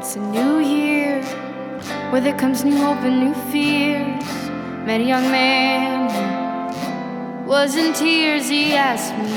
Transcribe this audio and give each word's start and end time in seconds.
it's 0.00 0.16
a 0.16 0.18
new 0.18 0.60
year. 0.60 1.20
With 2.10 2.26
it 2.26 2.38
comes 2.38 2.64
new 2.64 2.78
hope 2.78 3.02
and 3.08 3.20
new 3.20 3.34
fears. 3.52 4.24
Met 4.86 4.98
a 5.02 5.04
young 5.04 5.30
man 5.30 6.08
who 7.42 7.50
was 7.50 7.76
in 7.76 7.92
tears. 7.92 8.48
He 8.48 8.72
asked 8.72 9.14
me, 9.22 9.36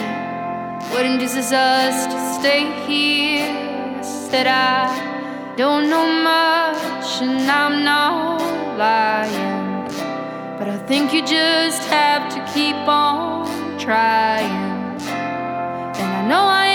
What 0.93 1.05
induces 1.05 1.51
us 1.51 2.05
to 2.13 2.17
stay 2.39 2.63
here? 2.87 3.51
I 3.99 4.01
said, 4.01 4.47
I 4.47 5.55
don't 5.57 5.89
know 5.89 6.07
much, 6.31 7.21
and 7.21 7.51
I'm 7.51 7.83
not 7.83 8.39
lying. 8.77 9.89
But 10.57 10.69
I 10.69 10.77
think 10.87 11.13
you 11.13 11.25
just 11.25 11.83
have 11.89 12.23
to 12.35 12.39
keep 12.53 12.87
on 12.87 13.77
trying. 13.77 14.71
And 15.99 16.09
I 16.19 16.25
know 16.29 16.45
I 16.45 16.72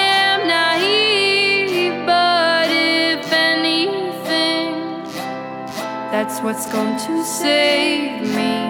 that's 6.29 6.43
what's 6.43 6.71
going 6.71 6.99
to 6.99 7.25
save 7.25 8.21
me. 8.21 8.69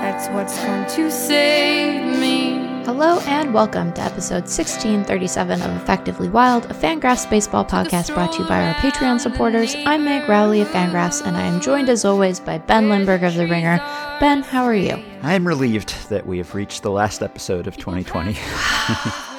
That's 0.00 0.28
what's 0.28 0.58
going 0.64 0.86
to 0.96 1.10
save 1.10 2.18
me. 2.18 2.82
Hello 2.86 3.20
and 3.26 3.52
welcome 3.52 3.92
to 3.92 4.00
episode 4.00 4.44
1637 4.44 5.60
of 5.60 5.82
Effectively 5.82 6.30
Wild, 6.30 6.64
a 6.70 6.74
Fangraphs 6.74 7.28
baseball 7.28 7.66
podcast 7.66 8.14
brought 8.14 8.32
to 8.32 8.42
you 8.44 8.48
by 8.48 8.66
our 8.66 8.72
Patreon 8.76 9.20
supporters. 9.20 9.74
I'm 9.84 10.06
Meg 10.06 10.26
Rowley 10.26 10.62
of 10.62 10.68
Fangraphs, 10.68 11.22
and 11.22 11.36
I 11.36 11.42
am 11.42 11.60
joined 11.60 11.90
as 11.90 12.06
always 12.06 12.40
by 12.40 12.56
Ben 12.56 12.88
Lindbergh 12.88 13.24
of 13.24 13.34
The 13.34 13.46
Ringer. 13.46 13.76
Ben, 14.20 14.42
how 14.42 14.64
are 14.64 14.74
you? 14.74 15.04
I'm 15.22 15.46
relieved 15.46 16.08
that 16.08 16.26
we 16.26 16.38
have 16.38 16.54
reached 16.54 16.82
the 16.82 16.90
last 16.90 17.22
episode 17.22 17.66
of 17.66 17.76
2020. 17.76 18.38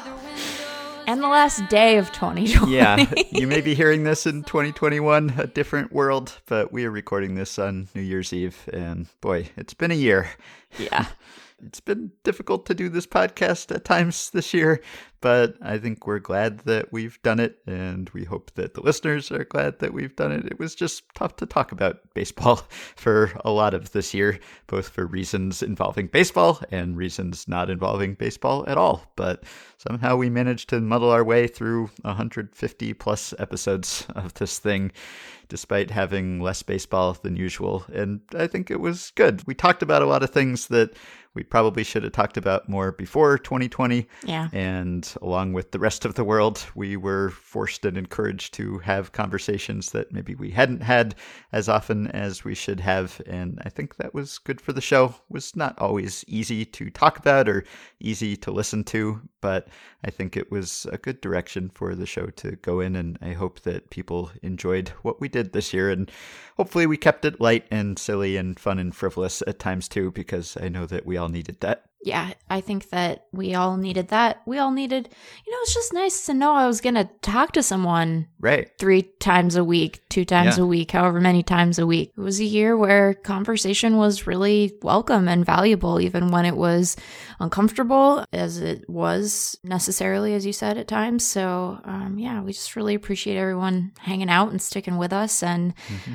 And 1.16 1.24
the 1.24 1.30
last 1.30 1.70
day 1.70 1.96
of 1.96 2.12
2020. 2.12 2.76
yeah, 2.76 3.05
you 3.32 3.48
may 3.48 3.62
be 3.62 3.74
hearing 3.74 4.04
this 4.04 4.26
in 4.26 4.44
2021, 4.44 5.36
a 5.38 5.48
different 5.48 5.94
world, 5.94 6.41
but 6.46 6.74
we 6.74 6.84
are 6.84 6.91
recording 6.91 7.35
this 7.35 7.57
on 7.57 7.88
New 7.96 8.02
Year's 8.02 8.34
Eve, 8.34 8.68
and 8.74 9.07
boy, 9.22 9.49
it's 9.55 9.74
been 9.74 9.91
a 9.91 9.96
year. 9.96 10.30
Yeah. 10.77 11.05
It's 11.66 11.80
been 11.80 12.12
difficult 12.24 12.66
to 12.68 12.76
do 12.76 12.90
this 12.90 13.08
podcast 13.08 13.74
at 13.74 13.85
times 13.85 14.30
this 14.30 14.54
year, 14.54 14.82
but 15.20 15.55
I 15.62 15.80
think 15.80 16.05
we're 16.05 16.20
glad 16.20 16.60
that 16.60 16.94
we've 16.94 17.20
done 17.24 17.40
it, 17.40 17.57
and 17.66 18.07
we 18.12 18.24
hope 18.24 18.52
that 18.54 18.76
the 18.76 18.82
listeners 18.82 19.32
are 19.32 19.46
glad 19.46 19.80
that 19.80 19.91
we've 19.91 20.16
done 20.16 20.32
it. 20.32 20.46
It 20.46 20.60
was 20.60 20.76
just 20.76 21.04
tough 21.16 21.35
to 21.38 21.48
talk 21.48 21.72
about 21.72 22.02
baseball 22.13 22.57
for 22.96 23.32
a 23.44 23.49
lot 23.49 23.74
of 23.74 23.91
this 23.94 24.13
year, 24.13 24.40
both 24.68 24.90
for 24.90 25.07
reasons 25.07 25.63
involving 25.63 26.07
baseball 26.07 26.62
and 26.70 26.96
reasons 26.96 27.48
not 27.48 27.72
involving 27.72 28.13
baseball 28.13 28.63
at 28.68 28.77
all. 28.77 29.12
But 29.16 29.44
somehow 29.77 30.16
we 30.16 30.29
managed 30.29 30.70
to 30.70 30.82
muddle 30.82 31.10
our 31.10 31.24
way 31.24 31.48
through 31.48 31.90
150 32.02 32.94
plus 32.94 33.34
episodes 33.40 34.05
of 34.16 34.35
this 34.35 34.60
thing 34.60 34.91
despite 35.48 35.91
having 35.91 36.40
less 36.40 36.63
baseball 36.63 37.13
than 37.13 37.35
usual. 37.35 37.85
And 37.94 38.22
I 38.35 38.48
think 38.48 38.72
it 38.72 38.79
was 38.79 39.12
good. 39.16 39.46
We 39.46 39.54
talked 39.54 39.84
about 39.84 40.02
a 40.02 40.07
lot 40.07 40.24
of 40.24 40.32
things 40.32 40.68
that 40.68 40.96
we 41.36 41.44
probably 41.44 41.84
should 41.84 42.04
have 42.04 42.14
talked 42.14 42.38
about 42.38 42.68
more 42.68 42.94
before 42.94 43.38
2020. 43.38 44.08
Yeah. 44.24 44.50
And 44.54 45.14
along 45.22 45.54
with 45.54 45.72
the 45.72 45.80
rest 45.80 46.05
of 46.05 46.16
the 46.16 46.24
world, 46.24 46.66
we 46.74 46.98
were 46.98 47.30
forced 47.30 47.86
and 47.86 47.98
encouraged 47.98 48.54
to 48.55 48.80
have 48.80 49.12
conversations 49.12 49.91
that 49.91 50.12
maybe 50.12 50.34
we 50.34 50.50
hadn't 50.50 50.82
had 50.82 51.16
as 51.52 51.70
often 51.70 52.08
as 52.08 52.44
we 52.44 52.56
should 52.56 52.80
have. 52.80 53.22
And 53.28 53.60
I 53.66 53.70
think 53.70 53.98
that 53.98 54.13
was 54.13 54.38
good 54.38 54.62
for 54.62 54.74
the 54.74 54.82
show. 54.82 55.06
It 55.06 55.13
was 55.30 55.56
not 55.56 55.78
always 55.78 56.24
easy 56.28 56.66
to 56.66 56.90
talk 56.90 57.20
about 57.20 57.50
or 57.50 57.66
easy 58.00 58.38
to 58.38 58.52
listen 58.52 58.84
to, 58.86 59.22
but 59.41 59.68
I 60.04 60.12
think 60.12 60.38
it 60.38 60.52
was 60.52 60.88
a 60.91 60.98
good 60.98 61.20
direction 61.20 61.70
for 61.70 61.96
the 61.96 62.06
show 62.06 62.28
to 62.28 62.52
go 62.58 62.80
in. 62.80 62.96
And 62.96 63.20
I 63.22 63.34
hope 63.34 63.62
that 63.62 63.90
people 63.90 64.31
enjoyed 64.41 64.90
what 65.02 65.19
we 65.19 65.28
did 65.28 65.52
this 65.52 65.74
year. 65.74 65.90
And 65.90 66.09
hopefully 66.58 66.86
we 66.86 66.97
kept 66.97 67.25
it 67.25 67.41
light 67.41 67.66
and 67.69 68.00
silly 68.00 68.38
and 68.38 68.58
fun 68.58 68.80
and 68.80 68.96
frivolous 68.96 69.44
at 69.46 69.59
times 69.59 69.90
too, 69.90 70.12
because 70.12 70.57
I 70.62 70.69
know 70.69 70.85
that 70.85 71.06
we 71.06 71.18
all 71.18 71.25
needed 71.30 71.59
that. 71.62 71.84
Yeah, 72.03 72.34
I 72.52 72.62
think 72.62 72.90
that 72.91 73.25
we 73.34 73.56
all 73.56 73.78
needed 73.78 74.09
that. 74.09 74.44
We 74.46 74.59
all 74.59 74.69
needed, 74.69 75.09
you 75.44 75.52
know, 75.52 75.58
it's 75.63 75.74
just 75.74 75.91
nice 75.91 76.28
to 76.28 76.36
know 76.36 76.53
I 76.53 76.68
was 76.68 76.80
going 76.80 76.94
to 76.94 77.09
talk 77.24 77.53
to 77.53 77.63
someone 77.63 78.28
Right. 78.40 78.69
three 78.78 79.02
times 79.19 79.56
a 79.56 79.63
week, 79.63 80.02
two 80.08 80.24
times 80.24 80.58
Yeah. 80.59 80.66
a 80.66 80.68
week, 80.68 80.91
however 80.91 81.19
many 81.19 81.41
times 81.41 81.80
a 81.80 81.88
week. 81.88 82.12
It 82.16 82.22
was 82.22 82.40
a 82.40 82.44
year 82.46 82.78
where 82.78 83.16
conversation 83.16 83.97
was 83.97 84.28
really 84.28 84.74
welcome 84.84 85.28
and 85.28 85.44
valuable, 85.44 86.00
even 86.00 86.30
when 86.30 86.46
it 86.46 86.56
was 86.56 86.96
uncomfortable, 87.40 88.24
as 88.31 88.59
it 88.59 88.88
was 88.88 89.57
necessarily, 89.63 90.36
as 90.36 90.46
you 90.46 90.53
said, 90.53 90.78
at 90.78 90.88
times. 90.88 91.25
So, 91.25 91.80
um, 91.86 92.19
yeah, 92.19 92.40
we 92.42 92.53
just 92.53 92.75
really 92.75 92.94
appreciate 92.94 93.38
everyone 93.38 93.94
hanging 94.00 94.30
out 94.30 94.52
and 94.52 94.62
sticking 94.62 94.97
with 94.97 95.12
us. 95.12 95.42
And 95.42 95.74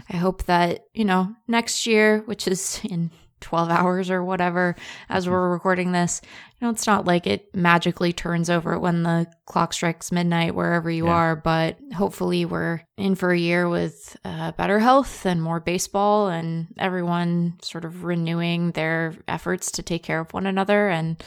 I 0.09 0.17
hope 0.19 0.45
that, 0.45 0.85
you 0.95 1.05
know, 1.05 1.35
next 1.49 1.85
year, 1.87 2.23
which 2.27 2.47
is 2.47 2.81
in 2.85 3.11
12 3.41 3.71
hours 3.71 4.11
or 4.11 4.23
whatever, 4.23 4.77
as 5.09 5.25
mm-hmm. 5.25 5.33
we're 5.33 5.51
recording 5.51 5.93
this, 5.93 6.21
you 6.61 6.67
know, 6.67 6.71
it's 6.71 6.87
not 6.87 7.07
like 7.07 7.27
it 7.27 7.55
magically 7.55 8.13
turns 8.13 8.51
over 8.51 8.79
when 8.79 9.03
the 9.03 9.27
clock 9.47 9.73
strikes 9.73 10.13
midnight 10.13 10.55
wherever 10.55 10.91
you 10.91 11.07
Yeah. 11.07 11.13
are, 11.13 11.37
but 11.37 11.79
hopefully 11.95 12.45
we're 12.45 12.83
in 12.99 13.15
for 13.15 13.33
a 13.33 13.39
year 13.39 13.69
with 13.69 14.17
uh, 14.25 14.53
better 14.53 14.79
health 14.79 15.25
and 15.25 15.43
more 15.43 15.59
baseball 15.61 16.29
and 16.29 16.69
everyone 16.79 17.55
sort 17.63 17.85
of 17.87 18.05
renewing 18.05 18.73
their 18.73 19.15
efforts 19.27 19.71
to 19.73 19.83
take 19.83 20.03
care 20.03 20.21
of 20.21 20.33
one 20.35 20.47
another. 20.47 20.89
And 20.89 21.23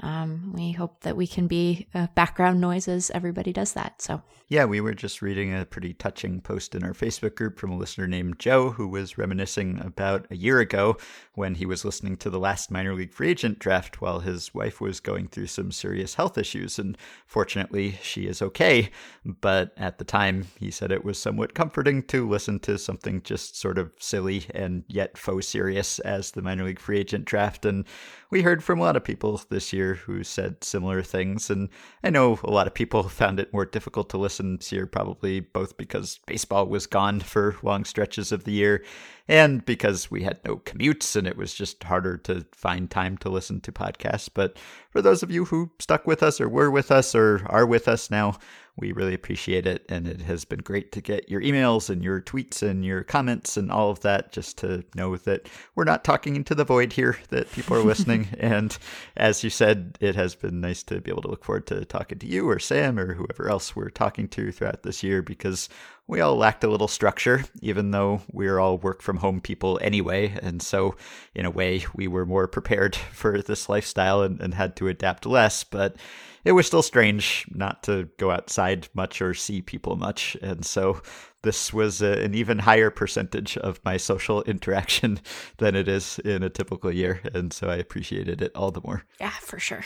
um, 0.00 0.52
we 0.54 0.72
hope 0.72 1.00
that 1.02 1.16
we 1.16 1.26
can 1.26 1.46
be 1.46 1.86
uh, 1.94 2.08
background 2.14 2.60
noise 2.60 2.88
as 2.88 3.10
everybody 3.12 3.52
does 3.52 3.72
that. 3.72 4.02
So, 4.02 4.22
Yeah, 4.48 4.64
we 4.66 4.80
were 4.80 4.92
just 4.92 5.22
reading 5.22 5.54
a 5.54 5.64
pretty 5.64 5.94
touching 5.94 6.40
post 6.40 6.74
in 6.74 6.82
our 6.84 6.92
Facebook 6.92 7.36
group 7.36 7.58
from 7.58 7.70
a 7.70 7.76
listener 7.76 8.06
named 8.06 8.38
Joe 8.38 8.70
who 8.70 8.88
was 8.88 9.16
reminiscing 9.16 9.80
about 9.80 10.26
a 10.30 10.36
year 10.36 10.58
ago 10.60 10.96
when 11.34 11.54
he 11.54 11.64
was 11.64 11.84
listening 11.84 12.16
to 12.18 12.28
the 12.30 12.40
last 12.40 12.70
minor 12.70 12.92
league 12.94 13.12
free 13.14 13.30
agent 13.30 13.60
draft 13.60 14.00
while 14.00 14.20
his 14.20 14.52
wife 14.52 14.73
was 14.80 15.00
going 15.00 15.28
through 15.28 15.46
some 15.46 15.72
serious 15.72 16.14
health 16.14 16.38
issues. 16.38 16.78
And 16.78 16.96
fortunately, 17.26 17.98
she 18.02 18.26
is 18.26 18.42
okay. 18.42 18.90
But 19.24 19.72
at 19.76 19.98
the 19.98 20.04
time, 20.04 20.46
he 20.58 20.70
said 20.70 20.92
it 20.92 21.04
was 21.04 21.18
somewhat 21.18 21.54
comforting 21.54 22.02
to 22.04 22.28
listen 22.28 22.58
to 22.60 22.78
something 22.78 23.22
just 23.22 23.58
sort 23.58 23.78
of 23.78 23.92
silly 23.98 24.46
and 24.54 24.84
yet 24.88 25.18
faux 25.18 25.46
serious 25.46 25.98
as 26.00 26.30
the 26.30 26.42
minor 26.42 26.64
league 26.64 26.78
free 26.78 26.98
agent 26.98 27.24
draft. 27.24 27.64
And 27.64 27.84
we 28.30 28.42
heard 28.42 28.64
from 28.64 28.78
a 28.80 28.82
lot 28.82 28.96
of 28.96 29.04
people 29.04 29.40
this 29.48 29.72
year 29.72 29.94
who 29.94 30.24
said 30.24 30.64
similar 30.64 31.02
things. 31.02 31.50
And 31.50 31.68
I 32.02 32.10
know 32.10 32.38
a 32.42 32.50
lot 32.50 32.66
of 32.66 32.74
people 32.74 33.02
found 33.08 33.38
it 33.40 33.52
more 33.52 33.66
difficult 33.66 34.10
to 34.10 34.18
listen 34.18 34.56
this 34.56 34.72
year, 34.72 34.86
probably 34.86 35.40
both 35.40 35.76
because 35.76 36.20
baseball 36.26 36.66
was 36.66 36.86
gone 36.86 37.20
for 37.20 37.56
long 37.62 37.84
stretches 37.84 38.32
of 38.32 38.44
the 38.44 38.52
year 38.52 38.82
and 39.26 39.64
because 39.64 40.10
we 40.10 40.22
had 40.22 40.38
no 40.44 40.58
commutes 40.58 41.16
and 41.16 41.26
it 41.26 41.36
was 41.36 41.54
just 41.54 41.82
harder 41.84 42.16
to 42.18 42.44
find 42.52 42.90
time 42.90 43.16
to 43.18 43.30
listen 43.30 43.60
to 43.62 43.72
podcasts. 43.72 44.28
But 44.32 44.58
for 44.90 45.00
those 45.00 45.22
of 45.22 45.30
you 45.30 45.46
who 45.46 45.70
stuck 45.78 46.06
with 46.06 46.22
us 46.22 46.40
or 46.40 46.48
were 46.48 46.70
with 46.70 46.90
us 46.90 47.14
or 47.14 47.42
are 47.46 47.66
with 47.66 47.88
us 47.88 48.10
now, 48.10 48.38
we 48.76 48.92
really 48.92 49.14
appreciate 49.14 49.66
it. 49.66 49.84
And 49.88 50.06
it 50.06 50.22
has 50.22 50.44
been 50.44 50.60
great 50.60 50.90
to 50.92 51.00
get 51.00 51.28
your 51.28 51.40
emails 51.40 51.90
and 51.90 52.02
your 52.02 52.20
tweets 52.20 52.62
and 52.62 52.84
your 52.84 53.04
comments 53.04 53.56
and 53.56 53.70
all 53.70 53.90
of 53.90 54.00
that 54.00 54.32
just 54.32 54.58
to 54.58 54.84
know 54.94 55.16
that 55.16 55.48
we're 55.74 55.84
not 55.84 56.02
talking 56.04 56.34
into 56.34 56.54
the 56.54 56.64
void 56.64 56.92
here, 56.92 57.18
that 57.28 57.52
people 57.52 57.76
are 57.76 57.82
listening. 57.82 58.28
and 58.38 58.76
as 59.16 59.44
you 59.44 59.50
said, 59.50 59.96
it 60.00 60.16
has 60.16 60.34
been 60.34 60.60
nice 60.60 60.82
to 60.84 61.00
be 61.00 61.10
able 61.10 61.22
to 61.22 61.28
look 61.28 61.44
forward 61.44 61.66
to 61.68 61.84
talking 61.84 62.18
to 62.18 62.26
you 62.26 62.48
or 62.48 62.58
Sam 62.58 62.98
or 62.98 63.14
whoever 63.14 63.48
else 63.48 63.76
we're 63.76 63.90
talking 63.90 64.28
to 64.28 64.50
throughout 64.50 64.82
this 64.82 65.02
year 65.02 65.22
because 65.22 65.68
we 66.06 66.20
all 66.20 66.36
lacked 66.36 66.64
a 66.64 66.68
little 66.68 66.88
structure, 66.88 67.44
even 67.62 67.90
though 67.90 68.22
we're 68.30 68.58
all 68.58 68.76
work 68.76 69.00
from 69.00 69.18
home 69.18 69.40
people 69.40 69.78
anyway. 69.80 70.36
And 70.42 70.60
so, 70.60 70.96
in 71.34 71.46
a 71.46 71.50
way, 71.50 71.86
we 71.94 72.08
were 72.08 72.26
more 72.26 72.46
prepared 72.46 72.94
for 73.12 73.40
this 73.40 73.68
lifestyle 73.68 74.22
and, 74.22 74.40
and 74.40 74.54
had 74.54 74.76
to 74.76 74.88
adapt 74.88 75.24
less. 75.24 75.64
But 75.64 75.96
it 76.44 76.52
was 76.52 76.66
still 76.66 76.82
strange 76.82 77.46
not 77.50 77.82
to 77.84 78.08
go 78.18 78.30
outside 78.30 78.88
much 78.94 79.22
or 79.22 79.34
see 79.34 79.62
people 79.62 79.96
much. 79.96 80.36
And 80.42 80.64
so, 80.64 81.00
this 81.42 81.74
was 81.74 82.00
a, 82.00 82.22
an 82.22 82.34
even 82.34 82.58
higher 82.58 82.90
percentage 82.90 83.58
of 83.58 83.80
my 83.84 83.96
social 83.96 84.42
interaction 84.44 85.20
than 85.58 85.74
it 85.74 85.88
is 85.88 86.18
in 86.20 86.42
a 86.42 86.50
typical 86.50 86.92
year. 86.92 87.20
And 87.34 87.52
so, 87.52 87.68
I 87.68 87.76
appreciated 87.76 88.42
it 88.42 88.52
all 88.54 88.70
the 88.70 88.82
more. 88.82 89.04
yeah, 89.20 89.30
for 89.40 89.58
sure. 89.58 89.84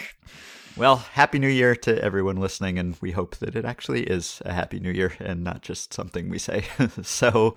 Well, 0.78 0.98
Happy 0.98 1.40
New 1.40 1.48
Year 1.48 1.74
to 1.74 2.00
everyone 2.00 2.36
listening, 2.36 2.78
and 2.78 2.96
we 3.00 3.10
hope 3.10 3.34
that 3.38 3.56
it 3.56 3.64
actually 3.64 4.04
is 4.04 4.40
a 4.44 4.52
Happy 4.52 4.78
New 4.78 4.92
Year 4.92 5.12
and 5.18 5.42
not 5.42 5.60
just 5.60 5.92
something 5.92 6.28
we 6.28 6.38
say. 6.38 6.66
so, 7.02 7.56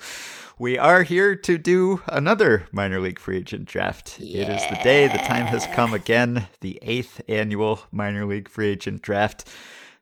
we 0.57 0.79
are 0.79 1.03
here 1.03 1.35
to 1.35 1.59
do 1.59 2.01
another 2.07 2.65
minor 2.71 2.99
league 2.99 3.19
free 3.19 3.37
agent 3.37 3.65
draft. 3.65 4.19
It 4.19 4.49
is 4.49 4.67
the 4.71 4.79
day, 4.83 5.07
the 5.07 5.19
time 5.19 5.45
has 5.45 5.67
come 5.67 5.93
again, 5.93 6.47
the 6.61 6.79
eighth 6.81 7.21
annual 7.27 7.81
minor 7.91 8.25
league 8.25 8.49
free 8.49 8.69
agent 8.69 9.03
draft. 9.03 9.47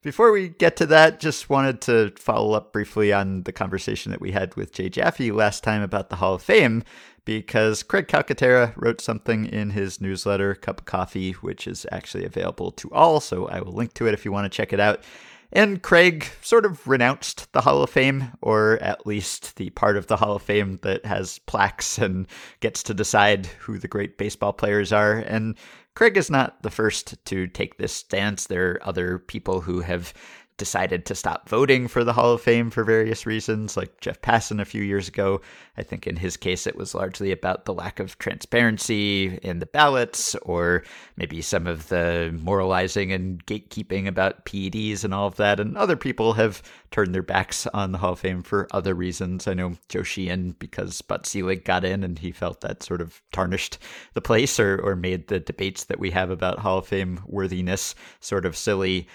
Before 0.01 0.31
we 0.31 0.47
get 0.47 0.77
to 0.77 0.85
that, 0.85 1.19
just 1.19 1.49
wanted 1.49 1.81
to 1.81 2.13
follow 2.15 2.53
up 2.53 2.71
briefly 2.71 3.11
on 3.11 3.43
the 3.43 3.51
conversation 3.51 4.13
that 4.13 4.21
we 4.21 4.31
had 4.31 4.55
with 4.55 4.71
Jay 4.71 4.87
Jaffe 4.87 5.33
last 5.33 5.61
time 5.61 5.81
about 5.81 6.09
the 6.09 6.15
Hall 6.15 6.35
of 6.35 6.41
Fame, 6.41 6.85
because 7.25 7.83
Craig 7.83 8.07
Calcaterra 8.07 8.73
wrote 8.75 9.01
something 9.01 9.45
in 9.45 9.71
his 9.71 10.01
newsletter, 10.01 10.55
Cup 10.55 10.81
of 10.81 10.85
Coffee, 10.85 11.31
which 11.33 11.67
is 11.67 11.85
actually 11.91 12.25
available 12.25 12.71
to 12.71 12.89
all, 12.91 13.19
so 13.19 13.47
I 13.47 13.61
will 13.61 13.73
link 13.73 13.93
to 13.95 14.07
it 14.07 14.13
if 14.13 14.25
you 14.25 14.31
want 14.31 14.51
to 14.51 14.55
check 14.55 14.73
it 14.73 14.79
out. 14.79 15.03
And 15.51 15.81
Craig 15.81 16.27
sort 16.41 16.65
of 16.65 16.87
renounced 16.87 17.51
the 17.53 17.61
Hall 17.61 17.81
of 17.81 17.89
Fame, 17.89 18.31
or 18.41 18.77
at 18.81 19.07
least 19.07 19.55
the 19.55 19.71
part 19.71 19.97
of 19.97 20.05
the 20.05 20.17
Hall 20.17 20.35
of 20.35 20.43
Fame 20.43 20.79
that 20.83 21.05
has 21.05 21.39
plaques 21.39 21.97
and 21.97 22.27
gets 22.59 22.83
to 22.83 22.93
decide 22.93 23.47
who 23.47 23.79
the 23.79 23.87
great 23.87 24.17
baseball 24.17 24.53
players 24.53 24.93
are. 24.93 25.13
And 25.13 25.57
Craig 25.95 26.17
is 26.17 26.29
not 26.29 26.61
the 26.61 26.69
first 26.69 27.23
to 27.25 27.47
take 27.47 27.77
this 27.77 27.91
stance. 27.91 28.45
There 28.45 28.71
are 28.71 28.87
other 28.87 29.17
people 29.17 29.61
who 29.61 29.81
have 29.81 30.13
decided 30.59 31.05
to 31.05 31.15
stop 31.15 31.49
voting 31.49 31.87
for 31.87 32.03
the 32.03 32.13
Hall 32.13 32.33
of 32.33 32.41
Fame 32.41 32.69
for 32.69 32.83
various 32.83 33.25
reasons, 33.25 33.75
like 33.75 33.99
Jeff 34.01 34.21
Passan 34.21 34.61
a 34.61 34.65
few 34.65 34.83
years 34.83 35.07
ago. 35.07 35.41
I 35.77 35.83
think 35.83 36.05
in 36.05 36.17
his 36.17 36.37
case, 36.37 36.67
it 36.67 36.75
was 36.75 36.93
largely 36.93 37.31
about 37.31 37.65
the 37.65 37.73
lack 37.73 37.99
of 37.99 38.19
transparency 38.19 39.39
in 39.41 39.59
the 39.59 39.65
ballots, 39.65 40.35
or 40.43 40.83
maybe 41.15 41.41
some 41.41 41.65
of 41.65 41.87
the 41.87 42.37
moralizing 42.43 43.11
and 43.11 43.43
gatekeeping 43.45 44.05
about 44.05 44.45
PEDs 44.45 45.03
and 45.03 45.13
all 45.13 45.25
of 45.25 45.37
that. 45.37 45.59
And 45.59 45.77
other 45.77 45.95
people 45.95 46.33
have 46.33 46.61
turned 46.91 47.15
their 47.15 47.23
backs 47.23 47.65
on 47.67 47.91
the 47.93 47.97
Hall 47.97 48.13
of 48.13 48.19
Fame 48.19 48.43
for 48.43 48.67
other 48.71 48.93
reasons. 48.93 49.47
I 49.47 49.53
know 49.53 49.77
Joe 49.87 50.03
Sheehan, 50.03 50.51
because 50.59 51.01
Bud 51.01 51.25
Selig 51.25 51.63
got 51.63 51.85
in 51.85 52.03
and 52.03 52.19
he 52.19 52.31
felt 52.31 52.61
that 52.61 52.83
sort 52.83 52.99
of 52.99 53.21
tarnished 53.31 53.79
the 54.13 54.21
place 54.21 54.59
or, 54.59 54.77
or 54.83 54.95
made 54.95 55.27
the 55.27 55.39
debates 55.39 55.85
that 55.85 55.99
we 55.99 56.11
have 56.11 56.29
about 56.29 56.59
Hall 56.59 56.79
of 56.79 56.87
Fame 56.87 57.21
worthiness 57.25 57.95
sort 58.19 58.45
of 58.45 58.57
silly. 58.57 59.07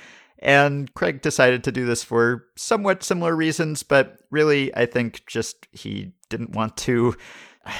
And 0.45 0.93
Craig 0.93 1.23
decided 1.23 1.65
to 1.65 1.73
do 1.73 1.87
this 1.87 2.05
for 2.05 2.45
somewhat 2.55 3.03
similar 3.03 3.35
reasons, 3.35 3.83
but 3.83 4.19
really, 4.31 4.75
I 4.77 4.85
think 4.85 5.25
just 5.27 5.67
he 5.73 6.13
didn't 6.29 6.51
want 6.51 6.77
to 6.79 7.17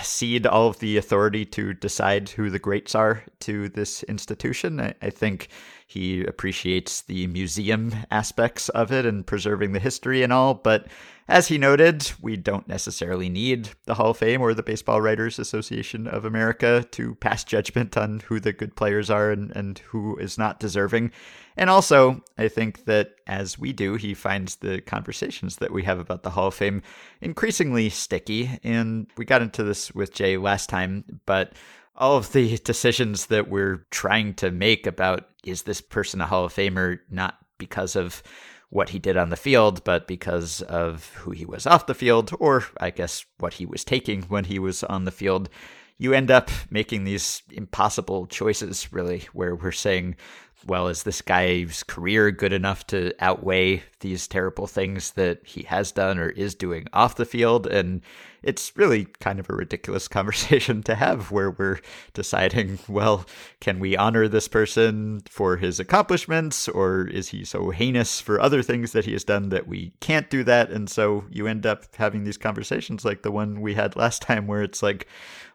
cede 0.03 0.47
all 0.47 0.69
of 0.69 0.79
the 0.79 0.97
authority 0.97 1.45
to 1.45 1.75
decide 1.75 2.31
who 2.31 2.49
the 2.49 2.59
greats 2.59 2.95
are 2.95 3.23
to 3.41 3.69
this 3.69 4.03
institution. 4.05 4.81
I, 4.81 4.95
I, 5.03 5.11
think 5.11 5.49
he 5.87 6.25
appreciates 6.25 7.03
the 7.03 7.27
museum 7.27 7.95
aspects 8.11 8.69
of 8.71 8.91
it 8.91 9.07
and 9.07 9.27
preserving 9.27 9.73
the 9.73 9.81
history 9.81 10.23
and 10.23 10.33
all, 10.33 10.55
but 10.55 10.87
as 11.27 11.49
he 11.49 11.57
noted, 11.57 12.13
we 12.21 12.37
don't 12.37 12.69
necessarily 12.69 13.31
need 13.31 13.71
the 13.87 13.95
Hall 13.95 14.11
of 14.11 14.19
Fame 14.19 14.43
or 14.43 14.53
the 14.53 14.63
Baseball 14.63 15.01
Writers 15.01 15.39
Association 15.39 16.07
of 16.07 16.27
America 16.27 16.87
to 16.91 17.15
pass 17.15 17.45
judgment 17.45 17.97
on 17.97 18.21
who 18.21 18.39
the 18.39 18.53
good 18.53 18.77
players 18.77 19.09
are 19.09 19.31
and, 19.31 19.51
and 19.57 19.79
who 19.79 20.19
is 20.19 20.37
not 20.37 20.61
deserving. 20.61 21.13
And 21.57 21.71
also, 21.71 22.23
I 22.37 22.49
think 22.49 22.85
that 22.85 23.13
as 23.27 23.59
we 23.59 23.73
do, 23.73 23.95
he 23.95 24.13
finds 24.13 24.57
the 24.57 24.83
conversations 24.83 25.57
that 25.57 25.73
we 25.73 25.85
have 25.85 25.99
about 25.99 26.25
the 26.25 26.31
Hall 26.31 26.49
of 26.49 26.55
Fame 26.55 26.83
increasingly 27.23 27.89
sticky. 27.89 28.59
And 28.63 29.07
we 29.17 29.25
got 29.25 29.41
into 29.41 29.63
this 29.63 29.95
with 29.95 30.13
Jay 30.13 30.37
last 30.37 30.69
time, 30.69 31.05
but 31.25 31.55
all 31.97 32.17
of 32.17 32.33
the 32.33 32.59
decisions 32.65 33.27
that 33.27 33.49
we're 33.49 33.87
trying 33.91 34.35
to 34.35 34.51
make 34.51 34.87
about 34.87 35.29
is 35.45 35.63
this 35.63 35.81
person 35.81 36.21
a 36.21 36.27
Hall 36.27 36.45
of 36.45 36.55
Famer 36.55 36.99
not 37.11 37.39
because 37.59 37.97
of 37.97 38.23
what 38.71 38.89
he 38.89 38.99
did 38.99 39.17
on 39.17 39.29
the 39.29 39.37
field, 39.37 39.85
but 39.85 40.09
because 40.09 40.61
of 40.63 41.09
who 41.15 41.31
he 41.31 41.47
was 41.47 41.67
off 41.67 41.87
the 41.87 41.95
field, 41.95 42.33
or 42.41 42.65
I 42.81 42.91
guess 42.91 43.25
what 43.39 43.55
he 43.55 43.67
was 43.67 43.85
taking 43.85 44.23
when 44.23 44.45
he 44.45 44.59
was 44.59 44.83
on 44.83 45.05
the 45.05 45.13
field, 45.13 45.49
you 45.97 46.13
end 46.13 46.31
up 46.31 46.51
making 46.71 47.05
these 47.05 47.43
impossible 47.53 48.27
choices, 48.27 48.93
really, 48.93 49.29
where 49.33 49.55
we're 49.55 49.71
saying, 49.71 50.17
well, 50.67 50.89
is 50.89 51.03
this 51.03 51.23
guy's 51.23 51.83
career 51.83 52.31
good 52.31 52.53
enough 52.53 52.87
to 52.89 53.13
outweigh 53.21 53.83
these 54.01 54.27
terrible 54.29 54.67
things 54.67 55.13
that 55.13 55.41
he 55.45 55.63
has 55.65 55.93
done 55.93 56.19
or 56.19 56.31
is 56.31 56.55
doing 56.55 56.87
off 56.93 57.17
the 57.17 57.25
field? 57.25 57.67
And 57.67 58.03
it's 58.43 58.77
really 58.77 59.07
kind 59.21 59.41
of 59.41 59.49
a 59.51 59.55
ridiculous 59.55 60.09
conversation 60.19 60.83
to 60.85 60.95
have 60.95 61.31
where 61.31 61.51
we're 61.51 61.81
deciding, 62.13 62.79
well, 62.89 63.27
can 63.61 63.81
we 63.81 63.97
honor 63.97 64.29
this 64.29 64.49
person 64.49 65.23
for 65.29 65.57
his 65.57 65.81
accomplishments 65.81 66.69
or 66.69 67.07
is 67.07 67.29
he 67.29 67.45
so 67.45 67.71
heinous 67.71 68.21
for 68.21 68.41
other 68.41 68.63
things 68.63 68.93
that 68.93 69.05
he 69.05 69.13
has 69.13 69.25
done 69.25 69.49
that 69.51 69.67
we 69.67 69.93
can't 70.01 70.31
do 70.31 70.45
that? 70.45 70.71
And 70.71 70.89
so 70.89 71.25
you 71.31 71.47
end 71.47 71.67
up 71.67 71.85
having 71.97 72.25
these 72.25 72.39
conversations 72.39 73.05
like 73.05 73.23
the 73.23 73.33
one 73.33 73.61
we 73.61 73.75
had 73.75 73.97
last 73.97 74.23
time 74.23 74.47
where 74.47 74.63
it's 74.63 74.83
like, 74.83 75.09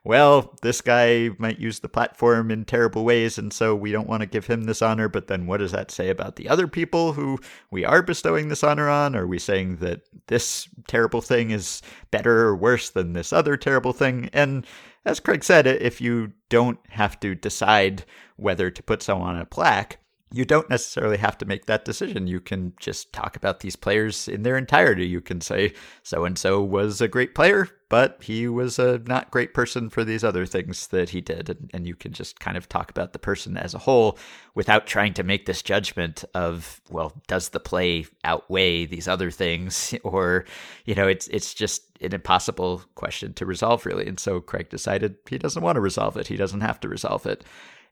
well, 0.04 0.56
this 0.62 0.82
guy 0.82 1.30
might 1.38 1.60
use 1.60 1.80
the 1.80 1.90
platform 1.90 2.52
in 2.52 2.66
terrible 2.66 3.04
ways, 3.04 3.38
and 3.38 3.52
so 3.52 3.76
we 3.76 3.92
don't 3.92 4.08
want 4.08 4.22
to 4.22 4.28
give 4.28 4.48
him 4.48 4.64
this 4.64 4.82
honor. 4.82 5.10
But 5.10 5.28
then 5.28 5.46
what 5.46 5.58
does 5.58 5.72
that 5.72 5.92
say 5.92 6.10
about 6.10 6.36
the 6.36 6.48
other 6.48 6.68
people 6.68 7.14
who 7.14 7.38
we 7.70 7.84
are 7.84 8.02
bestowing 8.02 8.48
this 8.48 8.64
honor 8.64 8.90
on? 8.90 9.16
Are 9.16 9.28
we 9.28 9.40
saying 9.40 9.78
that 9.78 10.02
this 10.28 10.68
terrible 10.88 11.22
thing 11.22 11.52
is 11.52 11.82
better 12.12 12.48
or 12.48 12.56
worse 12.56 12.90
than 12.90 13.14
this 13.14 13.34
other 13.34 13.58
terrible 13.58 13.94
thing? 13.94 14.30
And 14.32 14.66
as 15.06 15.20
Craig 15.20 15.44
said, 15.44 15.68
if 15.68 16.00
you 16.00 16.32
don't 16.50 16.80
have 16.90 17.20
to 17.20 17.36
decide 17.36 18.06
whether 18.38 18.70
to 18.72 18.84
put 18.84 19.04
someone 19.04 19.36
on 19.36 19.42
a 19.42 19.46
plaque, 19.46 20.00
you 20.32 20.46
don't 20.46 20.70
necessarily 20.70 21.18
have 21.18 21.38
to 21.40 21.46
make 21.46 21.66
that 21.66 21.86
decision. 21.86 22.28
You 22.28 22.40
can 22.40 22.74
just 22.80 23.12
talk 23.12 23.36
about 23.36 23.62
these 23.62 23.76
players 23.76 24.28
in 24.28 24.44
their 24.44 24.58
entirety. 24.58 25.08
You 25.08 25.22
can 25.22 25.42
say 25.42 25.74
so 26.04 26.26
and 26.26 26.38
so 26.38 26.62
was 26.62 27.02
a 27.02 27.08
great 27.08 27.34
player, 27.34 27.68
but 27.90 28.22
he 28.22 28.48
was 28.48 28.78
a 28.78 29.00
not 29.00 29.32
great 29.32 29.54
person 29.54 29.90
for 29.90 30.04
these 30.04 30.24
other 30.24 30.46
things 30.46 30.88
that 30.88 31.10
he 31.10 31.22
did. 31.22 31.50
And, 31.50 31.72
and 31.74 31.88
you 31.88 31.96
can 31.96 32.14
just 32.14 32.40
kind 32.40 32.56
of 32.56 32.70
talk 32.70 32.92
about 32.92 33.14
the 33.14 33.20
person 33.20 33.58
as 33.58 33.74
a 33.74 33.80
whole 33.80 34.18
without 34.54 34.86
trying 34.86 35.16
to 35.16 35.24
make 35.24 35.48
this 35.48 35.64
judgment 35.64 36.24
of, 36.36 36.82
well, 36.92 37.14
does 37.28 37.50
the 37.50 37.60
play 37.60 38.06
outweigh 38.24 38.86
these 38.86 39.08
other 39.08 39.32
things? 39.32 39.94
Or, 40.04 40.46
you 40.86 40.96
know, 40.96 41.08
it's 41.08 41.28
it's 41.28 41.54
just 41.54 41.84
an 42.02 42.14
impossible 42.14 42.84
question 42.96 43.34
to 43.34 43.46
resolve, 43.46 43.86
really. 43.86 44.08
And 44.08 44.20
so 44.20 44.40
Craig 44.40 44.70
decided 44.70 45.18
he 45.30 45.38
doesn't 45.38 45.62
want 45.62 45.76
to 45.76 45.82
resolve 45.82 46.16
it. 46.18 46.28
He 46.28 46.38
doesn't 46.38 46.62
have 46.62 46.80
to 46.82 46.88
resolve 46.88 47.26
it. 47.26 47.44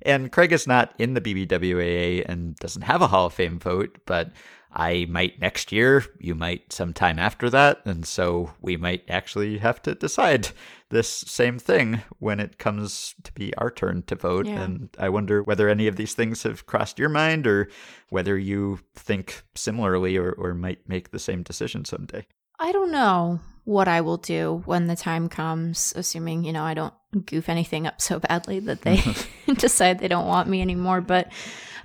And 0.04 0.32
Craig 0.32 0.54
is 0.54 0.68
not 0.68 0.94
in 0.98 1.14
the 1.14 1.22
BBWAA 1.22 2.24
and 2.28 2.56
doesn't 2.56 2.84
have 2.84 3.02
a 3.02 3.08
Hall 3.08 3.28
of 3.28 3.34
Fame 3.34 3.60
vote, 3.60 3.98
but 4.06 4.32
I 4.78 5.08
might 5.10 5.42
next 5.42 5.72
year, 5.72 6.06
you 6.20 6.36
might 6.36 6.72
sometime 6.72 7.18
after 7.18 7.50
that. 7.50 7.82
And 7.84 8.06
so 8.06 8.54
we 8.62 8.78
might 8.78 9.04
actually 9.10 9.58
have 9.58 9.82
to 9.82 9.96
decide 9.96 10.50
this 10.90 11.10
same 11.10 11.58
thing 11.58 12.02
when 12.20 12.40
it 12.40 12.60
comes 12.60 13.16
to 13.24 13.34
be 13.34 13.56
our 13.56 13.72
turn 13.72 14.04
to 14.04 14.16
vote. 14.16 14.46
Yeah. 14.46 14.62
And 14.62 14.90
I 15.00 15.10
wonder 15.10 15.42
whether 15.42 15.68
any 15.68 15.88
of 15.88 15.96
these 15.96 16.14
things 16.14 16.44
have 16.44 16.68
crossed 16.68 17.00
your 17.00 17.10
mind 17.10 17.48
or 17.48 17.70
whether 18.10 18.38
you 18.38 18.80
think 18.94 19.42
similarly 19.56 20.16
or, 20.16 20.32
or 20.34 20.54
might 20.54 20.88
make 20.88 21.10
the 21.10 21.20
same 21.20 21.42
decision 21.42 21.84
someday. 21.84 22.28
I 22.60 22.72
don't 22.72 22.92
know 22.92 23.40
what 23.64 23.88
I 23.88 24.02
will 24.02 24.18
do 24.18 24.62
when 24.66 24.86
the 24.86 24.96
time 24.96 25.28
comes, 25.28 25.92
assuming, 25.96 26.44
you 26.44 26.54
know, 26.54 26.64
I 26.64 26.76
don't 26.76 26.94
goof 27.26 27.50
anything 27.50 27.88
up 27.88 28.00
so 28.00 28.20
badly 28.20 28.60
that 28.60 28.84
they 28.84 29.02
decide 29.56 29.98
they 29.98 30.08
don't 30.08 30.28
want 30.28 30.48
me 30.48 30.62
anymore. 30.62 31.02
But 31.02 31.32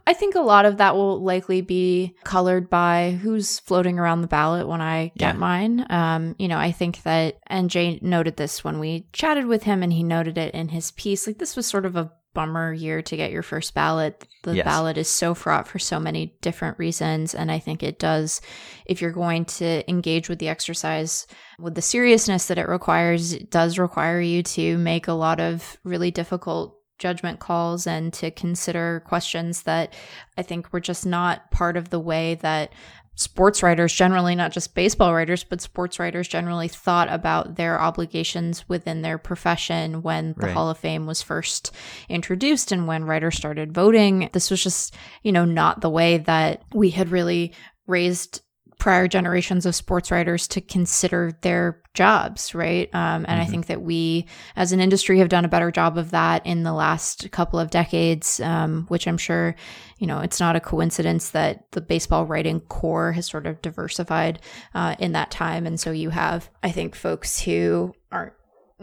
I 0.06 0.14
think 0.14 0.34
a 0.34 0.40
lot 0.40 0.64
of 0.64 0.78
that 0.78 0.96
will 0.96 1.22
likely 1.22 1.60
be 1.60 2.14
colored 2.24 2.68
by 2.68 3.18
who's 3.22 3.60
floating 3.60 3.98
around 3.98 4.22
the 4.22 4.28
ballot 4.28 4.66
when 4.66 4.80
I 4.80 5.12
get 5.16 5.34
yeah. 5.34 5.38
mine. 5.38 5.86
Um, 5.90 6.34
you 6.38 6.48
know, 6.48 6.58
I 6.58 6.72
think 6.72 7.02
that, 7.02 7.38
and 7.46 7.70
Jay 7.70 7.98
noted 8.02 8.36
this 8.36 8.64
when 8.64 8.78
we 8.78 9.06
chatted 9.12 9.46
with 9.46 9.62
him 9.62 9.82
and 9.82 9.92
he 9.92 10.02
noted 10.02 10.38
it 10.38 10.54
in 10.54 10.68
his 10.68 10.90
piece, 10.90 11.26
like 11.26 11.38
this 11.38 11.56
was 11.56 11.66
sort 11.66 11.86
of 11.86 11.96
a 11.96 12.10
bummer 12.34 12.72
year 12.72 13.02
to 13.02 13.16
get 13.16 13.30
your 13.30 13.42
first 13.42 13.74
ballot. 13.74 14.26
The 14.42 14.56
yes. 14.56 14.64
ballot 14.64 14.96
is 14.96 15.08
so 15.08 15.34
fraught 15.34 15.68
for 15.68 15.78
so 15.78 16.00
many 16.00 16.34
different 16.40 16.78
reasons. 16.78 17.34
And 17.34 17.52
I 17.52 17.58
think 17.58 17.82
it 17.82 17.98
does, 17.98 18.40
if 18.86 19.00
you're 19.00 19.12
going 19.12 19.44
to 19.44 19.88
engage 19.88 20.28
with 20.28 20.38
the 20.38 20.48
exercise 20.48 21.26
with 21.58 21.74
the 21.74 21.82
seriousness 21.82 22.46
that 22.46 22.58
it 22.58 22.68
requires, 22.68 23.34
it 23.34 23.50
does 23.50 23.78
require 23.78 24.20
you 24.20 24.42
to 24.42 24.78
make 24.78 25.08
a 25.08 25.12
lot 25.12 25.40
of 25.40 25.76
really 25.84 26.10
difficult 26.10 26.76
judgment 27.02 27.40
calls 27.40 27.86
and 27.86 28.12
to 28.14 28.30
consider 28.30 29.02
questions 29.06 29.64
that 29.64 29.92
I 30.38 30.42
think 30.42 30.72
were 30.72 30.80
just 30.80 31.04
not 31.04 31.50
part 31.50 31.76
of 31.76 31.90
the 31.90 32.00
way 32.00 32.36
that 32.36 32.72
sports 33.16 33.62
writers 33.62 33.92
generally, 33.92 34.34
not 34.34 34.52
just 34.52 34.74
baseball 34.74 35.12
writers, 35.12 35.44
but 35.44 35.60
sports 35.60 35.98
writers 35.98 36.28
generally 36.28 36.68
thought 36.68 37.12
about 37.12 37.56
their 37.56 37.80
obligations 37.80 38.68
within 38.68 39.02
their 39.02 39.18
profession 39.18 40.02
when 40.02 40.34
the 40.38 40.46
right. 40.46 40.54
Hall 40.54 40.70
of 40.70 40.78
Fame 40.78 41.06
was 41.06 41.20
first 41.20 41.72
introduced 42.08 42.72
and 42.72 42.86
when 42.86 43.04
writers 43.04 43.36
started 43.36 43.74
voting. 43.74 44.30
This 44.32 44.50
was 44.50 44.62
just, 44.62 44.94
you 45.22 45.32
know, 45.32 45.44
not 45.44 45.80
the 45.80 45.90
way 45.90 46.18
that 46.18 46.62
we 46.72 46.90
had 46.90 47.10
really 47.10 47.52
raised 47.86 48.42
prior 48.82 49.06
generations 49.06 49.64
of 49.64 49.76
sports 49.76 50.10
writers 50.10 50.48
to 50.48 50.60
consider 50.60 51.38
their 51.42 51.80
jobs, 51.94 52.52
right? 52.52 52.92
Um, 52.92 53.00
and 53.00 53.26
mm-hmm. 53.26 53.40
I 53.42 53.44
think 53.44 53.66
that 53.66 53.80
we, 53.80 54.26
as 54.56 54.72
an 54.72 54.80
industry, 54.80 55.20
have 55.20 55.28
done 55.28 55.44
a 55.44 55.48
better 55.48 55.70
job 55.70 55.96
of 55.96 56.10
that 56.10 56.44
in 56.44 56.64
the 56.64 56.72
last 56.72 57.30
couple 57.30 57.60
of 57.60 57.70
decades, 57.70 58.40
um, 58.40 58.86
which 58.88 59.06
I'm 59.06 59.18
sure, 59.18 59.54
you 59.98 60.08
know, 60.08 60.18
it's 60.18 60.40
not 60.40 60.56
a 60.56 60.60
coincidence 60.60 61.30
that 61.30 61.70
the 61.70 61.80
baseball 61.80 62.26
writing 62.26 62.58
corps 62.58 63.12
has 63.12 63.26
sort 63.26 63.46
of 63.46 63.62
diversified 63.62 64.40
uh, 64.74 64.96
in 64.98 65.12
that 65.12 65.30
time. 65.30 65.64
And 65.64 65.78
so 65.78 65.92
you 65.92 66.10
have, 66.10 66.50
I 66.64 66.72
think, 66.72 66.96
folks 66.96 67.40
who 67.40 67.94
aren't 68.10 68.32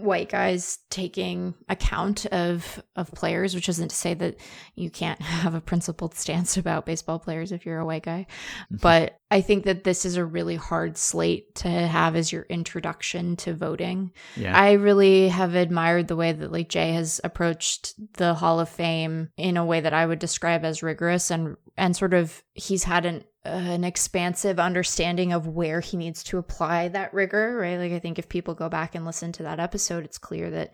white 0.01 0.29
guys 0.29 0.79
taking 0.89 1.53
account 1.67 2.25
of 2.27 2.81
of 2.95 3.11
players 3.11 3.55
which 3.55 3.69
isn't 3.69 3.89
to 3.89 3.95
say 3.95 4.13
that 4.13 4.37
you 4.75 4.89
can't 4.89 5.21
have 5.21 5.55
a 5.55 5.61
principled 5.61 6.15
stance 6.15 6.57
about 6.57 6.85
baseball 6.85 7.19
players 7.19 7.51
if 7.51 7.65
you're 7.65 7.79
a 7.79 7.85
white 7.85 8.03
guy 8.03 8.25
mm-hmm. 8.65 8.77
but 8.81 9.19
i 9.31 9.41
think 9.41 9.65
that 9.65 9.83
this 9.83 10.05
is 10.05 10.17
a 10.17 10.25
really 10.25 10.55
hard 10.55 10.97
slate 10.97 11.53
to 11.55 11.69
have 11.69 12.15
as 12.15 12.31
your 12.31 12.43
introduction 12.43 13.35
to 13.35 13.53
voting 13.53 14.11
yeah. 14.35 14.57
i 14.57 14.73
really 14.73 15.27
have 15.27 15.55
admired 15.55 16.07
the 16.07 16.15
way 16.15 16.31
that 16.31 16.51
like 16.51 16.69
jay 16.69 16.91
has 16.91 17.21
approached 17.23 17.93
the 18.13 18.33
hall 18.33 18.59
of 18.59 18.69
fame 18.69 19.29
in 19.37 19.57
a 19.57 19.65
way 19.65 19.79
that 19.79 19.93
i 19.93 20.05
would 20.05 20.19
describe 20.19 20.63
as 20.63 20.83
rigorous 20.83 21.31
and 21.31 21.55
and 21.77 21.95
sort 21.95 22.13
of 22.13 22.43
he's 22.53 22.83
had 22.83 23.05
an 23.05 23.23
an 23.45 23.83
expansive 23.83 24.59
understanding 24.59 25.31
of 25.33 25.47
where 25.47 25.79
he 25.79 25.95
needs 25.97 26.23
to 26.25 26.37
apply 26.37 26.89
that 26.89 27.13
rigor, 27.13 27.57
right? 27.57 27.77
Like, 27.77 27.93
I 27.93 27.99
think 27.99 28.19
if 28.19 28.27
people 28.29 28.53
go 28.53 28.69
back 28.69 28.95
and 28.95 29.05
listen 29.05 29.31
to 29.33 29.43
that 29.43 29.59
episode, 29.59 30.03
it's 30.03 30.17
clear 30.17 30.49
that 30.49 30.73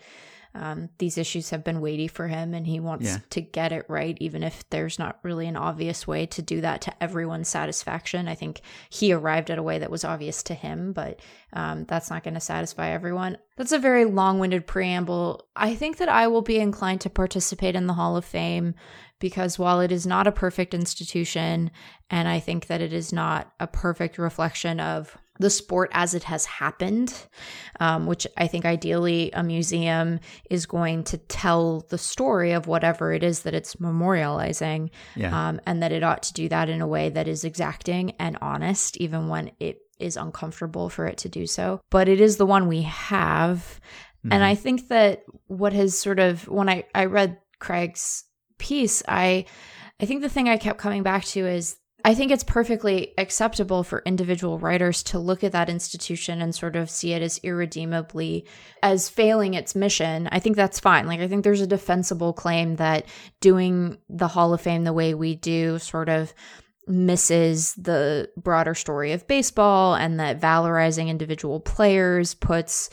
um, 0.55 0.87
these 0.99 1.17
issues 1.17 1.49
have 1.49 1.65
been 1.65 1.81
weighty 1.81 2.07
for 2.07 2.29
him 2.29 2.53
and 2.53 2.65
he 2.65 2.79
wants 2.79 3.05
Yeah. 3.05 3.17
to 3.31 3.41
get 3.41 3.73
it 3.73 3.85
right, 3.89 4.17
even 4.21 4.41
if 4.41 4.67
there's 4.69 4.97
not 4.97 5.19
really 5.21 5.47
an 5.47 5.57
obvious 5.57 6.07
way 6.07 6.25
to 6.27 6.41
do 6.41 6.61
that 6.61 6.79
to 6.83 7.03
everyone's 7.03 7.49
satisfaction. 7.49 8.29
I 8.29 8.35
think 8.35 8.61
he 8.89 9.11
arrived 9.11 9.51
at 9.51 9.57
a 9.57 9.63
way 9.63 9.79
that 9.79 9.91
was 9.91 10.05
obvious 10.05 10.41
to 10.43 10.53
him, 10.53 10.93
but 10.93 11.19
um, 11.51 11.83
that's 11.83 12.09
not 12.09 12.23
going 12.23 12.35
to 12.35 12.39
satisfy 12.39 12.91
everyone. 12.91 13.37
That's 13.57 13.73
a 13.73 13.79
very 13.79 14.05
long 14.05 14.39
winded 14.39 14.65
preamble. 14.65 15.45
I 15.57 15.75
think 15.75 15.97
that 15.97 16.07
I 16.09 16.27
will 16.27 16.41
be 16.41 16.57
inclined 16.57 17.01
to 17.01 17.09
participate 17.09 17.75
in 17.75 17.87
the 17.87 17.93
Hall 17.93 18.15
of 18.15 18.23
Fame 18.23 18.75
because 19.19 19.57
while 19.57 19.79
it 19.79 19.91
is 19.91 20.05
not 20.05 20.27
a 20.27 20.31
perfect 20.31 20.73
institution, 20.73 21.71
and 22.09 22.27
I 22.27 22.39
think 22.39 22.67
that 22.67 22.81
it 22.81 22.93
is 22.93 23.13
not 23.13 23.51
a 23.59 23.67
perfect 23.67 24.17
reflection 24.17 24.79
of 24.79 25.17
the 25.37 25.49
sport 25.49 25.89
as 25.93 26.13
it 26.13 26.23
has 26.23 26.45
happened, 26.45 27.13
um, 27.81 28.05
which 28.05 28.25
I 28.37 28.47
think 28.47 28.65
ideally 28.65 29.31
a 29.33 29.43
museum 29.43 30.21
is 30.49 30.65
going 30.65 31.03
to 31.05 31.17
tell 31.17 31.85
the 31.89 31.97
story 31.97 32.53
of 32.53 32.67
whatever 32.67 33.11
it 33.11 33.21
is 33.21 33.41
that 33.41 33.53
it's 33.53 33.75
memorializing, 33.75 34.91
Yeah. 35.15 35.49
um, 35.49 35.59
and 35.65 35.83
that 35.83 35.91
it 35.91 36.03
ought 36.03 36.23
to 36.23 36.33
do 36.33 36.47
that 36.49 36.69
in 36.69 36.81
a 36.81 36.87
way 36.87 37.09
that 37.09 37.27
is 37.27 37.43
exacting 37.43 38.11
and 38.11 38.37
honest, 38.41 38.95
even 38.97 39.27
when 39.27 39.51
it 39.59 39.79
is 39.99 40.15
uncomfortable 40.17 40.89
for 40.89 41.05
it 41.05 41.17
to 41.17 41.29
do 41.29 41.47
so. 41.47 41.81
But 41.89 42.07
it 42.07 42.21
is 42.21 42.37
the 42.37 42.45
one 42.45 42.67
we 42.67 42.83
have. 42.83 43.79
And 44.31 44.43
I 44.43 44.55
think 44.55 44.87
that 44.87 45.23
what 45.47 45.71
has 45.73 45.99
sort 45.99 46.19
of 46.19 46.47
when 46.47 46.67
I, 46.67 46.85
I 46.95 47.05
read 47.05 47.37
Craig's 47.59 48.23
piece, 48.57 49.03
I 49.07 49.45
I 49.99 50.05
think 50.05 50.21
the 50.21 50.29
thing 50.29 50.49
I 50.49 50.57
kept 50.57 50.79
coming 50.79 51.03
back 51.03 51.23
to 51.25 51.45
is 51.45 51.77
I 52.05 52.13
think 52.13 52.31
it's 52.31 52.43
perfectly 52.43 53.15
acceptable 53.17 53.83
for 53.83 54.03
individual 54.05 54.59
writers 54.59 55.01
to 55.03 55.17
look 55.17 55.43
at 55.43 55.53
that 55.53 55.69
institution 55.69 56.39
and 56.39 56.53
sort 56.53 56.75
of 56.75 56.87
see 56.87 57.13
it 57.13 57.23
as 57.23 57.39
irredeemably 57.39 58.45
as 58.83 59.09
failing 59.09 59.55
its 59.55 59.73
mission. 59.73 60.29
I 60.31 60.37
think 60.37 60.55
that's 60.55 60.79
fine. 60.79 61.07
Like 61.07 61.19
I 61.19 61.27
think 61.27 61.43
there's 61.43 61.61
a 61.61 61.67
defensible 61.67 62.31
claim 62.31 62.75
that 62.75 63.07
doing 63.41 63.97
the 64.07 64.27
Hall 64.27 64.53
of 64.53 64.61
Fame 64.61 64.83
the 64.83 64.93
way 64.93 65.15
we 65.15 65.33
do 65.35 65.79
sort 65.79 66.09
of 66.09 66.31
misses 66.85 67.73
the 67.73 68.29
broader 68.37 68.75
story 68.75 69.11
of 69.11 69.27
baseball 69.27 69.95
and 69.95 70.19
that 70.19 70.39
valorizing 70.39 71.07
individual 71.07 71.59
players 71.59 72.35
puts 72.35 72.91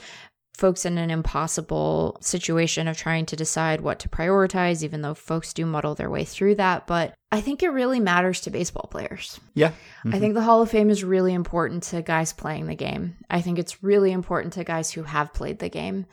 folks 0.55 0.85
in 0.85 0.99
an 0.99 1.11
impossible 1.11 2.19
situation 2.21 2.87
of 2.87 2.97
trying 2.97 3.27
to 3.27 3.37
decide 3.37 3.81
what 3.81 3.99
to 4.01 4.09
prioritize, 4.09 4.83
even 4.83 5.03
though 5.03 5.15
folks 5.15 5.53
do 5.53 5.65
muddle 5.65 5.95
their 5.95 6.11
way 6.11 6.25
through 6.25 6.57
that. 6.57 6.87
But 6.87 7.15
I 7.31 7.41
think 7.41 7.63
it 7.63 7.71
really 7.71 8.01
matters 8.01 8.43
to 8.43 8.51
baseball 8.51 8.89
players. 8.91 9.41
yeah. 9.55 9.69
I 10.05 10.09
mm-hmm. 10.09 10.19
think 10.21 10.35
the 10.35 10.43
Hall 10.43 10.63
of 10.63 10.71
Fame 10.71 10.91
is 10.91 11.03
really 11.03 11.33
important 11.33 11.85
to 11.85 12.03
guys 12.03 12.33
playing 12.33 12.67
the 12.67 12.75
game. 12.75 13.17
I 13.31 13.41
think 13.41 13.59
it's 13.59 13.83
really 13.83 14.13
important 14.13 14.55
to 14.55 14.65
guys 14.65 14.91
who 14.91 15.03
have 15.03 15.33
played 15.33 15.59
the 15.59 15.71
game. 15.71 16.07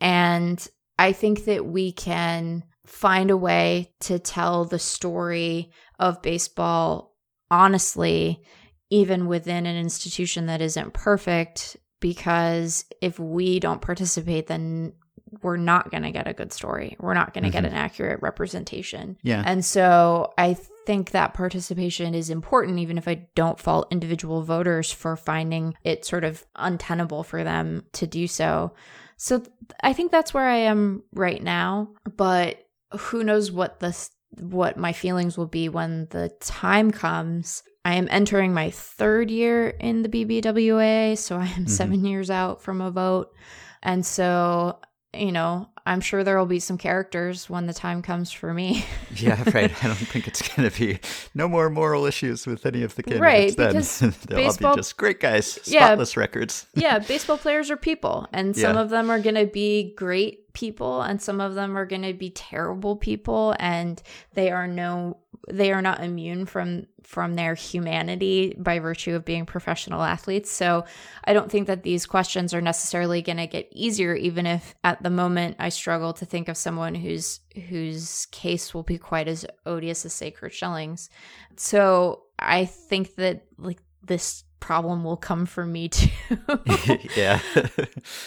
And 0.00 0.66
I 0.98 1.12
think 1.12 1.44
that 1.44 1.66
we 1.66 1.92
can 1.92 2.64
find 2.86 3.30
a 3.30 3.36
way 3.36 3.92
to 4.00 4.18
tell 4.18 4.64
the 4.64 4.78
story 4.78 5.70
of 5.98 6.22
baseball 6.22 7.12
honestly, 7.50 8.42
even 8.90 9.26
within 9.26 9.66
an 9.66 9.76
institution 9.76 10.46
that 10.46 10.62
isn't 10.62 10.94
perfect, 10.94 11.76
because 12.02 12.84
if 13.00 13.18
we 13.18 13.60
don't 13.60 13.80
participate, 13.80 14.48
then 14.48 14.92
we're 15.40 15.56
not 15.56 15.90
going 15.90 16.02
to 16.02 16.10
get 16.10 16.28
a 16.28 16.34
good 16.34 16.52
story. 16.52 16.96
We're 17.00 17.14
not 17.14 17.32
going 17.32 17.44
to 17.44 17.50
get 17.50 17.64
mm-hmm. 17.64 17.74
an 17.74 17.80
accurate 17.80 18.20
representation. 18.20 19.16
Yeah. 19.22 19.42
And 19.46 19.64
so 19.64 20.34
I 20.36 20.58
think 20.84 21.12
that 21.12 21.32
participation 21.32 22.14
is 22.14 22.28
important, 22.28 22.80
even 22.80 22.98
if 22.98 23.08
I 23.08 23.26
don't 23.34 23.58
fault 23.58 23.88
individual 23.90 24.42
voters 24.42 24.92
for 24.92 25.16
finding 25.16 25.74
it 25.84 26.04
sort 26.04 26.24
of 26.24 26.44
untenable 26.56 27.22
for 27.22 27.44
them 27.44 27.84
to 27.92 28.06
do 28.06 28.26
so. 28.26 28.74
So 29.16 29.38
th- 29.38 29.50
I 29.80 29.94
think 29.94 30.10
that's 30.10 30.34
where 30.34 30.48
I 30.48 30.56
am 30.56 31.04
right 31.14 31.42
now. 31.42 31.90
But 32.16 32.66
who 32.98 33.24
knows 33.24 33.50
what 33.50 33.80
this 33.80 34.10
what 34.38 34.76
my 34.76 34.92
feelings 34.92 35.36
will 35.36 35.46
be 35.46 35.68
when 35.68 36.08
the 36.10 36.30
time 36.40 36.90
comes. 36.90 37.62
I 37.84 37.94
am 37.94 38.06
entering 38.10 38.54
my 38.54 38.70
third 38.70 39.30
year 39.30 39.68
in 39.68 40.02
the 40.02 40.08
BBWA, 40.08 41.18
so 41.18 41.36
I 41.36 41.46
am 41.46 41.48
mm-hmm. 41.48 41.66
seven 41.66 42.04
years 42.04 42.30
out 42.30 42.62
from 42.62 42.80
a 42.80 42.90
vote. 42.90 43.34
And 43.82 44.06
so, 44.06 44.78
you 45.12 45.32
know, 45.32 45.68
I'm 45.84 46.00
sure 46.00 46.22
there 46.22 46.38
will 46.38 46.46
be 46.46 46.60
some 46.60 46.78
characters 46.78 47.50
when 47.50 47.66
the 47.66 47.74
time 47.74 48.02
comes 48.02 48.30
for 48.30 48.54
me. 48.54 48.84
Yeah, 49.14 49.42
right. 49.52 49.70
I 49.84 49.88
don't 49.88 49.96
think 49.96 50.26
it's 50.26 50.40
going 50.48 50.70
to 50.70 50.78
be 50.78 50.98
no 51.34 51.46
more 51.46 51.68
moral 51.68 52.06
issues 52.06 52.46
with 52.46 52.64
any 52.64 52.82
of 52.82 52.94
the 52.94 53.02
candidates 53.02 53.22
Right, 53.22 53.56
then. 53.56 53.68
because 53.74 54.00
They'll 54.26 54.46
all 54.46 54.56
be 54.56 54.80
just 54.80 54.96
great 54.96 55.20
guys, 55.20 55.58
Yeah. 55.64 55.86
spotless 55.88 56.16
records. 56.16 56.66
yeah, 56.74 56.98
baseball 56.98 57.36
players 57.36 57.70
are 57.70 57.76
people, 57.76 58.26
and 58.32 58.56
some 58.56 58.74
Yeah. 58.76 58.80
of 58.80 58.88
them 58.88 59.10
are 59.10 59.20
going 59.20 59.34
to 59.34 59.44
be 59.46 59.92
great 59.96 60.50
people, 60.54 61.02
and 61.02 61.20
some 61.20 61.42
of 61.42 61.54
them 61.54 61.76
are 61.76 61.84
going 61.84 62.02
to 62.02 62.14
be 62.14 62.30
terrible 62.30 62.96
people, 62.96 63.54
and 63.58 64.02
they 64.32 64.50
are 64.50 64.66
no, 64.66 65.18
they 65.50 65.72
are 65.72 65.82
not 65.82 66.02
immune 66.02 66.46
from 66.46 66.86
from 67.02 67.34
their 67.34 67.54
humanity 67.54 68.54
by 68.56 68.78
virtue 68.78 69.14
of 69.14 69.24
being 69.24 69.44
professional 69.44 70.02
athletes. 70.02 70.50
So 70.50 70.84
I 71.24 71.32
don't 71.32 71.50
think 71.50 71.66
that 71.66 71.82
these 71.82 72.06
questions 72.06 72.54
are 72.54 72.60
necessarily 72.60 73.22
going 73.22 73.38
to 73.38 73.46
get 73.46 73.68
easier, 73.72 74.14
even 74.14 74.46
if 74.46 74.74
at 74.84 75.02
the 75.02 75.10
moment 75.10 75.56
I 75.58 75.68
struggle 75.70 76.12
to 76.14 76.24
think 76.24 76.48
of 76.48 76.56
someone 76.56 76.94
whose 76.94 77.40
whose 77.68 78.26
case 78.26 78.72
will 78.72 78.84
be 78.84 78.98
quite 78.98 79.28
as 79.28 79.44
odious 79.66 80.04
as 80.04 80.12
say 80.12 80.30
Curt. 80.30 80.54
So 81.56 82.22
I 82.38 82.64
think 82.64 83.16
that 83.16 83.44
like 83.58 83.80
this 84.02 84.44
problem 84.62 85.02
will 85.04 85.16
come 85.16 85.44
from 85.44 85.72
me 85.72 85.88
too. 85.90 86.08
yeah. 87.16 87.40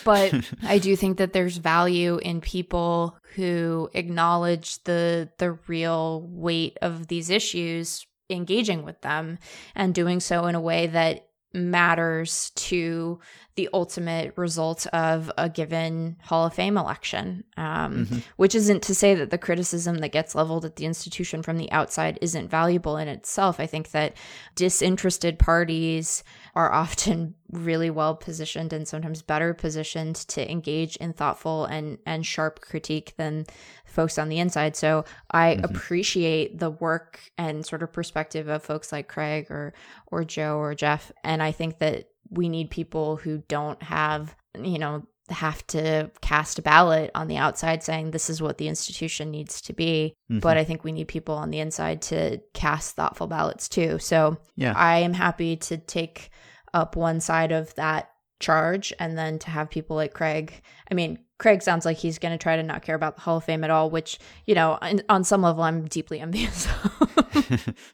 but 0.03 0.51
I 0.63 0.77
do 0.77 0.95
think 0.95 1.17
that 1.17 1.33
there's 1.33 1.57
value 1.57 2.17
in 2.17 2.41
people 2.41 3.17
who 3.35 3.89
acknowledge 3.93 4.83
the 4.83 5.29
the 5.39 5.53
real 5.67 6.27
weight 6.29 6.77
of 6.81 7.07
these 7.07 7.31
issues, 7.31 8.05
engaging 8.29 8.83
with 8.83 9.01
them 9.01 9.39
and 9.73 9.95
doing 9.95 10.19
so 10.19 10.45
in 10.45 10.53
a 10.53 10.61
way 10.61 10.87
that 10.87 11.29
matters 11.55 12.51
to 12.55 13.19
the 13.55 13.69
ultimate 13.73 14.33
result 14.35 14.85
of 14.87 15.31
a 15.37 15.47
given 15.49 16.17
Hall 16.21 16.45
of 16.45 16.53
Fame 16.53 16.77
election. 16.77 17.43
Um, 17.55 18.23
Which 18.35 18.53
isn't 18.53 18.83
to 18.83 18.95
say 18.95 19.15
that 19.15 19.29
the 19.29 19.37
criticism 19.37 19.99
that 19.99 20.11
gets 20.11 20.35
leveled 20.35 20.65
at 20.65 20.75
the 20.75 20.85
institution 20.85 21.41
from 21.41 21.57
the 21.57 21.71
outside 21.71 22.19
isn't 22.21 22.49
valuable 22.49 22.97
in 22.97 23.07
itself. 23.07 23.59
I 23.59 23.65
think 23.65 23.91
that 23.91 24.17
disinterested 24.55 25.39
parties 25.39 26.23
are 26.55 26.71
often 26.71 27.35
really 27.51 27.89
well 27.89 28.15
positioned 28.15 28.71
and 28.71 28.87
sometimes 28.87 29.21
better 29.21 29.53
positioned 29.53 30.15
to 30.15 30.49
engage 30.49 30.95
in 30.97 31.13
thoughtful 31.13 31.65
and 31.65 31.97
and 32.05 32.25
sharp 32.25 32.61
critique 32.61 33.13
than 33.17 33.45
folks 33.85 34.17
on 34.17 34.29
the 34.29 34.39
inside. 34.39 34.75
So 34.75 35.05
I 35.31 35.55
mm-hmm. 35.55 35.65
appreciate 35.65 36.59
the 36.59 36.71
work 36.71 37.19
and 37.37 37.65
sort 37.65 37.83
of 37.83 37.91
perspective 37.91 38.47
of 38.47 38.63
folks 38.63 38.91
like 38.91 39.07
Craig 39.07 39.51
or 39.51 39.73
or 40.07 40.23
Joe 40.23 40.57
or 40.57 40.73
Jeff 40.75 41.11
and 41.23 41.43
I 41.43 41.51
think 41.51 41.79
that 41.79 42.09
we 42.29 42.49
need 42.49 42.71
people 42.71 43.17
who 43.17 43.43
don't 43.47 43.81
have, 43.83 44.35
you 44.59 44.79
know, 44.79 45.05
have 45.29 45.65
to 45.67 46.11
cast 46.21 46.59
a 46.59 46.61
ballot 46.61 47.09
on 47.15 47.27
the 47.27 47.37
outside 47.37 47.83
saying 47.83 48.11
this 48.11 48.29
is 48.29 48.41
what 48.41 48.57
the 48.57 48.67
institution 48.67 49.31
needs 49.31 49.59
to 49.61 49.73
be. 49.73 50.13
Mm-hmm. 50.31 50.39
But 50.39 50.57
I 50.57 50.63
think 50.63 50.83
we 50.83 50.91
need 50.91 51.07
people 51.07 51.35
on 51.35 51.49
the 51.49 51.59
inside 51.59 52.01
to 52.03 52.39
cast 52.53 52.95
thoughtful 52.95 53.27
ballots 53.27 53.67
too. 53.67 53.99
So 53.99 54.37
Yeah. 54.55 54.73
I 54.75 54.99
am 54.99 55.13
happy 55.13 55.55
to 55.57 55.77
take 55.77 56.29
up 56.75 56.95
one 56.95 57.19
side 57.19 57.51
of 57.51 57.73
that 57.75 58.11
charge 58.39 58.93
and 58.99 59.17
then 59.17 59.39
to 59.39 59.49
have 59.49 59.69
people 59.69 59.95
like 59.95 60.13
Craig. 60.13 60.61
I 60.91 60.93
mean, 60.93 61.19
Craig 61.37 61.61
sounds 61.61 61.85
like 61.85 61.97
he's 61.97 62.19
going 62.19 62.33
to 62.33 62.37
try 62.37 62.55
to 62.55 62.63
not 62.63 62.81
care 62.81 62.95
about 62.95 63.15
the 63.15 63.21
Hall 63.21 63.37
of 63.37 63.43
Fame 63.43 63.63
at 63.63 63.69
all, 63.69 63.89
which, 63.89 64.19
you 64.45 64.55
know, 64.55 64.77
on, 64.81 65.01
on 65.09 65.23
some 65.23 65.41
level, 65.41 65.63
I'm 65.63 65.85
deeply 65.85 66.19
envious 66.21 66.67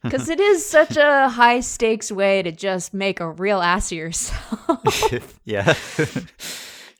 because 0.03 0.29
it 0.29 0.39
is 0.39 0.65
such 0.65 0.97
a 0.97 1.29
high 1.29 1.59
stakes 1.59 2.11
way 2.11 2.41
to 2.41 2.51
just 2.51 2.93
make 2.93 3.19
a 3.19 3.29
real 3.29 3.61
ass 3.61 3.91
of 3.91 3.97
yourself. 3.97 5.39
yeah. 5.45 5.73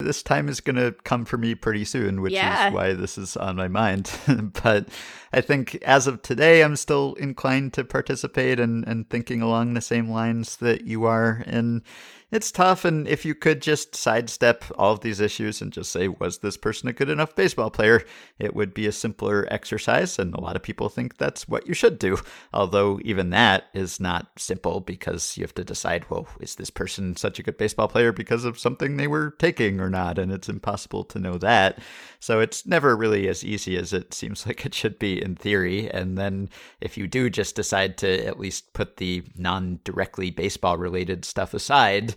This 0.02 0.24
time 0.24 0.50
is 0.50 0.60
going 0.60 0.76
to 0.76 0.94
come 1.04 1.26
for 1.26 1.38
me 1.38 1.56
pretty 1.56 1.86
soon, 1.86 2.22
which 2.22 2.34
Yeah. 2.34 2.68
is 2.68 2.74
why 2.74 2.94
this 2.94 3.18
is 3.18 3.38
on 3.38 3.56
my 3.56 3.68
mind. 3.68 4.12
but 4.64 4.88
I 5.34 5.42
think 5.42 5.76
as 5.84 6.08
of 6.08 6.22
today, 6.22 6.64
I'm 6.64 6.76
still 6.76 7.14
inclined 7.16 7.74
to 7.74 7.84
participate 7.84 8.60
and, 8.60 8.86
and 8.88 9.10
thinking 9.10 9.42
along 9.42 9.74
the 9.74 9.82
same 9.82 10.10
lines 10.10 10.58
that 10.58 10.86
you 10.86 11.06
are. 11.06 11.44
And 11.46 11.82
it's 12.32 12.52
tough. 12.52 12.86
And 12.86 13.08
if 13.08 13.26
you 13.26 13.36
could 13.36 13.62
just 13.62 13.94
sidestep 13.94 14.64
all 14.78 14.94
of 14.94 15.02
these 15.02 15.20
issues 15.20 15.62
and 15.62 15.72
just 15.74 15.92
say, 15.92 16.08
was 16.08 16.40
this 16.40 16.56
person 16.56 16.88
a 16.88 16.94
good 16.94 17.10
enough 17.10 17.36
baseball 17.36 17.70
player? 17.70 18.04
It 18.40 18.56
would 18.56 18.74
be 18.74 18.88
a 18.88 18.92
simpler 18.92 19.46
exercise. 19.52 20.18
And 20.18 20.34
a 20.34 20.40
lot 20.40 20.56
of 20.56 20.64
people 20.64 20.88
think 20.88 21.18
that's 21.18 21.48
what 21.48 21.68
you 21.68 21.74
should 21.74 22.00
do. 22.00 22.18
Although, 22.54 23.00
even 23.04 23.32
that 23.32 23.66
is 23.74 24.00
not 24.00 24.32
simple 24.38 24.80
because 24.80 25.38
you 25.38 25.44
have 25.44 25.56
to 25.56 25.66
decide, 25.66 26.10
well, 26.10 26.28
is 26.40 26.56
this 26.56 26.70
person 26.70 27.18
such 27.18 27.38
a 27.38 27.44
good 27.44 27.58
baseball 27.58 27.90
player 27.90 28.14
because 28.14 28.46
of 28.46 28.58
something 28.58 28.96
they 28.96 29.08
were 29.08 29.32
taking 29.32 29.82
or 29.82 29.90
not? 29.90 30.18
And 30.18 30.32
it's 30.32 30.50
impossible 30.50 31.04
to 31.06 31.20
know 31.20 31.38
that. 31.40 31.80
So 32.22 32.40
it's 32.40 32.66
never 32.66 32.96
really 32.96 33.28
as 33.28 33.44
easy 33.44 33.78
as 33.78 33.92
it 33.92 34.14
seems 34.14 34.46
like 34.48 34.66
it 34.66 34.74
should 34.74 34.98
be 35.00 35.22
in 35.22 35.36
theory. 35.36 35.92
And 35.92 36.18
then 36.18 36.50
if 36.80 36.98
you 36.98 37.08
do 37.08 37.30
just 37.30 37.56
decide 37.56 37.98
to 37.98 38.26
at 38.26 38.40
least 38.40 38.72
put 38.72 38.98
the 38.98 39.24
non 39.36 39.80
directly 39.84 40.32
baseball 40.32 40.78
related 40.78 41.26
stuff 41.26 41.54
aside, 41.54 42.16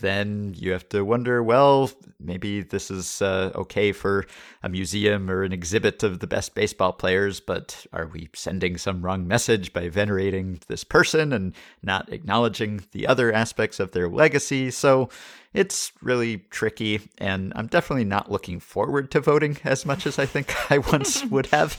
then 0.00 0.54
you 0.56 0.72
have 0.72 0.88
to 0.90 1.02
wonder 1.02 1.42
well, 1.42 1.90
maybe 2.20 2.60
this 2.62 2.90
is 2.90 3.22
uh, 3.22 3.50
okay 3.54 3.92
for 3.92 4.26
a 4.62 4.68
museum 4.68 5.30
or 5.30 5.42
an 5.42 5.52
exhibit 5.52 6.02
of 6.02 6.18
the 6.18 6.26
best 6.26 6.54
baseball 6.54 6.92
players, 6.92 7.40
but 7.40 7.86
are 7.92 8.06
we 8.06 8.28
sending 8.34 8.76
some 8.76 9.02
wrong 9.02 9.26
message 9.26 9.72
by 9.72 9.88
venerating 9.88 10.60
this 10.68 10.84
person 10.84 11.32
and 11.32 11.54
not 11.82 12.12
acknowledging 12.12 12.84
the 12.92 13.06
other 13.06 13.32
aspects 13.32 13.80
of 13.80 13.92
their 13.92 14.08
legacy? 14.08 14.70
So 14.70 15.08
it's 15.54 15.92
really 16.02 16.38
tricky, 16.50 17.08
and 17.16 17.52
I'm 17.56 17.68
definitely 17.68 18.04
not 18.04 18.30
looking 18.30 18.60
forward 18.60 19.10
to 19.12 19.20
voting 19.20 19.56
as 19.64 19.86
much 19.86 20.06
as 20.06 20.18
I 20.18 20.26
think 20.26 20.54
I 20.70 20.78
once 20.78 21.24
would 21.30 21.46
have. 21.46 21.72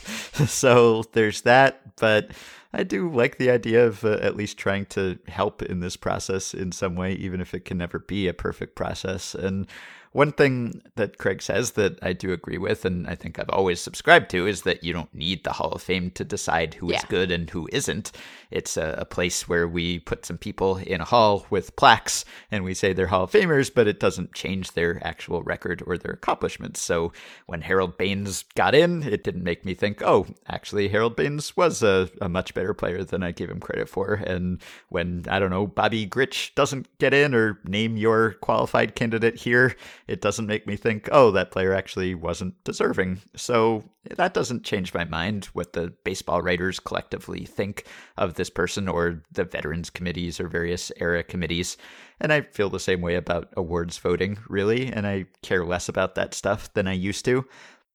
So 0.48 1.04
there's 1.14 1.42
that, 1.42 1.96
but 1.98 2.32
I 2.72 2.84
do 2.84 3.10
like 3.10 3.38
the 3.38 3.50
idea 3.50 3.86
of 3.86 4.06
uh, 4.06 4.20
at 4.22 4.36
least 4.36 4.58
trying 4.58 4.86
to 4.88 5.18
help 5.28 5.64
in 5.64 5.80
this 5.80 5.98
process 5.98 6.54
in 6.54 6.72
some 6.72 6.96
way, 6.96 7.14
even 7.14 7.42
if 7.42 7.54
it 7.54 7.66
can 7.66 7.78
never 7.78 8.00
be 8.00 8.28
a 8.28 8.34
perfect 8.34 8.76
process. 8.76 9.34
And 9.34 9.68
one 10.12 10.32
thing 10.32 10.82
that 10.96 11.18
Craig 11.20 11.42
says 11.42 11.72
that 11.72 12.00
I 12.02 12.14
do 12.14 12.32
agree 12.34 12.58
with, 12.58 12.84
and 12.84 13.08
I 13.08 13.16
think 13.16 13.38
I've 13.38 13.50
always 13.50 13.80
subscribed 13.80 14.30
to, 14.32 14.48
is 14.48 14.64
that 14.64 14.84
you 14.84 14.92
don't 14.92 15.14
need 15.14 15.44
the 15.44 15.52
Hall 15.52 15.72
of 15.72 15.82
Fame 15.82 16.10
to 16.12 16.24
decide 16.24 16.74
who 16.74 16.92
yeah. 16.92 16.98
is 16.98 17.04
good 17.06 17.32
and 17.32 17.50
who 17.50 17.70
isn't. 17.72 18.12
It's 18.52 18.78
a, 18.78 18.96
a, 18.98 19.06
place 19.06 19.48
where 19.48 19.68
we 19.68 20.00
put 20.00 20.26
some 20.26 20.38
people 20.38 20.78
in 20.78 21.02
a 21.02 21.06
hall 21.06 21.46
with 21.50 21.76
plaques 21.76 22.26
and 22.52 22.64
we 22.64 22.74
say 22.74 22.94
they're 22.94 23.08
Hall 23.08 23.24
of 23.24 23.32
Famers, 23.32 23.72
but 23.74 23.88
it 23.88 24.00
doesn't 24.00 24.34
change 24.34 24.72
their 24.72 25.06
actual 25.06 25.44
record 25.44 25.84
or 25.86 25.98
their 25.98 26.14
accomplishments. 26.14 26.82
So 26.82 27.12
when 27.46 27.62
Harold 27.62 27.98
Baines 27.98 28.46
got 28.56 28.74
in, 28.74 29.04
it 29.04 29.24
didn't 29.24 29.44
make 29.44 29.66
me 29.66 29.76
think, 29.76 30.02
oh, 30.02 30.26
actually, 30.48 30.88
Harold 30.88 31.16
Baines 31.16 31.56
was 31.56 31.84
a, 31.84 32.10
a 32.22 32.30
much 32.30 32.54
better 32.56 32.74
player 32.74 33.04
than 33.04 33.22
I 33.22 33.32
gave 33.32 33.50
him 33.50 33.60
credit 33.60 33.88
for. 33.88 34.14
And 34.14 34.62
when, 34.90 35.26
I 35.30 35.38
don't 35.38 35.52
know, 35.52 35.68
Bobby 35.68 36.08
Grich 36.08 36.56
doesn't 36.56 36.88
get 36.98 37.14
in 37.14 37.36
or 37.36 37.60
name 37.64 37.98
your 37.98 38.34
qualified 38.34 38.96
candidate 38.96 39.36
here, 39.36 39.76
it 40.10 40.22
doesn't 40.22 40.48
make 40.48 40.66
me 40.66 40.76
think, 40.76 41.08
oh, 41.12 41.30
that 41.32 41.52
player 41.52 41.72
actually 41.72 42.16
wasn't 42.16 42.62
deserving. 42.64 43.22
So 43.36 43.84
that 44.18 44.34
doesn't 44.34 44.64
change 44.64 44.92
my 44.92 45.06
mind 45.06 45.46
what 45.54 45.74
the 45.74 45.94
baseball 46.04 46.42
writers 46.42 46.80
collectively 46.80 47.46
think 47.46 47.86
of 48.18 48.34
this 48.34 48.50
person 48.50 48.88
or 48.88 49.22
the 49.32 49.44
veterans 49.44 49.92
committees 49.92 50.40
or 50.40 50.48
various 50.48 50.92
era 50.98 51.22
committees. 51.22 51.78
And 52.20 52.34
I 52.34 52.42
feel 52.42 52.72
the 52.72 52.80
same 52.80 53.02
way 53.02 53.16
about 53.16 53.54
awards 53.56 54.00
voting, 54.00 54.40
really, 54.48 54.88
and 54.88 55.06
I 55.06 55.26
care 55.44 55.64
less 55.64 55.88
about 55.88 56.16
that 56.16 56.34
stuff 56.34 56.74
than 56.74 56.88
I 56.88 56.94
used 56.94 57.24
to. 57.26 57.46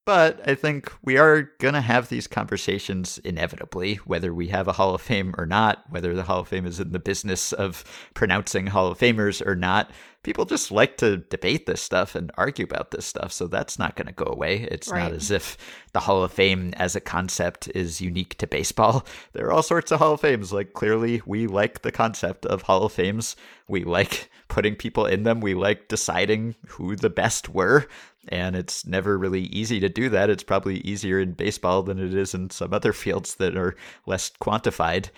But 0.06 0.46
I 0.46 0.54
think 0.54 0.92
we 1.02 1.16
are 1.16 1.50
going 1.58 1.72
to 1.72 1.80
have 1.80 2.10
these 2.10 2.26
conversations 2.26 3.16
inevitably, 3.24 3.94
whether 4.04 4.34
we 4.34 4.48
have 4.48 4.68
a 4.68 4.72
Hall 4.72 4.94
of 4.94 5.00
Fame 5.00 5.34
or 5.38 5.46
not, 5.46 5.84
whether 5.88 6.14
the 6.14 6.24
Hall 6.24 6.40
of 6.40 6.48
Fame 6.48 6.66
is 6.66 6.78
in 6.78 6.92
the 6.92 6.98
business 6.98 7.54
of 7.54 7.84
pronouncing 8.12 8.66
Hall 8.66 8.88
of 8.88 8.98
Famers 8.98 9.44
or 9.46 9.56
not. 9.56 9.90
People 10.22 10.44
just 10.44 10.70
like 10.70 10.98
to 10.98 11.18
debate 11.18 11.64
this 11.64 11.82
stuff 11.82 12.14
and 12.14 12.30
argue 12.36 12.64
about 12.64 12.90
this 12.90 13.06
stuff. 13.06 13.32
So 13.32 13.46
that's 13.46 13.78
not 13.78 13.96
going 13.96 14.06
to 14.06 14.12
go 14.12 14.26
away. 14.26 14.68
It's 14.70 14.88
right. 14.88 15.04
not 15.04 15.12
as 15.12 15.30
if 15.30 15.56
the 15.92 16.00
Hall 16.00 16.22
of 16.22 16.32
Fame 16.32 16.74
as 16.76 16.94
a 16.94 17.00
concept 17.00 17.68
is 17.74 18.02
unique 18.02 18.36
to 18.38 18.46
baseball. 18.46 19.06
There 19.32 19.46
are 19.46 19.52
all 19.52 19.62
sorts 19.62 19.90
of 19.90 20.00
Hall 20.00 20.14
of 20.14 20.20
Fames. 20.20 20.52
Like, 20.52 20.74
clearly, 20.74 21.22
we 21.24 21.46
like 21.46 21.80
the 21.80 21.92
concept 21.92 22.44
of 22.46 22.62
Hall 22.62 22.84
of 22.84 22.92
Fames. 22.92 23.36
We 23.68 23.84
like 23.84 24.30
putting 24.48 24.76
people 24.76 25.06
in 25.06 25.22
them. 25.22 25.40
We 25.40 25.54
like 25.54 25.88
deciding 25.88 26.56
who 26.68 26.96
the 26.96 27.10
best 27.10 27.48
were. 27.48 27.86
And 28.28 28.56
it's 28.56 28.86
never 28.86 29.18
really 29.18 29.42
easy 29.42 29.80
to 29.80 29.88
do 29.88 30.08
that. 30.10 30.30
It's 30.30 30.42
probably 30.42 30.78
easier 30.78 31.20
in 31.20 31.32
baseball 31.32 31.82
than 31.82 31.98
it 31.98 32.14
is 32.14 32.34
in 32.34 32.50
some 32.50 32.72
other 32.72 32.92
fields 33.04 33.36
that 33.36 33.56
are 33.56 33.76
less 34.06 34.30
quantified. 34.40 35.10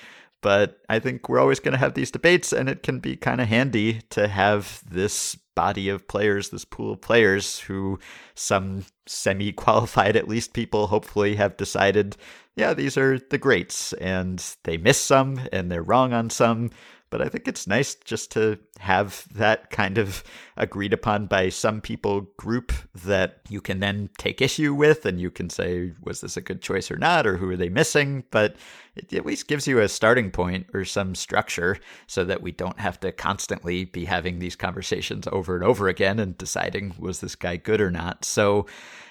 But 0.43 0.81
I 0.89 0.99
think 0.99 1.29
we're 1.29 1.41
always 1.41 1.61
going 1.61 1.73
to 1.73 1.79
have 1.79 1.95
these 1.95 2.11
debates, 2.11 2.53
and 2.53 2.69
it 2.69 2.83
can 2.83 3.01
be 3.01 3.17
kind 3.17 3.41
of 3.41 3.49
handy 3.49 4.03
to 4.11 4.29
have 4.29 4.83
this 4.89 5.37
body 5.57 5.89
of 5.89 6.07
players, 6.07 6.51
this 6.51 6.65
pool 6.65 6.93
of 6.93 7.01
players 7.01 7.59
who 7.61 7.99
some 8.35 8.85
semi 9.07 9.51
qualified, 9.53 10.15
at 10.15 10.29
least 10.29 10.53
people 10.53 10.87
hopefully 10.87 11.35
have 11.35 11.57
decided, 11.57 12.17
yeah, 12.55 12.75
these 12.75 12.97
are 12.97 13.19
the 13.19 13.39
greats, 13.39 13.93
and 13.95 14.45
they 14.65 14.77
miss 14.77 15.01
some 15.01 15.41
and 15.51 15.73
they're 15.73 15.83
wrong 15.83 16.13
on 16.13 16.31
some, 16.31 16.71
but 17.11 17.23
I 17.23 17.29
think 17.29 17.47
it's 17.47 17.67
nice 17.67 17.95
just 17.95 18.33
to 18.33 18.59
have 18.79 19.27
that 19.35 19.71
kind 19.71 19.99
of 19.99 20.25
agreed 20.57 20.93
upon 20.93 21.27
by 21.27 21.49
some 21.49 21.81
people 21.81 22.23
group 22.37 22.73
that 22.95 23.41
you 23.49 23.61
can 23.61 23.81
then 23.81 24.11
take 24.19 24.41
issue 24.41 24.75
with 24.75 25.07
and 25.07 25.21
you 25.21 25.31
can 25.31 25.49
say, 25.49 25.93
was 26.03 26.21
this 26.21 26.37
a 26.37 26.41
good 26.41 26.63
choice 26.63 26.91
or 26.91 26.97
not, 26.97 27.27
or 27.27 27.37
who 27.37 27.51
are 27.51 27.57
they 27.57 27.69
missing? 27.69 28.25
But 28.31 28.57
it 28.97 29.13
at 29.13 29.27
least 29.27 29.49
gives 29.49 29.67
you 29.67 29.79
a 29.79 29.89
starting 29.89 30.31
point 30.31 30.67
or 30.75 30.85
some 30.85 31.15
structure 31.15 31.79
so 32.07 32.25
that 32.25 32.43
we 32.43 32.53
don't 32.53 32.81
have 32.81 32.99
to 33.01 33.13
constantly 33.13 33.85
be 33.85 34.05
having 34.05 34.39
these 34.39 34.57
conversations 34.57 35.29
over 35.31 35.55
and 35.55 35.65
over 35.65 35.89
again 35.89 36.19
and 36.19 36.37
deciding, 36.37 36.95
was 36.99 37.21
this 37.21 37.37
guy 37.37 37.57
good 37.57 37.81
or 37.81 37.91
not? 37.91 38.25
So, 38.25 38.67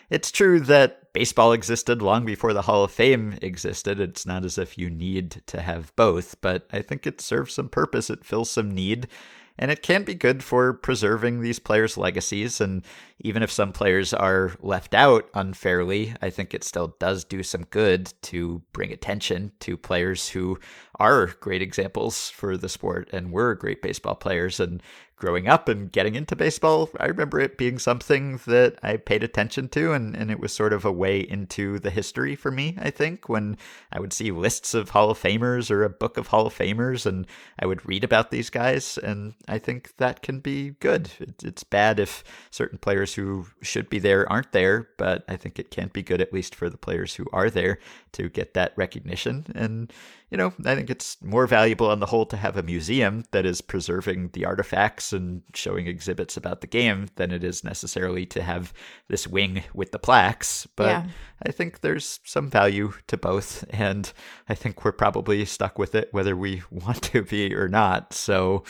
it's 0.09 0.31
true 0.31 0.59
that 0.61 1.04
baseball 1.15 1.53
existed 1.53 2.01
long 2.01 2.25
before 2.25 2.51
the 2.51 2.63
Hall 2.63 2.83
of 2.83 2.91
Fame 2.91 3.39
existed. 3.41 4.01
It's 4.01 4.25
not 4.25 4.43
as 4.43 4.57
if 4.57 4.77
you 4.77 4.89
need 4.89 5.41
to 5.47 5.61
have 5.61 5.95
both, 5.95 6.41
but 6.41 6.67
I 6.73 6.81
think 6.81 7.07
it 7.07 7.21
serves 7.21 7.53
some 7.53 7.69
purpose. 7.69 8.09
It 8.09 8.25
fills 8.25 8.51
some 8.51 8.69
need. 8.69 9.07
And 9.57 9.71
it 9.71 9.81
can 9.81 10.03
be 10.03 10.13
good 10.13 10.43
for 10.43 10.73
preserving 10.73 11.39
these 11.39 11.59
players' 11.59 11.97
legacies. 11.97 12.59
And 12.59 12.83
even 13.21 13.41
if 13.41 13.49
some 13.49 13.71
players 13.71 14.13
are 14.13 14.51
left 14.59 14.93
out 14.93 15.29
unfairly, 15.33 16.13
I 16.21 16.29
think 16.29 16.53
it 16.53 16.65
still 16.65 16.97
does 16.99 17.23
do 17.23 17.41
some 17.41 17.63
good 17.69 18.13
to 18.23 18.61
bring 18.73 18.91
attention 18.91 19.53
to 19.61 19.77
players 19.77 20.27
who 20.27 20.59
are 20.99 21.27
great 21.39 21.61
examples 21.61 22.29
for 22.29 22.57
the 22.57 22.67
sport 22.67 23.09
and 23.13 23.31
were 23.31 23.55
great 23.55 23.81
baseball 23.81 24.15
players 24.15 24.59
and 24.59 24.83
growing 25.17 25.47
up 25.47 25.69
and 25.69 25.91
getting 25.91 26.15
into 26.15 26.35
baseball, 26.35 26.89
I 26.99 27.05
remember 27.05 27.39
it 27.39 27.57
being 27.57 27.79
something 27.79 28.39
that 28.45 28.77
I 28.83 28.97
paid 28.97 29.23
attention 29.23 29.69
to, 29.69 29.93
and, 29.93 30.15
and 30.15 30.29
it 30.29 30.39
was 30.39 30.51
sort 30.51 30.73
of 30.73 30.83
a 30.83 30.91
way 30.91 31.19
into 31.19 31.79
the 31.79 31.89
history 31.89 32.35
for 32.35 32.51
me, 32.51 32.77
I 32.79 32.89
think, 32.89 33.29
when 33.29 33.57
I 33.91 33.99
would 33.99 34.11
see 34.11 34.31
lists 34.31 34.73
of 34.73 34.89
Hall 34.89 35.09
of 35.09 35.21
Famers 35.21 35.71
or 35.71 35.83
a 35.83 35.89
book 35.89 36.17
of 36.17 36.27
Hall 36.27 36.47
of 36.47 36.57
Famers, 36.57 37.05
and 37.05 37.25
I 37.59 37.65
would 37.65 37.87
read 37.87 38.03
about 38.03 38.29
these 38.29 38.49
guys, 38.49 38.97
and 38.97 39.33
I 39.47 39.57
think 39.57 39.95
that 39.97 40.21
can 40.21 40.39
be 40.39 40.71
good. 40.81 41.09
It, 41.19 41.43
it's 41.43 41.63
bad 41.63 41.99
if 41.99 42.23
certain 42.51 42.77
players 42.77 43.13
who 43.13 43.47
should 43.61 43.89
be 43.89 43.99
there 43.99 44.29
aren't 44.29 44.51
there, 44.51 44.89
but 44.97 45.23
I 45.29 45.37
think 45.37 45.59
it 45.59 45.71
can 45.71 45.89
be 45.93 46.03
good, 46.03 46.21
at 46.21 46.33
least 46.33 46.55
for 46.55 46.69
the 46.69 46.77
players 46.77 47.15
who 47.15 47.25
are 47.31 47.49
there, 47.49 47.79
to 48.13 48.29
get 48.29 48.53
that 48.53 48.73
recognition. 48.75 49.45
And 49.55 49.91
you 50.31 50.37
know, 50.37 50.53
I 50.65 50.75
think 50.75 50.89
it's 50.89 51.17
more 51.21 51.45
valuable 51.45 51.89
on 51.89 51.99
the 51.99 52.07
whole 52.07 52.25
to 52.27 52.37
have 52.37 52.57
a 52.57 52.63
museum 52.63 53.25
that 53.31 53.45
is 53.45 53.61
preserving 53.61 54.29
the 54.33 54.45
artifacts 54.45 55.13
and 55.13 55.43
showing 55.53 55.87
exhibits 55.87 56.35
about 56.35 56.61
the 56.61 56.67
game 56.67 57.09
than 57.15 57.31
it 57.31 57.43
is 57.43 57.63
necessarily 57.63 58.25
to 58.27 58.41
have 58.41 58.73
this 59.07 59.27
wing 59.27 59.63
with 59.73 59.91
the 59.91 59.99
plaques. 59.99 60.67
But 60.75 60.87
yeah. 60.87 61.05
I 61.45 61.51
think 61.51 61.81
there's 61.81 62.19
some 62.23 62.49
value 62.49 62.93
to 63.07 63.17
both, 63.17 63.65
and 63.69 64.11
I 64.49 64.55
think 64.55 64.83
we're 64.83 64.93
probably 64.93 65.45
stuck 65.45 65.77
with 65.77 65.93
it 65.93 66.09
whether 66.11 66.35
we 66.35 66.63
want 66.71 67.03
to 67.03 67.21
be 67.21 67.53
or 67.53 67.67
not. 67.67 68.13
So 68.13 68.63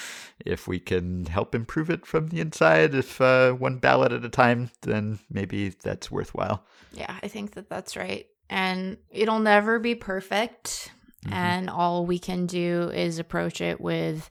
if 0.46 0.68
we 0.68 0.80
can 0.80 1.26
help 1.26 1.56
improve 1.56 1.90
it 1.90 2.06
from 2.06 2.28
the 2.28 2.42
inside, 2.42 2.94
if 2.94 3.22
uh, 3.22 3.54
one 3.54 3.78
ballot 3.78 4.12
at 4.12 4.26
a 4.26 4.30
time, 4.30 4.72
then 4.82 5.20
maybe 5.30 5.70
that's 5.70 6.12
worthwhile. 6.12 6.66
Yeah, 6.92 7.16
I 7.24 7.30
think 7.30 7.54
that 7.54 7.70
that's 7.70 7.96
right. 7.96 8.28
And 8.50 8.98
it'll 9.10 9.40
never 9.40 9.80
be 9.80 9.96
perfect 9.96 10.92
Mm-hmm. 11.26 11.34
And 11.34 11.70
all 11.70 12.06
we 12.06 12.20
can 12.20 12.46
do 12.46 12.92
is 12.94 13.20
approach 13.20 13.62
it 13.62 13.80
with 13.82 14.30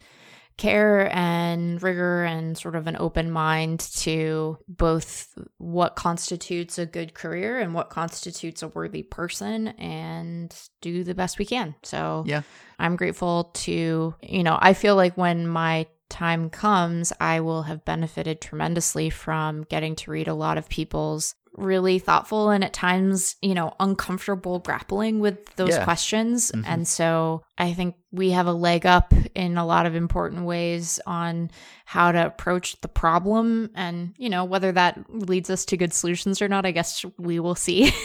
care 0.56 1.12
and 1.12 1.82
rigor 1.82 2.22
and 2.22 2.56
sort 2.56 2.76
of 2.76 2.86
an 2.86 2.96
open 3.00 3.30
mind 3.30 3.80
to 3.80 4.56
both 4.68 5.36
what 5.58 5.96
constitutes 5.96 6.78
a 6.78 6.86
good 6.86 7.12
career 7.12 7.58
and 7.58 7.74
what 7.74 7.90
constitutes 7.90 8.62
a 8.62 8.68
worthy 8.68 9.02
person 9.02 9.68
and 9.68 10.56
do 10.80 11.02
the 11.02 11.14
best 11.14 11.38
we 11.38 11.44
can. 11.44 11.74
So, 11.82 12.22
yeah. 12.26 12.42
I'm 12.78 12.94
grateful 12.94 13.50
to, 13.54 14.14
you 14.22 14.42
know, 14.42 14.56
I 14.60 14.74
feel 14.74 14.94
like 14.94 15.16
when 15.16 15.46
my 15.46 15.86
time 16.08 16.50
comes, 16.50 17.12
I 17.18 17.40
will 17.40 17.62
have 17.62 17.84
benefited 17.84 18.40
tremendously 18.40 19.10
from 19.10 19.64
getting 19.64 19.96
to 19.96 20.10
read 20.12 20.28
a 20.28 20.34
lot 20.34 20.58
of 20.58 20.68
people's 20.68 21.34
really 21.56 21.98
thoughtful 21.98 22.50
and 22.50 22.64
at 22.64 22.72
times, 22.72 23.36
you 23.42 23.54
know, 23.54 23.74
uncomfortable 23.80 24.58
grappling 24.58 25.20
with 25.20 25.54
those 25.56 25.70
yeah. 25.70 25.84
questions. 25.84 26.52
Mm-hmm. 26.52 26.64
And 26.66 26.88
so 26.88 27.42
I 27.56 27.72
think 27.72 27.94
we 28.10 28.30
have 28.30 28.46
a 28.46 28.52
leg 28.52 28.84
up 28.84 29.12
in 29.34 29.58
a 29.58 29.66
lot 29.66 29.86
of 29.86 29.94
important 29.94 30.44
ways 30.44 31.00
on 31.06 31.50
how 31.84 32.10
to 32.10 32.26
approach 32.26 32.80
the 32.80 32.88
problem. 32.88 33.70
And, 33.74 34.14
you 34.16 34.28
know, 34.28 34.44
whether 34.44 34.72
that 34.72 35.04
leads 35.08 35.50
us 35.50 35.64
to 35.66 35.76
good 35.76 35.92
solutions 35.92 36.42
or 36.42 36.48
not, 36.48 36.66
I 36.66 36.72
guess 36.72 37.04
we 37.18 37.38
will 37.40 37.54
see. 37.54 37.92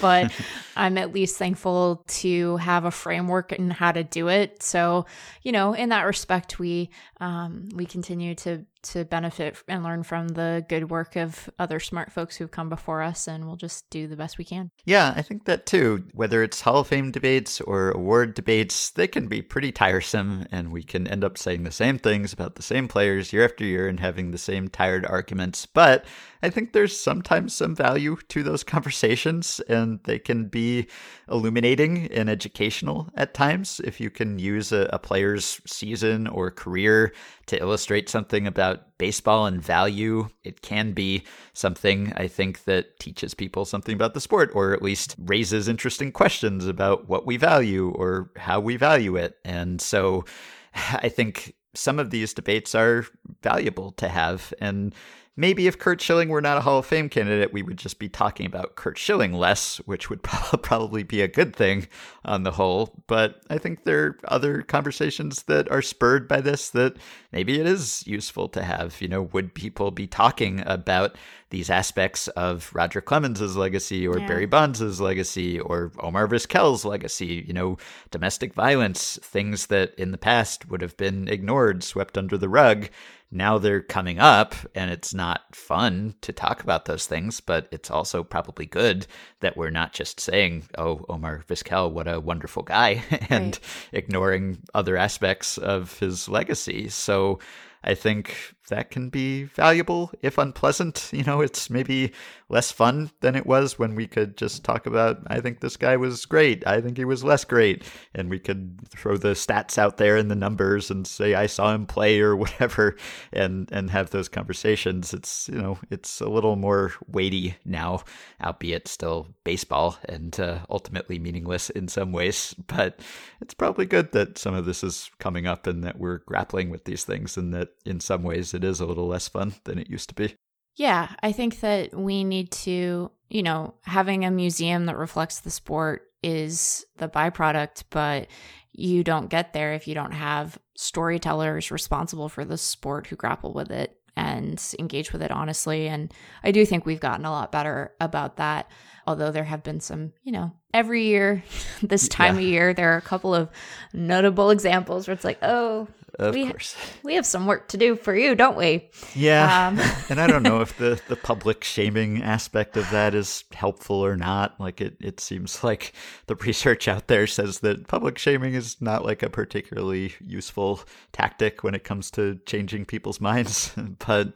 But 0.00 0.32
I'm 0.76 0.98
at 0.98 1.12
least 1.12 1.36
thankful 1.36 2.04
to 2.08 2.56
have 2.56 2.84
a 2.84 2.90
framework 2.90 3.52
and 3.52 3.72
how 3.72 3.92
to 3.92 4.04
do 4.04 4.28
it. 4.28 4.62
So, 4.62 5.06
you 5.42 5.52
know, 5.52 5.72
in 5.72 5.90
that 5.90 6.02
respect, 6.02 6.58
we 6.58 6.90
um, 7.20 7.68
we 7.74 7.86
continue 7.86 8.34
to 8.36 8.64
to 8.80 9.04
benefit 9.04 9.56
and 9.66 9.82
learn 9.82 10.02
from 10.02 10.28
the 10.28 10.64
good 10.68 10.90
work 10.90 11.16
of 11.16 11.50
other 11.58 11.80
smart 11.80 12.12
folks 12.12 12.36
who've 12.36 12.50
come 12.50 12.68
before 12.68 13.02
us, 13.02 13.26
and 13.26 13.44
we'll 13.44 13.56
just 13.56 13.88
do 13.90 14.06
the 14.06 14.16
best 14.16 14.38
we 14.38 14.44
can. 14.44 14.70
Yeah, 14.84 15.12
I 15.16 15.22
think 15.22 15.44
that 15.46 15.66
too. 15.66 16.04
Whether 16.14 16.42
it's 16.42 16.60
Hall 16.60 16.78
of 16.78 16.86
Fame 16.86 17.10
debates 17.10 17.60
or 17.60 17.90
award 17.90 18.34
debates, 18.34 18.87
they 18.90 19.06
can 19.08 19.28
be 19.28 19.42
pretty 19.42 19.72
tiresome, 19.72 20.46
and 20.50 20.72
we 20.72 20.82
can 20.82 21.06
end 21.06 21.24
up 21.24 21.38
saying 21.38 21.64
the 21.64 21.70
same 21.70 21.98
things 21.98 22.32
about 22.32 22.54
the 22.54 22.62
same 22.62 22.88
players 22.88 23.32
year 23.32 23.44
after 23.44 23.64
year 23.64 23.88
and 23.88 24.00
having 24.00 24.30
the 24.30 24.38
same 24.38 24.68
tired 24.68 25.04
arguments. 25.06 25.66
But 25.66 26.04
I 26.42 26.50
think 26.50 26.72
there's 26.72 26.98
sometimes 26.98 27.54
some 27.54 27.74
value 27.74 28.16
to 28.28 28.42
those 28.42 28.62
conversations, 28.64 29.60
and 29.68 30.00
they 30.04 30.18
can 30.18 30.46
be 30.46 30.86
illuminating 31.30 32.10
and 32.12 32.30
educational 32.30 33.08
at 33.14 33.34
times 33.34 33.80
if 33.84 34.00
you 34.00 34.10
can 34.10 34.38
use 34.38 34.72
a, 34.72 34.88
a 34.92 34.98
player's 34.98 35.60
season 35.66 36.26
or 36.26 36.50
career 36.50 37.12
to 37.46 37.60
illustrate 37.60 38.08
something 38.08 38.46
about 38.46 38.98
baseball 38.98 39.46
and 39.46 39.62
value. 39.62 40.28
It 40.44 40.62
can 40.62 40.92
be 40.92 41.24
something 41.54 42.12
I 42.16 42.28
think 42.28 42.64
that 42.64 42.98
teaches 43.00 43.34
people 43.34 43.64
something 43.64 43.94
about 43.94 44.14
the 44.14 44.20
sport, 44.20 44.50
or 44.54 44.72
at 44.72 44.82
least 44.82 45.16
raises 45.18 45.68
interesting 45.68 46.12
questions 46.12 46.66
about 46.66 47.08
what 47.08 47.26
we 47.26 47.36
value 47.36 47.90
or 47.90 48.30
how 48.36 48.60
we 48.60 48.76
value 48.76 49.16
it. 49.16 49.38
And 49.44 49.80
so 49.80 50.24
I 50.74 51.08
think 51.08 51.54
some 51.74 51.98
of 51.98 52.10
these 52.10 52.34
debates 52.34 52.74
are 52.74 53.06
valuable 53.42 53.92
to 53.92 54.08
have. 54.08 54.52
And 54.60 54.94
maybe 55.38 55.68
if 55.68 55.78
Curt 55.78 56.00
Schilling 56.00 56.30
were 56.30 56.42
not 56.42 56.58
a 56.58 56.60
Hall 56.60 56.80
of 56.80 56.86
Fame 56.86 57.08
candidate, 57.08 57.52
we 57.52 57.62
would 57.62 57.78
just 57.78 58.00
be 58.00 58.08
talking 58.08 58.44
about 58.44 58.74
Curt 58.74 58.98
Schilling 58.98 59.32
less, 59.32 59.76
which 59.86 60.10
would 60.10 60.22
probably 60.22 61.04
be 61.04 61.22
a 61.22 61.28
good 61.28 61.54
thing 61.54 61.86
on 62.24 62.42
the 62.42 62.50
whole. 62.50 62.92
But 63.06 63.40
I 63.48 63.56
think 63.56 63.84
there 63.84 64.04
are 64.04 64.18
other 64.24 64.62
conversations 64.62 65.44
that 65.44 65.70
are 65.70 65.80
spurred 65.80 66.26
by 66.26 66.40
this 66.40 66.70
that 66.70 66.96
maybe 67.30 67.60
it 67.60 67.66
is 67.66 68.04
useful 68.04 68.48
to 68.48 68.64
have. 68.64 69.00
You 69.00 69.06
know, 69.06 69.22
would 69.22 69.54
people 69.54 69.92
be 69.92 70.08
talking 70.08 70.60
about 70.66 71.16
these 71.50 71.70
aspects 71.70 72.26
of 72.28 72.70
Roger 72.74 73.00
Clemens's 73.00 73.56
legacy 73.56 74.06
or 74.06 74.18
yeah. 74.18 74.26
Barry 74.26 74.46
Bonds's 74.46 75.00
legacy 75.00 75.60
or 75.60 75.92
Omar 76.00 76.26
Vizquel's 76.26 76.84
legacy? 76.84 77.44
You 77.46 77.54
know, 77.54 77.78
domestic 78.10 78.54
violence, 78.54 79.20
things 79.22 79.66
that 79.66 79.94
in 79.94 80.10
the 80.10 80.18
past 80.18 80.68
would 80.68 80.82
have 80.82 80.96
been 80.96 81.28
ignored, 81.28 81.84
swept 81.84 82.18
under 82.18 82.36
the 82.36 82.48
rug 82.48 82.88
now 83.30 83.58
they're 83.58 83.82
coming 83.82 84.18
up 84.18 84.54
and 84.74 84.90
it's 84.90 85.12
not 85.12 85.54
fun 85.54 86.14
to 86.22 86.32
talk 86.32 86.62
about 86.62 86.86
those 86.86 87.06
things, 87.06 87.40
but 87.40 87.68
it's 87.70 87.90
also 87.90 88.22
probably 88.22 88.66
good 88.66 89.06
that 89.40 89.56
we're 89.56 89.70
not 89.70 89.92
just 89.92 90.20
saying, 90.20 90.64
oh, 90.78 91.04
Omar 91.08 91.44
Vizquel, 91.46 91.92
what 91.92 92.08
a 92.08 92.20
wonderful 92.20 92.62
guy, 92.62 93.04
and 93.28 93.56
right. 93.56 93.60
ignoring 93.92 94.58
other 94.74 94.96
aspects 94.96 95.58
of 95.58 95.98
his 95.98 96.28
legacy. 96.28 96.88
So 96.88 97.38
I 97.84 97.94
think 97.94 98.54
that 98.68 98.90
can 98.90 99.08
be 99.08 99.44
valuable 99.44 100.10
if 100.22 100.38
unpleasant. 100.38 101.10
You 101.12 101.24
know, 101.24 101.40
it's 101.40 101.70
maybe 101.70 102.12
less 102.50 102.72
fun 102.72 103.10
than 103.20 103.34
it 103.34 103.46
was 103.46 103.78
when 103.78 103.94
we 103.94 104.06
could 104.06 104.36
just 104.36 104.64
talk 104.64 104.86
about, 104.86 105.20
I 105.26 105.40
think 105.40 105.60
this 105.60 105.76
guy 105.76 105.96
was 105.96 106.24
great. 106.24 106.66
I 106.66 106.80
think 106.80 106.96
he 106.96 107.04
was 107.04 107.22
less 107.22 107.44
great. 107.44 107.84
And 108.14 108.30
we 108.30 108.38
could 108.38 108.88
throw 108.88 109.16
the 109.16 109.32
stats 109.32 109.76
out 109.76 109.98
there 109.98 110.16
and 110.16 110.30
the 110.30 110.34
numbers 110.34 110.90
and 110.90 111.06
say, 111.06 111.34
I 111.34 111.46
saw 111.46 111.74
him 111.74 111.86
play 111.86 112.20
or 112.20 112.34
whatever 112.48 112.96
and, 113.32 113.68
and 113.70 113.90
have 113.90 114.10
those 114.10 114.28
conversations. 114.28 115.12
It's, 115.12 115.48
you 115.52 115.60
know, 115.60 115.78
it's 115.90 116.20
a 116.20 116.28
little 116.28 116.56
more 116.56 116.92
weighty 117.06 117.56
now, 117.64 118.02
albeit 118.42 118.88
still 118.88 119.28
baseball 119.44 119.98
and 120.08 120.38
uh, 120.40 120.60
ultimately 120.70 121.18
meaningless 121.18 121.70
in 121.70 121.88
some 121.88 122.12
ways. 122.12 122.54
But 122.78 123.00
it's 123.40 123.54
probably 123.54 123.86
good 123.86 124.12
that 124.12 124.38
some 124.38 124.54
of 124.54 124.64
this 124.64 124.84
is 124.84 125.10
coming 125.18 125.46
up 125.46 125.66
and 125.66 125.82
that 125.82 125.98
we're 125.98 126.18
grappling 126.18 126.70
with 126.70 126.84
these 126.84 127.02
things 127.02 127.36
and 127.36 127.52
that 127.54 127.70
in 127.84 127.98
some 127.98 128.22
ways 128.22 128.54
it 128.54 128.62
is 128.62 128.78
a 128.78 128.86
little 128.86 129.08
less 129.08 129.26
fun 129.26 129.54
than 129.64 129.78
it 129.78 129.90
used 129.90 130.10
to 130.10 130.14
be. 130.14 130.36
Yeah, 130.78 131.08
I 131.24 131.32
think 131.32 131.58
that 131.60 131.92
we 131.92 132.22
need 132.22 132.52
to, 132.52 133.10
you 133.28 133.42
know, 133.42 133.74
having 133.82 134.24
a 134.24 134.30
museum 134.30 134.86
that 134.86 134.96
reflects 134.96 135.40
the 135.40 135.50
sport 135.50 136.02
is 136.22 136.86
the 136.98 137.08
byproduct, 137.08 137.82
but 137.90 138.28
you 138.70 139.02
don't 139.02 139.28
get 139.28 139.52
there 139.52 139.72
if 139.72 139.88
you 139.88 139.94
don't 139.96 140.12
have 140.12 140.56
storytellers 140.76 141.72
responsible 141.72 142.28
for 142.28 142.44
the 142.44 142.56
sport 142.56 143.08
who 143.08 143.16
grapple 143.16 143.52
with 143.52 143.72
it 143.72 143.98
and 144.16 144.62
engage 144.78 145.12
with 145.12 145.20
it 145.20 145.32
honestly. 145.32 145.88
And 145.88 146.14
I 146.44 146.52
do 146.52 146.64
think 146.64 146.86
we've 146.86 147.00
gotten 147.00 147.26
a 147.26 147.30
lot 147.32 147.50
better 147.50 147.92
about 148.00 148.36
that. 148.36 148.70
Although 149.04 149.32
there 149.32 149.42
have 149.42 149.64
been 149.64 149.80
some, 149.80 150.12
you 150.22 150.30
know, 150.30 150.52
every 150.72 151.06
year, 151.06 151.42
this 151.82 152.06
time 152.06 152.36
yeah. 152.36 152.40
of 152.40 152.48
year, 152.48 152.74
there 152.74 152.92
are 152.92 152.98
a 152.98 153.02
couple 153.02 153.34
of 153.34 153.48
notable 153.92 154.50
examples 154.50 155.08
where 155.08 155.14
it's 155.14 155.24
like, 155.24 155.38
oh, 155.42 155.88
of 156.18 156.34
we, 156.34 156.50
course. 156.50 156.76
We 157.04 157.14
have 157.14 157.24
some 157.24 157.46
work 157.46 157.68
to 157.68 157.76
do 157.76 157.94
for 157.94 158.14
you, 158.14 158.34
don't 158.34 158.56
we? 158.56 158.90
Yeah. 159.14 159.68
Um. 159.68 159.80
and 160.10 160.20
I 160.20 160.26
don't 160.26 160.42
know 160.42 160.60
if 160.60 160.76
the, 160.76 161.00
the 161.08 161.16
public 161.16 161.62
shaming 161.62 162.22
aspect 162.22 162.76
of 162.76 162.90
that 162.90 163.14
is 163.14 163.44
helpful 163.52 164.04
or 164.04 164.16
not. 164.16 164.58
Like 164.60 164.80
it, 164.80 164.96
it 165.00 165.20
seems 165.20 165.62
like 165.62 165.92
the 166.26 166.34
research 166.36 166.88
out 166.88 167.06
there 167.06 167.26
says 167.26 167.60
that 167.60 167.86
public 167.86 168.18
shaming 168.18 168.54
is 168.54 168.80
not 168.80 169.04
like 169.04 169.22
a 169.22 169.30
particularly 169.30 170.14
useful 170.20 170.80
tactic 171.12 171.62
when 171.62 171.74
it 171.74 171.84
comes 171.84 172.10
to 172.12 172.40
changing 172.46 172.84
people's 172.84 173.20
minds. 173.20 173.72
but 174.06 174.34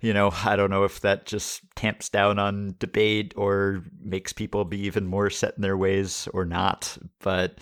you 0.00 0.12
know, 0.12 0.32
I 0.44 0.54
don't 0.54 0.70
know 0.70 0.84
if 0.84 1.00
that 1.00 1.26
just 1.26 1.62
tamps 1.74 2.08
down 2.08 2.38
on 2.38 2.76
debate 2.78 3.34
or 3.36 3.82
makes 4.00 4.32
people 4.32 4.64
be 4.64 4.78
even 4.86 5.06
more 5.06 5.30
set 5.30 5.54
in 5.56 5.62
their 5.62 5.76
ways 5.76 6.28
or 6.32 6.44
not. 6.44 6.96
But 7.18 7.58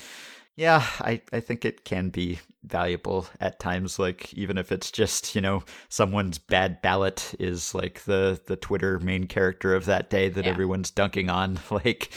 yeah, 0.57 0.87
I, 1.01 1.21
I 1.33 1.41
think 1.41 1.67
it 1.67 1.85
can 1.85 2.09
be 2.09 2.41
valuable 2.65 3.27
at 3.41 3.61
times 3.61 3.99
like 3.99 4.35
even 4.35 4.59
if 4.59 4.73
it's 4.73 4.91
just 4.91 5.37
you 5.37 5.41
know 5.41 5.63
someone's 5.89 6.39
bad 6.39 6.83
ballot 6.83 7.33
is 7.39 7.77
like 7.77 8.03
the 8.07 8.41
the 8.47 8.57
twitter 8.57 8.99
main 8.99 9.29
character 9.29 9.73
of 9.73 9.85
that 9.85 10.11
day 10.11 10.29
that 10.29 10.45
yeah. 10.45 10.51
everyone's 10.51 10.91
dunking 10.91 11.31
on. 11.31 11.61
Like 11.71 12.11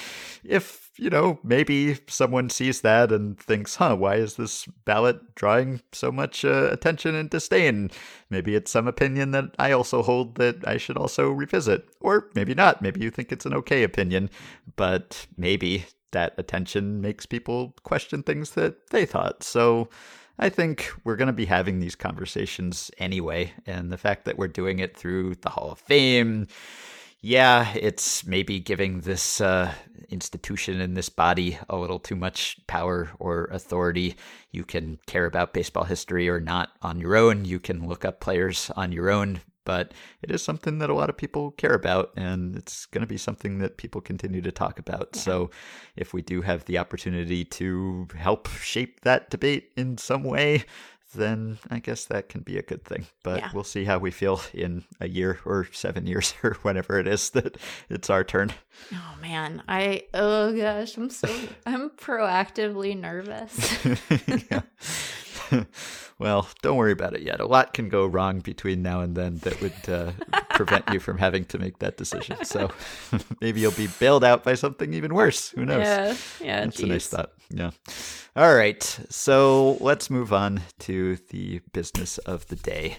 if 0.43 0.91
you 0.97 1.09
know 1.09 1.37
maybe 1.43 1.97
someone 2.07 2.49
sees 2.49 2.81
that 2.81 3.11
and 3.11 3.37
thinks 3.37 3.75
huh 3.75 3.95
why 3.95 4.15
is 4.15 4.35
this 4.35 4.65
ballot 4.85 5.35
drawing 5.35 5.81
so 5.91 6.11
much 6.11 6.45
uh, 6.45 6.69
attention 6.71 7.13
and 7.13 7.29
disdain? 7.29 7.91
Maybe 8.29 8.55
it's 8.55 8.71
some 8.71 8.87
opinion 8.87 9.31
that 9.31 9.53
i 9.59 9.71
also 9.73 10.01
hold 10.01 10.35
that 10.35 10.65
i 10.65 10.77
should 10.77 10.97
also 10.97 11.29
revisit. 11.29 11.89
Or 11.99 12.29
maybe 12.35 12.55
not. 12.55 12.81
Maybe 12.81 13.01
you 13.01 13.11
think 13.11 13.31
it's 13.31 13.45
an 13.45 13.53
okay 13.55 13.83
opinion 13.83 14.29
but 14.77 15.27
maybe 15.37 15.85
that 16.11 16.33
attention 16.37 17.01
makes 17.01 17.25
people 17.25 17.73
question 17.83 18.23
things 18.23 18.51
that 18.51 18.89
they 18.89 19.05
thought 19.05 19.43
so 19.43 19.89
I 20.41 20.47
think 20.47 20.93
we're 21.03 21.17
going 21.17 21.27
to 21.27 21.33
be 21.33 21.45
having 21.45 21.79
these 21.79 21.95
conversations 21.95 22.89
anyway. 22.97 23.51
And 23.67 23.91
the 23.91 23.97
fact 23.97 24.23
that 24.23 24.37
we're 24.37 24.47
doing 24.47 24.79
it 24.79 24.95
through 24.95 25.35
the 25.35 25.49
Hall 25.49 25.69
of 25.69 25.79
Fame, 25.79 26.47
yeah, 27.19 27.73
it's 27.75 28.25
maybe 28.25 28.61
giving 28.61 29.01
this 29.01 29.41
uh, 29.41 29.73
institution 30.09 30.79
and 30.79 30.95
this 30.95 31.09
body 31.09 31.59
a 31.69 31.75
little 31.75 31.99
too 31.99 32.15
much 32.15 32.57
power 32.67 33.11
or 33.19 33.49
authority. 33.51 34.15
You 34.51 34.63
can 34.63 34.97
care 35.07 35.25
about 35.25 35.53
baseball 35.53 35.83
history 35.83 36.29
or 36.29 36.39
not 36.39 36.69
on 36.81 37.01
your 37.01 37.17
own. 37.17 37.43
You 37.43 37.59
can 37.59 37.85
look 37.89 38.05
up 38.05 38.21
players 38.21 38.71
on 38.77 38.93
your 38.93 39.09
own 39.09 39.41
but 39.65 39.93
it 40.21 40.31
is 40.31 40.43
something 40.43 40.79
that 40.79 40.89
a 40.89 40.93
lot 40.93 41.09
of 41.09 41.17
people 41.17 41.51
care 41.51 41.73
about 41.73 42.11
and 42.15 42.55
it's 42.55 42.85
going 42.87 43.01
to 43.01 43.07
be 43.07 43.17
something 43.17 43.59
that 43.59 43.77
people 43.77 44.01
continue 44.01 44.41
to 44.41 44.51
talk 44.51 44.79
about. 44.79 45.09
Yeah. 45.13 45.21
So 45.21 45.49
if 45.95 46.13
we 46.13 46.21
do 46.21 46.41
have 46.41 46.65
the 46.65 46.77
opportunity 46.77 47.45
to 47.45 48.07
help 48.15 48.47
shape 48.49 49.01
that 49.01 49.29
debate 49.29 49.71
in 49.77 49.97
some 49.97 50.23
way, 50.23 50.65
then 51.13 51.57
I 51.69 51.79
guess 51.79 52.05
that 52.05 52.29
can 52.29 52.41
be 52.41 52.57
a 52.57 52.61
good 52.61 52.83
thing. 52.83 53.07
But 53.23 53.39
yeah. 53.39 53.49
we'll 53.53 53.63
see 53.63 53.85
how 53.85 53.97
we 53.97 54.11
feel 54.11 54.41
in 54.53 54.83
a 54.99 55.07
year 55.07 55.39
or 55.45 55.67
seven 55.71 56.05
years 56.05 56.33
or 56.43 56.53
whenever 56.61 56.99
it 56.99 57.07
is 57.07 57.31
that 57.31 57.57
it's 57.89 58.09
our 58.09 58.23
turn. 58.23 58.53
Oh 58.93 59.15
man, 59.21 59.63
I 59.67 60.03
oh 60.13 60.55
gosh, 60.55 60.97
I'm 60.97 61.09
so 61.09 61.33
I'm 61.65 61.89
proactively 61.97 62.97
nervous. 62.97 63.53
well, 66.19 66.47
don't 66.61 66.77
worry 66.77 66.91
about 66.91 67.15
it 67.15 67.21
yet. 67.21 67.39
A 67.39 67.45
lot 67.45 67.73
can 67.73 67.89
go 67.89 68.05
wrong 68.05 68.39
between 68.39 68.81
now 68.81 69.01
and 69.01 69.15
then 69.15 69.37
that 69.39 69.59
would 69.61 69.89
uh, 69.89 70.11
prevent 70.51 70.85
you 70.91 70.99
from 70.99 71.17
having 71.17 71.45
to 71.45 71.57
make 71.57 71.79
that 71.79 71.97
decision. 71.97 72.43
So 72.43 72.71
maybe 73.41 73.61
you'll 73.61 73.71
be 73.71 73.87
bailed 73.99 74.23
out 74.23 74.43
by 74.43 74.55
something 74.55 74.93
even 74.93 75.13
worse. 75.13 75.49
Who 75.49 75.65
knows? 75.65 75.85
Yeah, 75.85 76.15
yeah. 76.41 76.63
That's 76.65 76.77
geez. 76.77 76.85
a 76.85 76.87
nice 76.87 77.07
thought. 77.07 77.31
Yeah. 77.49 77.71
All 78.35 78.53
right. 78.53 78.83
So 79.09 79.77
let's 79.79 80.09
move 80.09 80.33
on 80.33 80.61
to 80.79 81.17
the 81.29 81.61
business 81.73 82.17
of 82.19 82.47
the 82.47 82.55
day. 82.55 82.97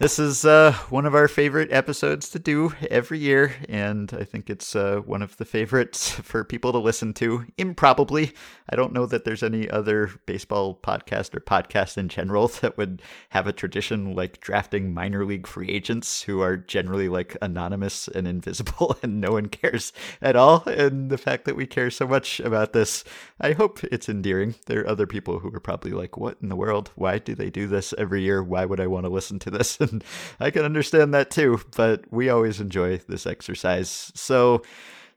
This 0.00 0.20
is 0.20 0.44
uh, 0.44 0.74
one 0.90 1.06
of 1.06 1.16
our 1.16 1.26
favorite 1.26 1.72
episodes 1.72 2.30
to 2.30 2.38
do 2.38 2.72
every 2.88 3.18
year, 3.18 3.56
and 3.68 4.08
I 4.16 4.22
think 4.22 4.48
it's 4.48 4.76
uh, 4.76 5.00
one 5.04 5.22
of 5.22 5.36
the 5.38 5.44
favorites 5.44 6.10
for 6.22 6.44
people 6.44 6.70
to 6.70 6.78
listen 6.78 7.12
to. 7.14 7.46
Improbably, 7.58 8.32
I 8.70 8.76
don't 8.76 8.92
know 8.92 9.06
that 9.06 9.24
there's 9.24 9.42
any 9.42 9.68
other 9.68 10.12
baseball 10.24 10.78
podcast 10.80 11.34
or 11.34 11.40
podcast 11.40 11.98
in 11.98 12.08
general 12.08 12.46
that 12.60 12.78
would 12.78 13.02
have 13.30 13.48
a 13.48 13.52
tradition 13.52 14.14
like 14.14 14.38
drafting 14.38 14.94
minor 14.94 15.24
league 15.24 15.48
free 15.48 15.68
agents 15.68 16.22
who 16.22 16.42
are 16.42 16.56
generally 16.56 17.08
like 17.08 17.36
anonymous 17.42 18.06
and 18.06 18.28
invisible, 18.28 18.96
and 19.02 19.20
no 19.20 19.32
one 19.32 19.46
cares 19.48 19.92
at 20.22 20.36
all. 20.36 20.62
And 20.66 21.10
the 21.10 21.18
fact 21.18 21.44
that 21.46 21.56
we 21.56 21.66
care 21.66 21.90
so 21.90 22.06
much 22.06 22.38
about 22.38 22.72
this, 22.72 23.02
I 23.40 23.50
hope 23.50 23.82
it's 23.82 24.08
endearing. 24.08 24.54
There 24.66 24.82
are 24.82 24.88
other 24.88 25.08
people 25.08 25.40
who 25.40 25.52
are 25.52 25.58
probably 25.58 25.90
like, 25.90 26.16
"What 26.16 26.38
in 26.40 26.50
the 26.50 26.54
world? 26.54 26.92
Why 26.94 27.18
do 27.18 27.34
they 27.34 27.50
do 27.50 27.66
this 27.66 27.92
every 27.98 28.22
year? 28.22 28.44
Why 28.44 28.64
would 28.64 28.78
I 28.78 28.86
want 28.86 29.04
to 29.04 29.10
listen 29.10 29.40
to 29.40 29.50
this?" 29.50 29.76
And 29.88 30.04
I 30.40 30.50
can 30.50 30.64
understand 30.64 31.14
that 31.14 31.30
too, 31.30 31.60
but 31.76 32.04
we 32.10 32.28
always 32.28 32.60
enjoy 32.60 32.98
this 33.08 33.26
exercise. 33.26 34.12
So, 34.14 34.62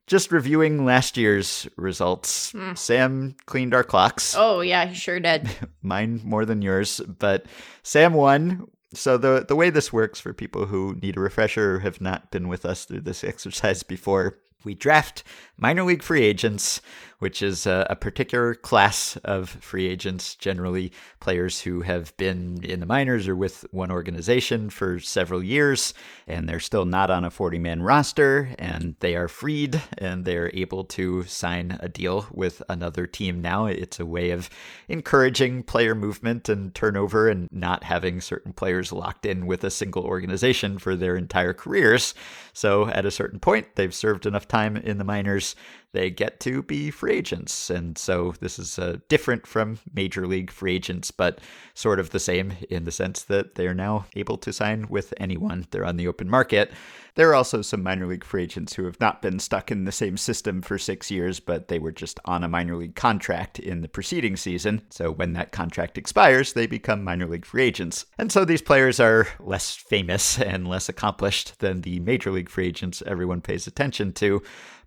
just 0.07 0.31
reviewing 0.31 0.83
last 0.83 1.15
year's 1.15 1.67
results, 1.77 2.51
mm. 2.51 2.77
Sam 2.77 3.35
cleaned 3.45 3.73
our 3.73 3.83
clocks. 3.83 4.35
Oh, 4.37 4.59
yeah, 4.61 4.85
he 4.85 4.95
sure 4.95 5.19
did. 5.19 5.49
Mine 5.81 6.19
more 6.23 6.43
than 6.43 6.61
yours, 6.61 6.99
but 7.19 7.45
Sam 7.83 8.13
won. 8.13 8.67
So 8.93 9.17
the 9.17 9.45
the 9.47 9.55
way 9.55 9.69
this 9.69 9.93
works 9.93 10.19
for 10.19 10.33
people 10.33 10.65
who 10.65 10.97
need 11.01 11.15
a 11.15 11.21
refresher 11.21 11.75
or 11.75 11.79
have 11.79 12.01
not 12.01 12.29
been 12.29 12.49
with 12.49 12.65
us 12.65 12.83
through 12.85 13.01
this 13.01 13.23
exercise 13.23 13.83
before, 13.83 14.37
we 14.63 14.75
draft 14.75 15.23
minor 15.57 15.83
league 15.83 16.03
free 16.03 16.23
agents 16.23 16.81
which 17.21 17.43
is 17.43 17.67
a, 17.67 17.85
a, 17.87 17.95
particular 17.95 18.55
class 18.55 19.15
of 19.17 19.47
free 19.47 19.87
agents, 19.87 20.33
generally 20.33 20.91
players 21.19 21.61
who 21.61 21.81
have 21.81 22.17
been 22.17 22.59
in 22.63 22.79
the 22.79 22.85
minors 22.87 23.27
or 23.27 23.35
with 23.35 23.63
one 23.69 23.91
organization 23.91 24.71
for 24.71 24.99
several 24.99 25.43
years, 25.43 25.93
and 26.25 26.49
they're 26.49 26.59
still 26.59 26.83
not 26.83 27.11
on 27.11 27.23
a 27.23 27.29
40 27.29 27.59
man 27.59 27.83
roster, 27.83 28.55
and 28.57 28.95
they 29.01 29.15
are 29.15 29.27
freed 29.27 29.79
and 29.99 30.25
they're 30.25 30.49
able 30.55 30.83
to 30.83 31.21
sign 31.25 31.77
a 31.79 31.87
deal 31.87 32.25
with 32.31 32.63
another 32.67 33.05
team 33.05 33.39
now. 33.39 33.67
It's 33.67 33.99
a 33.99 34.05
way 34.05 34.31
of 34.31 34.49
encouraging 34.89 35.61
player 35.61 35.93
movement 35.93 36.49
and 36.49 36.73
turnover 36.73 37.29
and 37.29 37.47
not 37.51 37.83
having 37.83 38.19
certain 38.19 38.51
players 38.51 38.91
locked 38.91 39.27
in 39.27 39.45
with 39.45 39.63
a 39.63 39.69
single 39.69 40.05
organization 40.05 40.79
for 40.79 40.95
their 40.95 41.15
entire 41.15 41.53
careers. 41.53 42.15
So 42.53 42.87
at 42.87 43.05
a 43.05 43.11
certain 43.11 43.39
point, 43.39 43.75
they've 43.75 43.93
served 43.93 44.25
enough 44.25 44.47
time 44.47 44.75
in 44.75 44.97
the 44.97 45.03
minors 45.03 45.55
they 45.93 46.09
get 46.09 46.39
to 46.41 46.63
be 46.63 46.89
free 46.91 47.13
agents. 47.13 47.69
And 47.69 47.97
so 47.97 48.33
this 48.39 48.57
is 48.57 48.79
uh, 48.79 48.97
different 49.09 49.45
from 49.45 49.79
major 49.93 50.25
league 50.25 50.51
free 50.51 50.75
agents, 50.75 51.11
but 51.11 51.39
sort 51.73 51.99
of 51.99 52.11
the 52.11 52.19
same 52.19 52.53
in 52.69 52.85
the 52.85 52.91
sense 52.91 53.23
that 53.23 53.55
they're 53.55 53.73
now 53.73 54.05
able 54.15 54.37
to 54.37 54.53
sign 54.53 54.87
with 54.89 55.13
anyone. 55.17 55.67
They're 55.71 55.85
on 55.85 55.97
the 55.97 56.07
open 56.07 56.29
market. 56.29 56.71
There 57.15 57.29
are 57.29 57.35
also 57.35 57.61
some 57.61 57.83
minor 57.83 58.07
league 58.07 58.23
free 58.23 58.43
agents 58.43 58.73
who 58.73 58.85
have 58.85 58.99
not 59.01 59.21
been 59.21 59.39
stuck 59.39 59.69
in 59.69 59.83
the 59.83 59.91
same 59.91 60.15
system 60.15 60.61
for 60.61 60.77
six 60.77 61.11
years, 61.11 61.41
but 61.41 61.67
they 61.67 61.77
were 61.77 61.91
just 61.91 62.21
on 62.23 62.43
a 62.43 62.47
minor 62.47 62.77
league 62.77 62.95
contract 62.95 63.59
in 63.59 63.81
the 63.81 63.89
preceding 63.89 64.37
season. 64.37 64.81
So 64.89 65.11
when 65.11 65.33
that 65.33 65.51
contract 65.51 65.97
expires, 65.97 66.53
they 66.53 66.67
become 66.67 67.03
minor 67.03 67.27
league 67.27 67.45
free 67.45 67.63
agents. 67.63 68.05
And 68.17 68.31
so 68.31 68.45
these 68.45 68.61
players 68.61 68.99
are 69.01 69.27
less 69.41 69.75
famous 69.75 70.39
and 70.39 70.67
less 70.67 70.87
accomplished 70.87 71.59
than 71.59 71.81
the 71.81 71.99
major 71.99 72.31
league 72.31 72.49
free 72.49 72.67
agents 72.67 73.03
everyone 73.05 73.41
pays 73.41 73.67
attention 73.67 74.13
to. 74.13 74.41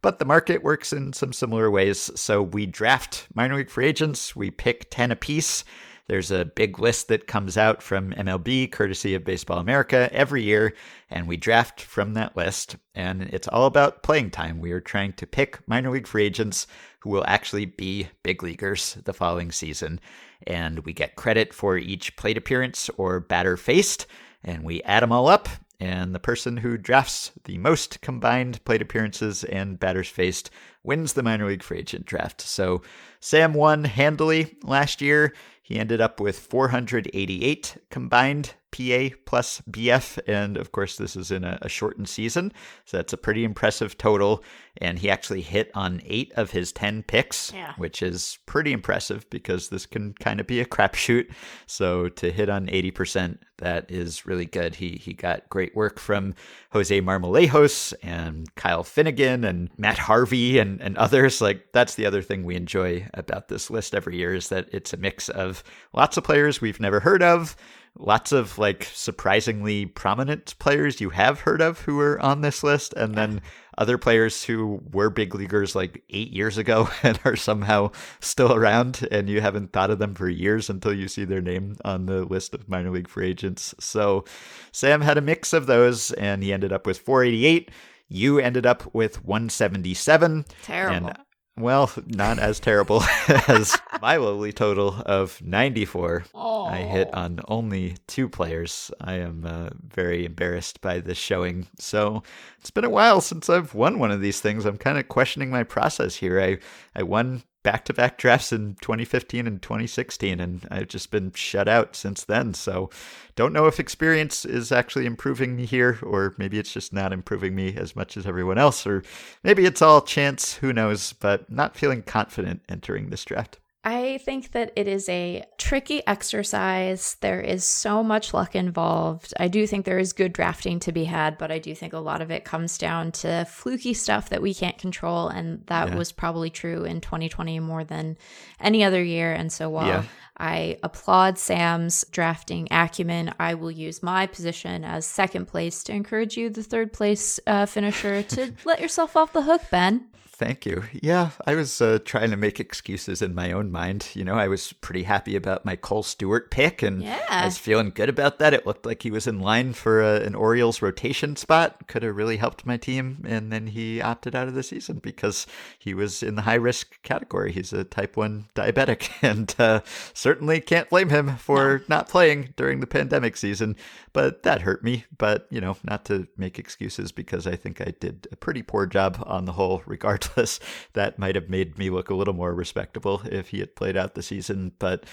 But 0.05 0.19
the 0.19 0.27
market 0.27 0.63
works 0.63 0.93
in 0.93 1.15
some 1.15 1.33
similar 1.33 1.71
ways. 1.71 2.11
So 2.15 2.43
we 2.43 2.67
draft 2.67 3.27
minor 3.33 3.57
league 3.57 3.71
free 3.71 3.87
agents, 3.87 4.37
we 4.37 4.51
pick 4.51 4.91
10 4.91 5.11
apiece. 5.11 5.65
There's 6.09 6.31
a 6.31 6.45
big 6.45 6.79
list 6.79 7.09
that 7.09 7.27
comes 7.27 7.57
out 7.57 7.83
from 7.83 8.13
MLB, 8.13 8.71
courtesy 8.71 9.15
of 9.15 9.25
Baseball 9.25 9.61
America, 9.61 10.11
every 10.13 10.43
year, 10.43 10.75
and 11.09 11.27
we 11.27 11.39
draft 11.39 11.81
from 11.81 12.13
that 12.13 12.37
list. 12.37 12.77
And 12.95 13.23
it's 13.23 13.49
all 13.49 13.65
about 13.65 14.03
playing 14.03 14.33
time. 14.33 14.61
We 14.61 14.73
are 14.73 14.81
trying 14.83 15.15
to 15.15 15.27
pick 15.27 15.67
minor 15.67 15.91
league 15.91 16.07
free 16.07 16.27
agents 16.27 16.67
who 16.99 17.09
will 17.09 17.25
actually 17.27 17.65
be 17.65 18.09
big 18.23 18.43
leaguers 18.43 18.99
the 19.07 19.15
following 19.15 19.53
season. 19.53 20.01
And 20.47 20.81
we 20.81 20.93
get 20.93 21.17
credit 21.17 21.55
for 21.55 21.79
each 21.79 22.15
plate 22.17 22.37
appearance 22.37 22.91
or 22.99 23.21
batter 23.21 23.57
faced, 23.57 24.07
and 24.45 24.65
we 24.65 24.83
add 24.83 25.03
them 25.03 25.13
all 25.13 25.29
up 25.29 25.49
and 25.81 26.15
the 26.15 26.21
person 26.21 26.59
who 26.59 26.77
drafts 26.77 27.33
the 27.45 27.59
most 27.59 28.01
combined 28.01 28.65
plate 28.65 28.83
appearances 28.83 29.45
and 29.45 29.79
batters 29.79 30.09
faced 30.09 30.51
wins 30.83 31.13
the 31.13 31.23
minor 31.23 31.47
league 31.47 31.63
free 31.63 31.79
agent 31.79 32.07
draft. 32.07 32.41
So 32.41 32.83
Sam 33.21 33.55
won 33.55 33.85
handily 33.85 34.57
last 34.63 35.01
year. 35.01 35.35
He 35.63 35.79
ended 35.79 36.01
up 36.01 36.21
with 36.21 36.39
488 36.39 37.79
combined 37.91 38.55
PA 38.75 39.15
plus 39.25 39.63
BF. 39.71 40.19
And 40.27 40.57
of 40.57 40.73
course, 40.73 40.97
this 40.97 41.15
is 41.15 41.31
in 41.31 41.45
a, 41.45 41.59
a, 41.63 41.69
shortened 41.69 42.09
season. 42.09 42.53
So 42.85 42.97
that's 42.97 43.13
a 43.13 43.17
pretty 43.17 43.45
impressive 43.45 43.97
total. 43.97 44.43
And 44.79 44.99
he 44.99 45.09
actually 45.09 45.43
hit 45.43 45.71
on 45.75 46.03
eight 46.05 46.33
of 46.35 46.51
his 46.51 46.73
10 46.73 47.05
picks, 47.05 47.53
yeah. 47.53 47.75
which 47.77 48.03
is 48.03 48.39
pretty 48.47 48.73
impressive 48.73 49.31
because 49.31 49.69
this 49.69 49.87
can 49.87 50.15
kind 50.15 50.41
of 50.41 50.49
be 50.49 50.61
a 50.61 50.65
crapshoot. 50.65 51.33
So 51.67 52.09
to 52.09 52.33
hit 52.33 52.49
on 52.49 52.67
80%, 52.67 53.39
that 53.59 53.89
is 53.89 54.27
really 54.27 54.47
good. 54.47 54.75
He, 54.75 55.01
he 55.01 55.13
got 55.13 55.49
great 55.49 55.77
work 55.77 56.01
from 56.01 56.35
Jose 56.73 57.01
Marmolejos 57.01 57.95
and 58.03 58.53
Kyle 58.57 58.83
Finnegan 58.83 59.45
and 59.45 59.71
Matt 59.79 59.99
Harvey 59.99 60.59
and, 60.59 60.81
and 60.81 60.99
others. 60.99 61.41
Like, 61.41 61.73
that's 61.73 61.95
the 61.95 62.07
other 62.07 62.23
thing 62.23 62.43
we 62.43 62.57
enjoy 62.57 63.07
about 63.15 63.47
this 63.47 63.71
list 63.71 63.95
every 63.95 64.17
year 64.17 64.35
is 64.35 64.49
that 64.49 64.69
it's 64.73 64.93
a 64.93 64.97
mix 64.97 65.29
of 65.29 65.63
lots 65.93 66.17
of 66.17 66.25
players 66.25 66.61
we've 66.61 66.81
never 66.81 66.99
heard 66.99 67.23
of 67.23 67.55
lots 67.99 68.33
of 68.33 68.59
like 68.59 68.85
surprisingly 68.93 69.87
prominent 69.87 70.59
players 70.59 71.01
you 71.01 71.11
have 71.11 71.41
heard 71.41 71.61
of 71.61 71.81
who 71.81 72.01
are 72.01 72.21
on 72.21 72.41
this 72.41 72.63
list, 72.63 72.93
and 72.95 73.15
then 73.15 73.41
other 73.79 73.99
players 73.99 74.45
who 74.45 74.81
were 74.93 75.11
big 75.11 75.35
leaguers 75.35 75.75
like 75.75 76.03
eight 76.11 76.31
years 76.31 76.59
ago 76.59 76.89
and 77.03 77.19
are 77.25 77.37
somehow 77.37 77.91
still 78.21 78.53
around, 78.55 79.07
and 79.11 79.29
you 79.29 79.41
haven't 79.41 79.73
thought 79.73 79.91
of 79.91 79.99
them 79.99 80.15
for 80.15 80.29
years 80.29 80.69
until 80.69 80.93
you 80.93 81.09
see 81.09 81.25
their 81.25 81.43
name 81.43 81.77
on 81.85 82.07
the 82.07 82.25
list 82.25 82.55
of 82.55 82.69
minor 82.69 82.91
league 82.91 83.09
free 83.09 83.29
agents. 83.29 83.75
So 83.79 84.25
Sam 84.73 85.01
had 85.01 85.19
a 85.19 85.23
mix 85.23 85.53
of 85.53 85.67
those, 85.67 86.13
and 86.13 86.43
he 86.43 86.53
ended 86.53 86.73
up 86.73 86.87
with 86.87 86.99
488. 86.99 87.71
You 88.09 88.39
ended 88.39 88.67
up 88.67 88.95
with 88.95 89.25
177. 89.25 90.45
Terrible. 90.63 91.09
And 91.09 91.19
well, 91.57 91.91
not 92.07 92.39
as 92.39 92.59
terrible 92.59 93.03
as 93.49 93.79
my 94.05 94.17
lowly 94.17 94.53
total 94.53 94.97
of 95.07 95.41
94. 95.43 96.27
Oh. 96.35 96.67
I 96.67 96.83
hit 96.83 97.09
on 97.15 97.41
only 97.49 97.97
two 98.07 98.29
players. 98.29 98.91
I 99.01 99.15
am 99.15 99.47
uh, 99.47 99.71
very 99.83 100.27
embarrassed 100.27 100.83
by 100.83 101.01
this 101.01 101.17
showing. 101.17 101.69
So 101.79 102.23
it's 102.61 102.71
been 102.71 102.85
a 102.85 102.91
while 102.91 103.23
since 103.23 103.49
I've 103.49 103.73
won 103.73 103.99
one 103.99 104.11
of 104.11 104.21
these 104.21 104.43
things. 104.43 104.67
I'm 104.67 104.77
kind 104.77 104.99
of 104.99 105.09
questioning 105.09 105.49
my 105.49 105.63
process 105.63 106.17
here. 106.17 106.39
I, 106.39 106.59
I 106.95 107.03
won 107.03 107.45
back 107.63 107.87
to 107.87 107.95
back 107.95 108.19
drafts 108.19 108.53
in 108.53 108.75
2015 108.83 109.47
and 109.47 109.63
2016, 109.63 110.39
and 110.39 110.69
I've 110.71 110.89
just 110.89 111.11
been 111.11 111.33
shut 111.33 111.67
out 111.67 111.97
since 111.97 112.25
then. 112.25 112.53
So, 112.53 112.91
don't 113.37 113.55
know 113.55 113.65
if 113.69 113.81
experience 113.81 114.45
is 114.45 114.71
actually 114.71 115.07
improving 115.07 115.57
me 115.57 115.65
here, 115.65 115.99
or 116.03 116.35
maybe 116.37 116.59
it's 116.59 116.75
just 116.75 116.93
not 116.93 117.15
improving 117.15 117.55
me 117.55 117.75
as 117.75 117.97
much 117.97 118.19
as 118.19 118.27
everyone 118.27 118.59
else, 118.59 118.87
or 118.87 119.03
maybe 119.43 119.65
it's 119.65 119.81
all 119.81 120.03
chance, 120.03 120.57
who 120.57 120.75
knows, 120.75 121.15
but 121.15 121.51
not 121.51 121.75
feeling 121.75 122.03
confident 122.03 122.61
entering 122.69 123.09
this 123.09 123.25
draft. 123.25 123.61
I 123.87 124.19
think 124.25 124.53
that 124.53 124.73
it 124.77 124.89
is 124.89 125.07
a 125.11 125.45
tricky 125.59 126.05
exercise. 126.07 127.17
There 127.21 127.41
is 127.41 127.65
so 127.65 128.03
much 128.03 128.33
luck 128.33 128.57
involved. 128.57 129.35
I 129.39 129.49
do 129.49 129.67
think 129.67 129.85
there 129.85 129.99
is 129.99 130.15
good 130.15 130.33
drafting 130.33 130.81
to 130.81 130.93
be 130.93 131.05
had, 131.05 131.37
but 131.37 131.53
I 131.53 131.59
do 131.59 131.75
think 131.75 131.93
a 131.93 131.99
lot 131.99 132.23
of 132.23 132.31
it 132.31 132.47
comes 132.47 132.79
down 132.79 133.13
to 133.13 133.45
fluky 133.45 133.93
stuff 133.93 134.31
that 134.31 134.41
we 134.41 134.55
can't 134.55 134.79
control. 134.79 135.29
And 135.29 135.67
that 135.67 135.89
yeah. 135.89 135.97
was 135.97 136.13
probably 136.13 136.49
true 136.49 136.85
in 136.85 137.03
2020 137.03 137.61
more 137.61 137.85
than 137.85 138.17
any 138.59 138.83
other 138.83 139.05
year. 139.05 139.35
And 139.35 139.53
so 139.53 139.69
while 139.69 139.87
yeah. 139.87 140.05
I 140.39 140.79
applaud 140.83 141.39
Sam's 141.39 142.07
drafting 142.11 142.69
acumen, 142.71 143.35
I 143.39 143.53
will 143.53 143.71
use 143.71 144.03
my 144.03 144.27
position 144.27 144.83
as 144.83 145.05
second 145.05 145.45
place 145.45 145.85
to 145.85 145.93
encourage 145.93 146.39
you, 146.39 146.49
the 146.49 146.63
third 146.63 146.95
place 146.95 147.39
uh, 147.47 147.67
finisher, 147.67 148.23
to 148.23 148.55
let 148.65 148.81
yourself 148.81 149.15
off 149.15 149.35
the 149.35 149.43
hook, 149.43 149.61
Ben. 149.71 150.07
Thank 150.37 150.67
you. 150.67 150.83
Yeah, 150.93 151.31
I 151.47 151.55
was 151.55 151.81
uh, 151.81 152.01
trying 152.05 152.31
to 152.31 152.37
make 152.37 152.59
excuses 152.59 153.23
in 153.23 153.37
my 153.37 153.53
own 153.53 153.71
mind. 153.71 154.09
You 154.15 154.25
know, 154.25 154.35
I 154.35 154.49
was 154.49 154.73
pretty 154.73 155.05
happy 155.05 155.37
about 155.37 155.65
my 155.65 155.77
Kohl 155.77 156.03
Stewart 156.03 156.51
pick, 156.51 156.83
and 156.83 157.05
yeah. 157.05 157.25
I 157.31 157.45
was 157.45 157.57
feeling 157.57 157.91
good 157.91 158.09
about 158.09 158.41
that. 158.41 158.53
It 158.53 158.67
looked 158.67 158.85
like 158.85 159.05
he 159.05 159.13
was 159.13 159.29
in 159.29 159.39
line 159.39 159.75
for 159.75 160.03
uh, 160.03 160.19
an 160.19 160.35
Orioles 160.35 160.83
rotation 160.83 161.37
spot. 161.37 161.87
Could 161.87 162.03
have 162.03 162.17
really 162.17 162.39
helped 162.39 162.67
my 162.67 162.77
team, 162.77 163.25
and 163.29 163.53
then 163.53 163.69
he 163.69 164.03
opted 164.03 164.35
out 164.35 164.49
of 164.49 164.55
the 164.55 164.65
season 164.65 164.99
because 164.99 165.47
he 165.79 165.95
was 165.95 166.21
in 166.21 166.35
the 166.35 166.43
high 166.43 166.55
risk 166.55 167.01
category. 167.05 167.53
He's 167.53 167.73
a 167.73 167.85
type 167.85 168.17
one 168.17 168.47
diabetic, 168.57 169.11
and 169.23 169.55
uh, 169.57 169.83
certainly 170.15 170.61
can't 170.61 170.91
blame 170.91 171.11
him 171.11 171.37
for 171.37 171.79
no. 171.79 171.85
not 171.89 172.09
playing 172.09 172.55
during 172.57 172.81
the 172.81 172.89
pandemic 172.89 173.37
season. 173.37 173.77
But 174.15 174.45
that 174.45 174.63
hurt 174.63 174.83
me. 174.83 175.05
But 175.19 175.47
you 175.51 175.61
know, 175.61 175.77
not 175.85 176.07
to 176.07 176.27
make 176.39 176.59
excuses 176.59 177.13
because 177.13 177.47
I 177.47 177.57
think 177.57 177.83
I 177.83 177.93
did 178.01 178.27
a 178.33 178.37
pretty 178.37 178.63
poor 178.63 178.87
job 178.87 179.23
on 179.27 179.45
the 179.45 179.53
whole 179.53 179.83
regardless, 179.87 180.59
that 180.95 181.19
might 181.19 181.35
have 181.35 181.51
made 181.51 181.77
me 181.77 181.91
look 181.91 182.09
a 182.09 182.15
little 182.15 182.33
more 182.33 182.55
respectable 182.55 183.21
if 183.27 183.49
he 183.49 183.61
had 183.61 183.77
played 183.77 183.99
out 183.99 184.15
the 184.15 184.23
season. 184.23 184.73
But 184.79 185.05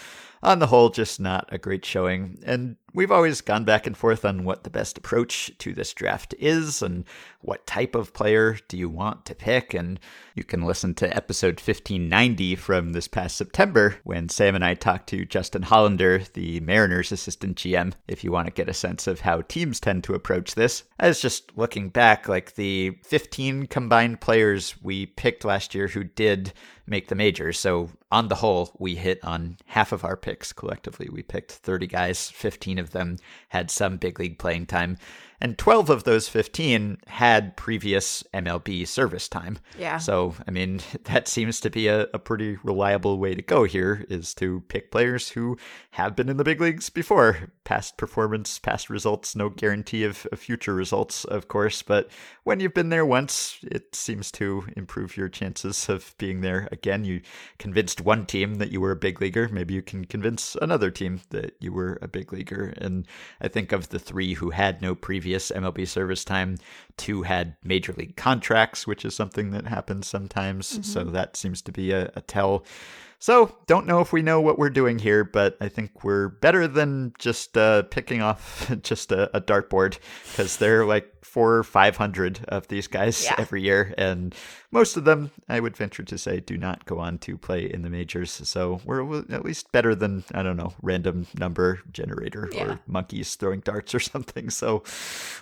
on 0.44 0.60
the 0.60 0.68
whole, 0.68 0.90
just 0.90 1.20
not 1.20 1.48
a 1.52 1.58
great 1.58 1.86
showing. 1.86 2.40
And 2.44 2.78
we've 2.94 3.12
always 3.12 3.42
gone 3.42 3.64
back 3.64 3.86
and 3.86 3.96
forth 3.96 4.26
on 4.26 4.44
what 4.44 4.64
the 4.64 4.70
best 4.70 4.98
approach 4.98 5.52
to 5.60 5.74
this 5.74 5.94
draft 5.94 6.34
is 6.40 6.82
and 6.82 7.06
what 7.42 7.68
type 7.68 7.96
of 7.96 8.14
player 8.14 8.58
do 8.68 8.78
you 8.78 8.90
want 8.90 9.26
to 9.26 9.36
pick. 9.36 9.74
And 9.74 10.00
you 10.36 10.44
can 10.44 10.64
listen 10.64 10.94
to 10.96 11.16
episode 11.16 11.60
1590 11.60 12.56
from 12.56 12.94
this 12.94 13.08
past 13.08 13.38
September 13.38 13.98
when 14.04 14.30
Sam 14.30 14.56
and 14.56 14.66
I 14.66 14.74
talked 14.74 15.08
to 15.10 15.26
Justin 15.26 15.64
Hollander, 15.64 16.24
the 16.34 16.60
Mariners 16.62 17.12
assistant 17.12 17.58
GM, 17.58 17.94
if 18.08 18.24
you 18.24 18.32
want 18.32 18.48
to 18.48 18.54
get 18.54 18.70
a 18.70 18.74
sense 18.74 19.08
of 19.08 19.22
how 19.22 19.42
teams 19.42 19.80
tend 19.80 20.04
to 20.06 20.14
approach 20.14 20.56
this. 20.56 20.84
I 21.00 21.08
was 21.08 21.22
just 21.22 21.56
looking 21.56 21.90
back, 21.90 22.28
like 22.28 22.56
the 22.56 22.98
15 23.04 23.68
combined 23.68 24.22
players 24.22 24.76
we 24.82 25.06
picked 25.06 25.46
last 25.46 25.76
year 25.76 25.88
who 25.88 26.04
did 26.04 26.54
make 26.92 27.08
the 27.08 27.16
majors. 27.16 27.58
So 27.58 27.90
on 28.12 28.28
the 28.28 28.36
whole, 28.36 28.72
we 28.78 28.96
hit 28.96 29.24
on 29.24 29.58
half 29.66 29.92
of 29.94 30.04
our 30.04 30.18
picks 30.18 30.54
collectively. 30.54 31.10
We 31.10 31.24
picked 31.24 31.52
30 31.54 31.88
guys, 31.88 32.30
15 32.30 32.78
of 32.78 32.92
them 32.92 33.18
had 33.48 33.72
some 33.72 33.98
big 33.98 34.20
league 34.20 34.38
playing 34.38 34.68
time. 34.68 34.98
And 35.42 35.58
12 35.58 35.90
of 35.90 36.04
those 36.04 36.30
15 36.30 37.00
had 37.08 37.58
previous 37.58 38.24
MLB 38.32 38.88
service 38.88 39.28
time. 39.28 39.58
Yeah. 39.78 39.98
So, 39.98 40.36
I 40.48 40.52
mean, 40.52 40.82
that 41.06 41.28
seems 41.28 41.60
to 41.62 41.72
be 41.72 41.88
a, 41.88 42.02
a 42.14 42.20
pretty 42.20 42.60
reliable 42.64 43.18
way 43.18 43.34
to 43.34 43.42
go 43.42 43.64
here 43.64 44.06
is 44.08 44.36
to 44.36 44.62
pick 44.68 44.92
players 44.92 45.30
who 45.30 45.58
have 45.92 46.16
been 46.16 46.30
in 46.30 46.38
the 46.38 46.44
big 46.44 46.62
leagues 46.62 46.92
before. 46.92 47.50
Past 47.64 47.98
performance, 47.98 48.60
past 48.60 48.90
results, 48.90 49.36
no 49.36 49.50
guarantee 49.50 50.04
of, 50.04 50.28
of 50.32 50.40
future 50.40 50.76
results, 50.76 51.26
of 51.26 51.48
course. 51.48 51.82
But 51.82 52.10
when 52.44 52.60
you've 52.60 52.74
been 52.76 52.90
there 52.90 53.06
once, 53.06 53.58
it 53.64 53.96
seems 53.96 54.32
to 54.34 54.68
improve 54.78 55.18
your 55.18 55.30
chances 55.30 55.90
of 55.90 56.14
being 56.20 56.42
there 56.42 56.68
again. 56.72 57.04
You 57.04 57.22
convinced 57.58 58.02
one 58.02 58.28
team 58.28 58.56
that 58.56 58.72
you 58.72 58.80
were 58.80 58.92
a 58.92 58.96
big 58.96 59.20
leaguer. 59.22 59.50
Maybe 59.50 59.74
you 59.74 59.82
can 59.82 60.06
convince 60.06 60.56
another 60.62 60.92
team 60.92 61.22
that 61.32 61.56
you 61.60 61.74
were 61.74 61.98
a 62.02 62.08
big 62.08 62.32
leaguer. 62.32 62.74
And 62.78 63.08
I 63.40 63.48
think 63.48 63.72
of 63.72 63.90
the 63.90 64.00
three 64.00 64.36
who 64.36 64.52
had 64.52 64.82
no 64.82 64.94
previous 64.94 65.31
MLB 65.34 65.88
service 65.88 66.24
time, 66.24 66.58
two 66.98 67.24
had 67.24 67.56
major 67.64 67.94
league 67.94 68.16
contracts, 68.16 68.86
which 68.86 69.06
is 69.06 69.16
something 69.16 69.52
that 69.52 69.68
happens 69.68 70.08
sometimes. 70.08 70.74
Mm-hmm. 70.74 70.82
So 70.84 71.04
that 71.06 71.36
seems 71.36 71.62
to 71.64 71.72
be 71.72 71.92
a, 71.92 72.12
a 72.16 72.22
tell. 72.22 72.64
So, 73.22 73.56
don't 73.68 73.86
know 73.86 74.02
if 74.02 74.12
we 74.12 74.24
know 74.24 74.42
what 74.42 74.58
we're 74.58 74.72
doing 74.72 74.98
here, 74.98 75.24
but 75.24 75.56
I 75.62 75.70
think 75.70 76.04
we're 76.04 76.30
better 76.30 76.68
than 76.68 77.14
just 77.20 77.56
uh, 77.56 77.84
picking 77.84 78.20
off 78.20 78.74
just 78.82 79.12
a, 79.12 79.30
a 79.38 79.40
dartboard 79.40 80.00
because 80.32 80.58
there 80.58 80.82
are 80.82 80.86
like 80.88 81.24
four 81.24 81.58
or 81.58 81.64
500 81.64 82.46
of 82.48 82.68
these 82.68 82.88
guys 82.88 83.24
yeah. 83.24 83.36
every 83.38 83.62
year. 83.62 83.94
And 83.96 84.34
most 84.72 84.98
of 84.98 85.06
them, 85.06 85.30
I 85.48 85.60
would 85.60 85.78
venture 85.78 86.02
to 86.02 86.18
say, 86.18 86.40
do 86.40 86.58
not 86.58 86.86
go 86.86 86.98
on 86.98 87.20
to 87.20 87.38
play 87.38 87.72
in 87.72 87.84
the 87.84 87.92
majors. 87.92 88.32
So, 88.32 88.82
we're 88.86 89.20
at 89.32 89.46
least 89.46 89.72
better 89.72 89.94
than, 89.94 90.24
I 90.34 90.42
don't 90.42 90.58
know, 90.58 90.74
random 90.82 91.28
number 91.38 91.80
generator 91.92 92.50
yeah. 92.52 92.64
or 92.64 92.80
monkeys 92.88 93.36
throwing 93.36 93.60
darts 93.60 93.94
or 93.94 94.00
something. 94.00 94.50
So, 94.50 94.82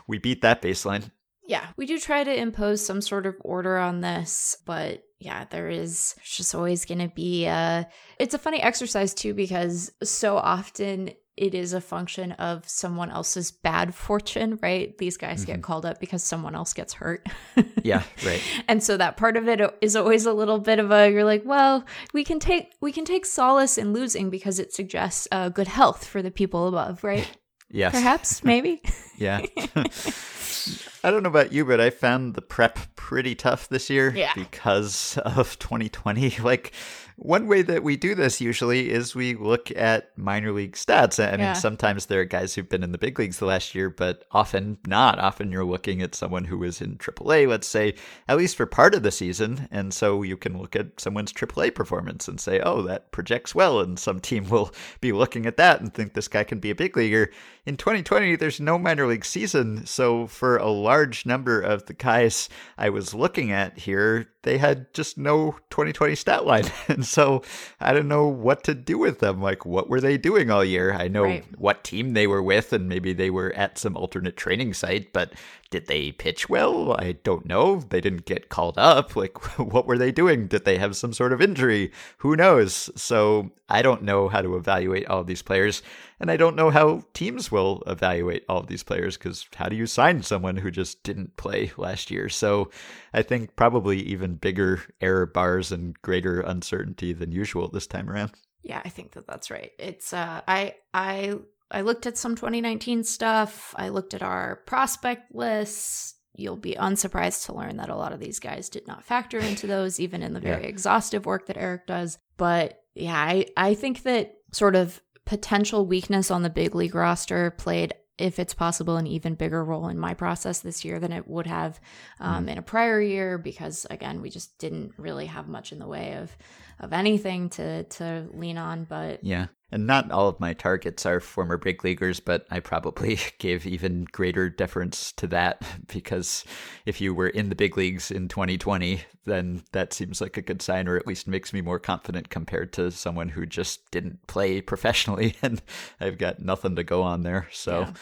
we 0.06 0.18
beat 0.18 0.42
that 0.42 0.62
baseline. 0.62 1.12
Yeah, 1.50 1.66
we 1.78 1.88
do 1.88 1.98
try 1.98 2.24
to 2.24 2.32
impose 2.32 2.86
some 2.86 3.02
sort 3.02 3.26
of 3.26 3.36
order 3.42 3.80
on 3.80 4.02
this, 4.02 4.56
but 4.68 5.04
yeah, 5.18 5.46
there 5.50 5.68
is 5.68 6.14
just 6.24 6.54
always 6.54 6.86
going 6.86 7.00
to 7.00 7.08
be 7.08 7.46
a. 7.48 7.90
It's 8.20 8.36
a 8.36 8.38
funny 8.38 8.62
exercise 8.62 9.16
too 9.16 9.34
because 9.34 9.92
so 10.04 10.38
often 10.38 11.10
it 11.36 11.56
is 11.56 11.74
a 11.74 11.82
function 11.82 12.34
of 12.34 12.70
someone 12.70 13.10
else's 13.10 13.50
bad 13.50 13.96
fortune, 13.96 14.60
right? 14.62 14.96
These 15.00 15.18
guys 15.18 15.42
mm-hmm. 15.42 15.54
get 15.54 15.64
called 15.64 15.88
up 15.88 16.00
because 16.00 16.22
someone 16.22 16.54
else 16.54 16.74
gets 16.74 16.94
hurt. 16.94 17.28
yeah, 17.84 18.04
right. 18.24 18.44
And 18.68 18.84
so 18.84 18.96
that 18.98 19.18
part 19.18 19.36
of 19.36 19.48
it 19.48 19.60
is 19.82 19.96
always 19.96 20.28
a 20.28 20.34
little 20.34 20.60
bit 20.60 20.78
of 20.78 20.92
a 20.92 21.10
you're 21.10 21.24
like, 21.24 21.46
well, 21.46 21.84
we 22.14 22.24
can 22.24 22.40
take 22.40 22.76
we 22.80 22.92
can 22.92 23.06
take 23.06 23.26
solace 23.26 23.80
in 23.80 23.92
losing 23.92 24.30
because 24.30 24.60
it 24.60 24.72
suggests 24.72 25.28
uh, 25.32 25.50
good 25.50 25.68
health 25.68 26.06
for 26.06 26.22
the 26.22 26.30
people 26.30 26.68
above, 26.68 27.04
right? 27.04 27.28
yes. 27.70 27.94
Perhaps, 27.94 28.44
maybe. 28.44 28.82
yeah. 29.18 29.46
I 31.04 31.12
don't 31.12 31.24
know 31.24 31.30
about 31.30 31.54
you, 31.54 31.64
but 31.66 31.80
I 31.80 31.90
found 31.90 32.36
the 32.36 32.42
prep 32.42 32.80
pretty 32.96 33.34
tough 33.34 33.70
this 33.70 33.90
year 33.90 34.14
yeah. 34.14 34.34
because 34.36 35.18
of 35.20 35.58
2020. 35.60 36.38
Like, 36.42 36.74
one 37.22 37.48
way 37.48 37.62
that 37.62 37.84
we 37.84 37.98
do 37.98 38.16
this 38.16 38.40
usually 38.40 38.90
is 38.90 39.14
we 39.14 39.36
look 39.36 39.72
at 39.76 40.18
minor 40.18 40.54
league 40.54 40.74
stats. 40.74 41.24
I 41.24 41.32
mean, 41.32 41.40
yeah. 41.42 41.54
sometimes 41.54 42.06
there 42.06 42.22
are 42.22 42.26
guys 42.26 42.56
who've 42.56 42.68
been 42.68 42.84
in 42.84 42.94
the 42.94 42.98
big 42.98 43.20
leagues 43.20 43.40
the 43.40 43.46
last 43.46 43.76
year, 43.76 43.90
but 43.90 44.24
often 44.32 44.78
not. 44.88 45.20
Often 45.20 45.52
you're 45.52 45.66
looking 45.66 46.02
at 46.02 46.16
someone 46.16 46.46
who 46.46 46.58
was 46.58 46.82
in 46.82 46.98
AAA, 46.98 47.48
let's 47.48 47.68
say, 47.68 47.96
at 48.30 48.38
least 48.38 48.56
for 48.56 48.66
part 48.66 48.96
of 48.96 49.04
the 49.04 49.12
season. 49.12 49.68
And 49.70 49.94
so 49.94 50.24
you 50.24 50.38
can 50.38 50.58
look 50.58 50.78
at 50.78 51.00
someone's 51.00 51.34
AAA 51.34 51.76
performance 51.76 52.28
and 52.30 52.40
say, 52.40 52.62
oh, 52.62 52.82
that 52.84 53.12
projects 53.12 53.54
well. 53.54 53.82
And 53.82 54.00
some 54.00 54.22
team 54.22 54.48
will 54.50 54.74
be 55.02 55.12
looking 55.12 55.46
at 55.46 55.58
that 55.58 55.82
and 55.82 55.94
think 55.94 56.14
this 56.14 56.30
guy 56.30 56.46
can 56.46 56.60
be 56.60 56.70
a 56.70 56.76
big 56.76 56.96
leaguer. 56.96 57.32
In 57.66 57.76
2020, 57.76 58.38
there's 58.38 58.62
no 58.62 58.80
minor 58.80 59.06
league 59.06 59.26
season. 59.26 59.86
So 59.86 60.26
for 60.26 60.58
a 60.58 60.70
large 60.70 61.26
number 61.26 61.60
of 61.60 61.86
the 61.86 61.94
guys 61.94 62.48
I 62.78 62.90
was 62.90 63.14
looking 63.14 63.52
at 63.52 63.78
here, 63.78 64.30
they 64.44 64.58
had 64.58 64.94
just 64.94 65.18
no 65.18 65.52
2020 65.70 66.16
stat 66.16 66.46
line. 66.46 66.64
And 66.88 67.06
so 67.10 67.42
I 67.80 67.94
don't 67.94 68.08
know 68.08 68.28
what 68.28 68.64
to 68.66 68.74
do 68.74 68.98
with 68.98 69.20
them. 69.20 69.42
Like, 69.42 69.66
what 69.66 69.90
were 69.90 70.00
they 70.00 70.18
doing 70.18 70.52
all 70.52 70.64
year? 70.64 70.94
I 70.94 71.08
know 71.08 71.24
right. 71.24 71.46
what 71.60 71.84
team 71.84 72.14
they 72.14 72.28
were 72.28 72.44
with, 72.44 72.72
and 72.72 72.88
maybe 72.88 73.14
they 73.14 73.30
were 73.30 73.52
at 73.54 73.78
some 73.78 73.98
alternate 73.98 74.38
training 74.38 74.74
site, 74.74 75.12
but 75.12 75.34
did 75.70 75.88
they 75.88 76.12
pitch 76.12 76.50
well? 76.50 76.94
I 76.94 77.14
don't 77.24 77.46
know. 77.46 77.78
They 77.78 78.02
didn't 78.02 78.26
get 78.26 78.50
called 78.50 78.78
up. 78.78 79.16
Like, 79.20 79.60
what 79.60 79.86
were 79.86 79.98
they 79.98 80.14
doing? 80.14 80.48
Did 80.48 80.64
they 80.64 80.78
have 80.78 80.96
some 80.96 81.12
sort 81.12 81.34
of 81.34 81.42
injury? 81.42 81.92
Who 82.20 82.38
knows? 82.38 82.90
So 82.96 83.52
I 83.68 83.82
don't 83.82 84.04
know 84.04 84.30
how 84.30 84.42
to 84.42 84.56
evaluate 84.56 85.08
all 85.08 85.20
of 85.20 85.28
these 85.28 85.42
players. 85.42 85.84
And 86.20 86.30
I 86.30 86.38
don't 86.38 86.56
know 86.56 86.70
how 86.70 87.04
teams 87.14 87.52
will 87.52 87.82
evaluate 87.88 88.44
all 88.50 88.60
of 88.60 88.68
these 88.68 88.84
players 88.84 89.18
because 89.18 89.48
how 89.56 89.70
do 89.70 89.76
you 89.76 89.86
sign 89.86 90.22
someone 90.22 90.58
who 90.58 90.70
just 90.70 91.02
didn't 91.04 91.38
play 91.38 91.72
last 91.78 92.12
year? 92.12 92.28
So 92.28 92.72
I 93.14 93.22
think 93.22 93.56
probably 93.56 94.02
even 94.02 94.36
bigger 94.36 94.82
error 95.00 95.26
bars 95.26 95.72
and 95.72 96.00
greater 96.02 96.42
uncertainty 96.42 97.14
than 97.14 97.32
usual 97.32 97.70
this 97.70 97.88
time 97.88 98.10
around. 98.10 98.32
Yeah, 98.62 98.82
I 98.84 98.90
think 98.90 99.14
that 99.14 99.28
that's 99.28 99.50
right. 99.50 99.72
It's 99.80 100.12
uh 100.12 100.42
I 100.48 100.76
I 100.94 101.36
I 101.72 101.82
looked 101.82 102.08
at 102.08 102.18
some 102.18 102.36
2019 102.36 103.04
stuff. 103.04 103.74
I 103.78 103.90
looked 103.90 104.14
at 104.14 104.24
our 104.24 104.58
prospect 104.66 105.34
lists. 105.34 106.16
You'll 106.36 106.58
be 106.58 106.76
unsurprised 106.76 107.46
to 107.46 107.54
learn 107.54 107.78
that 107.78 107.90
a 107.90 107.96
lot 107.96 108.14
of 108.14 108.20
these 108.20 108.40
guys 108.40 108.70
did 108.70 108.88
not 108.88 109.06
factor 109.06 109.40
into 109.40 109.68
those, 109.68 110.00
even 110.00 110.24
in 110.24 110.34
the 110.34 110.40
very 110.42 110.64
yeah. 110.64 110.70
exhaustive 110.70 111.26
work 111.26 111.48
that 111.48 111.58
Eric 111.58 111.88
does. 111.88 112.18
But 112.38 112.82
yeah, 112.96 113.16
I, 113.16 113.48
I 113.56 113.74
think 113.76 114.04
that 114.04 114.34
sort 114.52 114.76
of 114.76 115.02
potential 115.30 115.86
weakness 115.86 116.32
on 116.32 116.42
the 116.42 116.50
big 116.50 116.74
league 116.74 116.96
roster 116.96 117.52
played 117.52 117.94
if 118.18 118.40
it's 118.40 118.56
possible, 118.56 118.98
an 118.98 119.06
even 119.06 119.36
bigger 119.36 119.64
role 119.64 119.88
in 119.88 119.98
my 119.98 120.16
process 120.16 120.60
this 120.60 120.84
year 120.84 121.00
than 121.00 121.14
it 121.14 121.28
would 121.28 121.46
have 121.46 121.80
um, 122.20 122.48
mm. 122.48 122.50
in 122.50 122.58
a 122.58 122.64
prior 122.64 123.00
year 123.00 123.38
because 123.38 123.86
again, 123.92 124.22
we 124.22 124.30
just 124.32 124.58
didn't 124.58 124.92
really 124.98 125.28
have 125.28 125.48
much 125.48 125.72
in 125.72 125.78
the 125.78 125.88
way 125.88 126.16
of 126.16 126.36
of 126.80 126.94
anything 126.94 127.50
to 127.52 127.84
to 127.84 128.28
lean 128.34 128.58
on. 128.58 128.86
But 128.86 129.24
yeah, 129.24 129.48
and 129.72 129.86
not 129.86 130.12
all 130.12 130.28
of 130.28 130.40
my 130.40 130.54
targets 130.54 131.06
are 131.06 131.20
former 131.20 131.58
big 131.58 131.84
leaguers, 131.84 132.20
but 132.20 132.46
I 132.50 132.60
probably 132.60 133.20
gave 133.38 133.66
even 133.66 134.06
greater 134.12 134.50
deference 134.50 135.12
to 135.14 135.28
that 135.28 135.62
because 135.88 136.46
if 136.86 137.00
you 137.00 137.14
were 137.14 137.30
in 137.30 137.50
the 137.50 137.56
big 137.56 137.78
leagues 137.78 138.12
in 138.12 138.28
2020, 138.28 139.02
then 139.26 139.64
that 139.72 139.94
seems 139.94 140.22
like 140.22 140.38
a 140.38 140.42
good 140.42 140.62
sign, 140.62 140.88
or 140.88 140.98
at 140.98 141.08
least 141.08 141.28
makes 141.28 141.54
me 141.54 141.62
more 141.62 141.80
confident 141.80 142.30
compared 142.30 142.74
to 142.74 142.92
someone 142.92 143.30
who 143.30 143.46
just 143.46 143.90
didn't 143.92 144.26
play 144.28 144.62
professionally 144.70 145.36
and 145.42 145.62
I've 146.00 146.18
got 146.18 146.40
nothing 146.40 146.76
to 146.76 146.84
go 146.84 147.04
on 147.04 147.24
there. 147.24 147.48
So. 147.52 147.82
Yeah. 147.82 147.94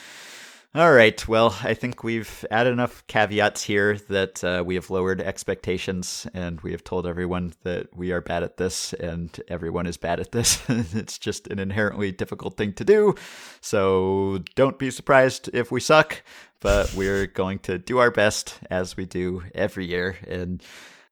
All 0.75 0.91
right. 0.91 1.25
Well, 1.27 1.57
I 1.63 1.73
think 1.73 2.03
we've 2.03 2.45
added 2.51 2.73
enough 2.73 3.07
caveats 3.07 3.63
here 3.63 3.97
that 4.09 4.43
uh, 4.43 4.63
we 4.65 4.75
have 4.75 4.89
lowered 4.89 5.21
expectations 5.21 6.27
and 6.33 6.59
we 6.61 6.71
have 6.71 6.83
told 6.83 7.07
everyone 7.07 7.53
that 7.63 7.95
we 7.95 8.11
are 8.11 8.19
bad 8.19 8.43
at 8.43 8.57
this 8.57 8.91
and 8.93 9.41
everyone 9.47 9.87
is 9.87 9.95
bad 9.95 10.19
at 10.19 10.33
this. 10.33 10.61
it's 10.69 11.17
just 11.17 11.47
an 11.47 11.57
inherently 11.57 12.11
difficult 12.11 12.57
thing 12.57 12.73
to 12.73 12.83
do. 12.83 13.15
So 13.61 14.43
don't 14.55 14.77
be 14.77 14.91
surprised 14.91 15.49
if 15.53 15.71
we 15.71 15.79
suck, 15.79 16.21
but 16.59 16.93
we're 16.93 17.27
going 17.27 17.59
to 17.59 17.77
do 17.77 17.99
our 17.99 18.11
best 18.11 18.59
as 18.69 18.97
we 18.97 19.05
do 19.05 19.43
every 19.55 19.85
year. 19.85 20.17
And 20.27 20.61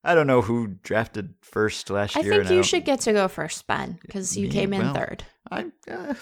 I 0.05 0.13
don't 0.13 0.27
know 0.27 0.41
who 0.41 0.67
drafted 0.83 1.33
first 1.41 1.89
last 1.89 2.15
I 2.15 2.21
year. 2.21 2.33
I 2.33 2.37
think 2.37 2.51
you 2.51 2.63
should 2.63 2.85
get 2.85 3.01
to 3.01 3.13
go 3.13 3.27
first, 3.27 3.65
Ben, 3.65 3.97
because 4.03 4.37
you 4.37 4.47
Me? 4.47 4.53
came 4.53 4.71
in 4.71 4.81
well, 4.81 4.93
third. 4.93 5.23
I, 5.51 5.65
uh, 5.89 6.13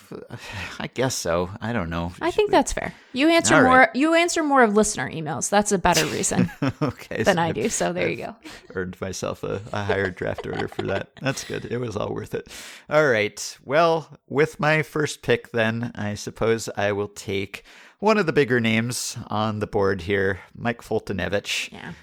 I 0.79 0.87
guess 0.87 1.15
so. 1.15 1.49
I 1.61 1.73
don't 1.73 1.89
know. 1.89 2.13
I 2.21 2.31
think 2.31 2.51
that's 2.51 2.71
fair. 2.73 2.93
You 3.11 3.29
answer 3.29 3.55
All 3.55 3.63
more. 3.63 3.77
Right. 3.79 3.95
You 3.95 4.15
answer 4.15 4.43
more 4.43 4.63
of 4.63 4.75
listener 4.75 5.09
emails. 5.09 5.49
That's 5.49 5.71
a 5.71 5.77
better 5.77 6.05
reason. 6.05 6.49
okay, 6.81 7.23
than 7.23 7.35
so 7.35 7.41
I 7.41 7.51
do. 7.51 7.69
So 7.69 7.93
there 7.93 8.05
I've 8.05 8.11
you 8.11 8.25
go. 8.25 8.35
Earned 8.73 8.99
myself 9.01 9.43
a, 9.43 9.61
a 9.71 9.83
higher 9.83 10.09
draft 10.09 10.45
order 10.47 10.67
for 10.67 10.83
that. 10.83 11.11
That's 11.21 11.43
good. 11.43 11.65
It 11.65 11.77
was 11.77 11.95
all 11.95 12.13
worth 12.13 12.33
it. 12.33 12.47
All 12.89 13.07
right. 13.07 13.57
Well, 13.63 14.17
with 14.27 14.59
my 14.59 14.81
first 14.81 15.21
pick, 15.21 15.51
then 15.51 15.91
I 15.95 16.15
suppose 16.15 16.69
I 16.75 16.91
will 16.93 17.09
take 17.09 17.63
one 17.99 18.17
of 18.17 18.25
the 18.25 18.33
bigger 18.33 18.59
names 18.59 19.17
on 19.27 19.59
the 19.59 19.67
board 19.67 20.01
here, 20.01 20.41
Mike 20.53 20.81
Foltynewicz. 20.81 21.71
Yeah 21.71 21.93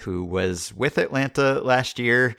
who 0.00 0.24
was 0.24 0.72
with 0.74 0.98
Atlanta 0.98 1.60
last 1.60 1.98
year. 1.98 2.36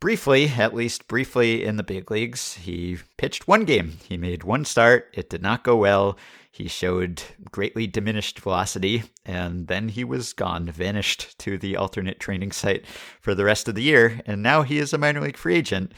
Briefly, 0.00 0.48
at 0.48 0.74
least 0.74 1.08
briefly 1.08 1.64
in 1.64 1.76
the 1.76 1.82
big 1.82 2.10
leagues, 2.10 2.54
he 2.54 2.98
pitched 3.16 3.48
one 3.48 3.64
game. 3.64 3.98
He 4.06 4.16
made 4.16 4.44
one 4.44 4.64
start. 4.64 5.08
It 5.14 5.30
did 5.30 5.40
not 5.40 5.64
go 5.64 5.76
well. 5.76 6.18
He 6.50 6.68
showed 6.68 7.22
greatly 7.50 7.86
diminished 7.86 8.38
velocity, 8.38 9.04
and 9.24 9.66
then 9.66 9.88
he 9.88 10.04
was 10.04 10.32
gone, 10.32 10.66
vanished 10.66 11.36
to 11.40 11.58
the 11.58 11.76
alternate 11.76 12.20
training 12.20 12.52
site 12.52 12.86
for 13.20 13.34
the 13.34 13.44
rest 13.44 13.66
of 13.66 13.74
the 13.74 13.82
year, 13.82 14.20
and 14.24 14.40
now 14.40 14.62
he 14.62 14.78
is 14.78 14.92
a 14.92 14.98
minor 14.98 15.20
league 15.20 15.36
free 15.36 15.56
agent. 15.56 15.90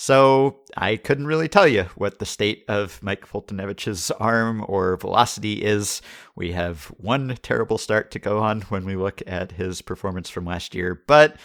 So 0.00 0.60
I 0.76 0.94
couldn't 0.94 1.26
really 1.26 1.48
tell 1.48 1.66
you 1.66 1.82
what 1.96 2.20
the 2.20 2.24
state 2.24 2.64
of 2.68 3.02
Mike 3.02 3.26
Foltynewicz's 3.26 4.12
arm 4.12 4.64
or 4.68 4.96
velocity 4.96 5.64
is. 5.64 6.02
We 6.36 6.52
have 6.52 6.84
one 6.98 7.36
terrible 7.42 7.78
start 7.78 8.12
to 8.12 8.20
go 8.20 8.38
on 8.38 8.60
when 8.62 8.84
we 8.84 8.94
look 8.94 9.20
at 9.26 9.50
his 9.50 9.82
performance 9.82 10.30
from 10.30 10.44
last 10.44 10.72
year, 10.72 11.02
but 11.08 11.36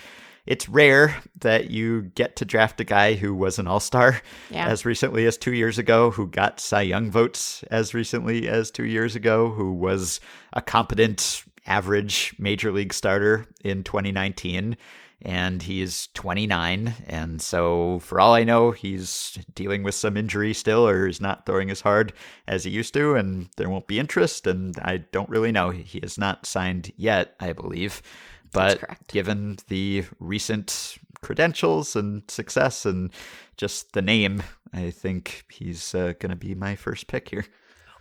it's 0.46 0.70
rare 0.70 1.16
that 1.40 1.72
you 1.72 2.04
get 2.14 2.36
to 2.36 2.46
draft 2.46 2.80
a 2.80 2.84
guy 2.84 3.16
who 3.16 3.34
was 3.34 3.58
an 3.58 3.66
all 3.66 3.80
star 3.80 4.22
yeah. 4.52 4.68
as 4.68 4.86
recently 4.86 5.26
as 5.26 5.36
two 5.36 5.54
years 5.54 5.80
ago, 5.80 6.12
who 6.12 6.28
got 6.28 6.60
Cy 6.60 6.84
Young 6.84 7.10
votes 7.10 7.64
as 7.72 7.96
recently 7.96 8.48
as 8.48 8.70
two 8.70 8.86
years 8.86 9.16
ago, 9.16 9.50
who 9.50 9.74
was 9.74 10.20
a 10.54 10.62
competent, 10.62 11.44
average 11.66 12.36
major 12.38 12.72
league 12.72 12.94
starter 12.94 13.48
in 13.64 13.84
2019 13.84 14.78
and 15.24 15.64
he's 15.64 16.10
29. 16.14 16.94
And 17.08 17.42
so, 17.42 18.00
for 18.00 18.20
all 18.20 18.34
I 18.34 18.44
know, 18.44 18.72
he's 18.72 19.40
dealing 19.56 19.84
with 19.84 19.96
some 19.96 20.18
injury 20.18 20.54
still, 20.54 20.88
or 20.88 21.08
is 21.08 21.22
not 21.22 21.46
throwing 21.46 21.72
as 21.72 21.82
hard 21.82 22.14
as 22.48 22.66
he 22.66 22.72
used 22.72 22.94
to, 22.96 23.16
and 23.16 23.50
there 23.58 23.70
won't 23.70 23.88
be 23.88 24.00
interest. 24.00 24.46
And 24.46 24.78
I 24.80 24.98
don't 24.98 25.30
really 25.30 25.52
know. 25.52 25.70
He 25.72 26.00
is 26.00 26.18
not 26.18 26.46
signed 26.46 26.92
yet, 26.98 27.36
I 27.40 27.54
believe. 27.54 28.02
But 28.52 28.84
given 29.08 29.58
the 29.68 30.04
recent 30.20 30.98
credentials 31.22 31.96
and 31.96 32.22
success 32.30 32.86
and 32.86 33.12
just 33.58 33.94
the 33.94 34.02
name, 34.02 34.44
I 34.74 34.92
think 34.92 35.46
he's 35.50 35.96
uh, 35.96 36.14
going 36.20 36.30
to 36.30 36.36
be 36.36 36.54
my 36.54 36.76
first 36.76 37.08
pick 37.08 37.30
here. 37.30 37.46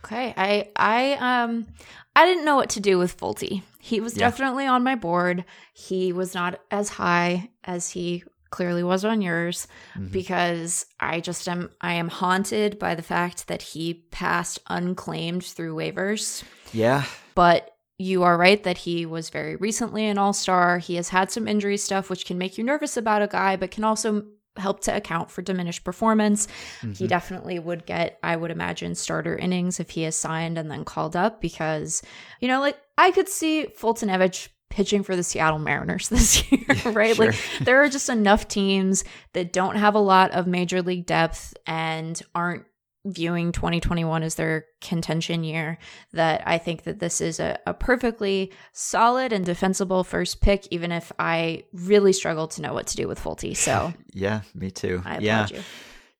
Okay, 0.03 0.33
I 0.35 0.69
I 0.75 1.13
um 1.45 1.67
I 2.15 2.25
didn't 2.25 2.45
know 2.45 2.55
what 2.55 2.69
to 2.71 2.79
do 2.79 2.97
with 2.97 3.17
Folty. 3.17 3.63
He 3.79 3.99
was 3.99 4.15
yeah. 4.15 4.29
definitely 4.29 4.65
on 4.65 4.83
my 4.83 4.95
board. 4.95 5.45
He 5.73 6.13
was 6.13 6.33
not 6.33 6.59
as 6.71 6.89
high 6.89 7.49
as 7.63 7.89
he 7.89 8.23
clearly 8.49 8.83
was 8.83 9.03
on 9.03 9.21
yours 9.21 9.67
mm-hmm. 9.95 10.07
because 10.07 10.85
I 10.99 11.21
just 11.21 11.47
am 11.49 11.71
I 11.81 11.93
am 11.93 12.07
haunted 12.07 12.77
by 12.77 12.95
the 12.95 13.01
fact 13.01 13.47
that 13.47 13.61
he 13.61 14.05
passed 14.11 14.59
unclaimed 14.67 15.43
through 15.43 15.75
waivers. 15.75 16.43
Yeah. 16.71 17.05
But 17.33 17.71
you 17.97 18.23
are 18.23 18.37
right 18.37 18.63
that 18.63 18.77
he 18.79 19.05
was 19.05 19.29
very 19.29 19.55
recently 19.55 20.05
an 20.05 20.17
all-star. 20.17 20.77
He 20.77 20.95
has 20.95 21.09
had 21.09 21.31
some 21.31 21.47
injury 21.47 21.77
stuff 21.77 22.09
which 22.09 22.25
can 22.25 22.37
make 22.37 22.57
you 22.57 22.63
nervous 22.63 22.95
about 22.95 23.21
a 23.21 23.27
guy 23.27 23.55
but 23.55 23.71
can 23.71 23.83
also 23.83 24.25
help 24.57 24.81
to 24.81 24.95
account 24.95 25.31
for 25.31 25.41
diminished 25.41 25.83
performance. 25.83 26.47
Mm-hmm. 26.81 26.91
He 26.93 27.07
definitely 27.07 27.59
would 27.59 27.85
get, 27.85 28.19
I 28.21 28.35
would 28.35 28.51
imagine, 28.51 28.95
starter 28.95 29.35
innings 29.35 29.79
if 29.79 29.91
he 29.91 30.05
is 30.05 30.15
signed 30.15 30.57
and 30.57 30.69
then 30.69 30.85
called 30.85 31.15
up 31.15 31.41
because, 31.41 32.01
you 32.39 32.47
know, 32.47 32.59
like 32.59 32.77
I 32.97 33.11
could 33.11 33.29
see 33.29 33.67
Foltynewicz 33.77 34.49
pitching 34.69 35.03
for 35.03 35.15
the 35.15 35.23
Seattle 35.23 35.59
Mariners 35.59 36.09
this 36.09 36.51
year, 36.51 36.91
right? 36.91 37.15
Sure. 37.15 37.27
Like 37.27 37.35
there 37.61 37.83
are 37.83 37.89
just 37.89 38.09
enough 38.09 38.47
teams 38.47 39.03
that 39.33 39.53
don't 39.53 39.75
have 39.75 39.95
a 39.95 39.99
lot 39.99 40.31
of 40.31 40.47
major 40.47 40.81
league 40.81 41.05
depth 41.05 41.53
and 41.65 42.19
aren't 42.33 42.65
viewing 43.05 43.51
2021 43.51 44.23
as 44.23 44.35
their 44.35 44.65
contention 44.81 45.43
year 45.43 45.77
that 46.13 46.41
I 46.45 46.57
think 46.57 46.83
that 46.83 46.99
this 46.99 47.19
is 47.19 47.39
a, 47.39 47.59
a, 47.67 47.73
perfectly 47.73 48.51
solid 48.71 49.33
and 49.33 49.45
defensible 49.45 50.03
first 50.03 50.39
pick, 50.41 50.67
even 50.71 50.91
if 50.91 51.11
I 51.19 51.63
really 51.73 52.13
struggle 52.13 52.47
to 52.49 52.61
know 52.61 52.73
what 52.73 52.87
to 52.87 52.95
do 52.95 53.07
with 53.07 53.19
Folty. 53.19 53.55
So 53.55 53.93
yeah, 54.13 54.41
me 54.55 54.71
too. 54.71 55.01
I 55.05 55.17
yeah. 55.19 55.43
Applaud 55.43 55.57
you. 55.57 55.63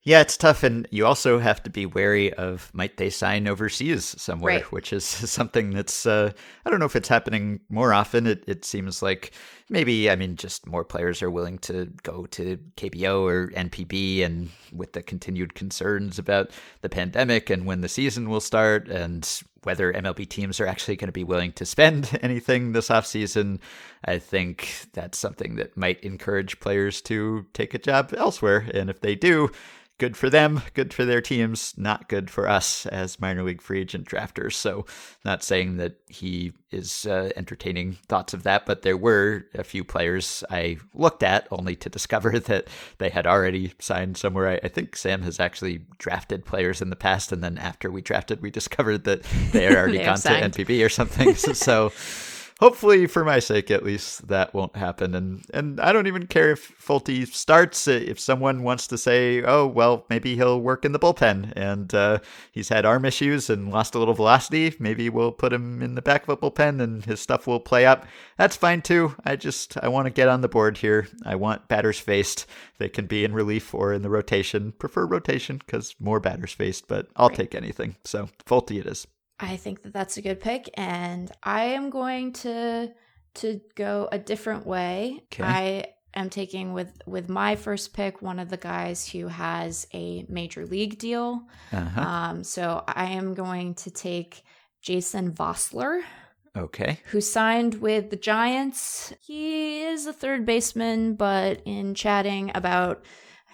Yeah, 0.06 0.20
it's 0.20 0.36
tough, 0.36 0.62
and 0.62 0.86
you 0.90 1.06
also 1.06 1.38
have 1.38 1.62
to 1.62 1.70
be 1.70 1.86
wary 1.86 2.30
of 2.34 2.70
might 2.74 2.98
they 2.98 3.08
sign 3.08 3.48
overseas 3.48 4.14
somewhere, 4.20 4.56
right. 4.56 4.72
which 4.72 4.92
is 4.92 5.02
something 5.06 5.70
that's 5.70 6.04
uh, 6.04 6.30
I 6.66 6.70
don't 6.70 6.78
know 6.78 6.84
if 6.84 6.94
it's 6.94 7.08
happening 7.08 7.60
more 7.70 7.94
often. 7.94 8.26
It 8.26 8.44
it 8.46 8.66
seems 8.66 9.00
like 9.02 9.32
maybe 9.70 10.10
I 10.10 10.16
mean 10.16 10.36
just 10.36 10.66
more 10.66 10.84
players 10.84 11.22
are 11.22 11.30
willing 11.30 11.56
to 11.60 11.86
go 12.02 12.26
to 12.26 12.58
KBO 12.76 13.22
or 13.22 13.48
NPB, 13.52 14.22
and 14.22 14.50
with 14.74 14.92
the 14.92 15.02
continued 15.02 15.54
concerns 15.54 16.18
about 16.18 16.50
the 16.82 16.90
pandemic 16.90 17.48
and 17.48 17.64
when 17.64 17.80
the 17.80 17.88
season 17.88 18.28
will 18.28 18.42
start, 18.42 18.88
and 18.88 19.42
whether 19.62 19.90
MLB 19.90 20.28
teams 20.28 20.60
are 20.60 20.66
actually 20.66 20.96
going 20.96 21.08
to 21.08 21.12
be 21.12 21.24
willing 21.24 21.52
to 21.52 21.64
spend 21.64 22.18
anything 22.22 22.72
this 22.72 22.90
offseason, 22.90 23.58
I 24.04 24.18
think 24.18 24.84
that's 24.92 25.16
something 25.16 25.56
that 25.56 25.78
might 25.78 26.00
encourage 26.04 26.60
players 26.60 27.00
to 27.02 27.46
take 27.54 27.72
a 27.72 27.78
job 27.78 28.12
elsewhere, 28.14 28.68
and 28.74 28.90
if 28.90 29.00
they 29.00 29.14
do 29.14 29.50
good 29.98 30.16
for 30.16 30.28
them, 30.28 30.62
good 30.74 30.92
for 30.92 31.04
their 31.04 31.20
teams, 31.20 31.74
not 31.76 32.08
good 32.08 32.30
for 32.30 32.48
us 32.48 32.86
as 32.86 33.20
minor 33.20 33.42
league 33.42 33.62
free 33.62 33.80
agent 33.80 34.06
drafters. 34.06 34.54
So, 34.54 34.86
not 35.24 35.42
saying 35.44 35.76
that 35.76 35.96
he 36.08 36.52
is 36.70 37.06
uh, 37.06 37.30
entertaining 37.36 37.98
thoughts 38.08 38.34
of 38.34 38.42
that, 38.42 38.66
but 38.66 38.82
there 38.82 38.96
were 38.96 39.46
a 39.54 39.62
few 39.62 39.84
players 39.84 40.42
I 40.50 40.78
looked 40.94 41.22
at 41.22 41.46
only 41.50 41.76
to 41.76 41.88
discover 41.88 42.38
that 42.40 42.66
they 42.98 43.08
had 43.08 43.26
already 43.26 43.72
signed 43.78 44.16
somewhere. 44.16 44.48
I, 44.48 44.60
I 44.64 44.68
think 44.68 44.96
Sam 44.96 45.22
has 45.22 45.38
actually 45.38 45.82
drafted 45.98 46.44
players 46.44 46.82
in 46.82 46.90
the 46.90 46.96
past, 46.96 47.32
and 47.32 47.42
then 47.42 47.58
after 47.58 47.90
we 47.90 48.02
drafted, 48.02 48.42
we 48.42 48.50
discovered 48.50 49.04
that 49.04 49.22
they 49.52 49.64
had 49.64 49.76
already 49.76 49.98
gone 50.04 50.18
to 50.18 50.28
NPB 50.28 50.84
or 50.84 50.88
something. 50.88 51.34
so, 51.36 51.92
hopefully 52.60 53.06
for 53.06 53.24
my 53.24 53.38
sake 53.38 53.70
at 53.70 53.82
least 53.82 54.28
that 54.28 54.54
won't 54.54 54.76
happen. 54.76 55.14
And 55.14 55.44
and 55.52 55.80
I 55.80 55.92
don't 55.92 56.06
even 56.06 56.26
care 56.26 56.50
if 56.52 56.72
Folty 56.78 57.26
starts 57.26 57.88
if 57.88 58.18
someone 58.20 58.62
wants 58.62 58.86
to 58.88 58.98
say 58.98 59.42
oh 59.42 59.66
well 59.66 60.04
maybe 60.08 60.36
he'll 60.36 60.60
work 60.60 60.84
in 60.84 60.92
the 60.92 60.98
bullpen 60.98 61.52
and 61.56 61.92
uh, 61.94 62.18
he's 62.52 62.68
had 62.68 62.86
arm 62.86 63.04
issues 63.04 63.50
and 63.50 63.70
lost 63.70 63.94
a 63.94 63.98
little 63.98 64.14
velocity 64.14 64.74
maybe 64.78 65.08
we'll 65.08 65.32
put 65.32 65.52
him 65.52 65.82
in 65.82 65.94
the 65.94 66.02
back 66.02 66.22
of 66.24 66.28
a 66.28 66.36
bullpen 66.36 66.80
and 66.80 67.04
his 67.04 67.20
stuff 67.20 67.46
will 67.46 67.60
play 67.60 67.86
up. 67.86 68.06
That's 68.38 68.56
fine 68.56 68.82
too. 68.82 69.14
I 69.24 69.36
just 69.36 69.76
I 69.82 69.88
want 69.88 70.06
to 70.06 70.10
get 70.10 70.28
on 70.28 70.40
the 70.40 70.48
board 70.48 70.78
here. 70.78 71.08
I 71.24 71.34
want 71.36 71.68
batters 71.68 71.98
faced. 71.98 72.46
They 72.78 72.88
can 72.88 73.06
be 73.06 73.24
in 73.24 73.32
relief 73.32 73.74
or 73.74 73.92
in 73.92 74.02
the 74.02 74.10
rotation. 74.10 74.72
Prefer 74.72 75.06
rotation 75.06 75.58
because 75.58 75.94
more 75.98 76.20
batters 76.20 76.52
faced 76.52 76.88
but 76.88 77.08
I'll 77.16 77.28
right. 77.28 77.36
take 77.36 77.54
anything. 77.54 77.96
So 78.04 78.28
Folty 78.46 78.78
it 78.78 78.86
is 78.86 79.06
I 79.38 79.56
think 79.56 79.82
that 79.82 79.92
that's 79.92 80.16
a 80.16 80.22
good 80.22 80.40
pick, 80.40 80.70
and 80.74 81.30
I 81.42 81.64
am 81.64 81.90
going 81.90 82.32
to 82.34 82.92
to 83.34 83.60
go 83.74 84.08
a 84.12 84.18
different 84.18 84.66
way. 84.66 85.22
Okay. 85.24 85.42
I 85.42 85.84
am 86.14 86.30
taking 86.30 86.72
with 86.72 87.02
with 87.06 87.28
my 87.28 87.56
first 87.56 87.92
pick 87.92 88.22
one 88.22 88.38
of 88.38 88.48
the 88.48 88.56
guys 88.56 89.08
who 89.08 89.26
has 89.28 89.86
a 89.92 90.24
major 90.28 90.66
league 90.66 90.98
deal. 90.98 91.42
Uh-huh. 91.72 92.00
Um, 92.00 92.44
so 92.44 92.84
I 92.86 93.06
am 93.12 93.34
going 93.34 93.74
to 93.76 93.90
take 93.90 94.44
Jason 94.80 95.32
Vosler. 95.32 96.02
Okay. 96.56 97.00
Who 97.06 97.20
signed 97.20 97.80
with 97.80 98.10
the 98.10 98.16
Giants. 98.16 99.12
He 99.20 99.82
is 99.82 100.06
a 100.06 100.12
third 100.12 100.46
baseman, 100.46 101.14
but 101.14 101.60
in 101.64 101.96
chatting 101.96 102.52
about 102.54 103.04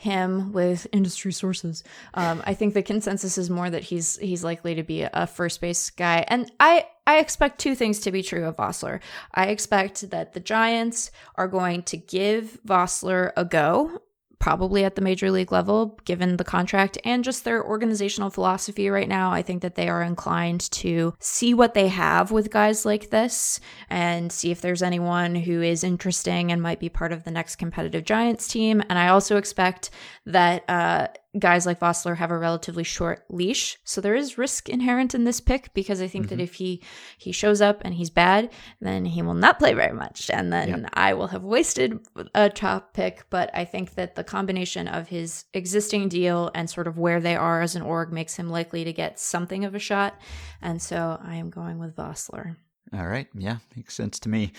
him 0.01 0.51
with 0.53 0.87
industry 0.93 1.31
sources. 1.31 1.85
Um, 2.15 2.43
I 2.47 2.55
think 2.55 2.73
the 2.73 2.83
consensus 2.83 3.37
is 3.37 3.51
more 3.51 3.69
that 3.69 3.83
he's 3.83 4.17
he's 4.17 4.43
likely 4.43 4.75
to 4.77 4.83
be 4.83 5.03
a 5.03 5.27
first 5.27 5.61
base 5.61 5.91
guy, 5.91 6.25
and 6.27 6.51
I 6.59 6.87
I 7.07 7.19
expect 7.19 7.61
two 7.61 7.75
things 7.75 8.01
to 8.01 8.11
be 8.11 8.23
true 8.23 8.47
of 8.47 8.57
Vosler. 8.57 9.01
I 9.35 9.49
expect 9.49 10.11
that 10.11 10.33
the 10.33 10.41
Giants 10.41 11.11
are 11.35 11.49
going 11.49 11.83
to 11.83 11.99
give 11.99 12.59
Vosler 12.67 13.33
a 13.37 13.45
go 13.45 14.01
probably 14.41 14.85
at 14.85 14.97
the 14.97 15.03
major 15.03 15.31
league 15.31 15.53
level, 15.53 16.01
given 16.05 16.37
the 16.37 16.45
contract 16.45 16.99
and 17.05 17.23
just 17.23 17.45
their 17.45 17.65
organizational 17.65 18.31
philosophy 18.31 18.89
right 18.89 19.09
now. 19.09 19.31
I 19.31 19.43
think 19.43 19.63
that 19.63 19.77
they 19.77 19.89
are 19.89 20.03
inclined 20.03 20.63
to 20.73 21.15
see 21.21 21.55
what 21.55 21.75
they 21.75 21.89
have 21.89 22.33
with 22.33 22.51
guys 22.51 22.85
like 22.85 23.11
this 23.11 23.61
and 23.89 24.33
see 24.33 24.51
if 24.51 24.61
there's 24.61 24.83
anyone 24.83 25.35
who 25.35 25.63
is 25.63 25.85
interesting 25.85 26.51
and 26.51 26.61
might 26.61 26.81
be 26.81 26.89
part 26.89 27.13
of 27.13 27.25
the 27.25 27.31
next 27.31 27.57
competitive 27.57 28.05
Giants 28.05 28.49
team. 28.49 28.83
And 28.89 28.99
I 28.99 29.09
also 29.09 29.37
expect 29.37 29.91
that 30.27 30.65
uh, 30.69 31.09
guys 31.39 31.67
like 31.67 31.81
Vosler 31.81 32.17
have 32.17 32.31
a 32.31 32.39
relatively 32.39 32.85
short 32.85 33.25
leash, 33.29 33.79
so 33.85 34.01
there 34.01 34.15
is 34.15 34.39
risk 34.39 34.69
inherent 34.69 35.15
in 35.15 35.25
this 35.25 35.41
pick 35.41 35.73
because 35.75 36.01
I 36.01 36.09
think 36.09 36.27
mm-hmm. 36.27 36.37
that 36.37 36.43
if 36.43 36.55
he 36.55 36.83
he 37.19 37.33
shows 37.33 37.61
up 37.61 37.83
and 37.85 37.95
he's 37.95 38.11
bad, 38.11 38.51
then 38.81 39.05
he 39.05 39.23
will 39.23 39.35
not 39.35 39.59
play 39.59 39.75
very 39.75 39.95
much, 39.95 40.31
and 40.31 40.53
then 40.53 40.69
yep. 40.69 40.91
I 40.95 41.15
will 41.15 41.29
have 41.29 41.45
wasted 41.45 42.01
a 42.35 42.51
top 42.51 42.95
pick. 42.95 43.25
But 43.31 43.51
I 43.55 43.65
think 43.65 43.95
that 43.95 44.15
the 44.15 44.25
combination 44.25 44.89
of 44.89 45.09
his 45.09 45.45
existing 45.55 46.09
deal 46.09 46.51
and 46.55 46.69
sort 46.69 46.89
of 46.89 46.99
where 46.99 47.21
they 47.21 47.37
are 47.37 47.63
as 47.63 47.77
an 47.77 47.83
org 47.83 48.13
makes 48.13 48.37
him 48.37 48.49
likely 48.49 48.85
to 48.85 48.93
get 48.93 49.21
something 49.21 49.65
of 49.65 49.75
a 49.75 49.79
shot, 49.79 50.21
and 50.61 50.83
so 50.83 51.21
I 51.23 51.37
am 51.37 51.51
going 51.51 51.79
with 51.79 51.95
Vosler. 51.97 52.57
All 52.93 53.07
right, 53.07 53.29
yeah, 53.35 53.59
makes 53.77 53.95
sense 53.95 54.19
to 54.21 54.29
me. 54.29 54.53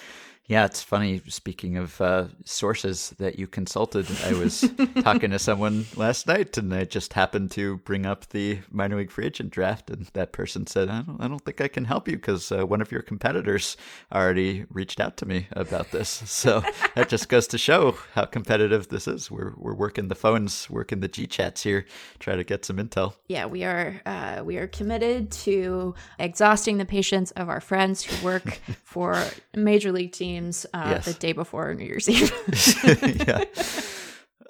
Yeah, 0.52 0.66
it's 0.66 0.84
funny. 0.84 1.22
Speaking 1.30 1.78
of 1.78 2.02
uh, 2.02 2.26
sources 2.44 3.12
that 3.20 3.40
you 3.40 3.48
consulted, 3.48 4.06
I 4.26 4.34
was 4.34 4.70
talking 5.02 5.32
to 5.32 5.40
someone 5.40 5.86
last 5.96 6.28
night, 6.28 6.58
and 6.58 6.74
I 6.74 6.84
just 6.84 7.14
happened 7.14 7.52
to 7.52 7.78
bring 7.78 8.06
up 8.06 8.28
the 8.32 8.60
minor 8.70 8.98
league 8.98 9.12
free 9.12 9.28
agent 9.28 9.52
draft, 9.52 9.90
and 9.90 10.08
that 10.08 10.34
person 10.34 10.68
said, 10.68 10.90
"I 10.90 11.04
don't, 11.04 11.22
I 11.22 11.30
don't 11.30 11.40
think 11.46 11.62
I 11.62 11.70
can 11.70 11.86
help 11.86 12.10
you 12.10 12.18
because 12.18 12.52
uh, 12.52 12.68
one 12.68 12.82
of 12.82 12.92
your 12.92 13.02
competitors 13.02 13.78
already 14.14 14.66
reached 14.70 15.00
out 15.00 15.16
to 15.18 15.26
me 15.26 15.48
about 15.54 15.92
this." 15.92 16.22
So 16.42 16.64
that 16.96 17.08
just 17.08 17.30
goes 17.30 17.48
to 17.48 17.58
show 17.58 17.96
how 18.14 18.26
competitive 18.26 18.90
this 18.90 19.08
is. 19.08 19.30
We're 19.30 19.54
we're 19.56 19.76
working 19.76 20.08
the 20.08 20.16
phones, 20.16 20.70
working 20.70 21.00
the 21.00 21.08
G 21.08 21.28
chats 21.28 21.64
here, 21.64 21.86
try 22.20 22.36
to 22.36 22.44
get 22.44 22.66
some 22.66 22.78
intel. 22.78 23.14
Yeah, 23.28 23.46
we 23.46 23.64
are 23.64 24.02
uh, 24.06 24.42
we 24.44 24.58
are 24.58 24.68
committed 24.68 25.32
to 25.32 25.94
exhausting 26.20 26.78
the 26.78 26.86
patience 26.86 27.32
of 27.32 27.48
our 27.48 27.62
friends 27.62 28.04
who 28.04 28.26
work 28.26 28.60
for 28.84 29.24
major 29.56 29.92
league 29.92 30.12
teams 30.12 30.41
uh, 30.74 30.94
yes. 30.96 31.06
the 31.06 31.14
day 31.14 31.34
before 31.34 31.74
New 31.74 31.86
Year's 31.86 32.10
Eve. 32.10 32.32
yeah. 33.28 33.44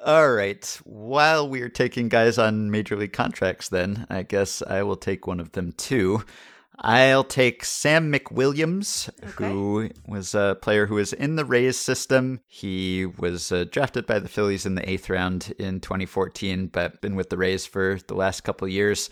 All 0.03 0.31
right. 0.31 0.65
While 0.83 1.47
we're 1.47 1.69
taking 1.69 2.09
guys 2.09 2.37
on 2.37 2.71
major 2.71 2.95
league 2.95 3.13
contracts, 3.13 3.69
then 3.69 4.07
I 4.09 4.23
guess 4.23 4.61
I 4.63 4.83
will 4.83 4.95
take 4.95 5.27
one 5.27 5.39
of 5.39 5.51
them 5.51 5.73
too. 5.73 6.23
I'll 6.83 7.23
take 7.23 7.63
Sam 7.63 8.11
McWilliams, 8.11 9.07
okay. 9.23 9.51
who 9.51 9.89
was 10.07 10.33
a 10.33 10.57
player 10.63 10.87
who 10.87 10.95
was 10.95 11.13
in 11.13 11.35
the 11.35 11.45
Rays 11.45 11.77
system. 11.77 12.41
He 12.47 13.05
was 13.05 13.51
uh, 13.51 13.65
drafted 13.69 14.07
by 14.07 14.17
the 14.17 14.27
Phillies 14.27 14.65
in 14.65 14.73
the 14.73 14.89
eighth 14.89 15.07
round 15.07 15.53
in 15.59 15.79
2014, 15.79 16.67
but 16.67 16.99
been 17.01 17.15
with 17.15 17.29
the 17.29 17.37
Rays 17.37 17.67
for 17.67 17.99
the 18.07 18.15
last 18.15 18.41
couple 18.41 18.67
years 18.67 19.11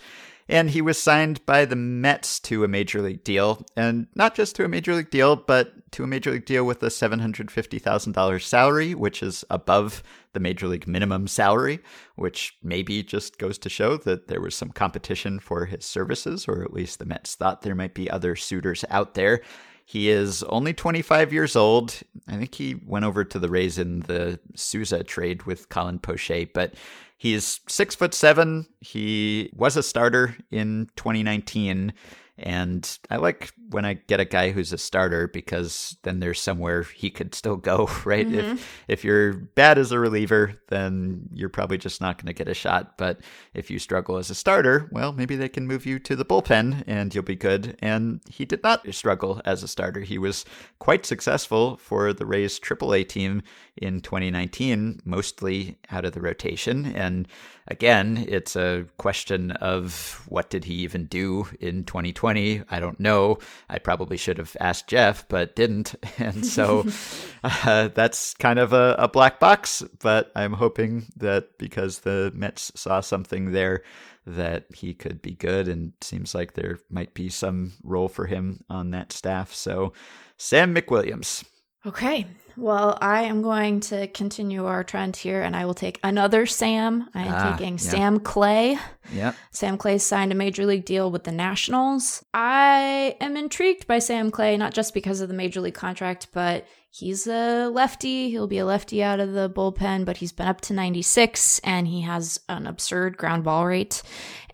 and 0.50 0.68
he 0.68 0.82
was 0.82 1.00
signed 1.00 1.46
by 1.46 1.64
the 1.64 1.76
Mets 1.76 2.40
to 2.40 2.64
a 2.64 2.68
major 2.68 3.00
league 3.00 3.22
deal, 3.22 3.64
and 3.76 4.08
not 4.16 4.34
just 4.34 4.56
to 4.56 4.64
a 4.64 4.68
major 4.68 4.94
league 4.94 5.10
deal, 5.10 5.36
but 5.36 5.72
to 5.92 6.04
a 6.04 6.06
major 6.06 6.30
league 6.30 6.44
deal 6.44 6.64
with 6.64 6.82
a 6.82 6.86
$750,000 6.86 8.42
salary, 8.42 8.94
which 8.94 9.22
is 9.22 9.44
above 9.50 10.02
the 10.32 10.40
major 10.40 10.68
league 10.68 10.86
minimum 10.86 11.26
salary, 11.26 11.80
which 12.16 12.56
maybe 12.62 13.02
just 13.02 13.38
goes 13.38 13.58
to 13.58 13.68
show 13.68 13.96
that 13.98 14.28
there 14.28 14.40
was 14.40 14.54
some 14.54 14.70
competition 14.70 15.38
for 15.40 15.66
his 15.66 15.84
services, 15.84 16.46
or 16.46 16.62
at 16.62 16.72
least 16.72 16.98
the 16.98 17.06
Mets 17.06 17.34
thought 17.34 17.62
there 17.62 17.74
might 17.74 17.94
be 17.94 18.10
other 18.10 18.36
suitors 18.36 18.84
out 18.90 19.14
there. 19.14 19.40
He 19.84 20.08
is 20.08 20.44
only 20.44 20.72
25 20.72 21.32
years 21.32 21.56
old. 21.56 21.98
I 22.28 22.36
think 22.36 22.54
he 22.54 22.76
went 22.86 23.04
over 23.04 23.24
to 23.24 23.38
the 23.40 23.48
Rays 23.48 23.76
in 23.76 24.00
the 24.00 24.38
Souza 24.54 25.02
trade 25.02 25.44
with 25.44 25.68
Colin 25.68 25.98
Poche, 25.98 26.46
but 26.54 26.74
He's 27.20 27.60
six 27.68 27.94
foot 27.94 28.14
seven. 28.14 28.66
He 28.80 29.50
was 29.54 29.76
a 29.76 29.82
starter 29.82 30.34
in 30.50 30.88
2019. 30.96 31.92
And 32.38 32.98
I 33.10 33.16
like 33.16 33.52
when 33.70 33.84
I 33.84 33.94
get 33.94 34.20
a 34.20 34.24
guy 34.24 34.50
who's 34.50 34.72
a 34.72 34.78
starter 34.78 35.28
because 35.28 35.96
then 36.02 36.20
there's 36.20 36.40
somewhere 36.40 36.82
he 36.82 37.10
could 37.10 37.34
still 37.34 37.56
go, 37.56 37.88
right? 38.04 38.28
Mm-hmm. 38.28 38.56
If 38.88 39.00
if 39.00 39.04
you're 39.04 39.32
bad 39.32 39.78
as 39.78 39.92
a 39.92 39.98
reliever, 39.98 40.60
then 40.68 41.26
you're 41.32 41.48
probably 41.48 41.78
just 41.78 42.02
not 42.02 42.18
going 42.18 42.26
to 42.26 42.34
get 42.34 42.48
a 42.48 42.54
shot. 42.54 42.98
But 42.98 43.20
if 43.54 43.70
you 43.70 43.78
struggle 43.78 44.18
as 44.18 44.28
a 44.28 44.34
starter, 44.34 44.90
well, 44.92 45.14
maybe 45.14 45.36
they 45.36 45.48
can 45.48 45.66
move 45.66 45.86
you 45.86 45.98
to 46.00 46.14
the 46.14 46.24
bullpen 46.24 46.84
and 46.86 47.14
you'll 47.14 47.24
be 47.24 47.34
good. 47.34 47.78
And 47.78 48.20
he 48.28 48.44
did 48.44 48.62
not 48.62 48.86
struggle 48.94 49.40
as 49.46 49.62
a 49.62 49.68
starter. 49.68 50.00
He 50.00 50.18
was 50.18 50.44
quite 50.80 51.06
successful 51.06 51.78
for 51.78 52.12
the 52.12 52.26
Rays 52.26 52.60
AAA 52.60 53.08
team 53.08 53.42
in 53.74 54.02
2019, 54.02 55.00
mostly 55.06 55.78
out 55.90 56.04
of 56.04 56.12
the 56.12 56.20
rotation. 56.20 56.84
And 56.94 57.26
again, 57.68 58.26
it's 58.28 58.54
a 58.54 58.84
question 58.98 59.52
of 59.52 60.22
what 60.28 60.50
did 60.50 60.64
he 60.64 60.74
even 60.74 61.06
do 61.06 61.46
in 61.58 61.84
2020? 61.84 62.64
I 62.70 62.80
don't 62.80 63.00
know. 63.00 63.38
I 63.68 63.78
probably 63.78 64.16
should 64.16 64.38
have 64.38 64.56
asked 64.60 64.88
Jeff, 64.88 65.28
but 65.28 65.56
didn't. 65.56 65.94
And 66.18 66.44
so 66.44 66.86
uh, 67.44 67.88
that's 67.88 68.34
kind 68.34 68.58
of 68.58 68.72
a, 68.72 68.94
a 68.98 69.08
black 69.08 69.40
box. 69.40 69.82
But 70.00 70.30
I'm 70.36 70.52
hoping 70.52 71.06
that 71.16 71.58
because 71.58 72.00
the 72.00 72.30
Mets 72.34 72.72
saw 72.74 73.00
something 73.00 73.52
there, 73.52 73.82
that 74.26 74.66
he 74.74 74.92
could 74.92 75.22
be 75.22 75.32
good. 75.32 75.66
And 75.66 75.92
seems 76.00 76.34
like 76.34 76.52
there 76.52 76.78
might 76.90 77.14
be 77.14 77.28
some 77.28 77.72
role 77.82 78.08
for 78.08 78.26
him 78.26 78.64
on 78.68 78.90
that 78.90 79.12
staff. 79.12 79.54
So, 79.54 79.92
Sam 80.36 80.74
McWilliams. 80.74 81.44
Okay. 81.86 82.26
Well, 82.56 82.98
I 83.00 83.22
am 83.22 83.42
going 83.42 83.80
to 83.80 84.06
continue 84.08 84.66
our 84.66 84.84
trend 84.84 85.16
here 85.16 85.42
and 85.42 85.56
I 85.56 85.64
will 85.64 85.74
take 85.74 85.98
another 86.02 86.46
Sam. 86.46 87.08
I 87.14 87.22
am 87.22 87.34
ah, 87.34 87.56
taking 87.56 87.74
yeah. 87.74 87.78
Sam 87.78 88.20
Clay. 88.20 88.78
Yeah. 89.12 89.32
Sam 89.50 89.76
Clay 89.78 89.98
signed 89.98 90.32
a 90.32 90.34
major 90.34 90.66
league 90.66 90.84
deal 90.84 91.10
with 91.10 91.24
the 91.24 91.32
Nationals. 91.32 92.24
I 92.34 93.16
am 93.20 93.36
intrigued 93.36 93.86
by 93.86 93.98
Sam 93.98 94.30
Clay, 94.30 94.56
not 94.56 94.74
just 94.74 94.94
because 94.94 95.20
of 95.20 95.28
the 95.28 95.34
major 95.34 95.60
league 95.60 95.74
contract, 95.74 96.28
but 96.32 96.66
he's 96.90 97.26
a 97.26 97.68
lefty. 97.68 98.30
He'll 98.30 98.46
be 98.46 98.58
a 98.58 98.66
lefty 98.66 99.02
out 99.02 99.20
of 99.20 99.32
the 99.32 99.48
bullpen, 99.48 100.04
but 100.04 100.16
he's 100.18 100.32
been 100.32 100.48
up 100.48 100.60
to 100.62 100.74
96 100.74 101.60
and 101.60 101.86
he 101.86 102.02
has 102.02 102.40
an 102.48 102.66
absurd 102.66 103.16
ground 103.16 103.44
ball 103.44 103.66
rate. 103.66 104.02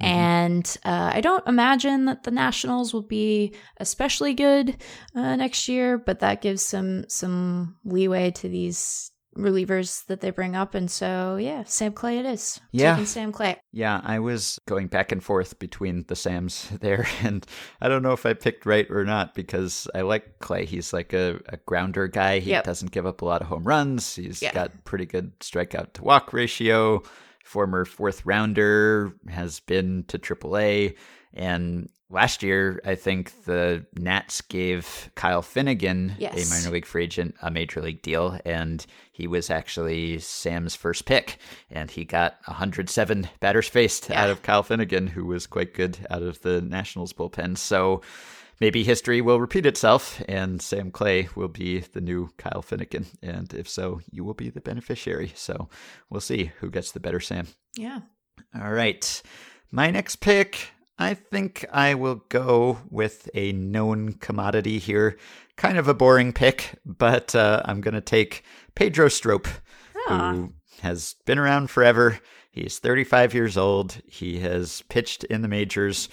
Mm-hmm. 0.01 0.05
And 0.05 0.77
uh, 0.85 1.11
I 1.15 1.21
don't 1.21 1.47
imagine 1.49 2.05
that 2.05 2.25
the 2.25 2.31
Nationals 2.31 2.93
will 2.93 3.03
be 3.03 3.55
especially 3.79 4.35
good 4.35 4.77
uh, 5.15 5.37
next 5.37 5.69
year, 5.69 5.99
but 5.99 6.21
that 6.21 6.43
gives 6.43 6.65
some 6.65 7.09
some 7.09 7.77
leeway 7.85 8.31
to 8.33 8.49
these 8.49 9.11
relievers 9.37 10.05
that 10.07 10.21
they 10.21 10.31
bring 10.31 10.57
up. 10.57 10.75
And 10.75 10.91
so, 10.91 11.37
yeah, 11.37 11.65
Sam 11.65 11.93
Clay 11.93 12.19
it 12.19 12.27
is. 12.27 12.61
Yeah. 12.73 12.93
Taking 12.93 13.07
Sam 13.07 13.33
Clay. 13.33 13.57
Yeah, 13.73 14.01
I 14.05 14.19
was 14.19 14.59
going 14.67 14.89
back 14.89 15.13
and 15.13 15.23
forth 15.23 15.59
between 15.59 16.05
the 16.09 16.17
Sams 16.17 16.69
there. 16.81 17.07
And 17.23 17.47
I 17.81 17.89
don't 17.89 18.03
know 18.03 18.13
if 18.13 18.27
I 18.27 18.35
picked 18.35 18.67
right 18.67 18.87
or 18.91 19.05
not 19.05 19.35
because 19.35 19.89
I 19.95 20.03
like 20.03 20.39
Clay. 20.41 20.65
He's 20.65 20.93
like 20.93 21.13
a, 21.13 21.41
a 21.49 21.57
grounder 21.59 22.09
guy. 22.09 22.39
He 22.39 22.51
yep. 22.51 22.65
doesn't 22.65 22.93
give 22.93 23.07
up 23.07 23.23
a 23.23 23.27
lot 23.27 23.43
of 23.43 23.49
home 23.49 23.65
runs. 23.65 24.17
He's 24.17 24.43
yeah. 24.43 24.53
got 24.53 24.85
pretty 24.85 25.07
good 25.07 25.39
strikeout 25.41 25.93
to 25.95 26.05
walk 26.05 26.33
ratio. 26.33 27.03
Former 27.45 27.85
fourth 27.85 28.27
rounder 28.27 29.13
has 29.29 29.61
been 29.61 30.05
to 30.09 30.19
AAA. 30.19 30.97
And 31.33 31.89
last 32.09 32.43
year, 32.43 32.81
I 32.85 32.95
think 32.95 33.45
the 33.45 33.85
Nats 33.99 34.41
gave 34.41 35.11
Kyle 35.15 35.43
Finnegan, 35.43 36.15
yes. 36.19 36.35
a 36.35 36.55
minor 36.55 36.75
league 36.75 36.87
free 36.87 37.05
agent, 37.05 37.35
a 37.43 37.51
major 37.51 37.83
league 37.83 38.03
deal, 38.03 38.39
and 38.45 38.85
he 39.13 39.27
was 39.27 39.51
actually 39.51 40.19
Sam's 40.19 40.75
first 40.75 41.05
pick, 41.05 41.39
and 41.71 41.91
he 41.91 42.05
got 42.05 42.39
107 42.47 43.29
batters 43.41 43.69
faced 43.69 44.09
yeah. 44.09 44.23
out 44.23 44.31
of 44.31 44.43
Kyle 44.43 44.63
Finnegan, 44.63 45.09
who 45.09 45.25
was 45.25 45.47
quite 45.47 45.75
good 45.75 45.99
out 46.11 46.23
of 46.23 46.41
the 46.43 46.61
Nationals 46.61 47.13
bullpen. 47.13 47.59
So 47.59 48.03
maybe 48.61 48.85
history 48.85 49.21
will 49.21 49.41
repeat 49.41 49.67
itself, 49.67 50.23
and 50.29 50.63
Sam 50.63 50.91
Clay 50.91 51.29
will 51.35 51.49
be 51.49 51.81
the 51.81 52.01
new 52.01 52.31
Kyle 52.39 52.63
Finnegan, 52.63 53.07
and 53.23 53.53
if 53.53 53.69
so, 53.69 54.01
you 54.11 54.25
will 54.25 54.35
be 54.35 54.51
the 54.51 54.61
beneficiary. 54.61 55.33
So 55.35 55.69
we'll 56.09 56.21
see 56.21 56.53
who 56.61 56.71
gets 56.71 56.93
the 56.93 57.01
better 57.01 57.21
Sam. 57.21 57.49
Yeah. 57.77 58.01
All 58.55 58.71
right. 58.71 59.23
My 59.73 59.91
next 59.91 60.17
pick 60.17 60.71
I 60.99 61.15
think 61.15 61.65
I 61.73 61.95
will 61.95 62.23
go 62.29 62.81
with 62.91 63.29
a 63.35 63.53
known 63.53 64.15
commodity 64.15 64.79
here. 64.79 65.19
Kind 65.57 65.79
of 65.79 65.89
a 65.89 65.95
boring 65.95 66.33
pick, 66.33 66.75
but 66.85 67.35
uh, 67.35 67.63
I'm 67.65 67.81
going 67.81 67.95
to 67.95 68.01
take 68.01 68.43
Pedro 68.75 69.09
Strop, 69.09 69.47
ah. 70.09 70.33
who 70.33 70.53
has 70.81 71.17
been 71.25 71.39
around 71.39 71.71
forever. 71.71 72.19
He's 72.51 72.79
35 72.79 73.35
years 73.35 73.57
old. 73.59 74.01
He 74.07 74.39
has 74.39 74.83
pitched 74.89 75.25
in 75.25 75.43
the 75.43 75.49
majors 75.49 76.09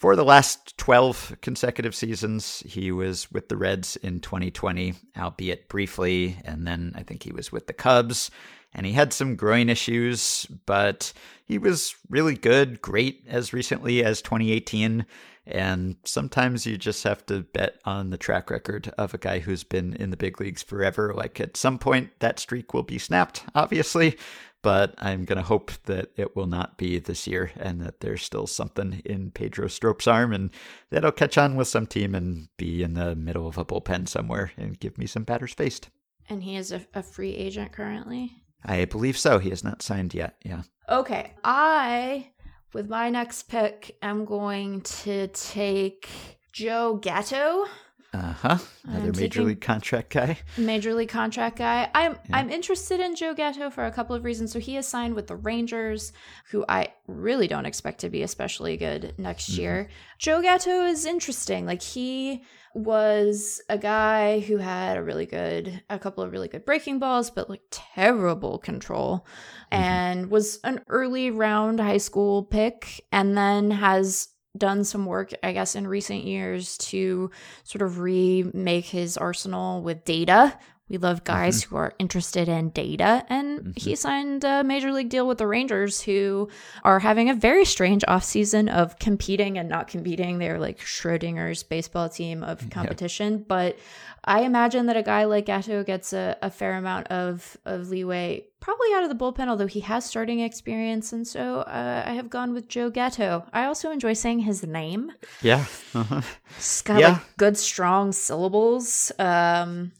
for 0.00 0.16
the 0.16 0.24
last 0.24 0.78
12 0.78 1.36
consecutive 1.42 1.94
seasons. 1.94 2.62
He 2.66 2.90
was 2.90 3.30
with 3.30 3.50
the 3.50 3.56
Reds 3.58 3.96
in 3.96 4.20
2020, 4.20 4.94
albeit 5.18 5.68
briefly, 5.68 6.38
and 6.42 6.66
then 6.66 6.94
I 6.96 7.02
think 7.02 7.22
he 7.22 7.32
was 7.32 7.52
with 7.52 7.66
the 7.66 7.74
Cubs 7.74 8.30
and 8.72 8.86
he 8.86 8.92
had 8.92 9.12
some 9.12 9.36
groin 9.36 9.68
issues, 9.68 10.46
but 10.64 11.12
he 11.44 11.58
was 11.58 11.96
really 12.08 12.36
good, 12.36 12.80
great 12.80 13.24
as 13.28 13.52
recently 13.52 14.02
as 14.04 14.22
2018. 14.22 15.04
And 15.46 15.96
sometimes 16.04 16.66
you 16.66 16.78
just 16.78 17.02
have 17.02 17.26
to 17.26 17.40
bet 17.40 17.80
on 17.84 18.10
the 18.10 18.16
track 18.16 18.50
record 18.50 18.92
of 18.96 19.12
a 19.12 19.18
guy 19.18 19.40
who's 19.40 19.64
been 19.64 19.94
in 19.94 20.10
the 20.10 20.16
big 20.16 20.40
leagues 20.40 20.62
forever. 20.62 21.12
Like 21.12 21.40
at 21.40 21.56
some 21.56 21.78
point, 21.78 22.10
that 22.20 22.38
streak 22.38 22.72
will 22.72 22.84
be 22.84 22.98
snapped, 22.98 23.42
obviously, 23.54 24.16
but 24.62 24.94
I'm 24.98 25.24
going 25.24 25.38
to 25.38 25.44
hope 25.44 25.72
that 25.84 26.10
it 26.16 26.36
will 26.36 26.46
not 26.46 26.76
be 26.76 26.98
this 26.98 27.26
year 27.26 27.50
and 27.56 27.80
that 27.80 28.00
there's 28.00 28.22
still 28.22 28.46
something 28.46 29.02
in 29.04 29.30
Pedro 29.30 29.66
Strop's 29.66 30.06
arm 30.06 30.32
and 30.32 30.50
that'll 30.90 31.12
catch 31.12 31.38
on 31.38 31.56
with 31.56 31.68
some 31.68 31.86
team 31.86 32.14
and 32.14 32.48
be 32.56 32.82
in 32.82 32.94
the 32.94 33.14
middle 33.16 33.46
of 33.46 33.58
a 33.58 33.64
bullpen 33.64 34.08
somewhere 34.08 34.52
and 34.56 34.78
give 34.80 34.98
me 34.98 35.06
some 35.06 35.24
batters 35.24 35.54
faced. 35.54 35.88
And 36.28 36.42
he 36.42 36.56
is 36.56 36.72
a, 36.72 36.86
a 36.94 37.02
free 37.02 37.34
agent 37.34 37.72
currently? 37.72 38.32
I 38.64 38.84
believe 38.84 39.16
so. 39.16 39.38
He 39.38 39.50
has 39.50 39.64
not 39.64 39.82
signed 39.82 40.14
yet. 40.14 40.36
Yeah. 40.44 40.62
Okay. 40.88 41.34
I, 41.42 42.30
with 42.72 42.88
my 42.88 43.08
next 43.10 43.44
pick, 43.44 43.96
am 44.02 44.24
going 44.24 44.82
to 44.82 45.28
take 45.28 46.08
Joe 46.52 46.96
Gatto. 46.96 47.66
Uh 48.12 48.32
huh. 48.32 48.58
Another 48.84 49.12
major 49.12 49.44
league 49.44 49.60
contract 49.60 50.10
guy. 50.10 50.38
Major 50.58 50.94
league 50.94 51.10
contract 51.10 51.58
guy. 51.58 51.88
I'm 51.94 52.12
yeah. 52.12 52.38
I'm 52.38 52.50
interested 52.50 52.98
in 52.98 53.14
Joe 53.14 53.34
Gatto 53.34 53.70
for 53.70 53.84
a 53.84 53.92
couple 53.92 54.16
of 54.16 54.24
reasons. 54.24 54.50
So 54.50 54.58
he 54.58 54.76
is 54.76 54.86
signed 54.86 55.14
with 55.14 55.28
the 55.28 55.36
Rangers, 55.36 56.12
who 56.50 56.64
I 56.68 56.88
really 57.06 57.46
don't 57.46 57.66
expect 57.66 58.00
to 58.00 58.10
be 58.10 58.22
especially 58.22 58.76
good 58.76 59.14
next 59.16 59.50
mm-hmm. 59.52 59.60
year. 59.60 59.88
Joe 60.18 60.42
Gatto 60.42 60.86
is 60.86 61.06
interesting. 61.06 61.66
Like 61.66 61.82
he 61.82 62.42
was 62.74 63.62
a 63.68 63.78
guy 63.78 64.40
who 64.40 64.56
had 64.56 64.96
a 64.96 65.02
really 65.02 65.26
good, 65.26 65.80
a 65.88 65.98
couple 65.98 66.24
of 66.24 66.32
really 66.32 66.48
good 66.48 66.64
breaking 66.64 66.98
balls, 66.98 67.30
but 67.30 67.48
like 67.48 67.62
terrible 67.70 68.58
control, 68.58 69.24
mm-hmm. 69.72 69.82
and 69.82 70.30
was 70.32 70.58
an 70.64 70.80
early 70.88 71.30
round 71.30 71.78
high 71.78 71.98
school 71.98 72.42
pick, 72.42 73.04
and 73.12 73.36
then 73.36 73.70
has 73.70 74.28
done 74.56 74.84
some 74.84 75.06
work, 75.06 75.30
I 75.42 75.52
guess, 75.52 75.74
in 75.76 75.86
recent 75.86 76.24
years 76.24 76.76
to 76.78 77.30
sort 77.64 77.82
of 77.82 77.98
remake 78.00 78.86
his 78.86 79.16
arsenal 79.16 79.82
with 79.82 80.04
data, 80.04 80.58
we 80.90 80.98
love 80.98 81.22
guys 81.22 81.62
mm-hmm. 81.62 81.70
who 81.70 81.76
are 81.78 81.94
interested 82.00 82.48
in 82.48 82.70
data. 82.70 83.24
And 83.28 83.60
mm-hmm. 83.60 83.70
he 83.76 83.94
signed 83.94 84.42
a 84.42 84.64
major 84.64 84.92
league 84.92 85.08
deal 85.08 85.26
with 85.26 85.38
the 85.38 85.46
Rangers, 85.46 86.00
who 86.00 86.48
are 86.82 86.98
having 86.98 87.30
a 87.30 87.34
very 87.34 87.64
strange 87.64 88.02
offseason 88.08 88.68
of 88.68 88.98
competing 88.98 89.56
and 89.56 89.68
not 89.68 89.86
competing. 89.86 90.38
They're 90.38 90.58
like 90.58 90.80
Schrodinger's 90.80 91.62
baseball 91.62 92.08
team 92.08 92.42
of 92.42 92.68
competition. 92.70 93.38
Yep. 93.38 93.48
But 93.48 93.78
I 94.24 94.42
imagine 94.42 94.86
that 94.86 94.96
a 94.96 95.02
guy 95.02 95.24
like 95.24 95.46
Gatto 95.46 95.84
gets 95.84 96.12
a, 96.12 96.36
a 96.42 96.50
fair 96.50 96.74
amount 96.74 97.06
of, 97.06 97.56
of 97.64 97.88
leeway, 97.88 98.46
probably 98.58 98.88
out 98.94 99.04
of 99.04 99.08
the 99.08 99.14
bullpen, 99.14 99.48
although 99.48 99.68
he 99.68 99.80
has 99.80 100.04
starting 100.04 100.40
experience. 100.40 101.12
And 101.12 101.26
so 101.26 101.60
uh, 101.60 102.02
I 102.04 102.14
have 102.14 102.28
gone 102.28 102.52
with 102.52 102.68
Joe 102.68 102.90
Gatto. 102.90 103.46
I 103.52 103.64
also 103.64 103.92
enjoy 103.92 104.14
saying 104.14 104.40
his 104.40 104.66
name. 104.66 105.12
Yeah. 105.40 105.64
Uh-huh. 105.94 106.20
It's 106.56 106.82
got 106.82 107.00
yeah. 107.00 107.12
like 107.12 107.36
good, 107.36 107.56
strong 107.56 108.12
syllables. 108.12 109.12
Um, 109.18 109.92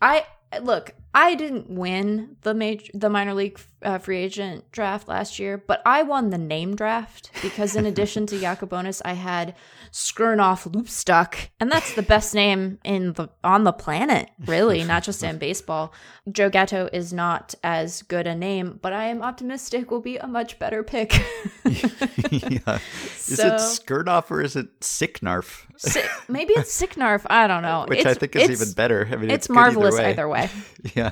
I 0.00 0.26
look, 0.62 0.94
I 1.14 1.34
didn't 1.34 1.70
win 1.70 2.36
the 2.42 2.54
major, 2.54 2.90
the 2.94 3.08
minor 3.08 3.34
league 3.34 3.58
uh, 3.84 3.98
free 3.98 4.18
agent 4.18 4.70
draft 4.72 5.08
last 5.08 5.38
year, 5.38 5.58
but 5.58 5.82
I 5.84 6.02
won 6.02 6.30
the 6.30 6.38
name 6.38 6.74
draft 6.74 7.30
because 7.42 7.76
in 7.76 7.86
addition 7.86 8.26
to 8.26 8.36
Yakubonis, 8.38 9.02
I 9.04 9.12
had 9.12 9.54
Skurnoff 9.92 10.68
Loopstok, 10.70 11.48
and 11.60 11.70
that's 11.70 11.94
the 11.94 12.02
best 12.02 12.34
name 12.34 12.78
in 12.84 13.12
the 13.12 13.28
on 13.44 13.64
the 13.64 13.72
planet, 13.72 14.30
really, 14.46 14.82
not 14.84 15.04
just 15.04 15.22
in 15.22 15.38
baseball. 15.38 15.92
Joe 16.30 16.48
Gatto 16.48 16.88
is 16.92 17.12
not 17.12 17.54
as 17.62 18.02
good 18.02 18.26
a 18.26 18.34
name, 18.34 18.78
but 18.80 18.92
I 18.92 19.04
am 19.04 19.22
optimistic 19.22 19.90
will 19.90 20.00
be 20.00 20.16
a 20.16 20.26
much 20.26 20.58
better 20.58 20.82
pick. 20.82 21.12
yeah. 21.64 22.78
Is 23.28 23.36
so, 23.36 23.48
it 23.48 23.60
Skurnoff 23.60 24.30
or 24.30 24.40
is 24.40 24.56
it 24.56 24.80
Sicnarf? 24.80 25.66
Si- 25.76 26.00
maybe 26.28 26.54
it's 26.54 26.80
Sicnarf. 26.80 27.26
I 27.28 27.46
don't 27.46 27.62
know. 27.62 27.84
Which 27.88 28.00
it's, 28.00 28.08
I 28.08 28.14
think 28.14 28.36
is 28.36 28.50
even 28.50 28.72
better. 28.72 29.06
I 29.10 29.16
mean, 29.16 29.30
it's, 29.30 29.46
it's 29.46 29.48
marvelous 29.50 29.98
either 29.98 30.28
way. 30.28 30.44
Either 30.44 30.56
way. 30.56 30.92
yeah. 30.94 31.10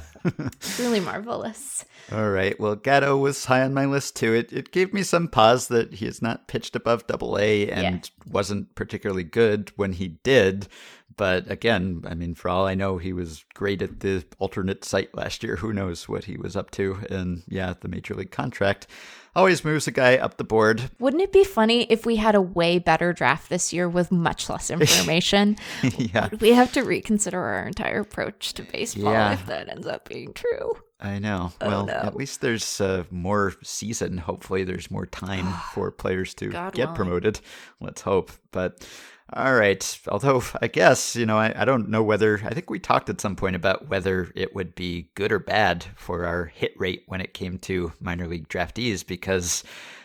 really 0.78 1.00
marvelous. 1.00 1.84
All 2.10 2.30
right. 2.30 2.58
Well, 2.62 2.76
Gatto 2.76 3.16
was 3.16 3.46
high 3.46 3.62
on 3.62 3.74
my 3.74 3.86
list 3.86 4.14
too. 4.14 4.32
It 4.34 4.52
it 4.52 4.70
gave 4.70 4.94
me 4.94 5.02
some 5.02 5.26
pause 5.26 5.66
that 5.66 5.94
he 5.94 6.06
is 6.06 6.22
not 6.22 6.46
pitched 6.46 6.76
above 6.76 7.08
double 7.08 7.36
A 7.36 7.68
and 7.68 7.82
yeah. 7.82 8.32
wasn't 8.32 8.76
particularly 8.76 9.24
good 9.24 9.72
when 9.74 9.94
he 9.94 10.06
did. 10.22 10.68
But 11.16 11.50
again, 11.50 12.04
I 12.06 12.14
mean, 12.14 12.36
for 12.36 12.48
all 12.48 12.64
I 12.64 12.74
know, 12.74 12.98
he 12.98 13.12
was 13.12 13.44
great 13.54 13.82
at 13.82 13.98
the 13.98 14.24
alternate 14.38 14.84
site 14.84 15.12
last 15.12 15.42
year. 15.42 15.56
Who 15.56 15.72
knows 15.72 16.08
what 16.08 16.26
he 16.26 16.36
was 16.36 16.54
up 16.54 16.70
to? 16.72 16.98
And 17.10 17.42
yeah, 17.48 17.74
the 17.80 17.88
major 17.88 18.14
league 18.14 18.30
contract 18.30 18.86
always 19.34 19.64
moves 19.64 19.88
a 19.88 19.90
guy 19.90 20.16
up 20.16 20.36
the 20.36 20.44
board. 20.44 20.88
Wouldn't 21.00 21.22
it 21.22 21.32
be 21.32 21.42
funny 21.42 21.82
if 21.90 22.06
we 22.06 22.14
had 22.14 22.36
a 22.36 22.40
way 22.40 22.78
better 22.78 23.12
draft 23.12 23.50
this 23.50 23.72
year 23.72 23.88
with 23.88 24.12
much 24.12 24.48
less 24.48 24.70
information? 24.76 25.56
yeah. 25.82 26.28
Would 26.28 26.40
we 26.40 26.52
have 26.52 26.72
to 26.74 26.82
reconsider 26.82 27.40
our 27.40 27.66
entire 27.66 28.00
approach 28.00 28.54
to 28.54 28.62
baseball 28.62 29.12
yeah. 29.12 29.32
if 29.32 29.46
that 29.46 29.68
ends 29.68 29.88
up 29.88 30.08
being 30.08 30.32
true? 30.32 30.76
I 31.03 31.18
know. 31.18 31.53
Oh, 31.61 31.68
well, 31.68 31.86
no. 31.86 31.92
at 31.92 32.14
least 32.14 32.40
there's 32.40 32.80
uh, 32.80 33.05
more 33.11 33.55
season. 33.62 34.18
Hopefully, 34.18 34.62
there's 34.62 34.90
more 34.90 35.07
time 35.07 35.53
for 35.74 35.90
players 35.90 36.32
to 36.34 36.48
God 36.48 36.74
get 36.74 36.84
willing. 36.84 36.96
promoted. 36.96 37.40
Let's 37.80 38.03
hope. 38.03 38.30
But 38.53 38.86
all 39.32 39.55
right. 39.55 39.98
Although 40.09 40.42
I 40.61 40.68
guess, 40.68 41.16
you 41.16 41.26
know, 41.26 41.38
I, 41.38 41.53
I 41.61 41.64
don't 41.64 41.88
know 41.88 42.03
whether, 42.03 42.40
I 42.44 42.55
think 42.55 42.70
we 42.70 42.78
talked 42.78 43.09
at 43.09 43.20
some 43.20 43.34
point 43.34 43.57
about 43.57 43.88
whether 43.88 44.30
it 44.34 44.55
would 44.55 44.74
be 44.74 45.09
good 45.14 45.32
or 45.32 45.38
bad 45.38 45.84
for 45.96 46.24
our 46.24 46.46
hit 46.46 46.74
rate 46.78 47.05
when 47.07 47.20
it 47.20 47.34
came 47.34 47.59
to 47.61 47.92
minor 48.00 48.28
league 48.28 48.48
draftees 48.48 49.07
because 49.07 49.64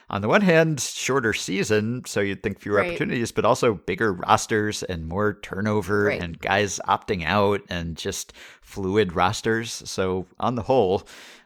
on 0.10 0.22
the 0.22 0.28
one 0.28 0.42
hand, 0.42 0.80
shorter 0.80 1.34
season, 1.34 2.04
so 2.06 2.22
you'd 2.22 2.42
think 2.42 2.60
fewer 2.60 2.78
right. 2.78 2.88
opportunities, 2.88 3.32
but 3.32 3.44
also 3.44 3.74
bigger 3.74 4.14
rosters 4.14 4.84
and 4.84 5.08
more 5.08 5.34
turnover 5.42 6.06
right. 6.06 6.22
and 6.22 6.40
guys 6.40 6.80
opting 6.88 7.26
out 7.26 7.62
and 7.70 7.98
just 7.98 8.32
fluid 8.62 9.14
rosters. 9.14 9.72
So 9.86 10.26
on 10.40 10.56
the 10.56 10.62
whole, 10.62 11.04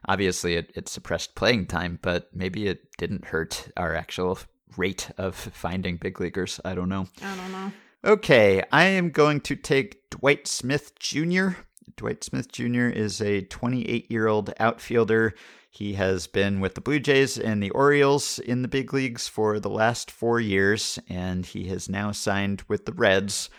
obviously 0.08 0.56
it, 0.56 0.72
it 0.76 0.88
suppressed 0.88 1.34
playing 1.34 1.68
time, 1.68 1.98
but 2.02 2.30
maybe 2.36 2.68
it 2.68 2.86
didn't 2.98 3.26
hurt 3.26 3.70
our 3.78 3.96
actual 3.96 4.38
rate 4.78 5.10
of 5.18 5.36
finding 5.36 5.98
big 5.98 6.20
leaguers. 6.20 6.60
I 6.64 6.76
don't 6.76 6.90
know. 6.90 7.08
I 7.24 7.36
don't 7.36 7.52
know. 7.52 7.72
Okay, 8.04 8.64
I 8.72 8.86
am 8.86 9.10
going 9.10 9.42
to 9.42 9.56
take 9.56 10.10
Dwight 10.10 10.48
Smith 10.48 10.98
Jr. 11.00 11.50
Dwight 11.98 12.24
Smith 12.24 12.52
Jr. 12.52 12.88
is 12.88 13.22
a 13.22 13.42
28 13.42 14.10
year 14.12 14.28
old 14.28 14.54
outfielder. 14.60 15.34
He 15.74 15.94
has 15.94 16.28
been 16.28 16.60
with 16.60 16.76
the 16.76 16.82
Blue 16.82 17.00
Jays 17.00 17.40
and 17.40 17.64
the 17.64 17.70
Orioles 17.70 18.40
in 18.40 18.62
the 18.62 18.68
big 18.68 18.94
leagues 18.94 19.30
for 19.30 19.58
the 19.58 19.70
last 19.70 20.12
four 20.12 20.38
years, 20.38 21.00
and 21.08 21.46
he 21.46 21.70
has 21.70 21.88
now 21.88 22.12
signed 22.12 22.62
with 22.68 22.86
the 22.86 22.92
Reds. 22.92 23.50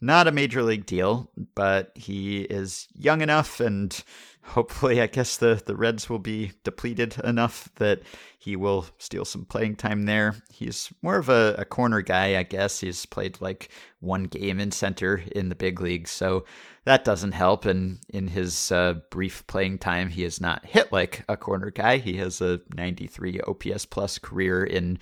Not 0.00 0.26
a 0.26 0.32
major 0.32 0.64
league 0.64 0.84
deal, 0.84 1.30
but 1.54 1.92
he 1.94 2.40
is 2.40 2.88
young 2.92 3.20
enough 3.20 3.60
and 3.60 4.02
hopefully, 4.50 5.00
I 5.00 5.06
guess 5.06 5.36
the, 5.36 5.62
the 5.64 5.76
Reds 5.76 6.10
will 6.10 6.18
be 6.18 6.52
depleted 6.64 7.18
enough 7.24 7.68
that 7.76 8.02
he 8.38 8.56
will 8.56 8.86
steal 8.98 9.24
some 9.24 9.44
playing 9.44 9.76
time 9.76 10.04
there. 10.04 10.34
He's 10.52 10.92
more 11.02 11.16
of 11.16 11.28
a, 11.28 11.54
a 11.58 11.64
corner 11.64 12.02
guy, 12.02 12.38
I 12.38 12.42
guess. 12.42 12.80
He's 12.80 13.06
played 13.06 13.40
like 13.40 13.70
one 14.00 14.24
game 14.24 14.60
in 14.60 14.72
center 14.72 15.22
in 15.32 15.48
the 15.48 15.54
big 15.54 15.80
leagues, 15.80 16.10
so 16.10 16.44
that 16.84 17.04
doesn't 17.04 17.32
help. 17.32 17.64
And 17.64 18.00
in 18.08 18.28
his 18.28 18.72
uh, 18.72 18.94
brief 19.10 19.46
playing 19.46 19.78
time, 19.78 20.08
he 20.08 20.22
has 20.22 20.40
not 20.40 20.64
hit 20.64 20.92
like 20.92 21.24
a 21.28 21.36
corner 21.36 21.70
guy. 21.70 21.98
He 21.98 22.16
has 22.16 22.40
a 22.40 22.60
93 22.74 23.40
OPS 23.42 23.86
plus 23.86 24.18
career 24.18 24.64
in 24.64 24.98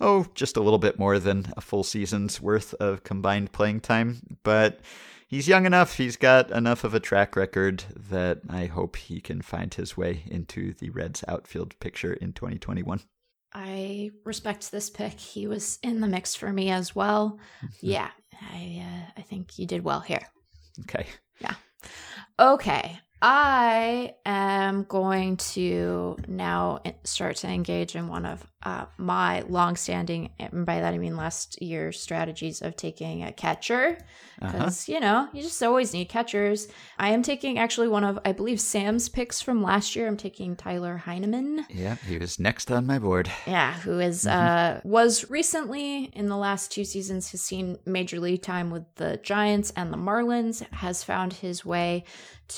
oh, 0.00 0.26
just 0.34 0.56
a 0.56 0.60
little 0.60 0.80
bit 0.80 0.98
more 0.98 1.18
than 1.20 1.46
a 1.56 1.60
full 1.60 1.84
season's 1.84 2.40
worth 2.40 2.74
of 2.74 3.04
combined 3.04 3.52
playing 3.52 3.80
time. 3.80 4.20
But 4.42 4.80
he's 5.32 5.48
young 5.48 5.66
enough, 5.66 5.96
he's 5.96 6.16
got 6.16 6.50
enough 6.50 6.84
of 6.84 6.94
a 6.94 7.00
track 7.00 7.34
record 7.34 7.82
that 7.96 8.42
I 8.48 8.66
hope 8.66 8.96
he 8.96 9.20
can 9.20 9.40
find 9.40 9.72
his 9.72 9.96
way 9.96 10.24
into 10.26 10.74
the 10.74 10.90
Reds 10.90 11.24
outfield 11.26 11.76
picture 11.80 12.12
in 12.12 12.34
2021. 12.34 13.00
I 13.54 14.10
respect 14.24 14.70
this 14.70 14.90
pick. 14.90 15.18
He 15.18 15.46
was 15.46 15.78
in 15.82 16.00
the 16.00 16.06
mix 16.06 16.34
for 16.34 16.52
me 16.52 16.70
as 16.70 16.94
well. 16.94 17.38
Yeah, 17.80 18.10
I 18.40 18.84
uh, 18.86 19.20
I 19.20 19.22
think 19.22 19.58
you 19.58 19.66
did 19.66 19.84
well 19.84 20.00
here. 20.00 20.22
Okay. 20.80 21.06
Yeah. 21.40 21.54
Okay. 22.38 22.98
I 23.24 24.16
am 24.26 24.82
going 24.82 25.36
to 25.36 26.16
now 26.26 26.80
start 27.04 27.36
to 27.36 27.48
engage 27.48 27.94
in 27.94 28.08
one 28.08 28.26
of 28.26 28.44
uh, 28.64 28.86
my 28.96 29.42
longstanding, 29.42 30.32
and 30.40 30.66
by 30.66 30.80
that 30.80 30.92
I 30.92 30.98
mean 30.98 31.16
last 31.16 31.60
year's 31.62 32.00
strategies 32.00 32.62
of 32.62 32.76
taking 32.76 33.22
a 33.22 33.32
catcher 33.32 33.98
because 34.40 34.88
uh-huh. 34.88 34.92
you 34.92 35.00
know 35.00 35.28
you 35.32 35.42
just 35.42 35.62
always 35.62 35.92
need 35.92 36.08
catchers. 36.08 36.68
I 36.98 37.10
am 37.10 37.22
taking 37.22 37.58
actually 37.58 37.88
one 37.88 38.04
of 38.04 38.18
I 38.24 38.32
believe 38.32 38.60
Sam's 38.60 39.08
picks 39.08 39.40
from 39.40 39.62
last 39.62 39.94
year. 39.94 40.08
I'm 40.08 40.16
taking 40.16 40.56
Tyler 40.56 40.96
Heineman. 40.96 41.66
Yeah, 41.70 41.96
he 42.08 42.18
was 42.18 42.38
next 42.40 42.70
on 42.70 42.86
my 42.86 42.98
board. 42.98 43.30
Yeah, 43.46 43.72
who 43.80 44.00
is, 44.00 44.24
mm-hmm. 44.24 44.78
uh 44.78 44.80
was 44.84 45.30
recently 45.30 46.04
in 46.12 46.28
the 46.28 46.36
last 46.36 46.72
two 46.72 46.84
seasons 46.84 47.30
has 47.30 47.40
seen 47.42 47.78
major 47.86 48.18
league 48.18 48.42
time 48.42 48.70
with 48.70 48.84
the 48.96 49.18
Giants 49.22 49.72
and 49.76 49.92
the 49.92 49.96
Marlins. 49.98 50.68
Has 50.72 51.04
found 51.04 51.32
his 51.32 51.64
way 51.64 52.04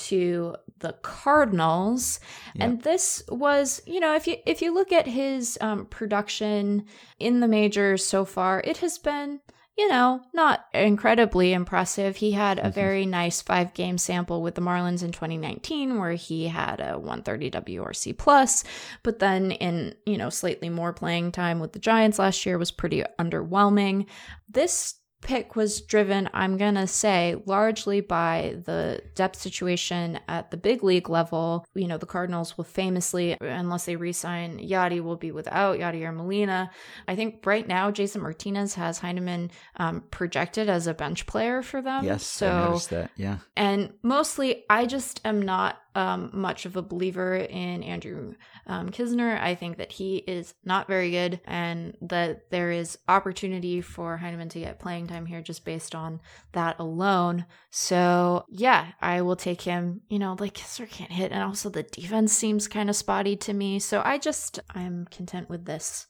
to 0.03 0.55
the 0.79 0.93
Cardinals, 1.01 2.19
yep. 2.53 2.67
and 2.67 2.81
this 2.81 3.23
was 3.29 3.81
you 3.85 3.99
know 3.99 4.15
if 4.15 4.27
you 4.27 4.37
if 4.45 4.61
you 4.61 4.73
look 4.73 4.91
at 4.91 5.07
his 5.07 5.57
um, 5.61 5.85
production 5.85 6.85
in 7.19 7.39
the 7.39 7.47
majors 7.47 8.05
so 8.05 8.25
far, 8.25 8.61
it 8.61 8.77
has 8.77 8.97
been 8.97 9.39
you 9.77 9.89
know, 9.89 10.21
not 10.33 10.65
incredibly 10.73 11.51
impressive. 11.51 12.15
He 12.15 12.31
had 12.31 12.59
a 12.59 12.63
mm-hmm. 12.63 12.71
very 12.71 13.05
nice 13.05 13.41
five 13.41 13.73
game 13.73 13.97
sample 13.97 14.41
with 14.41 14.55
the 14.55 14.61
Marlins 14.61 15.03
in 15.03 15.11
2019 15.11 15.99
where 15.99 16.13
he 16.13 16.47
had 16.47 16.79
a 16.79 16.97
130 16.97 17.51
WRC 17.51 18.17
plus, 18.17 18.63
but 19.03 19.19
then 19.19 19.51
in, 19.51 19.93
you 20.05 20.17
know, 20.17 20.29
slightly 20.29 20.69
more 20.69 20.93
playing 20.93 21.33
time 21.33 21.59
with 21.59 21.73
the 21.73 21.79
Giants 21.79 22.19
last 22.19 22.45
year 22.45 22.57
was 22.57 22.71
pretty 22.71 23.03
underwhelming. 23.19 24.05
This 24.47 24.95
pick 25.25 25.55
was 25.55 25.81
driven, 25.81 26.29
I'm 26.33 26.55
going 26.55 26.75
to 26.75 26.85
say, 26.85 27.35
largely 27.47 27.99
by 27.99 28.57
the 28.63 29.01
depth 29.15 29.41
situation 29.41 30.19
at 30.27 30.51
the 30.51 30.57
big 30.57 30.83
league 30.83 31.09
level. 31.09 31.65
You 31.73 31.87
know, 31.87 31.97
the 31.97 32.05
Cardinals 32.05 32.57
will 32.57 32.63
famously, 32.63 33.35
unless 33.41 33.85
they 33.85 33.95
resign 33.95 34.59
Yadi, 34.59 35.01
will 35.01 35.15
be 35.15 35.31
without 35.31 35.79
Yadi 35.79 36.03
or 36.03 36.11
Molina. 36.11 36.69
I 37.07 37.15
think 37.15 37.43
right 37.43 37.67
now, 37.67 37.89
Jason 37.89 38.21
Martinez 38.21 38.75
has 38.75 38.99
Heineman 38.99 39.49
um, 39.77 40.03
projected 40.11 40.69
as 40.69 40.85
a 40.85 40.93
bench 40.93 41.25
player 41.25 41.63
for 41.63 41.81
them. 41.81 42.05
Yes, 42.05 42.23
so, 42.23 42.47
I 42.47 42.65
noticed 42.65 42.91
that. 42.91 43.09
Yeah. 43.15 43.39
And 43.57 43.93
mostly, 44.03 44.63
I 44.69 44.85
just 44.85 45.21
am 45.25 45.41
not 45.41 45.81
um, 45.95 46.29
much 46.33 46.65
of 46.65 46.75
a 46.75 46.81
believer 46.81 47.35
in 47.35 47.81
Andrew 47.81 48.35
um, 48.67 48.89
Knizner. 48.89 49.39
I 49.41 49.55
think 49.55 49.77
that 49.77 49.91
he 49.91 50.17
is 50.17 50.53
not 50.63 50.87
very 50.87 51.11
good 51.11 51.39
and 51.45 51.97
that 52.01 52.51
there 52.51 52.71
is 52.71 52.97
opportunity 53.07 53.81
for 53.81 54.17
Heineman 54.17 54.49
to 54.49 54.59
get 54.59 54.79
playing 54.79 55.07
time 55.07 55.25
here 55.25 55.41
just 55.41 55.65
based 55.65 55.95
on 55.95 56.19
that 56.51 56.77
alone. 56.79 57.45
So, 57.71 58.45
yeah, 58.49 58.91
I 59.01 59.21
will 59.21 59.37
take 59.37 59.61
him. 59.61 60.01
You 60.09 60.19
know, 60.19 60.35
like 60.39 60.53
Knizner 60.53 60.89
can't 60.89 61.11
hit, 61.11 61.31
and 61.31 61.41
also 61.41 61.69
the 61.69 61.83
defense 61.83 62.33
seems 62.33 62.67
kind 62.67 62.89
of 62.89 62.95
spotty 62.95 63.35
to 63.37 63.53
me. 63.53 63.79
So 63.79 64.01
I 64.03 64.17
just, 64.17 64.59
I'm 64.73 65.07
content 65.09 65.49
with 65.49 65.65
this. 65.65 66.07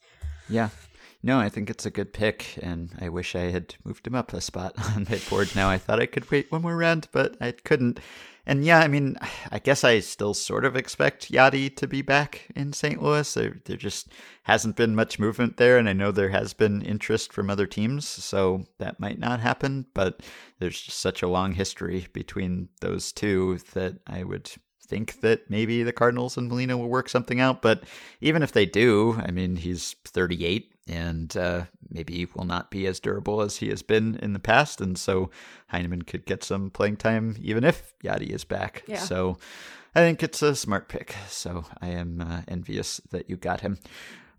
Yeah. 0.50 0.70
No, 1.24 1.40
I 1.40 1.50
think 1.50 1.70
it's 1.70 1.86
a 1.86 1.92
good 1.92 2.14
pick, 2.14 2.58
and 2.62 2.92
I 3.00 3.10
wish 3.10 3.36
I 3.36 3.52
had 3.52 3.76
moved 3.84 4.06
him 4.06 4.16
up 4.16 4.34
a 4.34 4.42
spot 4.42 4.74
on 4.96 5.08
my 5.10 5.20
board 5.30 5.50
now. 5.56 5.70
I 5.70 5.78
thought 5.78 6.00
I 6.00 6.06
could 6.06 6.30
wait 6.30 6.52
one 6.52 6.62
more 6.62 6.78
round, 6.78 7.08
but 7.12 7.36
I 7.42 7.52
couldn't. 7.52 8.00
And 8.48 8.64
yeah, 8.64 8.80
I 8.80 8.88
mean, 8.88 9.18
I 9.52 9.58
guess 9.58 9.84
I 9.84 10.00
still 10.02 10.36
sort 10.36 10.66
of 10.66 10.76
expect 10.76 11.32
Yadi 11.32 11.76
to 11.78 11.88
be 11.88 12.04
back 12.04 12.46
in 12.56 12.74
St. 12.74 13.02
Louis. 13.02 13.34
There, 13.34 13.58
there 13.66 13.78
just 13.78 14.10
hasn't 14.44 14.76
been 14.76 14.96
much 14.96 15.18
movement 15.18 15.58
there, 15.58 15.80
and 15.80 15.90
I 15.90 15.94
know 15.94 16.12
there 16.12 16.30
has 16.30 16.54
been 16.54 16.84
interest 16.84 17.34
from 17.34 17.50
other 17.50 17.66
teams, 17.66 18.08
so 18.08 18.66
that 18.78 19.00
might 19.00 19.18
not 19.18 19.40
happen. 19.40 19.88
But 19.96 20.22
there's 20.60 20.80
just 20.80 21.00
such 21.00 21.24
a 21.24 21.28
long 21.28 21.54
history 21.54 22.08
between 22.14 22.70
those 22.82 23.12
two 23.12 23.58
that 23.74 23.96
I 24.06 24.24
would 24.24 24.52
think 24.86 25.22
that 25.22 25.50
maybe 25.50 25.82
the 25.82 25.92
Cardinals 25.92 26.38
and 26.38 26.48
Molina 26.48 26.78
will 26.78 26.90
work 26.90 27.10
something 27.10 27.40
out. 27.40 27.62
But 27.64 27.84
even 28.22 28.44
if 28.44 28.52
they 28.52 28.68
do, 28.68 29.20
I 29.26 29.32
mean, 29.32 29.56
he's 29.56 29.96
38 30.06 30.72
and 30.88 31.36
uh, 31.36 31.66
maybe 31.90 32.28
will 32.36 32.46
not 32.46 32.70
be 32.70 32.86
as 32.88 33.00
durable 33.00 33.42
as 33.42 33.58
he 33.58 33.70
has 33.70 33.82
been 33.82 34.16
in 34.22 34.34
the 34.34 34.40
past. 34.40 34.82
And 34.82 34.98
so 34.98 35.30
Heineman 35.68 36.04
could 36.04 36.26
get 36.26 36.44
some 36.44 36.70
playing 36.70 36.98
time 36.98 37.36
even 37.42 37.64
if 37.64 37.94
Yadi 38.04 38.30
is 38.30 38.46
back. 38.46 38.84
Yeah. 38.88 39.00
So 39.00 39.38
I 39.96 40.00
think 40.00 40.22
it's 40.22 40.42
a 40.42 40.56
smart 40.56 40.90
pick. 40.90 41.16
So 41.28 41.66
I 41.82 41.88
am 41.88 42.22
uh, 42.22 42.42
envious 42.48 43.02
that 43.12 43.30
you 43.30 43.38
got 43.38 43.62
him. 43.62 43.80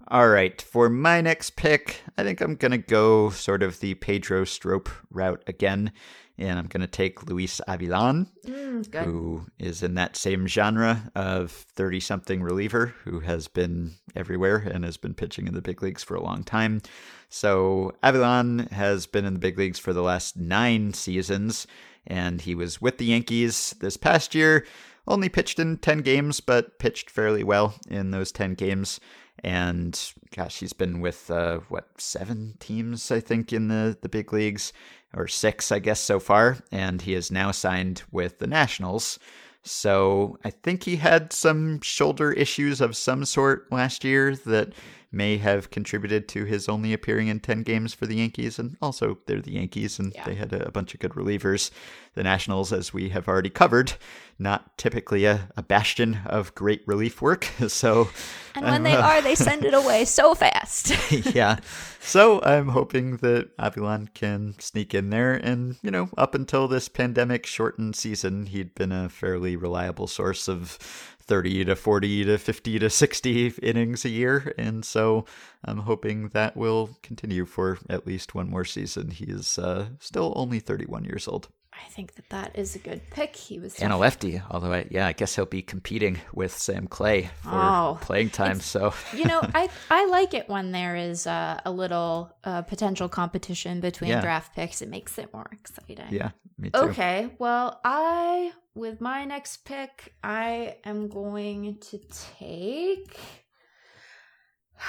All 0.09 0.29
right, 0.29 0.63
for 0.63 0.89
my 0.89 1.21
next 1.21 1.57
pick, 1.57 2.03
I 2.17 2.23
think 2.23 2.41
I'm 2.41 2.55
going 2.55 2.71
to 2.71 2.79
go 2.79 3.31
sort 3.31 3.61
of 3.61 3.81
the 3.81 3.95
Pedro 3.95 4.45
Strop 4.45 4.89
route 5.11 5.43
again 5.49 5.91
and 6.39 6.59
I'm 6.59 6.67
going 6.67 6.83
to 6.83 6.87
take 6.87 7.27
Luis 7.29 7.61
Avilan, 7.69 8.27
Mm, 8.47 9.05
who 9.05 9.47
is 9.59 9.83
in 9.83 9.95
that 9.95 10.17
same 10.17 10.47
genre 10.47 11.11
of 11.15 11.51
30 11.51 11.99
something 12.01 12.43
reliever 12.43 12.95
who 13.05 13.21
has 13.21 13.49
been 13.49 13.95
everywhere 14.15 14.57
and 14.59 14.85
has 14.85 14.97
been 14.97 15.15
pitching 15.15 15.47
in 15.47 15.55
the 15.55 15.63
big 15.63 15.83
leagues 15.83 16.03
for 16.03 16.15
a 16.15 16.23
long 16.23 16.45
time. 16.45 16.83
So, 17.29 17.95
Avilan 18.05 18.71
has 18.71 19.07
been 19.07 19.25
in 19.25 19.35
the 19.35 19.41
big 19.41 19.59
leagues 19.59 19.79
for 19.79 19.93
the 19.93 20.03
last 20.03 20.37
nine 20.37 20.95
seasons, 20.95 21.67
and 22.07 22.41
he 22.41 22.55
was 22.55 22.81
with 22.81 22.99
the 22.99 23.07
Yankees 23.07 23.75
this 23.81 23.97
past 23.97 24.35
year. 24.35 24.65
Only 25.09 25.29
pitched 25.29 25.59
in 25.59 25.79
10 25.79 25.99
games, 26.01 26.41
but 26.41 26.79
pitched 26.79 27.11
fairly 27.11 27.43
well 27.45 27.75
in 27.89 28.11
those 28.11 28.31
10 28.33 28.55
games. 28.55 29.01
And 29.45 29.99
gosh, 30.35 30.59
he's 30.59 30.73
been 30.73 31.01
with 31.01 31.31
uh, 31.31 31.61
what 31.69 31.89
seven 31.99 32.55
teams, 32.59 33.11
I 33.11 33.21
think, 33.21 33.53
in 33.53 33.69
the 33.69 33.97
the 34.01 34.09
big 34.09 34.33
leagues 34.33 34.73
or 35.15 35.29
six, 35.29 35.71
I 35.73 35.79
guess, 35.79 36.01
so 36.01 36.19
far, 36.19 36.59
and 36.73 37.03
he 37.03 37.15
is 37.15 37.31
now 37.31 37.51
signed 37.51 38.03
with 38.11 38.39
the 38.39 38.47
Nationals. 38.47 39.19
So 39.63 40.39
I 40.45 40.51
think 40.51 40.85
he 40.85 40.97
had 40.97 41.33
some 41.33 41.81
shoulder 41.81 42.33
issues 42.33 42.81
of 42.81 42.97
some 42.97 43.25
sort 43.25 43.71
last 43.73 44.05
year 44.05 44.37
that 44.47 44.73
may 45.13 45.39
have 45.39 45.71
contributed 45.71 46.29
to 46.29 46.45
his 46.45 46.69
only 46.69 46.93
appearing 46.93 47.29
in 47.29 47.41
10 47.41 47.63
games 47.63 47.95
for 47.95 48.07
the 48.07 48.17
Yankees. 48.17 48.59
And 48.59 48.77
also, 48.83 49.19
they're 49.27 49.41
the 49.41 49.53
Yankees, 49.53 49.99
and 49.99 50.13
Yeah. 50.15 50.25
they 50.25 50.35
had 50.35 50.53
a 50.53 50.71
bunch 50.71 50.95
of 50.95 51.01
good 51.01 51.13
relievers. 51.13 51.71
The 52.15 52.23
Nationals, 52.23 52.73
as 52.73 52.93
we 52.95 53.11
have 53.11 53.29
already 53.29 53.51
covered, 53.51 53.93
not 54.39 54.77
typically 54.79 55.25
a, 55.27 55.49
a 55.57 55.63
bastion 55.63 56.21
of 56.27 56.55
great 56.55 56.83
relief 56.87 57.21
work. 57.23 57.47
So, 57.69 58.09
And 58.55 58.65
when 58.65 58.75
I'm, 58.75 58.83
they 58.85 58.95
uh, 58.95 59.03
are, 59.07 59.21
they 59.23 59.35
send 59.35 59.65
it 59.65 59.75
away 59.75 60.05
so 60.07 60.35
fast. 60.45 60.93
yeah. 61.35 61.59
So 62.01 62.41
I'm 62.43 62.69
hoping 62.69 63.19
that 63.19 63.55
Avilan 63.59 64.13
can 64.15 64.55
sneak 64.61 64.95
in 64.95 65.11
there. 65.11 65.35
And, 65.35 65.77
you 65.83 65.91
know, 65.91 66.09
up 66.17 66.35
until 66.35 66.69
this 66.69 66.89
pandemic 66.89 67.45
shortened 67.47 67.97
season, 67.97 68.47
he'd 68.47 68.75
been 68.75 68.93
a 68.93 69.09
fairly 69.09 69.57
reliable 69.57 70.07
source 70.07 70.49
of 70.49 70.79
30 71.27 71.67
to 71.67 71.77
40 71.77 72.25
to 72.25 72.39
50 72.39 72.79
to 72.79 72.91
60 72.91 73.47
innings 73.63 74.05
a 74.05 74.09
year. 74.09 74.55
And 74.57 74.85
so 74.85 75.25
I'm 75.65 75.79
hoping 75.79 76.29
that 76.29 76.57
will 76.57 76.91
continue 77.03 77.45
for 77.45 77.79
at 77.89 78.07
least 78.07 78.35
one 78.35 78.49
more 78.49 78.65
season. 78.65 79.11
He 79.11 79.25
is 79.25 79.59
uh, 79.59 79.89
still 79.99 80.33
only 80.37 80.61
31 80.61 81.05
years 81.05 81.27
old. 81.29 81.49
I 81.85 81.89
think 81.91 82.15
that 82.17 82.29
that 82.31 82.59
is 82.59 82.75
a 82.75 82.79
good 82.79 83.01
pick. 83.11 83.35
He 83.37 83.59
was 83.59 83.79
And 83.81 83.93
a 83.93 83.97
lefty, 83.97 84.43
although 84.51 84.73
I, 84.73 84.87
yeah, 84.91 85.07
I 85.07 85.13
guess 85.13 85.35
he'll 85.35 85.47
be 85.47 85.63
competing 85.63 86.19
with 86.35 86.53
Sam 86.57 86.87
Clay 86.87 87.31
for 87.43 87.51
Oh, 87.55 87.99
playing 88.03 88.31
time. 88.31 88.61
So 88.61 88.93
you 89.15 89.25
know, 89.25 89.41
I 89.55 89.69
I 89.91 90.07
like 90.07 90.35
it 90.35 90.49
when 90.49 90.73
there 90.73 90.97
is 90.97 91.27
uh, 91.27 91.61
a 91.65 91.71
little 91.71 92.37
uh, 92.45 92.63
potential 92.63 93.09
competition 93.09 93.81
between 93.81 94.11
Yeah. 94.11 94.21
draft 94.21 94.55
picks. 94.55 94.83
It 94.83 94.89
makes 94.91 95.17
it 95.19 95.33
more 95.33 95.49
exciting. 95.53 96.07
yeah, 96.11 96.31
me 96.59 96.71
too. 96.71 96.79
Okay, 96.91 97.29
well, 97.39 97.81
I 97.85 98.53
with 98.75 99.01
my 99.01 99.25
next 99.25 99.65
pick, 99.65 100.15
I 100.23 100.77
am 100.85 101.09
going 101.09 101.79
to 101.91 101.99
take. 102.39 103.19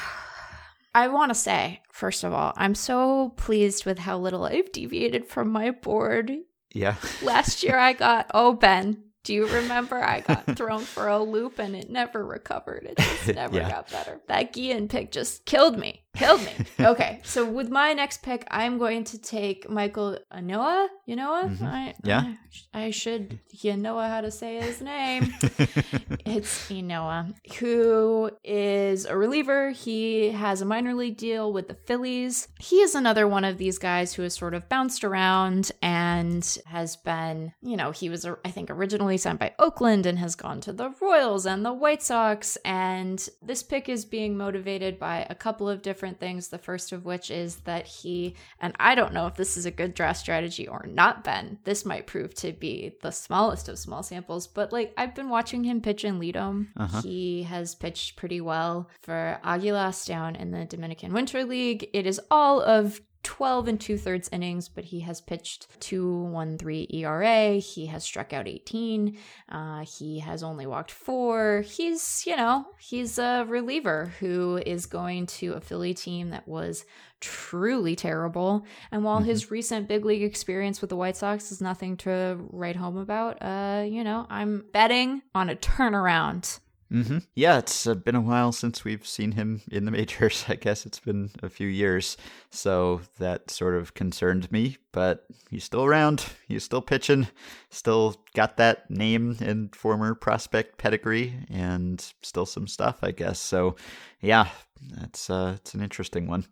I 0.95 1.09
want 1.09 1.29
to 1.29 1.35
say, 1.35 1.81
first 1.91 2.23
of 2.23 2.33
all, 2.33 2.53
I'm 2.57 2.73
so 2.73 3.29
pleased 3.37 3.85
with 3.85 3.99
how 3.99 4.17
little 4.17 4.45
I've 4.45 4.71
deviated 4.71 5.27
from 5.27 5.49
my 5.51 5.69
board. 5.71 6.31
Yeah. 6.77 6.95
Last 7.21 7.63
year, 7.63 7.77
I 7.77 7.93
got 7.93 8.29
oh 8.33 8.53
Ben. 8.53 9.03
Do 9.23 9.33
you 9.33 9.45
remember? 9.47 10.01
I 10.01 10.21
got 10.21 10.45
thrown 10.55 10.79
for 10.81 11.07
a 11.09 11.21
loop 11.21 11.59
and 11.59 11.75
it 11.75 11.89
never 11.89 12.25
recovered. 12.25 12.85
It 12.89 12.97
just 12.97 13.27
never 13.35 13.57
Yeah. 13.57 13.69
got 13.69 13.91
better. 13.91 14.21
That 14.27 14.53
Guillen 14.53 14.87
pick 14.87 15.11
just 15.11 15.43
killed 15.45 15.77
me. 15.77 16.03
Killed 16.17 16.41
me. 16.45 16.51
Okay, 16.87 17.19
so 17.23 17.43
with 17.43 17.69
my 17.69 17.91
next 17.93 18.21
pick, 18.21 18.45
I'm 18.51 18.77
going 18.77 19.03
to 19.05 19.17
take 19.17 19.67
Michael 19.69 20.17
Anoa. 20.31 20.87
Yanoa? 21.09 21.57
Mhm. 21.57 21.61
I, 21.65 21.95
Yeah. 22.03 22.33
I, 22.73 22.85
I 22.85 22.91
should 22.91 23.39
you 23.51 23.75
know 23.75 23.99
how 23.99 24.21
to 24.21 24.29
say 24.31 24.61
his 24.61 24.79
name. 24.81 25.33
it's 26.25 26.69
Ynoa, 26.69 27.33
who 27.59 28.29
is 28.43 29.05
a 29.05 29.17
reliever. 29.17 29.71
He 29.71 30.29
has 30.29 30.61
a 30.61 30.65
minor 30.65 30.93
league 30.93 31.17
deal 31.17 31.51
with 31.51 31.67
the 31.67 31.73
Phillies. 31.73 32.47
He 32.59 32.77
is 32.81 32.95
another 32.95 33.27
one 33.27 33.43
of 33.43 33.57
these 33.57 33.77
guys 33.77 34.13
who 34.13 34.21
has 34.23 34.35
sort 34.35 34.53
of 34.53 34.69
bounced 34.69 35.03
around 35.03 35.71
and 35.81 36.57
has 36.67 36.95
been, 36.95 37.53
you 37.61 37.75
know, 37.75 37.91
he 37.91 38.09
was, 38.09 38.25
I 38.45 38.51
think, 38.51 38.69
originally 38.69 39.17
signed 39.17 39.39
by 39.39 39.53
Oakland 39.59 40.05
and 40.05 40.19
has 40.19 40.35
gone 40.35 40.61
to 40.61 40.71
the 40.73 40.91
Royals 41.01 41.45
and 41.45 41.65
the 41.65 41.73
White 41.73 42.03
Sox. 42.03 42.55
And 42.63 43.27
this 43.41 43.63
pick 43.63 43.89
is 43.89 44.05
being 44.05 44.37
motivated 44.37 44.99
by 44.99 45.25
a 45.29 45.35
couple 45.35 45.67
of 45.67 45.81
different 45.81 46.06
things. 46.15 46.47
The 46.47 46.57
first 46.57 46.91
of 46.91 47.05
which 47.05 47.31
is 47.31 47.57
that 47.57 47.87
he, 47.87 48.35
and 48.59 48.75
I 48.79 48.95
don't 48.95 49.13
know 49.13 49.27
if 49.27 49.35
this 49.35 49.57
is 49.57 49.65
a 49.65 49.71
good 49.71 49.93
draft 49.93 50.19
strategy 50.19 50.67
or 50.67 50.85
not, 50.87 51.23
Ben. 51.23 51.59
This 51.63 51.85
might 51.85 52.07
prove 52.07 52.33
to 52.35 52.53
be 52.53 52.93
the 53.01 53.11
smallest 53.11 53.69
of 53.69 53.79
small 53.79 54.03
samples, 54.03 54.47
but 54.47 54.71
like 54.71 54.93
I've 54.97 55.15
been 55.15 55.29
watching 55.29 55.63
him 55.63 55.81
pitch 55.81 56.05
in 56.05 56.19
Lidom. 56.19 56.67
Uh-huh. 56.77 57.01
He 57.01 57.43
has 57.43 57.75
pitched 57.75 58.15
pretty 58.15 58.41
well 58.41 58.89
for 59.01 59.39
Aguilas 59.43 60.05
down 60.05 60.35
in 60.35 60.51
the 60.51 60.65
Dominican 60.65 61.13
Winter 61.13 61.43
League. 61.43 61.89
It 61.93 62.05
is 62.05 62.19
all 62.29 62.61
of 62.61 63.01
12 63.23 63.67
and 63.67 63.81
two 63.81 63.97
thirds 63.97 64.29
innings, 64.31 64.69
but 64.69 64.85
he 64.85 65.01
has 65.01 65.21
pitched 65.21 65.79
2.13 65.81 66.93
ERA. 66.93 67.53
He 67.53 67.87
has 67.87 68.03
struck 68.03 68.33
out 68.33 68.47
18. 68.47 69.17
Uh, 69.49 69.85
he 69.85 70.19
has 70.19 70.43
only 70.43 70.65
walked 70.65 70.91
four. 70.91 71.61
He's, 71.61 72.23
you 72.25 72.35
know, 72.35 72.65
he's 72.79 73.19
a 73.19 73.45
reliever 73.47 74.13
who 74.19 74.61
is 74.65 74.85
going 74.85 75.25
to 75.27 75.53
a 75.53 75.61
Philly 75.61 75.93
team 75.93 76.29
that 76.29 76.47
was 76.47 76.85
truly 77.19 77.95
terrible. 77.95 78.65
And 78.91 79.03
while 79.03 79.19
his 79.19 79.51
recent 79.51 79.87
big 79.87 80.05
league 80.05 80.23
experience 80.23 80.81
with 80.81 80.89
the 80.89 80.95
White 80.95 81.17
Sox 81.17 81.51
is 81.51 81.61
nothing 81.61 81.97
to 81.97 82.37
write 82.51 82.75
home 82.75 82.97
about, 82.97 83.37
uh, 83.41 83.83
you 83.83 84.03
know, 84.03 84.25
I'm 84.29 84.65
betting 84.71 85.21
on 85.33 85.49
a 85.49 85.55
turnaround. 85.55 86.59
Hmm 86.89 87.17
Yeah, 87.35 87.57
it's 87.57 87.85
uh, 87.85 87.95
been 87.95 88.15
a 88.15 88.21
while 88.21 88.51
since 88.51 88.85
we've 88.85 89.05
seen 89.05 89.33
him 89.33 89.61
in 89.69 89.85
the 89.85 89.91
majors. 89.91 90.45
I 90.49 90.55
guess 90.55 90.85
it's 90.85 90.99
been 90.99 91.31
a 91.43 91.49
few 91.49 91.67
years. 91.67 92.17
So 92.49 93.01
that 93.19 93.51
sort 93.51 93.75
of 93.75 93.93
concerned 93.93 94.51
me, 94.51 94.77
but 94.91 95.25
he's 95.49 95.63
still 95.63 95.83
around. 95.83 96.25
He's 96.47 96.63
still 96.63 96.81
pitching, 96.81 97.27
still 97.69 98.15
got 98.33 98.57
that 98.57 98.89
name 98.89 99.37
and 99.41 99.75
former 99.75 100.15
prospect 100.15 100.77
pedigree, 100.77 101.33
and 101.49 102.01
still 102.21 102.45
some 102.45 102.67
stuff, 102.67 102.99
I 103.01 103.11
guess. 103.11 103.39
So, 103.39 103.75
yeah, 104.21 104.49
that's 104.91 105.29
uh, 105.29 105.53
it's 105.57 105.73
an 105.73 105.83
interesting 105.83 106.27
one. 106.27 106.45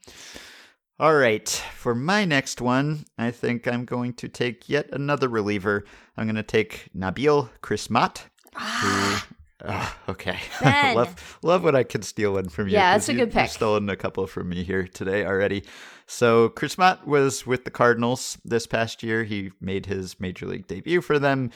All 0.97 1.15
right, 1.15 1.49
for 1.49 1.93
my 1.93 2.23
next 2.23 2.61
one, 2.61 3.05
I 3.17 3.31
think 3.31 3.67
I'm 3.67 3.83
going 3.83 4.13
to 4.13 4.29
take 4.29 4.69
yet 4.69 4.88
another 4.93 5.27
reliever. 5.27 5.83
I'm 6.15 6.25
going 6.25 6.36
to 6.38 6.43
take 6.43 6.88
Nabil 6.95 7.49
Crismatt, 7.61 8.21
who 8.55 9.17
Oh, 9.68 9.95
okay. 10.09 10.38
Love 10.61 11.38
love 11.41 11.63
when 11.63 11.76
I 11.76 11.84
can 11.84 12.01
steal 12.01 12.34
one 12.34 12.49
from 12.49 12.68
you. 12.68 12.74
Yeah, 12.74 12.93
that's 12.93 13.09
a 13.09 13.13
you- 13.13 13.20
good 13.20 13.28
you've 13.30 13.34
pick. 13.43 13.49
stolen 13.49 13.89
a 13.89 13.95
couple 13.95 14.26
from 14.28 14.49
me 14.49 14.63
here 14.63 14.88
today 14.88 15.26
already. 15.26 15.63
So 16.07 16.49
Crismatt 16.49 17.05
was 17.05 17.47
with 17.47 17.66
the 17.66 17.72
Cardinals 17.72 18.38
this 18.45 18.68
past 18.68 19.01
year. 19.03 19.24
He 19.24 19.51
made 19.59 19.88
his 19.88 20.20
major 20.20 20.45
league 20.45 20.68
debut 20.68 21.01
for 21.01 21.18
them. 21.20 21.49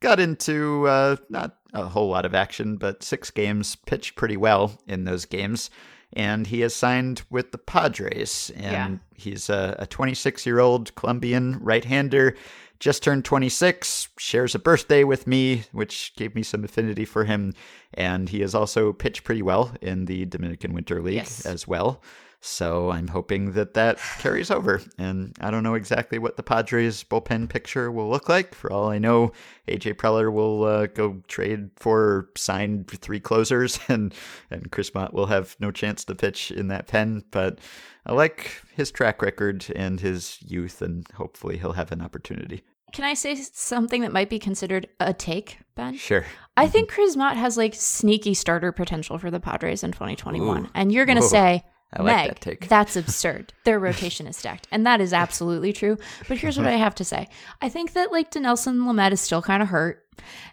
Got 0.00 0.20
into 0.20 0.86
uh, 0.86 1.16
not 1.28 1.56
a 1.72 1.84
whole 1.86 2.08
lot 2.08 2.24
of 2.26 2.34
action, 2.34 2.76
but 2.76 3.02
six 3.02 3.30
games, 3.30 3.74
pitched 3.74 4.14
pretty 4.14 4.36
well 4.36 4.78
in 4.86 5.04
those 5.04 5.24
games. 5.24 5.70
And 6.12 6.46
he 6.46 6.60
has 6.60 6.74
signed 6.74 7.22
with 7.30 7.50
the 7.50 7.58
Padres. 7.58 8.52
And 8.54 9.00
Yeah. 9.16 9.22
he's 9.22 9.50
a 9.50 9.86
26 9.90 10.46
year 10.46 10.60
old 10.60 10.94
Colombian 10.94 11.58
right 11.60 11.84
hander, 11.84 12.36
just 12.78 13.02
turned 13.02 13.24
26, 13.24 14.08
shares 14.18 14.54
a 14.54 14.58
birthday 14.58 15.04
with 15.04 15.26
me, 15.26 15.64
which 15.72 16.12
gave 16.16 16.34
me 16.34 16.42
some 16.42 16.64
affinity 16.64 17.04
for 17.04 17.24
him. 17.24 17.54
And 17.94 18.28
he 18.28 18.40
has 18.40 18.54
also 18.54 18.92
pitched 18.92 19.24
pretty 19.24 19.42
well 19.42 19.72
in 19.80 20.04
the 20.06 20.24
Dominican 20.26 20.72
Winter 20.74 21.02
League 21.02 21.14
Yes. 21.16 21.44
as 21.46 21.66
well. 21.66 22.02
So 22.46 22.90
I'm 22.90 23.08
hoping 23.08 23.52
that 23.52 23.74
that 23.74 23.98
carries 24.18 24.50
over. 24.50 24.80
And 24.98 25.36
I 25.40 25.50
don't 25.50 25.64
know 25.64 25.74
exactly 25.74 26.18
what 26.18 26.36
the 26.36 26.42
Padres 26.42 27.04
bullpen 27.04 27.48
picture 27.48 27.90
will 27.90 28.08
look 28.08 28.28
like. 28.28 28.54
For 28.54 28.72
all 28.72 28.88
I 28.88 28.98
know, 28.98 29.32
AJ 29.68 29.94
Preller 29.94 30.32
will 30.32 30.64
uh, 30.64 30.86
go 30.86 31.22
trade 31.28 31.70
for 31.76 32.06
or 32.06 32.30
sign 32.36 32.84
three 32.84 33.20
closers, 33.20 33.78
and 33.88 34.14
and 34.50 34.70
Crismatt 34.70 35.12
will 35.12 35.26
have 35.26 35.56
no 35.60 35.70
chance 35.70 36.04
to 36.04 36.14
pitch 36.14 36.50
in 36.50 36.68
that 36.68 36.86
pen. 36.86 37.24
But 37.30 37.58
I 38.04 38.12
like 38.12 38.62
his 38.74 38.90
track 38.90 39.22
record 39.22 39.66
and 39.74 40.00
his 40.00 40.38
youth, 40.42 40.82
and 40.82 41.06
hopefully 41.14 41.58
he'll 41.58 41.72
have 41.72 41.92
an 41.92 42.02
opportunity. 42.02 42.62
Can 42.92 43.04
I 43.04 43.14
say 43.14 43.34
something 43.34 44.02
that 44.02 44.12
might 44.12 44.30
be 44.30 44.38
considered 44.38 44.88
a 45.00 45.12
take, 45.12 45.58
Ben? 45.74 45.96
Sure. 45.96 46.24
I 46.56 46.68
think 46.68 46.90
Crismatt 46.90 47.34
has 47.34 47.56
like 47.56 47.74
sneaky 47.74 48.32
starter 48.32 48.72
potential 48.72 49.18
for 49.18 49.30
the 49.30 49.40
Padres 49.40 49.82
in 49.82 49.92
2021. 49.92 50.64
Ooh. 50.64 50.68
and 50.74 50.92
you're 50.92 51.04
going 51.04 51.20
to 51.20 51.22
say, 51.22 51.64
I 51.92 52.02
like 52.02 52.16
Meg, 52.16 52.28
that 52.28 52.40
take." 52.40 52.68
that's 52.68 52.96
absurd. 52.96 53.52
Their 53.64 53.78
rotation 53.80 54.26
is 54.26 54.36
stacked. 54.36 54.66
And 54.70 54.86
that 54.86 55.00
is 55.00 55.12
absolutely 55.12 55.72
true. 55.72 55.98
But 56.28 56.38
here's 56.38 56.58
what 56.58 56.66
I 56.66 56.72
have 56.72 56.94
to 56.96 57.04
say 57.04 57.28
I 57.60 57.68
think 57.68 57.92
that 57.92 58.12
like 58.12 58.30
Dinelson 58.30 58.78
Lamet 58.86 59.12
is 59.12 59.20
still 59.20 59.42
kind 59.42 59.62
of 59.62 59.68
hurt. 59.68 60.05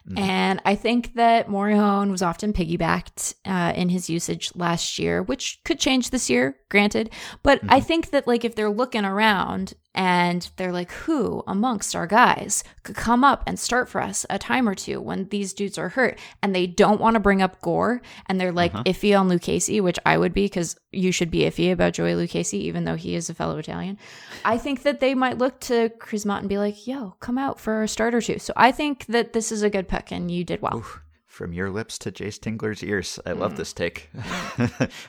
Mm-hmm. 0.08 0.18
And 0.18 0.60
I 0.64 0.74
think 0.74 1.14
that 1.14 1.48
Morejon 1.48 2.10
was 2.10 2.22
often 2.22 2.52
piggybacked 2.52 3.34
uh, 3.44 3.72
in 3.74 3.88
his 3.88 4.10
usage 4.10 4.50
last 4.54 4.98
year, 4.98 5.22
which 5.22 5.60
could 5.64 5.78
change 5.78 6.10
this 6.10 6.28
year, 6.28 6.56
granted. 6.70 7.10
But 7.42 7.60
I 7.68 7.78
Mm-hmm. 7.78 7.86
think 7.86 8.10
that 8.10 8.26
like 8.26 8.44
if 8.44 8.54
they're 8.54 8.70
looking 8.70 9.04
around 9.04 9.74
and 9.96 10.50
they're 10.56 10.72
like, 10.72 10.90
who 10.90 11.44
amongst 11.46 11.94
our 11.94 12.06
guys 12.08 12.64
could 12.82 12.96
come 12.96 13.22
up 13.22 13.44
and 13.46 13.56
start 13.58 13.88
for 13.88 14.00
us 14.00 14.26
a 14.28 14.40
time 14.40 14.68
or 14.68 14.74
two 14.74 15.00
when 15.00 15.28
these 15.28 15.52
dudes 15.52 15.78
are 15.78 15.90
hurt, 15.90 16.18
and 16.42 16.52
they 16.52 16.66
don't 16.66 17.00
want 17.00 17.14
to 17.14 17.20
bring 17.20 17.40
up 17.40 17.60
Gore, 17.60 18.02
and 18.26 18.40
they're 18.40 18.50
like 18.50 18.74
Uh-huh. 18.74 18.82
iffy 18.86 19.18
on 19.18 19.28
Lucchesi, 19.28 19.80
which 19.80 19.98
I 20.04 20.18
would 20.18 20.34
be 20.34 20.46
because 20.46 20.76
you 20.90 21.12
should 21.12 21.30
be 21.30 21.40
iffy 21.40 21.70
about 21.70 21.92
Joey 21.92 22.14
Lucchesi, 22.14 22.54
even 22.54 22.84
though 22.84 22.96
he 22.96 23.14
is 23.14 23.30
a 23.30 23.34
fellow 23.34 23.56
Italian. 23.58 23.96
I 24.44 24.58
think 24.58 24.82
that 24.82 24.98
they 24.98 25.14
might 25.14 25.38
look 25.38 25.60
to 25.60 25.90
Crismatt 26.00 26.40
and 26.40 26.48
be 26.48 26.58
like, 26.58 26.88
yo, 26.88 27.14
come 27.20 27.38
out 27.38 27.60
for 27.60 27.84
a 27.84 27.88
start 27.88 28.14
or 28.16 28.20
two. 28.20 28.40
So 28.40 28.52
I 28.56 28.72
think 28.72 29.06
that 29.06 29.32
this 29.32 29.52
is 29.52 29.53
a 29.62 29.70
good 29.70 29.88
pick, 29.88 30.10
and 30.12 30.30
you 30.30 30.44
did 30.44 30.60
well. 30.62 30.84
From 31.26 31.52
your 31.52 31.68
lips 31.70 31.98
to 31.98 32.12
Jayce 32.12 32.38
Tingler's 32.38 32.82
ears. 32.84 33.18
I 33.26 33.30
Mm. 33.30 33.38
love 33.40 33.56
this 33.56 33.72
take. 33.72 34.08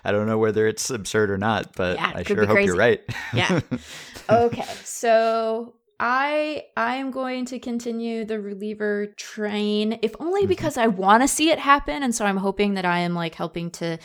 I 0.03 0.11
don't 0.11 0.25
know 0.25 0.39
whether 0.39 0.65
it's 0.67 0.89
absurd 0.89 1.29
or 1.29 1.37
not, 1.37 1.75
but 1.75 1.97
Yeah, 1.97 2.11
I 2.15 2.23
sure 2.23 2.45
hope 2.47 2.65
you're 2.65 2.75
right. 2.75 3.01
Yeah. 3.33 3.59
okay, 4.29 4.65
so 4.83 5.75
I 5.99 6.63
I 6.75 6.95
am 6.95 7.11
going 7.11 7.45
to 7.45 7.59
continue 7.59 8.25
the 8.25 8.41
reliever 8.41 9.13
train, 9.17 9.99
if 10.01 10.13
only 10.19 10.45
because 10.47 10.77
I 10.77 10.87
want 10.87 11.23
to 11.23 11.27
see 11.27 11.51
it 11.51 11.59
happen, 11.59 12.01
and 12.03 12.13
so 12.13 12.25
I'm 12.25 12.37
hoping 12.37 12.73
that 12.73 12.85
I 12.85 12.99
am 12.99 13.13
like 13.13 13.35
helping 13.35 13.69
to 13.71 13.97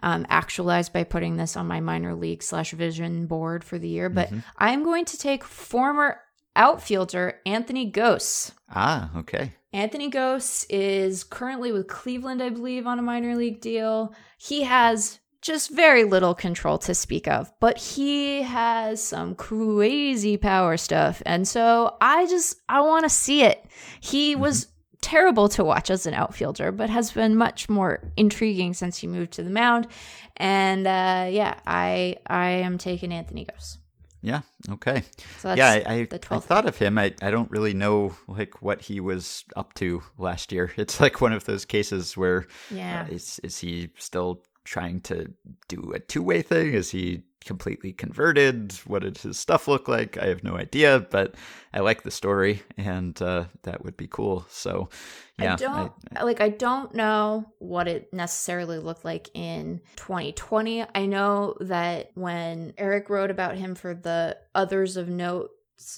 um, 0.00 0.24
actualize 0.30 0.88
by 0.88 1.04
putting 1.04 1.36
this 1.36 1.56
on 1.56 1.66
my 1.66 1.80
minor 1.80 2.14
league 2.14 2.42
slash 2.42 2.70
vision 2.72 3.26
board 3.26 3.62
for 3.64 3.78
the 3.78 3.88
year. 3.88 4.08
But 4.08 4.30
I'm 4.58 4.84
going 4.84 5.04
to 5.06 5.18
take 5.18 5.44
former 5.44 6.18
outfielder 6.56 7.40
Anthony 7.46 7.90
Gose. 7.90 8.52
ah, 8.70 9.10
okay. 9.16 9.52
Anthony 9.72 10.08
Gose 10.08 10.64
is 10.70 11.24
currently 11.24 11.72
with 11.72 11.88
Cleveland, 11.88 12.40
I 12.40 12.48
believe, 12.48 12.86
on 12.86 13.00
a 13.00 13.02
minor 13.02 13.34
league 13.34 13.60
deal. 13.60 14.14
He 14.38 14.62
has 14.62 15.18
just 15.42 15.70
very 15.70 16.04
little 16.04 16.34
control 16.34 16.78
to 16.78 16.94
speak 16.94 17.26
of, 17.28 17.52
but 17.60 17.76
he 17.76 18.42
has 18.42 19.02
some 19.02 19.34
crazy 19.34 20.36
power 20.36 20.76
stuff. 20.76 21.22
And 21.26 21.46
so 21.46 21.96
I 22.00 22.26
just 22.26 22.56
I 22.68 22.80
want 22.82 23.04
to 23.04 23.10
see 23.10 23.42
it. 23.42 23.66
He 24.00 24.36
was 24.36 24.68
terrible 25.02 25.50
to 25.50 25.62
watch 25.62 25.90
as 25.90 26.06
an 26.06 26.14
outfielder, 26.14 26.72
but 26.72 26.88
has 26.88 27.12
been 27.12 27.36
much 27.36 27.68
more 27.68 28.10
intriguing 28.16 28.72
since 28.72 28.96
he 28.98 29.06
moved 29.06 29.32
to 29.32 29.42
the 29.42 29.50
mound. 29.50 29.86
And 30.36 30.86
uh, 30.86 31.28
yeah, 31.30 31.58
I 31.66 32.16
I 32.26 32.48
am 32.48 32.78
taking 32.78 33.12
Anthony 33.12 33.44
Gose. 33.44 33.78
Yeah, 34.24 34.40
okay. 34.70 35.02
So 35.40 35.48
that's 35.48 35.58
yeah, 35.58 35.82
I, 35.86 36.08
I, 36.10 36.18
I 36.30 36.38
thought 36.38 36.66
of 36.66 36.78
him. 36.78 36.96
I, 36.96 37.12
I 37.20 37.30
don't 37.30 37.50
really 37.50 37.74
know 37.74 38.16
like 38.26 38.62
what 38.62 38.80
he 38.80 38.98
was 38.98 39.44
up 39.54 39.74
to 39.74 40.02
last 40.16 40.50
year. 40.50 40.72
It's 40.78 40.98
like 40.98 41.20
one 41.20 41.34
of 41.34 41.44
those 41.44 41.66
cases 41.66 42.16
where 42.16 42.46
Yeah. 42.70 43.02
uh, 43.06 43.14
is 43.14 43.38
is 43.44 43.58
he 43.58 43.90
still 43.98 44.40
trying 44.64 45.02
to 45.02 45.30
do 45.68 45.92
a 45.94 45.98
two 46.00 46.22
way 46.22 46.40
thing? 46.40 46.72
Is 46.72 46.90
he 46.90 47.22
completely 47.44 47.92
converted? 47.92 48.72
What 48.86 49.02
did 49.02 49.18
his 49.18 49.38
stuff 49.38 49.68
look 49.68 49.88
like? 49.88 50.18
I 50.18 50.26
have 50.26 50.42
no 50.42 50.56
idea, 50.56 51.06
but 51.10 51.34
I 51.72 51.80
like 51.80 52.02
the 52.02 52.10
story, 52.10 52.62
and 52.76 53.20
uh, 53.22 53.44
that 53.62 53.84
would 53.84 53.96
be 53.96 54.06
cool. 54.06 54.46
So, 54.48 54.88
yeah, 55.38 55.54
I 55.54 55.56
don't 55.56 55.92
like 56.22 56.40
I 56.40 56.48
don't 56.48 56.94
know 56.94 57.52
what 57.58 57.88
it 57.88 58.12
necessarily 58.12 58.78
looked 58.78 59.04
like 59.04 59.28
in 59.34 59.80
2020. 59.96 60.84
I 60.94 61.06
know 61.06 61.56
that 61.60 62.10
when 62.14 62.74
Eric 62.78 63.10
wrote 63.10 63.30
about 63.30 63.56
him 63.56 63.74
for 63.74 63.94
the 63.94 64.36
others 64.54 64.96
of 64.96 65.08
note 65.08 65.50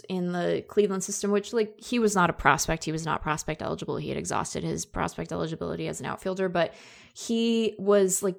in 0.08 0.32
the 0.32 0.64
Cleveland 0.68 1.04
system, 1.04 1.30
which 1.30 1.52
like 1.52 1.78
he 1.78 1.98
was 1.98 2.14
not 2.14 2.30
a 2.30 2.34
prospect, 2.34 2.84
he 2.84 2.92
was 2.92 3.04
not 3.04 3.22
prospect 3.22 3.62
eligible. 3.62 3.96
He 3.96 4.08
had 4.08 4.18
exhausted 4.18 4.64
his 4.64 4.86
prospect 4.86 5.32
eligibility 5.32 5.88
as 5.88 6.00
an 6.00 6.06
outfielder, 6.06 6.48
but 6.48 6.74
he 7.14 7.74
was 7.78 8.22
like 8.22 8.36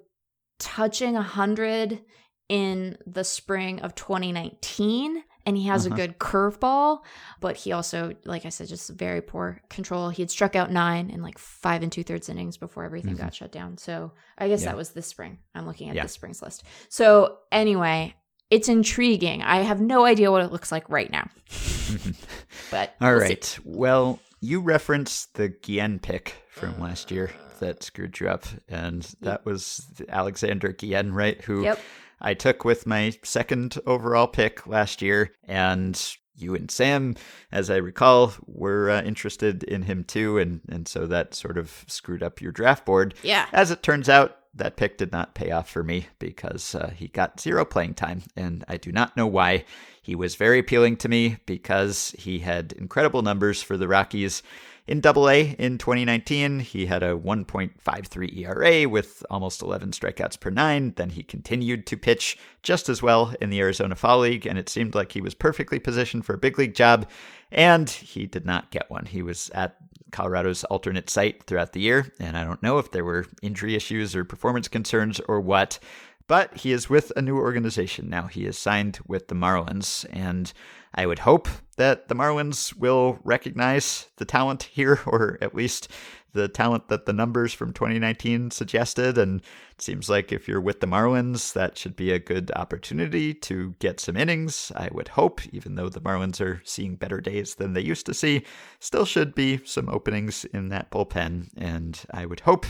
touching 0.60 1.16
a 1.16 1.22
hundred 1.22 2.02
in 2.50 2.98
the 3.06 3.24
spring 3.24 3.80
of 3.82 3.94
2019 3.96 5.24
and 5.46 5.56
he 5.58 5.68
has 5.68 5.86
Uh-huh. 5.86 5.94
a 5.96 5.98
good 5.98 6.18
curveball 6.20 7.00
but 7.40 7.56
he 7.58 7.72
also 7.72 8.14
like 8.26 8.46
i 8.46 8.50
said 8.50 8.68
just 8.68 8.90
very 8.92 9.22
poor 9.22 9.62
control 9.70 10.10
he 10.10 10.22
had 10.22 10.30
struck 10.32 10.56
out 10.56 10.72
nine 10.72 11.10
in 11.10 11.22
like 11.22 11.38
five 11.38 11.84
and 11.84 11.92
two-thirds 11.92 12.30
innings 12.30 12.58
before 12.58 12.84
everything 12.86 13.16
got 13.16 13.34
shut 13.36 13.52
down 13.52 13.78
so 13.78 14.12
i 14.38 14.48
guess 14.48 14.60
Mm-hmm. 14.60 14.66
Yeah. 14.66 14.72
that 14.72 14.78
was 14.78 14.90
this 14.92 15.08
spring 15.08 15.40
i'm 15.56 15.66
looking 15.66 15.90
at 15.90 15.96
Yeah. 15.96 16.04
this 16.04 16.14
spring's 16.14 16.42
list 16.42 16.64
so 16.90 17.38
anyway 17.52 18.14
it's 18.50 18.70
intriguing 18.70 19.42
i 19.42 19.58
have 19.62 19.82
no 19.82 20.06
idea 20.06 20.32
what 20.32 20.42
it 20.44 20.52
looks 20.52 20.72
like 20.72 20.90
right 20.90 21.12
now 21.12 21.28
but 22.72 22.96
All 23.02 23.16
we'll 23.16 23.28
see. 23.28 23.62
Well, 23.64 24.20
you 24.42 24.60
referenced 24.62 25.34
the 25.36 25.50
Guillen 25.50 26.00
pick 26.00 26.36
from 26.52 26.80
last 26.80 27.12
year 27.12 27.32
that 27.60 27.82
screwed 27.84 28.20
you 28.20 28.30
up, 28.30 28.46
and 28.68 29.02
that 29.22 29.46
was 29.46 29.86
Alexander 30.10 30.72
Guillen, 30.74 31.12
right? 31.14 31.42
Who 31.46 31.64
Yep. 31.64 31.80
I 32.20 32.34
took 32.34 32.66
with 32.66 32.88
my 32.88 33.14
second 33.24 33.78
overall 33.86 34.28
pick 34.28 34.66
last 34.68 35.02
year, 35.02 35.32
and 35.44 36.00
you 36.36 36.56
and 36.56 36.70
Sam, 36.70 37.16
as 37.52 37.70
I 37.70 37.78
recall, 37.78 38.34
were 38.46 38.90
uh, 38.90 39.02
interested 39.02 39.64
in 39.64 39.84
him 39.84 40.04
too, 40.04 40.38
and 40.38 40.62
and 40.70 40.88
so 40.88 41.08
that 41.08 41.34
sort 41.34 41.58
of 41.58 41.86
screwed 41.88 42.24
up 42.24 42.42
your 42.42 42.52
draft 42.52 42.86
board. 42.86 43.14
Yeah. 43.24 43.48
As 43.52 43.72
it 43.72 43.84
turns 43.84 44.08
out, 44.10 44.38
that 44.54 44.76
pick 44.76 44.98
did 44.98 45.12
not 45.12 45.36
pay 45.36 45.52
off 45.52 45.70
for 45.70 45.84
me 45.84 46.08
because 46.20 46.76
uh, 46.76 46.92
he 46.96 47.08
got 47.08 47.40
zero 47.40 47.66
playing 47.66 47.94
time, 47.96 48.24
and 48.36 48.64
I 48.68 48.78
do 48.78 48.92
not 48.92 49.16
know 49.18 49.28
why. 49.28 49.66
He 50.02 50.16
was 50.16 50.36
very 50.36 50.60
appealing 50.60 50.98
to 50.98 51.10
me 51.10 51.38
because 51.46 52.16
he 52.18 52.40
had 52.40 52.74
incredible 52.74 53.22
numbers 53.22 53.62
for 53.62 53.78
the 53.78 53.88
Rockies. 53.88 54.42
In 54.88 55.02
Double 55.02 55.30
A 55.30 55.54
in 55.60 55.78
2019, 55.78 56.62
he 56.62 56.86
had 56.86 57.04
a 57.04 57.14
1.53 57.14 58.38
ERA 58.38 58.88
with 58.88 59.22
almost 59.30 59.62
11 59.62 59.92
strikeouts 59.92 60.40
per 60.40 60.50
nine. 60.50 60.94
Then 60.96 61.10
he 61.10 61.24
continued 61.24 61.86
to 61.88 61.98
pitch 61.98 62.38
just 62.64 62.88
as 62.88 63.04
well 63.04 63.34
in 63.42 63.50
the 63.50 63.60
Arizona 63.60 63.96
Fall 63.96 64.20
League, 64.20 64.46
and 64.46 64.58
it 64.58 64.70
seemed 64.70 64.96
like 64.96 65.12
he 65.12 65.20
was 65.20 65.34
perfectly 65.34 65.78
positioned 65.78 66.26
for 66.26 66.36
a 66.36 66.38
big 66.38 66.58
league 66.58 66.74
job. 66.74 67.06
And 67.52 67.90
he 67.90 68.28
did 68.28 68.46
not 68.46 68.72
get 68.72 68.90
one. 68.90 69.06
He 69.06 69.22
was 69.22 69.50
at 69.50 69.76
Colorado's 70.12 70.64
alternate 70.64 71.10
site 71.10 71.44
throughout 71.44 71.74
the 71.74 71.82
year, 71.82 72.14
and 72.18 72.38
I 72.38 72.46
don't 72.46 72.64
know 72.64 72.78
if 72.78 72.92
there 72.92 73.04
were 73.04 73.26
injury 73.42 73.76
issues 73.76 74.16
or 74.16 74.24
performance 74.24 74.70
concerns 74.70 75.20
or 75.28 75.42
what. 75.42 75.80
But 76.28 76.56
he 76.58 76.72
is 76.72 76.90
with 76.90 77.12
a 77.18 77.22
new 77.22 77.36
organization 77.36 78.10
now. 78.10 78.28
He 78.28 78.46
is 78.46 78.58
signed 78.58 79.00
with 79.06 79.28
the 79.28 79.36
Marlins, 79.36 80.06
and 80.12 80.54
I 80.96 81.06
would 81.06 81.20
hope 81.20 81.50
that 81.78 82.10
the 82.10 82.16
Marlins 82.16 82.76
will 82.76 83.20
recognize 83.24 84.10
the 84.18 84.26
talent 84.26 84.64
here, 84.64 85.00
or 85.06 85.38
at 85.42 85.56
least 85.56 85.90
the 86.34 86.48
talent 86.48 86.88
that 86.90 87.06
the 87.06 87.14
numbers 87.14 87.54
from 87.54 87.74
2019 87.74 88.52
suggested. 88.52 89.18
And 89.18 89.42
it 89.72 89.82
seems 89.82 90.10
like 90.10 90.32
if 90.32 90.48
you're 90.48 90.62
with 90.62 90.82
the 90.82 90.88
Marlins, 90.88 91.54
that 91.54 91.78
should 91.78 91.96
be 91.96 92.12
a 92.12 92.20
good 92.20 92.52
opportunity 92.56 93.34
to 93.34 93.76
get 93.80 94.00
some 94.00 94.18
innings. 94.18 94.72
I 94.76 94.90
would 94.92 95.08
hope, 95.10 95.42
even 95.54 95.76
though 95.76 95.90
the 95.90 96.02
Marlins 96.02 96.42
are 96.42 96.62
seeing 96.64 96.96
better 96.96 97.22
days 97.22 97.56
than 97.56 97.74
they 97.74 97.82
used 97.82 98.06
to 98.08 98.14
see, 98.14 98.44
still 98.80 99.06
should 99.06 99.34
be 99.34 99.60
some 99.66 99.90
openings 99.90 100.46
in 100.46 100.70
that 100.70 100.92
bullpen. 100.92 101.50
And 101.58 102.00
I 102.12 102.26
would 102.26 102.42
hope 102.42 102.66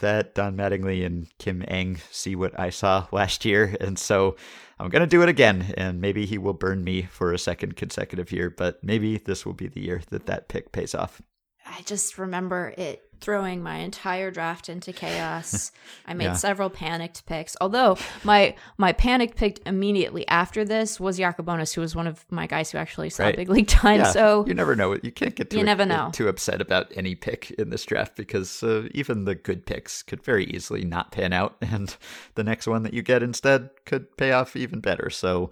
that 0.00 0.34
Don 0.34 0.56
Mattingly 0.56 1.04
and 1.04 1.26
Kim 1.38 1.62
Ng 1.68 1.98
see 2.10 2.34
what 2.36 2.58
I 2.58 2.70
saw 2.70 3.06
last 3.12 3.44
year. 3.44 3.76
And 3.80 3.98
so 3.98 4.36
I'm 4.78 4.90
going 4.90 5.00
to 5.00 5.06
do 5.06 5.22
it 5.22 5.28
again. 5.28 5.74
And 5.76 6.00
maybe 6.00 6.26
he 6.26 6.38
will 6.38 6.52
burn 6.52 6.84
me 6.84 7.02
for 7.02 7.32
a 7.32 7.38
second 7.38 7.76
consecutive 7.76 8.32
year, 8.32 8.50
but 8.50 8.82
maybe 8.82 9.18
this 9.18 9.46
will 9.46 9.52
be 9.52 9.68
the 9.68 9.80
year 9.80 10.02
that 10.10 10.26
that 10.26 10.48
pick 10.48 10.72
pays 10.72 10.94
off. 10.94 11.22
I 11.66 11.82
just 11.82 12.18
remember 12.18 12.74
it 12.76 13.02
throwing 13.20 13.62
my 13.62 13.76
entire 13.76 14.30
draft 14.30 14.68
into 14.68 14.92
chaos. 14.92 15.70
I 16.06 16.14
made 16.14 16.24
Yeah. 16.24 16.32
several 16.34 16.70
panicked 16.70 17.26
picks. 17.26 17.56
Although 17.60 17.96
my 18.24 18.54
my 18.78 18.92
panicked 18.92 19.36
pick 19.36 19.60
immediately 19.66 20.26
after 20.28 20.64
this 20.64 20.98
was 21.00 21.18
Yakubonis, 21.18 21.74
who 21.74 21.80
was 21.80 21.94
one 21.96 22.06
of 22.06 22.24
my 22.30 22.46
guys 22.46 22.70
who 22.70 22.78
actually 22.78 23.10
saw 23.10 23.24
Right. 23.24 23.36
big 23.36 23.48
league 23.48 23.68
time. 23.68 24.00
Yeah, 24.00 24.12
so 24.12 24.44
you 24.46 24.54
never 24.54 24.76
know. 24.76 24.96
You 25.02 25.12
can't 25.12 25.34
get 25.34 25.50
too, 25.50 25.58
You 25.58 25.64
never 25.64 25.84
know. 25.86 26.10
too 26.12 26.28
upset 26.28 26.60
about 26.60 26.92
any 26.96 27.14
pick 27.14 27.50
in 27.52 27.70
this 27.70 27.84
draft 27.84 28.16
because 28.16 28.62
uh, 28.62 28.88
even 28.92 29.24
the 29.24 29.34
good 29.34 29.66
picks 29.66 30.02
could 30.02 30.22
very 30.22 30.44
easily 30.46 30.84
not 30.84 31.12
pan 31.12 31.32
out, 31.32 31.56
and 31.60 31.96
the 32.34 32.44
next 32.44 32.66
one 32.66 32.82
that 32.84 32.94
you 32.94 33.02
get 33.02 33.22
instead 33.22 33.70
could 33.86 34.16
pay 34.16 34.32
off 34.32 34.56
even 34.56 34.80
better. 34.80 35.10
So. 35.10 35.50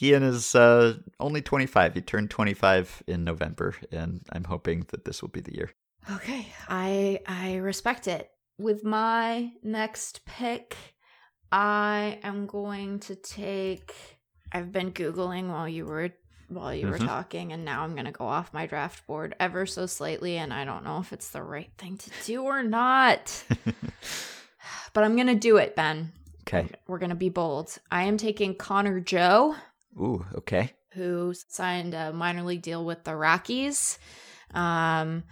Gian 0.00 0.22
is 0.22 0.54
uh, 0.54 0.94
only 1.18 1.42
25. 1.42 1.94
He 1.94 2.00
turned 2.00 2.30
25 2.30 3.02
in 3.08 3.24
November, 3.24 3.74
and 3.90 4.20
I'm 4.30 4.44
hoping 4.44 4.86
that 4.90 5.04
this 5.04 5.22
will 5.22 5.28
be 5.28 5.40
the 5.40 5.52
year. 5.56 5.72
Okay, 6.10 6.46
I 6.68 7.20
I 7.26 7.56
respect 7.56 8.08
it. 8.08 8.30
With 8.58 8.84
my 8.84 9.52
next 9.62 10.24
pick, 10.24 10.76
I 11.52 12.18
am 12.22 12.46
going 12.46 13.00
to 13.00 13.14
take. 13.14 13.94
I've 14.52 14.72
been 14.72 14.92
googling 14.92 15.48
while 15.48 15.68
you 15.68 15.84
were 15.84 16.10
while 16.48 16.74
you 16.74 16.86
were 16.88 16.98
Mhm. 16.98 17.06
talking, 17.06 17.52
and 17.52 17.64
now 17.64 17.82
I'm 17.84 17.92
going 17.92 18.06
to 18.06 18.10
go 18.10 18.24
off 18.26 18.54
my 18.54 18.66
draft 18.66 19.06
board 19.06 19.34
ever 19.38 19.66
so 19.66 19.84
slightly, 19.84 20.38
and 20.38 20.52
I 20.52 20.64
don't 20.64 20.82
know 20.84 20.98
if 20.98 21.12
it's 21.12 21.28
the 21.30 21.42
right 21.42 21.70
thing 21.76 21.98
to 21.98 22.10
do 22.24 22.42
or 22.42 22.62
not. 22.62 23.44
but 24.94 25.04
I'm 25.04 25.14
going 25.14 25.26
to 25.26 25.34
do 25.34 25.58
it, 25.58 25.76
Ben. 25.76 26.12
Okay. 26.42 26.68
We're 26.86 26.98
going 26.98 27.10
to 27.10 27.16
be 27.16 27.28
bold. 27.28 27.76
I 27.90 28.04
am 28.04 28.16
taking 28.16 28.54
Connor 28.54 29.00
Joe 29.00 29.54
Ooh, 30.00 30.24
okay. 30.36 30.72
who 30.92 31.34
signed 31.48 31.92
a 31.92 32.14
minor 32.14 32.42
league 32.42 32.62
deal 32.62 32.82
with 32.82 33.04
the 33.04 33.14
Rockies, 33.14 33.98
um, 34.54 35.24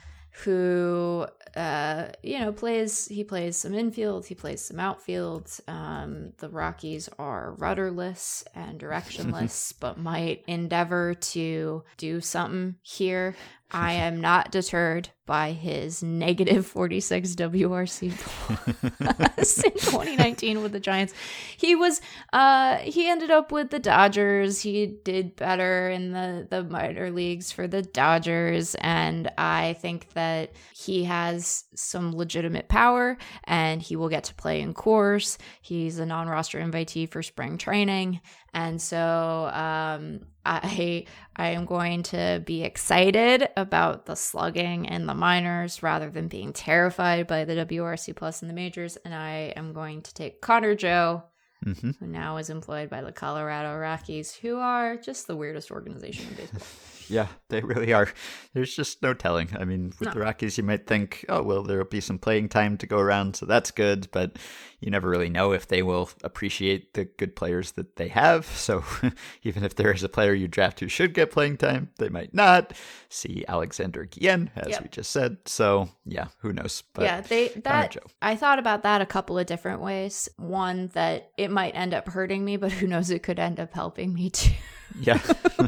who 0.44 1.26
uh, 1.56 2.08
you 2.22 2.38
know 2.38 2.52
plays 2.52 3.06
he 3.06 3.24
plays 3.24 3.56
some 3.56 3.74
infield, 3.74 4.26
he 4.26 4.34
plays 4.34 4.62
some 4.62 4.78
outfield. 4.78 5.50
Um, 5.66 6.32
the 6.38 6.48
Rockies 6.48 7.08
are 7.18 7.52
rudderless 7.52 8.44
and 8.54 8.78
directionless, 8.80 9.72
but 9.78 9.98
might 9.98 10.44
endeavor 10.46 11.14
to 11.14 11.84
do 11.96 12.20
something 12.20 12.76
here. 12.82 13.34
I 13.70 13.94
am 13.94 14.20
not 14.20 14.52
deterred 14.52 15.10
by 15.26 15.50
his 15.50 16.04
negative 16.04 16.64
46 16.66 17.34
WRC 17.34 18.16
plus 18.16 19.58
in 19.64 19.72
2019 19.72 20.62
with 20.62 20.70
the 20.70 20.78
Giants. 20.78 21.12
He 21.56 21.74
was 21.74 22.00
uh 22.32 22.76
he 22.76 23.08
ended 23.08 23.32
up 23.32 23.50
with 23.50 23.70
the 23.70 23.80
Dodgers. 23.80 24.60
He 24.60 24.86
did 24.86 25.34
better 25.34 25.90
in 25.90 26.12
the 26.12 26.46
the 26.48 26.62
minor 26.62 27.10
leagues 27.10 27.50
for 27.50 27.66
the 27.66 27.82
Dodgers 27.82 28.76
and 28.76 29.30
I 29.36 29.72
think 29.80 30.12
that 30.12 30.52
he 30.72 31.02
has 31.04 31.64
some 31.74 32.14
legitimate 32.14 32.68
power 32.68 33.18
and 33.44 33.82
he 33.82 33.96
will 33.96 34.08
get 34.08 34.24
to 34.24 34.34
play 34.34 34.60
in 34.60 34.74
Coors. 34.74 35.38
He's 35.60 35.98
a 35.98 36.06
non-roster 36.06 36.60
invitee 36.60 37.10
for 37.10 37.24
spring 37.24 37.58
training 37.58 38.20
and 38.54 38.80
so 38.80 39.50
um 39.52 40.20
I 40.46 41.06
I 41.34 41.48
am 41.48 41.66
going 41.66 42.04
to 42.04 42.42
be 42.46 42.62
excited 42.62 43.48
about 43.56 44.06
the 44.06 44.14
slugging 44.14 44.84
in 44.84 45.06
the 45.06 45.14
minors 45.14 45.82
rather 45.82 46.10
than 46.10 46.28
being 46.28 46.52
terrified 46.52 47.26
by 47.26 47.44
the 47.44 47.54
WRC 47.54 48.14
plus 48.14 48.42
in 48.42 48.48
the 48.48 48.54
majors. 48.54 48.96
And 48.96 49.14
I 49.14 49.52
am 49.56 49.72
going 49.72 50.02
to 50.02 50.14
take 50.14 50.40
Connor 50.40 50.74
Joe, 50.74 51.24
hmm 51.64 51.92
who 51.98 52.06
now 52.06 52.36
is 52.36 52.50
employed 52.50 52.90
by 52.90 53.00
the 53.00 53.12
Colorado 53.12 53.76
Rockies, 53.76 54.34
who 54.34 54.58
are 54.58 54.96
just 54.96 55.26
the 55.26 55.36
weirdest 55.36 55.70
organization 55.70 56.28
in 56.30 56.34
baseball. 56.34 56.62
Yeah, 57.08 57.28
they 57.48 57.60
really 57.60 57.92
are. 57.92 58.08
There's 58.54 58.74
just 58.74 59.02
no 59.02 59.14
telling. 59.14 59.48
I 59.58 59.64
mean, 59.64 59.92
with 59.98 60.08
No. 60.08 60.14
the 60.14 60.20
Rockies, 60.20 60.58
you 60.58 60.64
might 60.64 60.86
think, 60.86 61.24
oh, 61.28 61.42
well, 61.42 61.62
there'll 61.62 61.84
be 61.84 62.00
some 62.00 62.18
playing 62.18 62.48
time 62.48 62.76
to 62.78 62.86
go 62.86 62.98
around, 62.98 63.36
so 63.36 63.46
that's 63.46 63.70
good, 63.70 64.08
but 64.12 64.36
you 64.80 64.90
never 64.90 65.08
really 65.08 65.30
know 65.30 65.52
if 65.52 65.68
they 65.68 65.82
will 65.82 66.10
appreciate 66.24 66.94
the 66.94 67.04
good 67.04 67.34
players 67.36 67.72
that 67.72 67.96
they 67.96 68.08
have. 68.08 68.44
So 68.46 68.84
even 69.42 69.64
if 69.64 69.74
there 69.74 69.92
is 69.92 70.02
a 70.02 70.08
player 70.08 70.34
you 70.34 70.48
draft 70.48 70.80
who 70.80 70.88
should 70.88 71.14
get 71.14 71.30
playing 71.30 71.56
time, 71.58 71.90
they 71.98 72.08
might 72.08 72.34
not. 72.34 72.72
See 73.08 73.44
Alexander 73.48 74.04
Guillen, 74.04 74.50
as 74.56 74.70
Yep. 74.70 74.82
we 74.82 74.88
just 74.88 75.10
said. 75.12 75.38
So 75.46 75.88
yeah, 76.04 76.28
who 76.40 76.52
knows? 76.52 76.82
But 76.92 77.04
yeah, 77.04 77.20
they 77.22 77.48
that 77.64 77.96
I 78.20 78.36
thought 78.36 78.58
about 78.58 78.82
that 78.82 79.00
a 79.00 79.06
couple 79.06 79.38
of 79.38 79.46
different 79.46 79.80
ways. 79.80 80.28
One 80.36 80.88
that 80.88 81.30
it 81.38 81.50
might 81.50 81.74
end 81.74 81.94
up 81.94 82.08
hurting 82.08 82.44
me, 82.44 82.56
but 82.56 82.72
who 82.72 82.86
knows? 82.86 83.10
It 83.10 83.22
could 83.22 83.38
end 83.38 83.60
up 83.60 83.72
helping 83.72 84.12
me 84.12 84.30
too. 84.30 84.52
Yeah. 85.00 85.20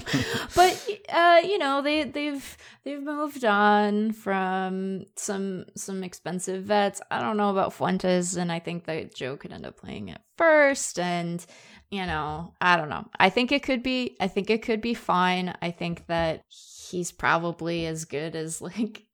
but 0.54 0.88
uh, 1.08 1.40
you 1.44 1.58
know 1.58 1.82
they 1.82 2.04
they've 2.04 2.56
they've 2.84 3.02
moved 3.02 3.44
on 3.44 4.12
from 4.12 5.04
some 5.16 5.66
some 5.76 6.02
expensive 6.04 6.64
vets. 6.64 7.00
I 7.10 7.20
don't 7.20 7.36
know 7.36 7.50
about 7.50 7.72
Fuentes, 7.74 8.36
and 8.36 8.50
I 8.50 8.58
think 8.58 8.84
that 8.86 9.14
Joe 9.14 9.36
could 9.36 9.52
end 9.52 9.66
up 9.66 9.76
playing 9.76 10.10
at 10.10 10.22
first. 10.36 10.98
And 10.98 11.44
you 11.90 12.04
know, 12.06 12.54
I 12.60 12.76
don't 12.76 12.88
know. 12.90 13.06
I 13.18 13.30
think 13.30 13.52
it 13.52 13.62
could 13.62 13.82
be. 13.82 14.16
I 14.20 14.28
think 14.28 14.50
it 14.50 14.62
could 14.62 14.80
be 14.80 14.94
fine. 14.94 15.54
I 15.62 15.70
think 15.70 16.06
that 16.06 16.42
he's 16.48 17.12
probably 17.12 17.86
as 17.86 18.04
good 18.04 18.34
as 18.36 18.60
like. 18.62 19.04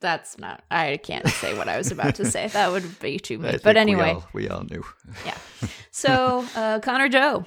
That's 0.00 0.38
not. 0.38 0.62
I 0.70 1.00
can't 1.02 1.26
say 1.26 1.58
what 1.58 1.68
I 1.68 1.76
was 1.76 1.90
about 1.90 2.14
to 2.16 2.24
say. 2.24 2.46
That 2.46 2.70
would 2.70 3.00
be 3.00 3.18
too 3.18 3.36
much 3.40 3.64
But 3.64 3.74
we 3.74 3.80
anyway, 3.80 4.10
all- 4.12 4.28
we 4.32 4.48
all 4.48 4.62
knew. 4.62 4.84
yeah. 5.26 5.36
So 5.90 6.44
uh, 6.54 6.78
Connor 6.78 7.08
Joe. 7.08 7.44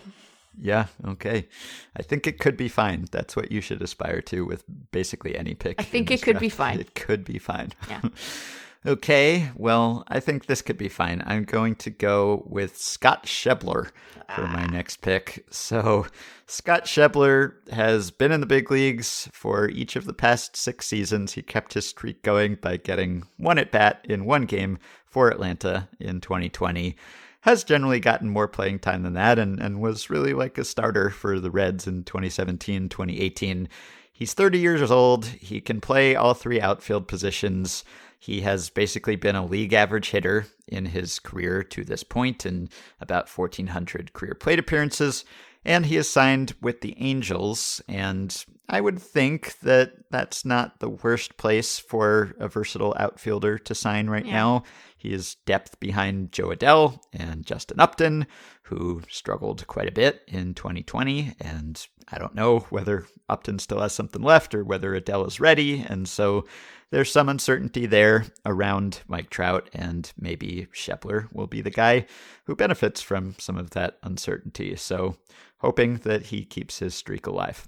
Yeah, 0.59 0.87
okay. 1.05 1.47
I 1.95 2.01
think 2.03 2.27
it 2.27 2.39
could 2.39 2.57
be 2.57 2.67
fine. 2.67 3.07
That's 3.11 3.35
what 3.35 3.51
you 3.51 3.61
should 3.61 3.81
aspire 3.81 4.21
to 4.23 4.45
with 4.45 4.63
basically 4.91 5.35
any 5.37 5.53
pick. 5.53 5.79
I 5.79 5.83
think 5.83 6.11
it 6.11 6.21
could 6.21 6.39
be 6.39 6.49
fine. 6.49 6.79
It 6.81 6.93
could 6.95 7.23
be 7.23 7.39
fine. 7.39 7.71
Yeah. 7.89 8.01
okay, 8.85 9.49
well, 9.55 10.03
I 10.07 10.19
think 10.19 10.45
this 10.45 10.61
could 10.61 10.77
be 10.77 10.89
fine. 10.89 11.21
I'm 11.25 11.43
going 11.43 11.75
to 11.75 11.89
go 11.89 12.43
with 12.47 12.77
Scott 12.77 13.25
Schebler 13.25 13.91
for 14.35 14.47
my 14.47 14.63
Ah. 14.63 14.71
next 14.71 15.01
pick. 15.01 15.45
So, 15.51 16.07
Scott 16.47 16.85
Schebler 16.85 17.53
has 17.71 18.11
been 18.11 18.31
in 18.31 18.39
the 18.41 18.45
big 18.45 18.71
leagues 18.71 19.29
for 19.33 19.69
each 19.69 19.95
of 19.95 20.05
the 20.05 20.13
past 20.13 20.55
six 20.55 20.87
seasons. 20.87 21.33
He 21.33 21.41
kept 21.41 21.73
his 21.73 21.87
streak 21.87 22.23
going 22.23 22.55
by 22.55 22.77
getting 22.77 23.23
one 23.37 23.57
at 23.57 23.71
bat 23.71 24.05
in 24.09 24.25
one 24.25 24.43
game 24.45 24.79
for 25.05 25.29
Atlanta 25.29 25.87
in 25.99 26.21
2020 26.21 26.95
has 27.41 27.63
generally 27.63 27.99
gotten 27.99 28.29
more 28.29 28.47
playing 28.47 28.79
time 28.79 29.03
than 29.03 29.13
that 29.13 29.39
and, 29.39 29.59
and 29.59 29.81
was 29.81 30.09
really 30.09 30.33
like 30.33 30.57
a 30.57 30.65
starter 30.65 31.09
for 31.09 31.39
the 31.39 31.51
Reds 31.51 31.87
in 31.87 32.03
2017, 32.03 32.87
2018. 32.89 33.67
He's 34.11 34.33
30 34.33 34.59
years 34.59 34.91
old. 34.91 35.25
He 35.25 35.59
can 35.59 35.81
play 35.81 36.15
all 36.15 36.35
three 36.35 36.61
outfield 36.61 37.07
positions. 37.07 37.83
He 38.19 38.41
has 38.41 38.69
basically 38.69 39.15
been 39.15 39.35
a 39.35 39.45
league 39.45 39.73
average 39.73 40.11
hitter 40.11 40.45
in 40.67 40.85
his 40.85 41.17
career 41.17 41.63
to 41.63 41.83
this 41.83 42.03
point 42.03 42.45
in 42.45 42.69
about 42.99 43.27
1,400 43.27 44.13
career 44.13 44.35
plate 44.35 44.59
appearances. 44.59 45.25
And 45.65 45.87
he 45.87 45.97
is 45.97 46.07
signed 46.07 46.53
with 46.61 46.81
the 46.81 46.95
Angels. 46.99 47.81
And 47.87 48.45
I 48.73 48.79
would 48.79 48.99
think 48.99 49.59
that 49.59 49.91
that's 50.11 50.45
not 50.45 50.79
the 50.79 50.89
worst 50.89 51.35
place 51.35 51.77
for 51.77 52.33
a 52.39 52.47
versatile 52.47 52.95
outfielder 52.97 53.57
to 53.57 53.75
sign 53.75 54.09
right 54.09 54.25
Yeah. 54.25 54.33
now. 54.33 54.63
He 54.97 55.11
is 55.11 55.35
depth 55.45 55.77
behind 55.81 56.31
Jo 56.31 56.49
Adell 56.51 57.01
and 57.11 57.45
Justin 57.45 57.81
Upton, 57.81 58.27
who 58.63 59.01
struggled 59.09 59.67
quite 59.67 59.89
a 59.89 59.91
bit 59.91 60.21
in 60.25 60.53
2020. 60.53 61.33
And 61.41 61.85
I 62.09 62.17
don't 62.17 62.33
know 62.33 62.59
whether 62.69 63.07
Upton 63.27 63.59
still 63.59 63.81
has 63.81 63.91
something 63.93 64.21
left 64.21 64.55
or 64.55 64.63
whether 64.63 64.97
Adell 64.99 65.27
is 65.27 65.41
ready. 65.41 65.85
And 65.85 66.07
so 66.07 66.45
there's 66.91 67.11
some 67.11 67.27
uncertainty 67.27 67.85
there 67.87 68.27
around 68.45 69.01
Mike 69.07 69.29
Trout, 69.29 69.69
and 69.73 70.11
maybe 70.17 70.67
Schebler 70.73 71.27
will 71.33 71.47
be 71.47 71.59
the 71.61 71.69
guy 71.71 72.05
who 72.45 72.55
benefits 72.55 73.01
from 73.01 73.35
some 73.37 73.57
of 73.57 73.71
that 73.71 73.97
uncertainty. 74.03 74.77
So 74.77 75.17
hoping 75.57 75.97
that 75.97 76.27
he 76.27 76.45
keeps 76.45 76.79
his 76.79 76.95
streak 76.95 77.27
alive. 77.27 77.67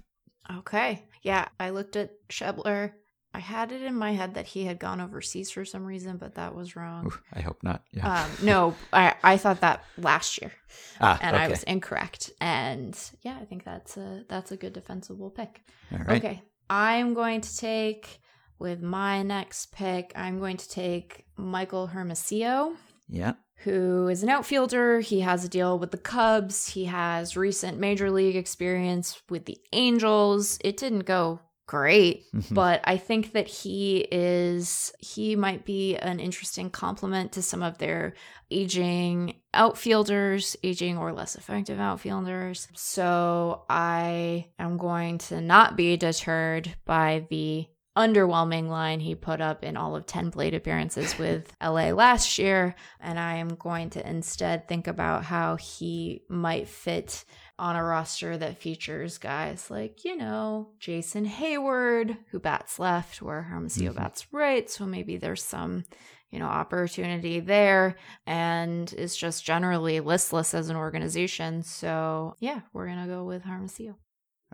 Okay. 0.58 1.04
Yeah, 1.22 1.48
I 1.58 1.70
looked 1.70 1.96
at 1.96 2.10
Schebler. 2.28 2.92
I 3.32 3.40
had 3.40 3.72
it 3.72 3.82
in 3.82 3.96
my 3.96 4.12
head 4.12 4.34
that 4.34 4.46
he 4.46 4.64
had 4.64 4.78
gone 4.78 5.00
overseas 5.00 5.50
for 5.50 5.64
some 5.64 5.84
reason, 5.84 6.18
but 6.18 6.36
that 6.36 6.54
was 6.54 6.76
wrong. 6.76 7.12
I 7.32 7.40
hope 7.40 7.64
not. 7.64 7.82
Yeah. 7.92 8.22
Um, 8.22 8.30
no, 8.42 8.76
I, 8.92 9.14
I 9.24 9.36
thought 9.38 9.60
that 9.62 9.82
last 9.98 10.40
year, 10.40 10.52
ah, 11.00 11.18
and 11.20 11.34
okay. 11.34 11.44
I 11.44 11.48
was 11.48 11.64
incorrect. 11.64 12.30
And 12.40 12.96
yeah, 13.22 13.36
I 13.40 13.44
think 13.44 13.64
that's 13.64 13.96
a 13.96 14.24
that's 14.28 14.52
a 14.52 14.56
good 14.56 14.72
defensible 14.72 15.30
pick. 15.30 15.62
All 15.92 15.98
right. 15.98 16.24
Okay, 16.24 16.42
I'm 16.70 17.14
going 17.14 17.40
to 17.40 17.56
take 17.56 18.20
with 18.60 18.80
my 18.80 19.24
next 19.24 19.72
pick. 19.72 20.12
I'm 20.14 20.38
going 20.38 20.56
to 20.58 20.68
take 20.68 21.26
Michael 21.36 21.88
Hermosillo. 21.88 22.76
Yeah. 23.08 23.32
Who 23.58 24.08
is 24.08 24.22
an 24.22 24.28
outfielder. 24.28 25.00
He 25.00 25.20
has 25.20 25.44
a 25.44 25.48
deal 25.48 25.78
with 25.78 25.90
the 25.90 25.98
Cubs. 25.98 26.68
He 26.68 26.84
has 26.86 27.36
recent 27.36 27.78
major 27.78 28.10
league 28.10 28.36
experience 28.36 29.22
with 29.30 29.46
the 29.46 29.58
Angels. 29.72 30.58
It 30.62 30.76
didn't 30.76 31.06
go 31.06 31.40
great, 31.66 32.24
Mhm. 32.34 32.52
but 32.54 32.82
I 32.84 32.98
think 32.98 33.32
that 33.32 33.48
he 33.48 34.06
is 34.12 34.92
he 34.98 35.34
might 35.34 35.64
be 35.64 35.96
an 35.96 36.20
interesting 36.20 36.68
complement 36.68 37.32
to 37.32 37.42
some 37.42 37.62
of 37.62 37.78
their 37.78 38.12
aging 38.50 39.36
outfielders, 39.54 40.56
aging 40.62 40.98
or 40.98 41.12
less 41.14 41.36
effective 41.36 41.80
outfielders. 41.80 42.68
So 42.74 43.64
I 43.70 44.48
am 44.58 44.76
going 44.76 45.16
to 45.18 45.40
not 45.40 45.74
be 45.74 45.96
deterred 45.96 46.74
by 46.84 47.26
the 47.30 47.66
underwhelming 47.96 48.68
line 48.68 49.00
he 49.00 49.14
put 49.14 49.40
up 49.40 49.62
in 49.62 49.76
all 49.76 49.94
of 49.94 50.06
10 50.06 50.30
plate 50.30 50.54
appearances 50.54 51.16
with 51.18 51.54
LA 51.62 51.90
last 51.90 52.38
year. 52.38 52.74
And 53.00 53.18
I 53.18 53.36
am 53.36 53.54
going 53.54 53.90
to 53.90 54.08
instead 54.08 54.66
think 54.66 54.86
about 54.86 55.24
how 55.24 55.56
he 55.56 56.22
might 56.28 56.68
fit 56.68 57.24
on 57.58 57.76
a 57.76 57.84
roster 57.84 58.36
that 58.36 58.58
features 58.58 59.18
guys 59.18 59.70
like, 59.70 60.04
you 60.04 60.16
know, 60.16 60.70
Jason 60.80 61.24
Heyward, 61.24 62.16
who 62.30 62.40
bats 62.40 62.78
left, 62.80 63.22
where 63.22 63.42
Hermosillo 63.42 63.90
mm-hmm. 63.90 64.02
bats 64.02 64.26
right. 64.32 64.68
So 64.68 64.86
maybe 64.86 65.16
there's 65.16 65.42
some, 65.42 65.84
you 66.32 66.40
know, 66.40 66.46
opportunity 66.46 67.38
there 67.38 67.94
and 68.26 68.92
is 68.94 69.16
just 69.16 69.44
generally 69.44 70.00
listless 70.00 70.52
as 70.52 70.68
an 70.68 70.76
organization. 70.76 71.62
So 71.62 72.36
yeah, 72.40 72.62
we're 72.72 72.86
going 72.86 73.02
to 73.02 73.06
go 73.06 73.22
with 73.22 73.44
Hermosillo. 73.44 73.94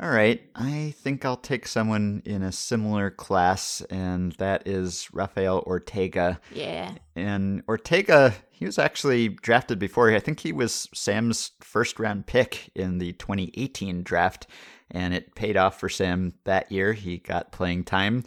All 0.02 0.08
right, 0.08 0.40
I 0.54 0.94
think 0.96 1.26
I'll 1.26 1.36
take 1.36 1.68
someone 1.68 2.22
in 2.24 2.42
a 2.42 2.52
similar 2.52 3.10
class, 3.10 3.82
and 3.90 4.32
that 4.32 4.66
is 4.66 5.12
Rafael 5.12 5.62
Ortega. 5.66 6.40
Yeah. 6.54 6.94
And 7.14 7.62
Ortega, 7.68 8.32
he 8.50 8.64
was 8.64 8.78
actually 8.78 9.28
drafted 9.28 9.78
before. 9.78 10.10
I 10.10 10.18
think 10.18 10.40
he 10.40 10.52
was 10.52 10.88
Sam's 10.94 11.50
first 11.60 12.00
round 12.00 12.24
pick 12.24 12.70
in 12.74 12.96
the 12.96 13.12
2018 13.12 14.02
draft, 14.02 14.46
and 14.90 15.12
it 15.12 15.34
paid 15.34 15.58
off 15.58 15.78
for 15.78 15.90
Sam 15.90 16.32
that 16.44 16.72
year. 16.72 16.94
He 16.94 17.18
got 17.18 17.52
playing 17.52 17.84
time. 17.84 18.24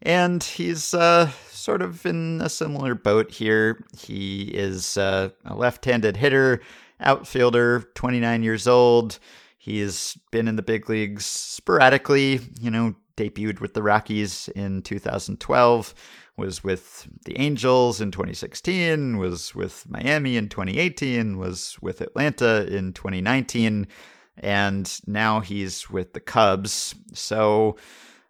And 0.00 0.40
he's 0.40 0.94
uh, 0.94 1.30
sort 1.48 1.82
of 1.82 2.06
in 2.06 2.40
a 2.40 2.48
similar 2.48 2.94
boat 2.94 3.32
here. 3.32 3.84
He 3.98 4.42
is 4.42 4.96
uh, 4.96 5.30
a 5.44 5.56
left 5.56 5.84
handed 5.84 6.16
hitter, 6.16 6.60
outfielder, 7.00 7.90
29 7.96 8.44
years 8.44 8.68
old 8.68 9.18
He's 9.68 10.16
been 10.30 10.48
in 10.48 10.56
the 10.56 10.62
big 10.62 10.88
leagues 10.88 11.26
sporadically, 11.26 12.40
you 12.58 12.70
know, 12.70 12.94
debuted 13.18 13.60
with 13.60 13.74
the 13.74 13.82
Rockies 13.82 14.48
in 14.56 14.80
2012, 14.80 15.94
was 16.38 16.64
with 16.64 17.06
the 17.26 17.38
Angels 17.38 18.00
in 18.00 18.10
2016, 18.10 19.18
was 19.18 19.54
with 19.54 19.84
Miami 19.86 20.38
in 20.38 20.48
2018, 20.48 21.36
was 21.36 21.76
with 21.82 22.00
Atlanta 22.00 22.66
in 22.74 22.94
2019, 22.94 23.86
and 24.38 25.00
now 25.06 25.40
he's 25.40 25.90
with 25.90 26.14
the 26.14 26.20
Cubs. 26.20 26.94
So 27.12 27.76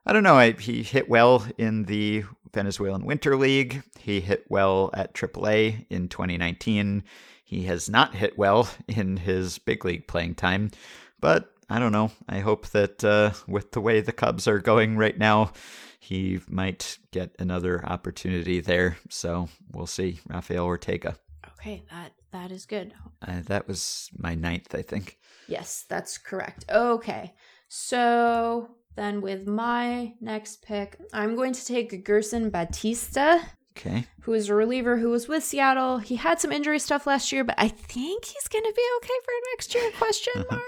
I 0.05 0.13
don't 0.13 0.25
know. 0.25 0.39
I, 0.39 0.51
he 0.51 0.83
hit 0.83 1.09
well 1.09 1.47
in 1.57 1.85
the 1.85 2.25
Venezuelan 2.53 3.05
Winter 3.05 3.37
League. 3.37 3.85
He 4.01 4.19
hit 4.19 4.45
well 4.49 4.91
at 4.93 5.15
AAA 5.15 5.87
in 5.89 6.09
2019. 6.09 7.05
He 7.45 7.63
has 7.63 7.89
not 7.89 8.17
hit 8.17 8.37
well 8.37 8.69
in 8.89 9.19
his 9.19 9.59
big 9.59 9.85
league 9.85 10.09
playing 10.09 10.35
time. 10.35 10.73
But 11.21 11.53
I 11.71 11.79
don't 11.79 11.93
know. 11.93 12.11
I 12.29 12.41
hope 12.41 12.69
that 12.69 13.05
uh, 13.05 13.33
with 13.47 13.73
the 13.73 13.81
way 13.81 14.01
the 14.01 14.13
Cubs 14.13 14.49
are 14.49 14.59
going 14.59 14.97
right 14.97 15.19
now, 15.19 15.53
he 15.99 16.41
might 16.49 16.99
get 17.11 17.35
another 17.39 17.85
opportunity 17.85 18.61
there. 18.61 18.97
So 19.11 19.49
we'll 19.73 19.87
see. 19.87 20.21
Rafael 20.29 20.65
Ortega. 20.65 21.17
Okay, 21.61 21.83
that 21.91 22.13
that 22.31 22.53
is 22.53 22.67
good. 22.67 22.95
Uh, 23.27 23.41
that 23.47 23.67
was 23.67 24.11
my 24.17 24.35
ninth, 24.35 24.75
I 24.75 24.83
think. 24.83 25.19
Yes, 25.49 25.85
that's 25.89 26.19
correct. 26.19 26.65
Okay, 26.71 27.35
so 27.69 28.71
then 28.97 29.21
with 29.21 29.47
my 29.47 30.15
next 30.21 30.63
pick, 30.63 30.99
I'm 31.13 31.37
going 31.37 31.53
to 31.53 31.65
take 31.65 32.05
Gerson 32.05 32.51
Bautista. 32.51 33.41
Okay. 33.79 34.07
Who 34.23 34.35
is 34.35 34.49
a 34.49 34.55
reliever 34.55 34.97
who 34.99 35.11
was 35.11 35.29
with 35.29 35.45
Seattle. 35.45 35.99
He 35.99 36.17
had 36.17 36.41
some 36.41 36.51
injury 36.51 36.81
stuff 36.81 37.07
last 37.07 37.31
year, 37.31 37.45
but 37.45 37.55
I 37.59 37.69
think 37.69 38.25
he's 38.25 38.49
going 38.49 38.65
to 38.65 38.73
be 38.75 38.83
okay 38.97 39.15
for 39.25 39.33
next 39.53 39.75
year? 39.75 39.91
Question 39.97 40.45
mark. 40.51 40.63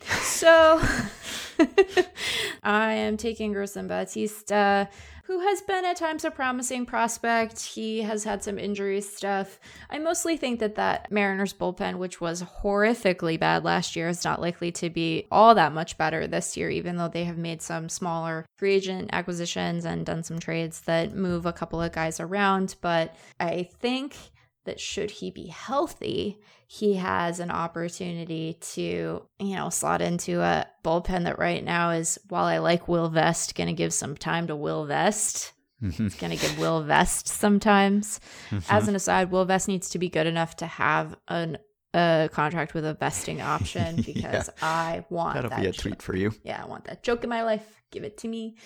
Mm. 0.00 0.22
so 0.22 0.80
I 2.62 2.92
am 2.92 3.16
taking 3.16 3.52
Gerson 3.52 3.88
Bautista, 3.88 4.88
who 5.26 5.40
has 5.40 5.62
been 5.62 5.86
at 5.86 5.96
times 5.96 6.24
a 6.24 6.30
promising 6.30 6.84
prospect. 6.84 7.60
He 7.60 8.02
has 8.02 8.24
had 8.24 8.44
some 8.44 8.58
injury 8.58 9.00
stuff. 9.00 9.58
I 9.88 9.98
mostly 9.98 10.36
think 10.36 10.60
that 10.60 10.74
that 10.74 11.10
Mariners 11.10 11.54
bullpen, 11.54 11.96
which 11.96 12.20
was 12.20 12.42
horrifically 12.42 13.40
bad 13.40 13.64
last 13.64 13.96
year, 13.96 14.08
is 14.08 14.22
not 14.22 14.40
likely 14.40 14.70
to 14.72 14.90
be 14.90 15.26
all 15.30 15.54
that 15.54 15.72
much 15.72 15.96
better 15.96 16.26
this 16.26 16.58
year, 16.58 16.68
even 16.68 16.96
though 16.96 17.08
they 17.08 17.24
have 17.24 17.38
made 17.38 17.62
some 17.62 17.88
smaller 17.88 18.44
free 18.58 18.74
agent 18.74 19.10
acquisitions 19.12 19.86
and 19.86 20.04
done 20.04 20.22
some 20.22 20.38
trades 20.38 20.82
that 20.82 21.14
move 21.14 21.46
a 21.46 21.52
couple 21.52 21.80
of 21.80 21.92
guys 21.92 22.20
around. 22.20 22.76
But 22.82 23.16
I 23.40 23.68
think 23.80 24.16
that 24.64 24.80
should 24.80 25.10
he 25.10 25.30
be 25.30 25.46
healthy, 25.46 26.40
he 26.66 26.94
has 26.94 27.40
an 27.40 27.50
opportunity 27.50 28.54
to, 28.60 29.22
you 29.38 29.56
know, 29.56 29.70
slot 29.70 30.02
into 30.02 30.40
a 30.40 30.66
bullpen 30.82 31.24
that 31.24 31.38
right 31.38 31.62
now 31.62 31.90
is, 31.90 32.18
while 32.28 32.44
I 32.44 32.58
like 32.58 32.88
Will 32.88 33.08
Vest, 33.08 33.54
going 33.54 33.68
to 33.68 33.74
give 33.74 33.92
some 33.92 34.16
time 34.16 34.46
to 34.48 34.56
Will 34.56 34.86
Vest. 34.86 35.52
Mm-hmm. 35.82 36.06
It's 36.06 36.16
going 36.16 36.36
to 36.36 36.38
give 36.38 36.58
Will 36.58 36.82
Vest 36.82 37.28
sometimes. 37.28 38.20
Mm-hmm. 38.50 38.74
As 38.74 38.88
an 38.88 38.96
aside, 38.96 39.30
Will 39.30 39.44
Vest 39.44 39.68
needs 39.68 39.90
to 39.90 39.98
be 39.98 40.08
good 40.08 40.26
enough 40.26 40.56
to 40.56 40.66
have 40.66 41.16
an 41.28 41.58
a 41.94 42.28
contract 42.32 42.74
with 42.74 42.84
a 42.84 42.94
vesting 42.94 43.40
option 43.40 43.96
because 44.04 44.50
yeah. 44.58 44.66
I 44.66 45.04
want 45.10 45.34
that'll 45.34 45.50
that 45.50 45.60
be 45.60 45.68
a 45.68 45.72
treat 45.72 46.02
for 46.02 46.16
you. 46.16 46.32
Yeah, 46.42 46.60
I 46.62 46.66
want 46.66 46.84
that 46.86 47.04
joke 47.04 47.22
in 47.22 47.30
my 47.30 47.44
life. 47.44 47.82
Give 47.92 48.02
it 48.02 48.18
to 48.18 48.28
me. 48.28 48.56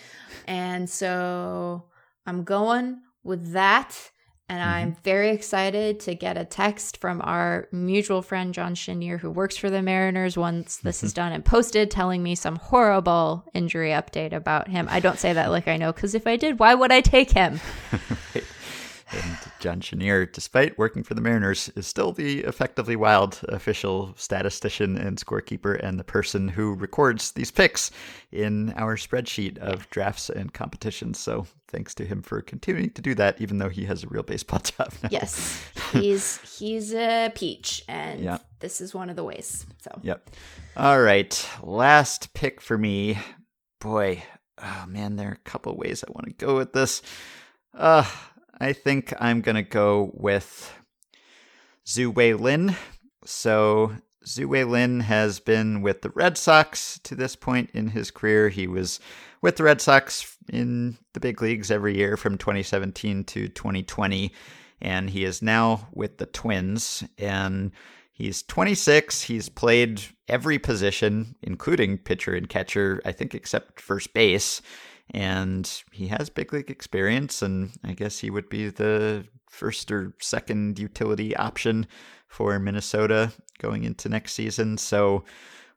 And 0.47 0.89
so 0.89 1.85
I'm 2.27 2.45
going 2.45 3.03
with 3.23 3.53
that. 3.53 4.11
And 4.49 4.61
mm-hmm. 4.61 4.71
I'm 4.71 4.97
very 5.05 5.31
excited 5.31 6.01
to 6.01 6.15
get 6.15 6.39
a 6.39 6.45
text 6.45 6.99
from 6.99 7.21
our 7.23 7.69
mutual 7.71 8.23
friend, 8.23 8.55
John 8.55 8.75
Chenier, 8.75 9.19
who 9.19 9.31
works 9.31 9.57
for 9.57 9.69
the 9.69 9.83
Mariners 9.83 10.39
once 10.39 10.77
this 10.77 11.03
is 11.03 11.11
mm-hmm. 11.11 11.17
done 11.17 11.33
and 11.33 11.45
posted, 11.45 11.91
telling 11.91 12.23
me 12.23 12.35
some 12.35 12.57
horrible 12.57 13.45
injury 13.53 13.91
update 13.91 14.33
about 14.33 14.69
him. 14.69 14.89
I 14.91 15.01
don't 15.01 15.19
say 15.19 15.35
that 15.35 15.51
like 15.51 15.69
I 15.69 15.77
know, 15.77 15.93
because 15.93 16.15
if 16.15 16.27
I 16.27 16.37
did, 16.37 16.59
why 16.59 16.75
would 16.75 16.93
I 16.93 17.03
take 17.03 17.31
him? 17.31 17.61
And 19.11 19.39
John 19.61 19.81
Chenier, 19.81 20.27
despite 20.27 20.79
working 20.79 21.03
for 21.03 21.15
the 21.15 21.21
Mariners, 21.21 21.71
is 21.77 21.87
still 21.87 22.13
the 22.13 22.41
effectively 22.41 22.97
wild 22.97 23.41
official 23.49 24.15
statistician 24.17 24.99
and 24.99 25.17
scorekeeper 25.17 25.79
and 25.83 25.99
the 25.99 26.05
person 26.05 26.49
who 26.49 26.75
records 26.75 27.33
these 27.33 27.51
picks 27.51 27.91
in 28.33 28.73
our 28.77 28.97
spreadsheet 28.97 29.57
of 29.59 29.89
drafts 29.91 30.29
and 30.29 30.53
competitions. 30.53 31.19
So 31.19 31.47
thanks 31.69 31.95
to 31.97 32.05
him 32.05 32.23
for 32.23 32.43
continuing 32.43 32.91
to 32.91 33.03
do 33.03 33.15
that, 33.15 33.41
even 33.41 33.59
though 33.59 33.69
he 33.69 33.85
has 33.87 34.05
a 34.05 34.09
real 34.09 34.23
baseball 34.23 34.59
job 34.65 34.93
now. 35.03 35.09
Yes, 35.11 35.63
he's 35.93 36.59
he's 36.59 36.93
a 36.93 37.33
peach, 37.35 37.85
and 37.89 38.21
yep. 38.21 38.45
this 38.61 38.81
is 38.81 38.95
one 38.95 39.11
of 39.11 39.17
the 39.17 39.25
ways. 39.25 39.65
So 39.79 39.91
yep. 40.03 40.29
All 40.77 41.01
right, 41.01 41.49
last 41.63 42.35
pick 42.35 42.61
for 42.61 42.77
me. 42.77 43.19
Boy, 43.81 44.23
oh 44.59 44.85
man, 44.87 45.17
there 45.17 45.29
are 45.29 45.33
a 45.33 45.49
couple 45.49 45.77
ways 45.77 46.05
I 46.07 46.11
want 46.13 46.27
to 46.27 46.47
go 46.47 46.57
with 46.57 46.73
this. 46.73 47.01
Uh, 47.75 48.05
I 48.61 48.73
think 48.73 49.15
I'm 49.21 49.41
going 49.41 49.57
to 49.57 49.63
go 49.63 50.11
with 50.15 50.73
Tzu 51.85 52.11
Wei 52.11 52.35
Lin. 52.35 52.75
So, 53.25 53.93
Tzu 54.25 54.49
Wei 54.49 54.65
Lin 54.65 55.01
has 55.01 55.39
been 55.39 55.81
with 55.81 56.03
the 56.03 56.11
Red 56.11 56.37
Sox 56.37 56.99
to 57.05 57.15
this 57.15 57.37
point 57.37 57.71
in 57.73 57.89
his 57.89 58.11
career. 58.11 58.49
He 58.49 58.67
was 58.67 58.99
with 59.43 59.57
the 59.57 59.63
Red 59.63 59.81
Sox 59.81 60.37
in 60.53 60.99
the 61.13 61.21
big 61.21 61.41
leagues 61.41 61.71
every 61.71 61.97
year 61.97 62.17
from 62.17 62.37
2017 62.37 63.25
to 63.25 63.49
2020. 63.49 64.33
And 64.81 65.11
he 65.11 65.25
is 65.25 65.41
now 65.41 65.89
with 65.93 66.19
the 66.19 66.27
Twins. 66.27 67.05
And 67.17 67.71
he's 68.13 68.43
26. 68.43 69.23
He's 69.23 69.49
played 69.49 70.03
every 70.27 70.59
position, 70.59 71.37
including 71.43 71.99
pitcher 71.99 72.35
and 72.35 72.49
catcher, 72.49 73.01
I 73.05 73.13
think, 73.13 73.35
except 73.35 73.81
first 73.81 74.13
base 74.13 74.61
and 75.11 75.83
he 75.91 76.09
has 76.09 76.31
big 76.31 76.53
league 76.53 76.71
experience, 76.71 77.43
and 77.43 77.71
I 77.85 77.93
guess 77.93 78.19
he 78.19 78.31
would 78.31 78.49
be 78.49 78.69
the 78.69 79.27
first 79.49 79.91
or 79.91 80.13
second 80.21 80.79
utility 80.79 81.35
option 81.37 81.87
for 82.27 82.59
Minnesota 82.59 83.33
going 83.59 83.85
into 83.85 84.09
next 84.09 84.35
season. 84.35 84.79
So, 84.79 85.25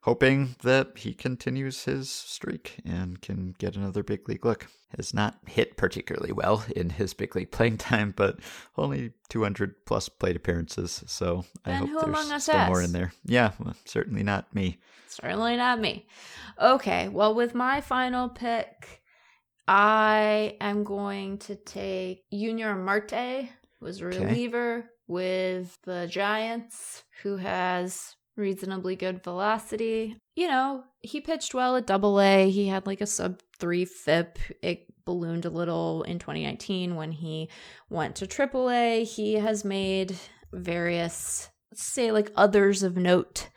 hoping 0.02 0.56
that 0.64 0.98
he 0.98 1.14
continues 1.14 1.86
his 1.86 2.10
streak 2.10 2.80
and 2.86 3.22
can 3.22 3.56
get 3.58 3.76
another 3.76 4.04
big 4.04 4.28
league 4.28 4.46
look. 4.46 4.68
Has 4.98 5.14
not 5.14 5.38
hit 5.48 5.78
particularly 5.78 6.34
well 6.34 6.66
in 6.76 6.90
his 6.90 7.14
big 7.14 7.34
league 7.34 7.52
playing 7.52 7.78
time, 7.78 8.14
but 8.14 8.40
only 8.78 9.14
200 9.30 9.86
plus 9.86 10.10
plate 10.10 10.36
appearances. 10.36 11.02
So 11.08 11.46
I 11.64 11.74
hope 11.74 11.90
there's 12.14 12.44
still 12.44 12.66
more 12.66 12.82
in 12.82 12.92
there. 12.92 13.14
Yeah, 13.24 13.52
well, 13.58 13.74
certainly 13.86 14.24
not 14.24 14.54
me. 14.54 14.80
Certainly 15.08 15.56
not 15.56 15.80
me. 15.80 16.08
Okay, 16.62 17.08
well, 17.08 17.34
with 17.34 17.56
my 17.56 17.80
final 17.80 18.28
pick, 18.28 19.01
I 19.74 20.58
am 20.60 20.84
going 20.84 21.38
to 21.38 21.56
take 21.56 22.26
Yunior 22.30 22.76
Marte, 22.76 23.48
was 23.80 24.02
a 24.02 24.06
reliever 24.08 24.80
okay. 24.80 24.88
with 25.08 25.78
the 25.86 26.08
Giants, 26.12 27.04
who 27.24 27.38
has 27.38 28.18
reasonably 28.36 28.98
good 28.98 29.24
velocity. 29.24 30.18
You 30.36 30.50
know, 30.50 30.84
he 31.00 31.22
pitched 31.22 31.54
well 31.54 31.78
at 31.78 31.88
double 31.88 32.20
A. 32.20 32.50
He 32.50 32.68
had 32.68 32.86
like 32.86 33.00
a 33.00 33.06
sub 33.06 33.40
three 33.60 33.86
FIP. 33.86 34.40
It 34.62 34.88
ballooned 35.06 35.46
a 35.46 35.50
little 35.50 36.04
in 36.04 36.20
2019 36.20 36.98
when 36.98 37.14
he 37.14 37.48
went 37.90 38.18
to 38.18 38.28
triple 38.28 38.70
A. 38.70 39.06
He 39.06 39.36
has 39.36 39.64
made 39.64 40.18
various, 40.52 41.50
let's 41.72 41.86
say, 41.86 42.12
like 42.12 42.30
others 42.36 42.84
of 42.84 42.98
note 42.98 43.48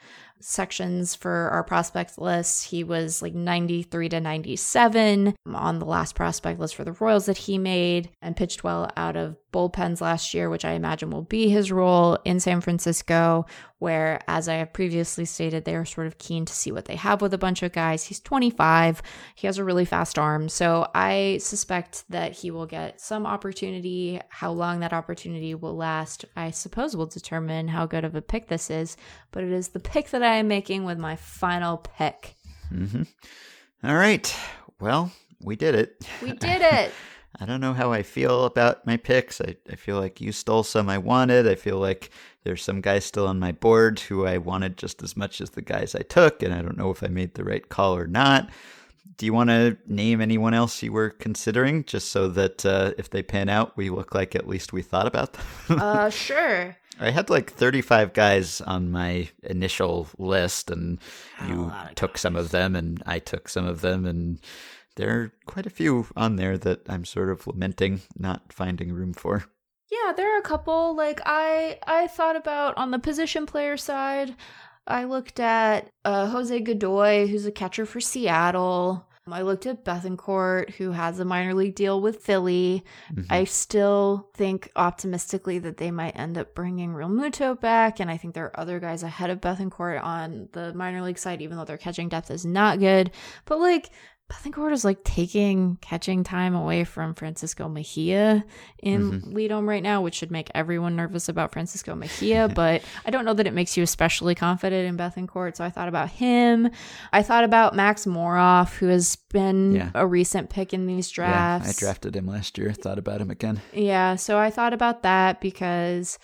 sections 0.41 1.15
for 1.15 1.49
our 1.51 1.65
prospect 1.65 2.19
list. 2.19 2.67
He 2.67 2.85
was 2.85 3.23
like 3.23 3.35
93 3.35 4.09
to 4.11 4.21
97 4.21 5.35
on 5.47 5.79
the 5.79 5.85
last 5.85 6.15
prospect 6.15 6.61
list 6.61 6.75
for 6.75 6.85
the 6.85 6.93
Royals 6.93 7.27
that 7.27 7.39
he 7.39 7.59
made 7.59 8.11
and 8.21 8.37
pitched 8.37 8.63
well 8.65 8.91
out 8.97 9.17
of 9.17 9.37
bullpens 9.53 10.01
last 10.01 10.35
year, 10.35 10.51
which 10.51 10.65
I 10.65 10.73
imagine 10.73 11.11
will 11.11 11.23
be 11.23 11.49
his 11.49 11.71
role 11.71 12.19
in 12.25 12.41
San 12.41 12.61
Francisco, 12.61 13.47
where, 13.85 14.19
as 14.27 14.49
I 14.49 14.55
have 14.55 14.73
previously 14.73 15.27
stated, 15.27 15.67
they 15.67 15.77
are 15.77 15.85
sort 15.85 16.07
of 16.07 16.17
keen 16.17 16.47
to 16.47 16.55
see 16.55 16.73
what 16.73 16.87
they 16.87 16.97
have 16.97 17.21
with 17.21 17.35
a 17.35 17.39
bunch 17.39 17.63
of 17.63 17.73
guys. 17.73 18.03
He's 18.03 18.19
25, 18.19 19.03
he 19.35 19.47
has 19.47 19.59
a 19.59 19.65
really 19.65 19.85
fast 19.85 20.19
arm. 20.19 20.49
So 20.49 20.89
I 20.95 21.37
suspect 21.43 22.05
that 22.09 22.33
he 22.33 22.51
will 22.51 22.65
get 22.65 22.99
some 22.99 23.27
opportunity. 23.27 24.23
How 24.31 24.53
long 24.53 24.81
that 24.81 24.95
opportunity 24.95 25.55
will 25.55 25.77
last, 25.77 26.25
I 26.35 26.51
suppose, 26.51 26.97
will 26.97 27.05
determine 27.05 27.69
how 27.69 27.85
good 27.85 28.07
of 28.07 28.15
a 28.15 28.23
pick 28.23 28.49
this 28.49 28.71
is. 28.71 28.97
But 29.33 29.45
it 29.45 29.53
is 29.53 29.69
the 29.69 29.81
pick 29.81 30.09
that 30.11 30.23
I 30.23 30.37
am 30.37 30.49
making 30.49 30.85
with 30.85 30.99
my 30.99 31.17
final 31.17 31.77
pick. 31.77 32.37
Mm-hmm. 32.73 33.03
All 33.87 33.97
right. 33.97 34.35
Well, 34.81 35.13
we 35.43 35.57
did 35.57 35.75
it. 35.75 36.09
We 36.23 36.33
did 36.33 36.63
it. 36.63 36.91
I 37.39 37.47
don't 37.47 37.61
know 37.61 37.75
how 37.75 37.93
I 37.93 38.03
feel 38.03 38.45
about 38.45 38.87
my 38.87 38.97
picks. 38.97 39.41
I, 39.41 39.57
I 39.71 39.75
feel 39.75 39.99
like 39.99 40.21
you 40.21 40.33
stole 40.33 40.63
some 40.63 40.89
I 40.89 40.99
wanted. 40.99 41.49
I 41.49 41.57
feel 41.57 41.79
like 41.79 42.11
there's 42.45 42.63
some 42.63 42.81
guys 42.81 43.05
still 43.05 43.27
on 43.27 43.39
my 43.39 43.53
board 43.53 44.01
who 44.01 44.27
I 44.27 44.39
wanted 44.39 44.77
just 44.77 45.03
as 45.03 45.17
much 45.17 45.41
as 45.41 45.51
the 45.51 45.63
guys 45.63 45.95
I 45.95 46.03
took, 46.03 46.43
and 46.43 46.55
I 46.55 46.63
don't 46.63 46.77
know 46.77 46.91
if 46.91 47.03
I 47.03 47.09
made 47.09 47.35
the 47.35 47.45
right 47.45 47.67
call 47.69 47.97
or 47.97 48.07
not. 48.07 48.51
Do 49.17 49.27
you 49.27 49.33
want 49.33 49.51
to 49.51 49.79
name 49.87 50.21
anyone 50.21 50.55
else 50.55 50.83
you 50.83 50.93
were 50.93 51.11
considering, 51.11 51.85
just 51.85 52.11
so 52.11 52.29
that 52.29 52.65
uh, 52.67 52.93
if 52.99 53.11
they 53.11 53.23
pan 53.23 53.49
out, 53.49 53.77
we 53.77 53.89
look 53.91 54.15
like 54.15 54.35
at 54.35 54.49
least 54.49 54.73
we 54.73 54.83
thought 54.83 55.07
about 55.07 55.33
them? 55.33 55.45
uh, 55.81 56.11
sure. 56.11 56.77
I 57.01 57.11
had 57.11 57.31
like 57.31 57.53
35 57.53 58.13
guys 58.13 58.61
on 58.61 58.91
my 58.91 59.29
initial 59.43 60.09
list, 60.19 60.71
and 60.71 60.99
you 61.47 61.73
took 61.95 62.15
guys. 62.15 62.21
some 62.21 62.37
of 62.37 62.51
them, 62.51 62.77
and 62.77 63.03
I 63.07 63.19
took 63.19 63.49
some 63.49 63.67
of 63.67 63.81
them, 63.81 64.05
and 64.05 64.39
there 64.97 65.11
are 65.11 65.33
quite 65.47 65.67
a 65.67 65.71
few 65.71 66.07
on 66.17 66.37
there 66.37 66.59
that 66.59 66.89
I'm 66.89 67.05
sort 67.05 67.31
of 67.31 67.47
lamenting 67.47 68.03
not 68.17 68.53
finding 68.53 68.93
room 68.93 69.13
for. 69.13 69.45
Yeah, 69.91 70.13
there 70.17 70.35
are 70.35 70.39
a 70.39 70.43
couple. 70.43 70.97
Like 70.97 71.21
I, 71.25 71.79
I 71.87 72.07
thought 72.07 72.37
about 72.37 72.77
on 72.77 72.91
the 72.91 72.99
position 72.99 73.47
player 73.47 73.77
side. 73.77 74.35
I 74.87 75.05
looked 75.05 75.41
at 75.41 75.91
uh, 76.05 76.27
Jose 76.27 76.61
Godoy, 76.61 77.27
who's 77.27 77.47
a 77.47 77.53
catcher 77.53 77.87
for 77.87 78.01
Seattle. 78.01 79.07
I 79.27 79.41
looked 79.41 79.65
at 79.65 79.85
Bethancourt, 79.87 80.75
who 80.75 80.91
has 80.91 81.19
a 81.19 81.25
minor 81.25 81.55
league 81.55 81.75
deal 81.75 81.99
with 81.99 82.23
Philly. 82.23 82.85
Mm-hmm. 83.11 83.33
I 83.33 83.45
still 83.45 84.29
think 84.35 84.71
optimistically 84.77 85.59
that 85.61 85.79
they 85.79 85.91
might 85.91 86.19
end 86.19 86.37
up 86.37 86.55
bringing 86.55 86.93
Realmuto 86.93 87.59
back, 87.59 88.01
and 88.01 88.11
I 88.11 88.19
think 88.19 88.35
there 88.35 88.45
are 88.45 88.61
other 88.61 88.79
guys 88.81 89.03
ahead 89.03 89.31
of 89.31 89.41
Bethancourt 89.41 90.03
on 90.03 90.51
the 90.53 90.75
minor 90.75 91.01
league 91.01 91.19
side, 91.19 91.41
even 91.41 91.57
though 91.57 91.65
their 91.65 91.79
catching 91.79 92.11
depth 92.11 92.31
is 92.31 92.45
not 92.45 92.81
good. 92.81 93.13
But 93.47 93.61
like 93.61 93.89
Bethancourt 94.33 94.73
is 94.73 94.87
like 94.87 95.05
taking 95.05 95.77
catching 95.83 96.25
time 96.25 96.55
away 96.55 96.85
from 96.85 97.15
Francisco 97.15 97.69
Mejia 97.69 98.43
in 98.79 99.13
mm-hmm. 99.13 99.33
LIDOM 99.33 99.69
right 99.69 99.83
now, 99.83 100.01
which 100.01 100.15
should 100.15 100.31
make 100.31 100.51
everyone 100.55 100.97
nervous 100.97 101.29
about 101.29 101.53
Francisco 101.53 101.95
Mejia. 101.95 102.49
but 102.55 102.83
I 103.05 103.11
don't 103.11 103.27
know 103.27 103.35
that 103.35 103.47
it 103.47 103.53
makes 103.53 103.77
you 103.77 103.83
especially 103.83 104.35
confident 104.35 104.89
in 104.89 104.97
Bethancourt. 104.97 105.57
So 105.57 105.65
I 105.65 105.69
thought 105.69 105.89
about 105.89 106.09
him. 106.09 106.71
I 107.13 107.23
thought 107.23 107.45
about 107.45 107.77
Max 107.77 108.07
Moroff, 108.07 108.75
who 108.79 108.87
has 108.87 109.17
been 109.31 109.75
yeah. 109.75 109.91
a 109.95 110.07
recent 110.07 110.49
pick 110.49 110.73
in 110.73 110.87
these 110.87 111.11
drafts. 111.11 111.67
Yeah, 111.67 111.71
I 111.71 111.79
drafted 111.79 112.17
him 112.17 112.27
last 112.27 112.57
year. 112.57 112.73
Thought 112.73 112.99
about 112.99 113.21
him 113.21 113.31
again. 113.31 113.61
Yeah, 113.75 114.17
so 114.17 114.39
I 114.39 114.51
thought 114.51 114.73
about 114.73 115.03
that 115.03 115.43
because, 115.43 116.19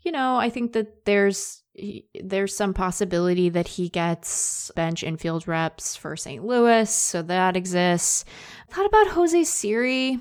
you 0.00 0.10
know, 0.10 0.36
I 0.36 0.48
think 0.48 0.72
that 0.72 1.04
there's 1.04 1.61
he, 1.74 2.06
there's 2.22 2.54
some 2.54 2.74
possibility 2.74 3.48
that 3.48 3.68
he 3.68 3.88
gets 3.88 4.70
bench 4.76 5.02
infield 5.02 5.48
reps 5.48 5.96
for 5.96 6.16
St. 6.16 6.44
Louis, 6.44 6.90
so 6.90 7.22
that 7.22 7.56
exists. 7.56 8.24
Thought 8.70 8.86
about 8.86 9.08
Jose 9.08 9.44
Siri, 9.44 10.18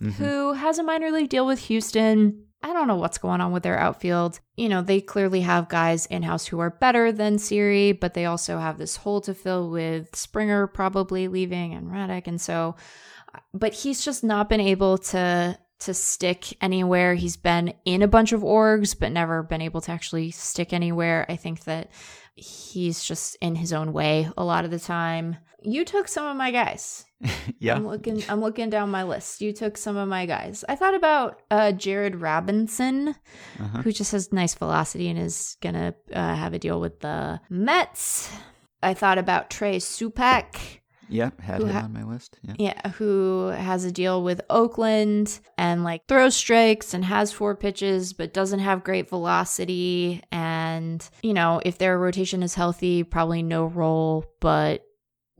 mm-hmm. 0.00 0.10
who 0.10 0.54
has 0.54 0.78
a 0.78 0.82
minor 0.82 1.10
league 1.10 1.28
deal 1.28 1.46
with 1.46 1.58
Houston. 1.60 2.44
I 2.62 2.72
don't 2.72 2.88
know 2.88 2.96
what's 2.96 3.18
going 3.18 3.40
on 3.40 3.52
with 3.52 3.62
their 3.62 3.78
outfield. 3.78 4.40
You 4.56 4.68
know, 4.68 4.82
they 4.82 5.00
clearly 5.00 5.42
have 5.42 5.68
guys 5.68 6.06
in 6.06 6.22
house 6.22 6.46
who 6.46 6.58
are 6.58 6.70
better 6.70 7.12
than 7.12 7.38
Siri, 7.38 7.92
but 7.92 8.14
they 8.14 8.24
also 8.24 8.58
have 8.58 8.78
this 8.78 8.96
hole 8.96 9.20
to 9.22 9.34
fill 9.34 9.70
with 9.70 10.16
Springer 10.16 10.66
probably 10.66 11.28
leaving 11.28 11.74
and 11.74 11.92
Reddick. 11.92 12.26
And 12.26 12.40
so, 12.40 12.74
but 13.52 13.72
he's 13.72 14.04
just 14.04 14.24
not 14.24 14.48
been 14.48 14.60
able 14.60 14.98
to 14.98 15.58
to 15.80 15.94
stick 15.94 16.56
anywhere. 16.60 17.14
He's 17.14 17.36
been 17.36 17.74
in 17.84 18.02
a 18.02 18.08
bunch 18.08 18.32
of 18.32 18.42
orgs, 18.42 18.98
but 18.98 19.12
never 19.12 19.42
been 19.42 19.62
able 19.62 19.80
to 19.82 19.92
actually 19.92 20.30
stick 20.30 20.72
anywhere. 20.72 21.26
I 21.28 21.36
think 21.36 21.64
that 21.64 21.90
he's 22.34 23.02
just 23.02 23.36
in 23.40 23.54
his 23.54 23.72
own 23.72 23.92
way 23.92 24.28
a 24.36 24.44
lot 24.44 24.64
of 24.64 24.70
the 24.70 24.78
time. 24.78 25.36
You 25.62 25.84
took 25.84 26.06
some 26.06 26.26
of 26.26 26.36
my 26.36 26.50
guys. 26.50 27.04
yeah. 27.58 27.74
I'm 27.74 27.86
looking 27.86 28.22
I'm 28.28 28.40
looking 28.40 28.70
down 28.70 28.90
my 28.90 29.02
list. 29.02 29.40
You 29.40 29.52
took 29.52 29.76
some 29.76 29.96
of 29.96 30.08
my 30.08 30.26
guys. 30.26 30.64
I 30.68 30.76
thought 30.76 30.94
about 30.94 31.42
uh, 31.50 31.72
Jared 31.72 32.16
Robinson, 32.16 33.14
uh-huh. 33.58 33.82
who 33.82 33.90
just 33.90 34.12
has 34.12 34.32
nice 34.32 34.54
velocity 34.54 35.08
and 35.08 35.18
is 35.18 35.56
going 35.60 35.74
to 35.74 35.94
uh, 36.12 36.34
have 36.34 36.52
a 36.52 36.58
deal 36.58 36.80
with 36.80 37.00
the 37.00 37.40
Mets. 37.48 38.30
I 38.82 38.94
thought 38.94 39.18
about 39.18 39.50
Trey 39.50 39.78
Supak. 39.78 40.80
Yeah, 41.08 41.30
had 41.40 41.62
him 41.62 41.68
ha- 41.68 41.80
on 41.80 41.92
my 41.92 42.04
list. 42.04 42.38
Yeah. 42.42 42.54
yeah, 42.58 42.90
who 42.90 43.48
has 43.48 43.84
a 43.84 43.92
deal 43.92 44.22
with 44.22 44.40
Oakland 44.50 45.38
and 45.56 45.84
like 45.84 46.06
throws 46.06 46.36
strikes 46.36 46.94
and 46.94 47.04
has 47.04 47.32
four 47.32 47.54
pitches, 47.54 48.12
but 48.12 48.34
doesn't 48.34 48.60
have 48.60 48.84
great 48.84 49.08
velocity. 49.08 50.22
And, 50.32 51.08
you 51.22 51.34
know, 51.34 51.60
if 51.64 51.78
their 51.78 51.98
rotation 51.98 52.42
is 52.42 52.54
healthy, 52.54 53.02
probably 53.02 53.42
no 53.42 53.66
role, 53.66 54.24
but 54.40 54.84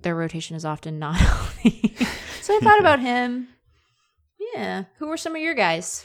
their 0.02 0.14
rotation 0.14 0.56
is 0.56 0.64
often 0.64 0.98
not 0.98 1.16
healthy. 1.16 1.94
so 2.42 2.56
I 2.56 2.60
thought 2.60 2.80
about 2.80 3.00
him. 3.00 3.48
Yeah. 4.54 4.84
Who 4.98 5.08
were 5.08 5.16
some 5.16 5.34
of 5.34 5.42
your 5.42 5.54
guys? 5.54 6.04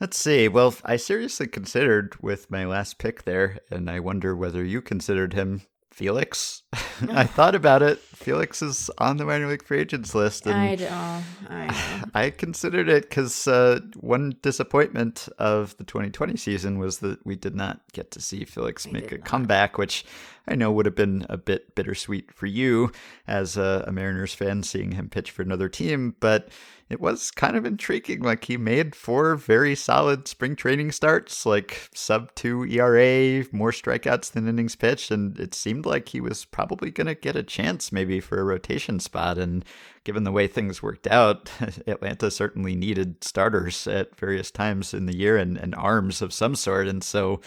Let's 0.00 0.18
see. 0.18 0.48
Well, 0.48 0.74
I 0.84 0.96
seriously 0.96 1.46
considered 1.46 2.16
with 2.20 2.50
my 2.50 2.66
last 2.66 2.98
pick 2.98 3.24
there, 3.24 3.60
and 3.70 3.88
I 3.88 4.00
wonder 4.00 4.36
whether 4.36 4.62
you 4.62 4.82
considered 4.82 5.32
him 5.32 5.62
Felix. 5.90 6.62
I 7.10 7.24
thought 7.24 7.54
about 7.54 7.82
it. 7.82 7.98
Felix 8.16 8.62
is 8.62 8.90
on 8.98 9.18
the 9.18 9.24
minor 9.24 9.46
league 9.46 9.62
free 9.62 9.80
agents 9.80 10.14
list. 10.14 10.46
And 10.46 10.54
I 10.54 10.74
know. 10.74 11.22
I, 11.48 11.66
know. 11.66 12.04
I 12.14 12.30
considered 12.30 12.88
it 12.88 13.08
because 13.08 13.46
uh, 13.46 13.80
one 14.00 14.36
disappointment 14.42 15.28
of 15.38 15.76
the 15.76 15.84
2020 15.84 16.36
season 16.36 16.78
was 16.78 16.98
that 17.00 17.24
we 17.26 17.36
did 17.36 17.54
not 17.54 17.80
get 17.92 18.10
to 18.12 18.20
see 18.20 18.44
Felix 18.44 18.90
make 18.90 19.12
a 19.12 19.18
not. 19.18 19.26
comeback, 19.26 19.78
which 19.78 20.04
I 20.48 20.54
know 20.54 20.72
would 20.72 20.86
have 20.86 20.94
been 20.94 21.26
a 21.28 21.36
bit 21.36 21.74
bittersweet 21.74 22.32
for 22.32 22.46
you 22.46 22.90
as 23.26 23.56
a, 23.56 23.84
a 23.86 23.92
Mariners 23.92 24.34
fan 24.34 24.62
seeing 24.62 24.92
him 24.92 25.08
pitch 25.08 25.30
for 25.30 25.42
another 25.42 25.68
team. 25.68 26.16
But 26.18 26.48
it 26.88 27.00
was 27.00 27.32
kind 27.32 27.56
of 27.56 27.64
intriguing. 27.64 28.20
Like 28.20 28.44
he 28.44 28.56
made 28.56 28.94
four 28.94 29.34
very 29.34 29.74
solid 29.74 30.28
spring 30.28 30.54
training 30.54 30.92
starts, 30.92 31.44
like 31.44 31.90
sub 31.94 32.32
two 32.36 32.64
ERA, 32.64 33.44
more 33.50 33.72
strikeouts 33.72 34.30
than 34.30 34.48
innings 34.48 34.76
pitched, 34.76 35.10
and 35.10 35.38
it 35.38 35.52
seemed 35.52 35.84
like 35.84 36.08
he 36.08 36.20
was 36.20 36.44
probably 36.44 36.92
going 36.92 37.08
to 37.08 37.14
get 37.14 37.34
a 37.34 37.42
chance 37.42 37.90
maybe 37.90 38.05
for 38.20 38.40
a 38.40 38.44
rotation 38.44 39.00
spot. 39.00 39.38
And 39.38 39.64
given 40.04 40.24
the 40.24 40.32
way 40.32 40.46
things 40.46 40.82
worked 40.82 41.06
out, 41.06 41.50
Atlanta 41.86 42.30
certainly 42.30 42.74
needed 42.74 43.22
starters 43.22 43.86
at 43.86 44.16
various 44.16 44.50
times 44.50 44.94
in 44.94 45.06
the 45.06 45.16
year 45.16 45.36
and, 45.36 45.56
and 45.56 45.74
arms 45.74 46.22
of 46.22 46.32
some 46.32 46.54
sort. 46.54 46.88
And 46.88 47.02
so 47.02 47.40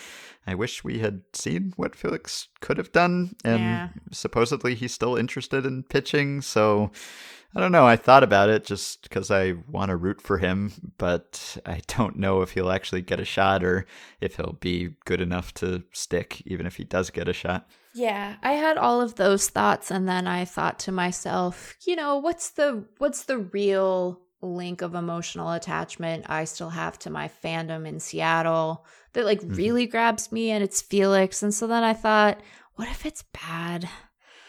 I 0.45 0.55
wish 0.55 0.83
we 0.83 0.99
had 0.99 1.21
seen 1.33 1.73
what 1.75 1.95
Felix 1.95 2.47
could 2.59 2.77
have 2.77 2.91
done. 2.91 3.35
And 3.43 3.61
yeah. 3.61 3.89
supposedly 4.11 4.75
he's 4.75 4.93
still 4.93 5.15
interested 5.15 5.65
in 5.65 5.83
pitching. 5.83 6.41
So 6.41 6.91
I 7.55 7.59
don't 7.59 7.71
know. 7.71 7.87
I 7.87 7.95
thought 7.95 8.23
about 8.23 8.49
it 8.49 8.63
just 8.63 9.03
because 9.03 9.31
I 9.31 9.53
want 9.67 9.89
to 9.89 9.95
root 9.95 10.21
for 10.21 10.37
him, 10.37 10.93
but 10.97 11.57
I 11.65 11.81
don't 11.87 12.17
know 12.17 12.41
if 12.41 12.51
he'll 12.51 12.71
actually 12.71 13.01
get 13.01 13.19
a 13.19 13.25
shot 13.25 13.63
or 13.63 13.87
if 14.21 14.35
he'll 14.35 14.57
be 14.59 14.91
good 15.05 15.19
enough 15.19 15.53
to 15.55 15.83
stick, 15.91 16.43
even 16.45 16.67
if 16.67 16.75
he 16.75 16.83
does 16.83 17.09
get 17.09 17.27
a 17.27 17.33
shot. 17.33 17.67
Yeah, 17.93 18.35
I 18.43 18.53
had 18.53 18.77
all 18.77 19.01
of 19.01 19.15
those 19.15 19.49
thoughts, 19.49 19.91
and 19.91 20.07
then 20.07 20.27
I 20.27 20.45
thought 20.45 20.79
to 20.79 20.91
myself, 20.91 21.75
you 21.85 21.95
know, 21.95 22.17
what's 22.17 22.51
the 22.51 22.85
what's 22.97 23.23
the 23.23 23.39
real 23.39 24.21
link 24.41 24.81
of 24.81 24.95
emotional 24.95 25.51
attachment 25.51 26.25
I 26.29 26.45
still 26.45 26.69
have 26.69 26.97
to 26.99 27.09
my 27.09 27.29
fandom 27.43 27.85
in 27.85 27.99
Seattle 27.99 28.85
that 29.13 29.25
like 29.25 29.41
mm-hmm. 29.41 29.55
really 29.55 29.85
grabs 29.85 30.31
me, 30.31 30.51
and 30.51 30.63
it's 30.63 30.81
Felix. 30.81 31.43
And 31.43 31.53
so 31.53 31.67
then 31.67 31.83
I 31.83 31.93
thought, 31.93 32.39
what 32.75 32.87
if 32.87 33.05
it's 33.05 33.23
bad? 33.33 33.89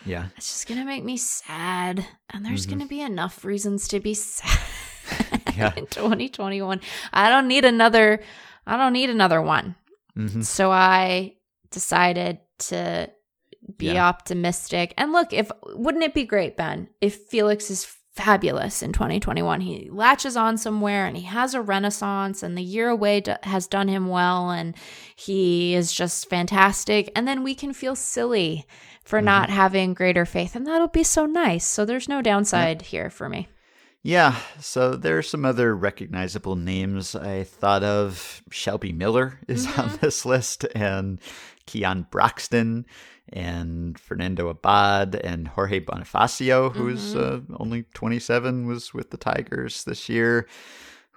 Yeah. 0.05 0.27
It's 0.37 0.49
just 0.49 0.69
going 0.69 0.81
to 0.81 0.87
make 0.87 1.05
me 1.05 1.17
sad. 1.17 2.07
And 2.31 2.45
there's 2.45 2.63
mm-hmm. 2.63 2.79
going 2.79 2.87
to 2.87 2.89
be 2.89 3.01
enough 3.01 3.45
reasons 3.45 3.89
to 3.89 4.01
be 4.01 4.15
sad 4.15 4.59
yeah. 5.57 5.73
in 5.77 5.87
2021. 5.87 6.81
I 7.13 7.29
don't 7.29 7.49
need 7.49 7.65
another 7.65 8.21
I 8.67 8.77
don't 8.77 8.93
need 8.93 9.11
another 9.11 9.43
one. 9.43 9.75
Mm-hmm. 10.17 10.43
So 10.43 10.71
I 10.71 11.35
decided 11.71 12.39
to 12.59 13.11
be 13.77 13.87
yeah. 13.87 14.07
optimistic. 14.07 14.95
And 14.97 15.13
look, 15.13 15.33
if 15.33 15.51
wouldn't 15.67 16.05
it 16.05 16.15
be 16.15 16.25
great, 16.25 16.57
Ben, 16.57 16.89
if 17.01 17.17
Felix 17.27 17.71
is 17.71 17.97
fabulous 18.13 18.83
in 18.83 18.93
2021. 18.93 19.61
He 19.61 19.89
latches 19.91 20.37
on 20.37 20.59
somewhere 20.59 21.07
and 21.07 21.17
he 21.17 21.23
has 21.25 21.55
a 21.55 21.63
renaissance, 21.63 22.43
and 22.43 22.57
the 22.57 22.63
year 22.63 22.89
away 22.89 23.21
d- 23.21 23.35
has 23.45 23.67
done 23.67 23.89
him 23.89 24.09
well, 24.09 24.51
and 24.51 24.75
he 25.17 25.75
is 25.75 25.93
just 25.93 26.29
fantastic. 26.29 27.11
And 27.15 27.27
then 27.27 27.43
we 27.43 27.55
can 27.55 27.73
feel 27.73 27.95
silly 27.95 28.67
for 29.05 29.19
mm-hmm. 29.19 29.27
not 29.27 29.51
having 29.51 29.95
greater 29.95 30.27
faith, 30.27 30.55
and 30.55 30.67
that'll 30.67 30.89
be 30.89 31.05
so 31.05 31.27
nice. 31.27 31.65
So 31.65 31.85
there's 31.85 32.09
no 32.09 32.21
downside 32.21 32.83
here 32.83 33.11
for 33.11 33.29
me. 33.29 33.49
Yeah, 34.03 34.37
so 34.61 34.97
there 34.97 35.19
are 35.19 35.23
some 35.23 35.45
other 35.45 35.77
recognizable 35.77 36.57
names 36.57 37.15
I 37.15 37.45
thought 37.45 37.83
of. 37.83 38.43
Shelby 38.51 38.93
Miller 38.93 39.39
is 39.47 39.67
mm-hmm. 39.67 39.81
on 39.81 39.99
this 40.01 40.25
list, 40.25 40.67
and 40.75 41.21
Keon 41.67 42.07
Broxton, 42.11 42.87
and 43.29 43.99
Fernando 43.99 44.49
Abad, 44.49 45.15
and 45.15 45.49
Jorge 45.49 45.81
Bonifacio, 45.81 46.73
who's 46.73 47.15
mm-hmm. 47.15 47.53
uh, 47.53 47.57
only 47.59 47.85
27, 47.95 48.67
was 48.67 48.93
with 48.93 49.11
the 49.11 49.17
Tigers 49.17 49.85
this 49.85 50.09
year 50.09 50.47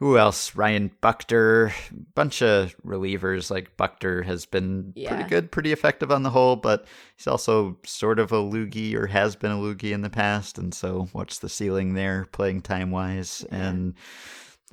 who 0.03 0.17
else? 0.17 0.53
Ryan 0.53 0.91
Buchter, 1.01 1.71
bunch 2.13 2.41
of 2.41 2.75
relievers. 2.85 3.49
Like 3.49 3.77
Buchter 3.77 4.25
has 4.25 4.45
been 4.45 4.91
yeah. 4.95 5.13
pretty 5.13 5.29
good, 5.29 5.51
pretty 5.51 5.71
effective 5.71 6.11
on 6.11 6.23
the 6.23 6.29
whole, 6.29 6.57
but 6.57 6.85
he's 7.15 7.27
also 7.27 7.77
sort 7.85 8.19
of 8.19 8.33
a 8.33 8.37
loogie 8.37 8.95
or 8.95 9.07
has 9.07 9.37
been 9.37 9.51
a 9.51 9.57
loogie 9.57 9.93
in 9.93 10.01
the 10.01 10.09
past. 10.09 10.57
And 10.57 10.73
so, 10.73 11.07
what's 11.13 11.39
the 11.39 11.47
ceiling 11.47 11.93
there, 11.93 12.25
playing 12.33 12.63
time 12.63 12.91
wise? 12.91 13.45
Yeah. 13.49 13.69
And 13.69 13.93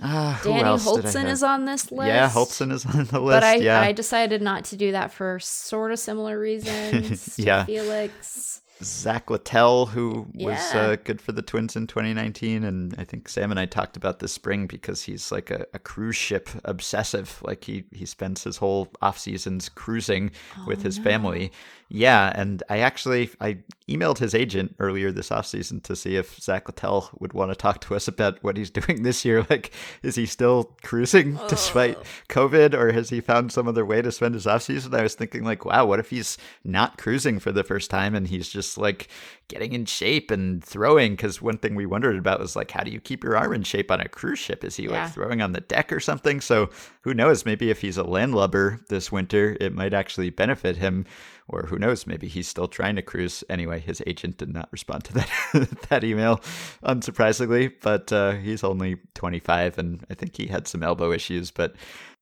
uh, 0.02 0.42
Danny 0.42 0.62
Hultzen 0.62 1.26
is 1.26 1.42
on 1.42 1.64
this 1.66 1.92
list. 1.92 2.08
Yeah, 2.08 2.28
Hultzen 2.28 2.72
is 2.72 2.86
on 2.94 3.04
the 3.04 3.20
list. 3.20 3.36
But 3.36 3.44
I, 3.44 3.54
yeah. 3.56 3.80
I 3.80 3.92
decided 3.92 4.42
not 4.42 4.64
to 4.66 4.76
do 4.76 4.92
that 4.92 5.12
for 5.12 5.38
sort 5.40 5.92
of 5.92 5.98
similar 5.98 6.38
reasons. 6.38 7.38
yeah, 7.38 7.64
Felix. 7.64 8.62
Zach 8.82 9.28
Littell, 9.28 9.86
who 9.86 10.26
yeah. 10.32 10.46
was 10.46 10.74
uh, 10.74 10.96
good 11.04 11.20
for 11.20 11.32
the 11.32 11.42
Twins 11.42 11.76
in 11.76 11.86
2019. 11.86 12.64
And 12.64 12.94
I 12.96 13.04
think 13.04 13.28
Sam 13.28 13.50
and 13.50 13.60
I 13.60 13.66
talked 13.66 13.96
about 13.96 14.20
this 14.20 14.32
spring 14.32 14.66
because 14.66 15.02
he's 15.02 15.30
like 15.30 15.50
a, 15.50 15.66
a 15.74 15.78
cruise 15.78 16.16
ship 16.16 16.48
obsessive. 16.64 17.42
Like 17.42 17.64
he, 17.64 17.84
he 17.92 18.06
spends 18.06 18.42
his 18.42 18.56
whole 18.56 18.88
off 19.02 19.18
seasons 19.18 19.68
cruising 19.68 20.30
oh, 20.58 20.64
with 20.66 20.82
his 20.82 20.98
no. 20.98 21.04
family. 21.04 21.52
Yeah, 21.92 22.32
and 22.36 22.62
I 22.68 22.78
actually 22.78 23.30
I 23.40 23.58
emailed 23.88 24.18
his 24.18 24.32
agent 24.32 24.76
earlier 24.78 25.10
this 25.10 25.30
offseason 25.30 25.82
to 25.82 25.96
see 25.96 26.14
if 26.14 26.38
Zach 26.38 26.68
Littell 26.68 27.10
would 27.18 27.32
want 27.32 27.50
to 27.50 27.56
talk 27.56 27.80
to 27.80 27.96
us 27.96 28.06
about 28.06 28.40
what 28.44 28.56
he's 28.56 28.70
doing 28.80 29.02
this 29.02 29.24
year. 29.24 29.44
Like, 29.50 29.72
is 30.04 30.14
he 30.14 30.24
still 30.24 30.76
cruising 30.84 31.36
oh. 31.36 31.46
despite 31.48 31.98
COVID, 32.28 32.74
or 32.74 32.92
has 32.92 33.10
he 33.10 33.20
found 33.20 33.50
some 33.50 33.66
other 33.66 33.84
way 33.84 34.00
to 34.02 34.12
spend 34.12 34.34
his 34.34 34.46
offseason? 34.46 34.96
I 34.96 35.02
was 35.02 35.16
thinking, 35.16 35.42
like, 35.42 35.64
wow, 35.64 35.84
what 35.84 35.98
if 35.98 36.10
he's 36.10 36.38
not 36.62 36.96
cruising 36.96 37.40
for 37.40 37.50
the 37.50 37.64
first 37.64 37.90
time 37.90 38.14
and 38.14 38.28
he's 38.28 38.48
just 38.48 38.78
like 38.78 39.08
getting 39.48 39.72
in 39.72 39.84
shape 39.84 40.30
and 40.30 40.62
throwing? 40.62 41.16
Because 41.16 41.42
one 41.42 41.58
thing 41.58 41.74
we 41.74 41.86
wondered 41.86 42.16
about 42.16 42.38
was 42.38 42.54
like, 42.54 42.70
how 42.70 42.84
do 42.84 42.92
you 42.92 43.00
keep 43.00 43.24
your 43.24 43.36
arm 43.36 43.52
in 43.52 43.64
shape 43.64 43.90
on 43.90 44.00
a 44.00 44.08
cruise 44.08 44.38
ship? 44.38 44.62
Is 44.62 44.76
he 44.76 44.84
yeah. 44.84 45.02
like 45.02 45.12
throwing 45.12 45.42
on 45.42 45.50
the 45.50 45.60
deck 45.62 45.92
or 45.92 45.98
something? 45.98 46.40
So 46.40 46.70
who 47.00 47.14
knows? 47.14 47.44
Maybe 47.44 47.68
if 47.68 47.80
he's 47.80 47.96
a 47.96 48.04
landlubber 48.04 48.78
this 48.88 49.10
winter, 49.10 49.56
it 49.60 49.74
might 49.74 49.92
actually 49.92 50.30
benefit 50.30 50.76
him 50.76 51.04
or 51.52 51.66
who 51.66 51.78
knows, 51.78 52.06
maybe 52.06 52.28
he's 52.28 52.48
still 52.48 52.68
trying 52.68 52.96
to 52.96 53.02
cruise. 53.02 53.44
Anyway, 53.50 53.80
his 53.80 54.02
agent 54.06 54.38
did 54.38 54.52
not 54.52 54.68
respond 54.72 55.04
to 55.04 55.14
that 55.14 55.30
that 55.88 56.04
email, 56.04 56.40
unsurprisingly. 56.84 57.72
But 57.82 58.12
uh, 58.12 58.32
he's 58.32 58.64
only 58.64 58.96
25, 59.14 59.78
and 59.78 60.06
I 60.08 60.14
think 60.14 60.36
he 60.36 60.46
had 60.46 60.66
some 60.66 60.82
elbow 60.82 61.12
issues. 61.12 61.50
But 61.50 61.74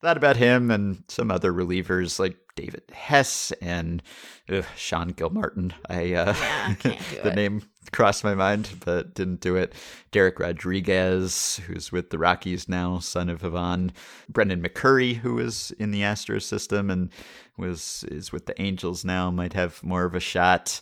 that 0.03 0.17
about 0.17 0.37
him 0.37 0.71
and 0.71 1.03
some 1.09 1.31
other 1.31 1.53
relievers 1.53 2.19
like 2.19 2.37
David 2.59 2.83
Hess 2.93 3.53
and 3.63 4.03
ugh, 4.51 4.65
Sean 4.77 5.11
Gilmartin. 5.11 5.75
I 5.89 6.13
uh, 6.13 6.35
yeah, 6.37 6.75
the 7.23 7.29
it. 7.29 7.35
name 7.37 7.63
crossed 7.93 8.25
my 8.25 8.35
mind, 8.35 8.71
but 8.85 9.15
didn't 9.15 9.41
do 9.41 9.55
it. 9.55 9.73
Dereck 10.11 10.41
Rodriguez, 10.41 11.61
who's 11.69 11.93
with 11.93 12.11
the 12.11 12.19
Rockies 12.19 12.69
now, 12.69 12.99
son 12.99 13.29
of 13.29 13.45
Ivan. 13.45 13.93
Brendan 14.29 14.61
McCurry, 14.61 15.15
who 15.15 15.39
is 15.39 15.71
in 15.79 15.93
the 15.93 16.01
Astros 16.01 16.43
system 16.43 16.91
and 16.91 17.11
was 17.57 18.05
is 18.09 18.33
with 18.33 18.47
the 18.47 18.61
Angels 18.61 19.05
now, 19.05 19.31
might 19.31 19.53
have 19.53 19.81
more 19.85 20.05
of 20.05 20.17
a 20.17 20.21
shot. 20.21 20.81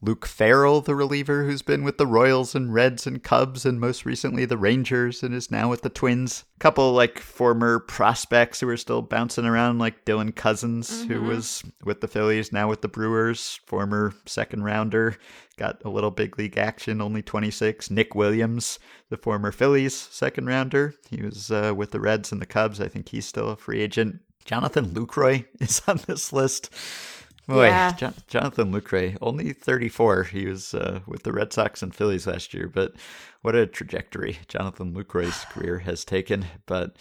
Luke 0.00 0.26
Farrell, 0.26 0.80
the 0.80 0.94
reliever 0.94 1.44
who's 1.44 1.62
been 1.62 1.82
with 1.82 1.98
the 1.98 2.06
Royals 2.06 2.54
and 2.54 2.72
Reds 2.72 3.04
and 3.04 3.22
Cubs 3.22 3.66
and 3.66 3.80
most 3.80 4.04
recently 4.04 4.44
the 4.44 4.56
Rangers 4.56 5.24
and 5.24 5.34
is 5.34 5.50
now 5.50 5.68
with 5.68 5.82
the 5.82 5.88
Twins. 5.88 6.44
A 6.56 6.60
couple 6.60 6.92
like 6.92 7.18
former 7.18 7.80
prospects 7.80 8.60
who 8.60 8.68
are 8.68 8.76
still 8.76 9.02
bouncing 9.02 9.44
around, 9.44 9.80
like 9.80 10.04
Dylan 10.04 10.34
Cozens, 10.34 10.88
mm-hmm. 10.88 11.12
who 11.12 11.22
was 11.22 11.64
with 11.82 12.00
the 12.00 12.06
Phillies, 12.06 12.52
now 12.52 12.68
with 12.68 12.82
the 12.82 12.88
Brewers, 12.88 13.58
former 13.66 14.14
second 14.24 14.62
rounder, 14.62 15.16
got 15.56 15.82
a 15.84 15.90
little 15.90 16.12
big 16.12 16.38
league 16.38 16.56
action, 16.56 17.00
only 17.00 17.20
26. 17.20 17.90
Nick 17.90 18.14
Williams, 18.14 18.78
the 19.08 19.16
former 19.16 19.50
Phillies 19.50 19.96
second 19.96 20.46
rounder, 20.46 20.94
he 21.10 21.22
was 21.22 21.50
uh, 21.50 21.72
with 21.76 21.90
the 21.90 22.00
Reds 22.00 22.30
and 22.30 22.40
the 22.40 22.46
Cubs. 22.46 22.80
I 22.80 22.86
think 22.86 23.08
he's 23.08 23.26
still 23.26 23.48
a 23.48 23.56
free 23.56 23.80
agent. 23.80 24.20
Jonathan 24.44 24.86
Lucroy 24.94 25.46
is 25.60 25.82
on 25.88 26.00
this 26.06 26.32
list. 26.32 26.72
Boy, 27.48 27.68
yeah. 27.68 27.92
John, 27.92 28.14
Jonathan 28.26 28.72
Lucroy, 28.72 29.16
only 29.22 29.54
34. 29.54 30.24
He 30.24 30.46
was 30.46 30.74
uh, 30.74 31.00
with 31.06 31.22
the 31.22 31.32
Red 31.32 31.50
Sox 31.50 31.82
and 31.82 31.94
Phillies 31.94 32.26
last 32.26 32.52
year, 32.52 32.68
but 32.68 32.92
what 33.40 33.54
a 33.54 33.66
trajectory 33.66 34.38
Jonathan 34.48 34.92
Lucroy's 34.92 35.46
career 35.46 35.78
has 35.78 36.04
taken. 36.04 36.44
But 36.66 36.96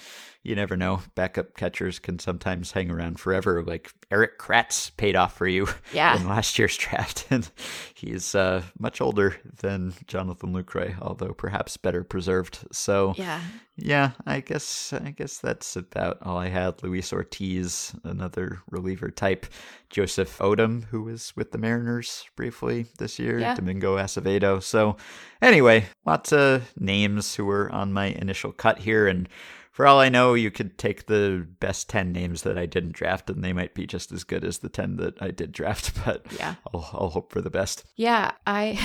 you 0.48 0.56
never 0.56 0.78
know. 0.78 1.02
Backup 1.14 1.56
catchers 1.58 2.00
can 2.00 2.20
sometimes 2.20 2.72
hang 2.72 2.90
around 2.90 3.20
forever. 3.20 3.62
Like 3.62 3.92
Erik 4.10 4.40
Kratz 4.40 4.96
paid 4.96 5.18
off 5.18 5.38
for 5.38 5.46
you 5.46 5.68
yeah. 5.94 6.16
in 6.16 6.28
last 6.28 6.58
year's 6.58 6.78
draft. 6.78 7.28
And 7.30 7.50
he's 7.94 8.34
uh, 8.34 8.64
much 8.80 9.02
older 9.02 9.36
than 9.60 9.94
Jonathan 10.08 10.54
Lucroy, 10.54 10.96
although 11.02 11.34
perhaps 11.34 11.76
better 11.76 12.04
preserved. 12.04 12.60
So 12.72 13.14
yeah. 13.18 13.42
Yeah, 13.80 14.12
I 14.26 14.40
guess 14.40 14.92
I 14.92 15.12
guess 15.12 15.38
that's 15.38 15.76
about 15.76 16.18
all 16.24 16.38
I 16.38 16.48
had. 16.48 16.82
Luis 16.82 17.14
Ortiz, 17.14 17.94
another 18.04 18.60
reliever 18.72 19.12
type. 19.12 19.46
Joseph 19.92 20.40
Odom, 20.40 20.86
who 20.86 21.04
was 21.04 21.32
with 21.36 21.52
the 21.52 21.60
Mariners 21.60 22.26
briefly 22.36 22.88
this 22.98 23.20
year. 23.20 23.40
Yeah. 23.40 23.54
Domingo 23.54 23.98
Acevedo. 23.98 24.64
So 24.64 24.98
anyway, 25.44 25.86
lots 26.06 26.34
of 26.34 26.74
names 26.80 27.36
who 27.36 27.46
were 27.46 27.72
on 27.72 27.94
my 27.94 28.08
initial 28.08 28.52
cut 28.52 28.80
here 28.80 29.08
and 29.08 29.30
for 29.78 29.86
all 29.86 30.00
I 30.00 30.10
know, 30.10 30.34
you 30.34 30.50
could 30.50 30.80
take 30.80 31.06
the 31.06 31.46
best 31.60 31.88
10 31.88 32.12
names 32.12 32.42
that 32.42 32.58
I 32.58 32.66
didn't 32.66 32.94
draft 32.94 33.30
and 33.30 33.44
they 33.44 33.54
might 33.54 33.76
be 33.76 33.86
just 33.86 34.12
as 34.12 34.24
good 34.24 34.44
as 34.44 34.58
the 34.58 34.70
10 34.70 34.96
that 34.96 35.22
I 35.22 35.30
did 35.30 35.52
draft, 35.52 35.94
but 36.06 36.26
yeah. 36.40 36.56
I'll, 36.74 36.90
I'll 36.94 37.10
hope 37.10 37.32
for 37.32 37.42
the 37.42 37.52
best. 37.52 37.84
Yeah, 37.96 38.32
I 38.48 38.80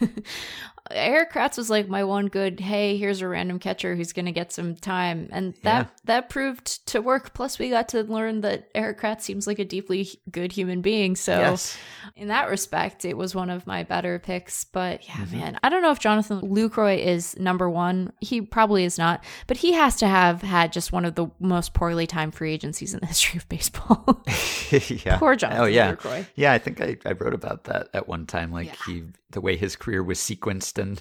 Erik 0.92 1.32
Kratz 1.32 1.56
was 1.56 1.70
like 1.70 1.88
my 1.88 2.04
one 2.04 2.26
good, 2.26 2.60
hey, 2.60 2.96
here's 2.96 3.20
a 3.20 3.28
random 3.28 3.58
catcher 3.58 3.94
who's 3.94 4.12
going 4.12 4.26
to 4.26 4.32
get 4.32 4.52
some 4.52 4.74
time. 4.74 5.28
And 5.32 5.54
that 5.62 5.86
yeah. 5.86 6.00
that 6.04 6.28
proved 6.30 6.86
to 6.88 7.00
work. 7.00 7.34
Plus, 7.34 7.58
we 7.58 7.70
got 7.70 7.88
to 7.90 8.02
learn 8.02 8.40
that 8.42 8.68
Erik 8.74 9.00
Kratz 9.00 9.22
seems 9.22 9.46
like 9.46 9.58
a 9.58 9.64
deeply 9.64 10.08
good 10.30 10.52
human 10.52 10.80
being. 10.80 11.16
So, 11.16 11.38
yes. 11.38 11.76
in 12.16 12.28
that 12.28 12.48
respect, 12.48 13.04
it 13.04 13.16
was 13.16 13.34
one 13.34 13.50
of 13.50 13.66
my 13.66 13.82
better 13.82 14.18
picks. 14.18 14.64
But 14.64 15.06
yeah, 15.06 15.14
mm-hmm. 15.14 15.38
man, 15.38 15.58
I 15.62 15.68
don't 15.68 15.82
know 15.82 15.92
if 15.92 16.00
Jonathan 16.00 16.40
Lucroy 16.40 16.98
is 16.98 17.38
number 17.38 17.68
one. 17.68 18.12
He 18.20 18.40
probably 18.40 18.84
is 18.84 18.98
not, 18.98 19.24
but 19.46 19.56
he 19.56 19.72
has 19.72 19.96
to 19.96 20.08
have 20.08 20.42
had 20.42 20.72
just 20.72 20.92
one 20.92 21.04
of 21.04 21.14
the 21.14 21.28
most 21.38 21.74
poorly 21.74 22.06
timed 22.06 22.34
free 22.34 22.52
agencies 22.52 22.94
in 22.94 23.00
the 23.00 23.06
history 23.10 23.38
of 23.38 23.48
baseball. 23.48 24.22
yeah. 24.70 25.18
Poor 25.18 25.36
Jonathan 25.36 25.62
oh, 25.62 25.66
yeah. 25.66 25.94
Lucroy. 25.94 26.26
Yeah, 26.34 26.52
I 26.52 26.58
think 26.58 26.80
I, 26.80 26.96
I 27.04 27.12
wrote 27.12 27.34
about 27.34 27.64
that 27.64 27.88
at 27.94 28.08
one 28.08 28.26
time. 28.26 28.52
Like, 28.52 28.66
yeah. 28.66 28.74
he 28.86 29.04
the 29.30 29.40
way 29.40 29.56
his 29.56 29.76
career 29.76 30.02
was 30.02 30.18
sequenced 30.18 30.79
and 30.80 31.00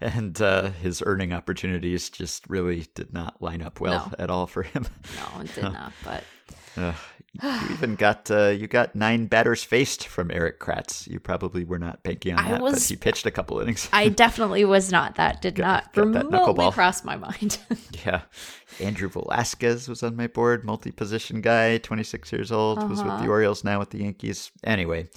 and 0.00 0.40
uh, 0.42 0.70
his 0.70 1.02
earning 1.06 1.32
opportunities 1.32 2.10
just 2.10 2.46
really 2.48 2.86
did 2.94 3.14
not 3.14 3.40
line 3.40 3.62
up 3.62 3.80
well 3.80 4.12
no. 4.18 4.22
at 4.22 4.30
all 4.30 4.46
for 4.46 4.62
him. 4.62 4.86
No, 5.16 5.40
it 5.40 5.54
did 5.54 5.64
not. 5.64 5.92
But 6.04 6.24
uh, 6.76 6.92
you 7.32 7.50
even 7.70 7.94
got 7.94 8.28
uh, 8.30 8.48
you 8.48 8.66
got 8.66 8.96
nine 8.96 9.26
batters 9.26 9.62
faced 9.62 10.08
from 10.08 10.30
Erik 10.32 10.58
Kratz. 10.58 11.06
You 11.06 11.20
probably 11.20 11.64
were 11.64 11.78
not 11.78 12.02
banking 12.02 12.34
on 12.34 12.44
that, 12.50 12.60
was, 12.60 12.72
but 12.74 12.82
he 12.82 12.96
pitched 12.96 13.24
a 13.24 13.30
couple 13.30 13.60
innings. 13.60 13.88
I 13.92 14.08
definitely 14.24 14.64
was 14.64 14.90
not. 14.90 15.14
That 15.14 15.40
did 15.40 15.54
got, 15.54 15.94
not 15.94 15.94
got 15.94 16.06
remotely 16.06 16.70
cross 16.72 17.04
my 17.04 17.16
mind. 17.16 17.58
yeah, 18.04 18.22
Andrew 18.80 19.08
Velazquez 19.08 19.88
was 19.88 20.02
on 20.02 20.16
my 20.16 20.26
board, 20.26 20.64
multi-position 20.64 21.40
guy, 21.40 21.78
26 21.78 22.32
years 22.32 22.50
old, 22.50 22.78
uh-huh. 22.78 22.88
was 22.88 22.98
with 22.98 23.06
the 23.06 23.14
uh-huh. 23.14 23.28
Orioles, 23.28 23.62
now 23.62 23.78
with 23.78 23.90
the 23.90 23.98
Yankees. 23.98 24.50
Anyway, 24.64 25.08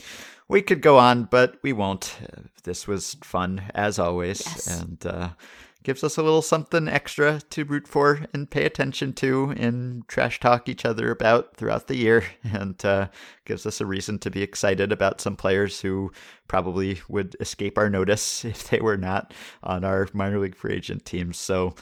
we 0.54 0.62
could 0.62 0.82
go 0.82 1.00
on, 1.00 1.24
but 1.24 1.58
we 1.64 1.74
won't. 1.74 2.16
This 2.64 2.88
was 2.88 3.16
fun 3.24 3.64
as 3.74 3.98
always, 3.98 4.44
yes. 4.46 4.68
and 4.68 5.04
uh, 5.06 5.30
gives 5.82 6.04
us 6.04 6.16
a 6.16 6.22
little 6.22 6.44
something 6.44 6.88
extra 6.88 7.42
to 7.50 7.66
root 7.66 7.88
for 7.88 8.28
and 8.34 8.50
pay 8.50 8.64
attention 8.64 9.14
to 9.14 9.54
and 9.58 10.08
trash 10.08 10.40
talk 10.40 10.70
each 10.70 10.86
other 10.86 11.10
about 11.10 11.58
throughout 11.58 11.88
the 11.88 11.98
year, 11.98 12.24
and 12.44 12.86
uh, 12.86 13.08
gives 13.46 13.66
us 13.66 13.82
a 13.82 13.86
reason 13.88 14.20
to 14.20 14.30
be 14.30 14.44
excited 14.44 14.92
about 14.92 15.20
some 15.20 15.36
players 15.36 15.82
who 15.82 16.12
probably 16.48 17.02
would 17.10 17.36
escape 17.40 17.76
our 17.76 17.90
notice 17.90 18.46
if 18.54 18.70
they 18.70 18.80
were 18.80 18.98
not 18.98 19.34
on 19.64 19.84
our 19.84 20.08
minor 20.14 20.38
league 20.38 20.56
free 20.56 20.76
agent 20.76 21.04
teams. 21.04 21.36
So 21.36 21.74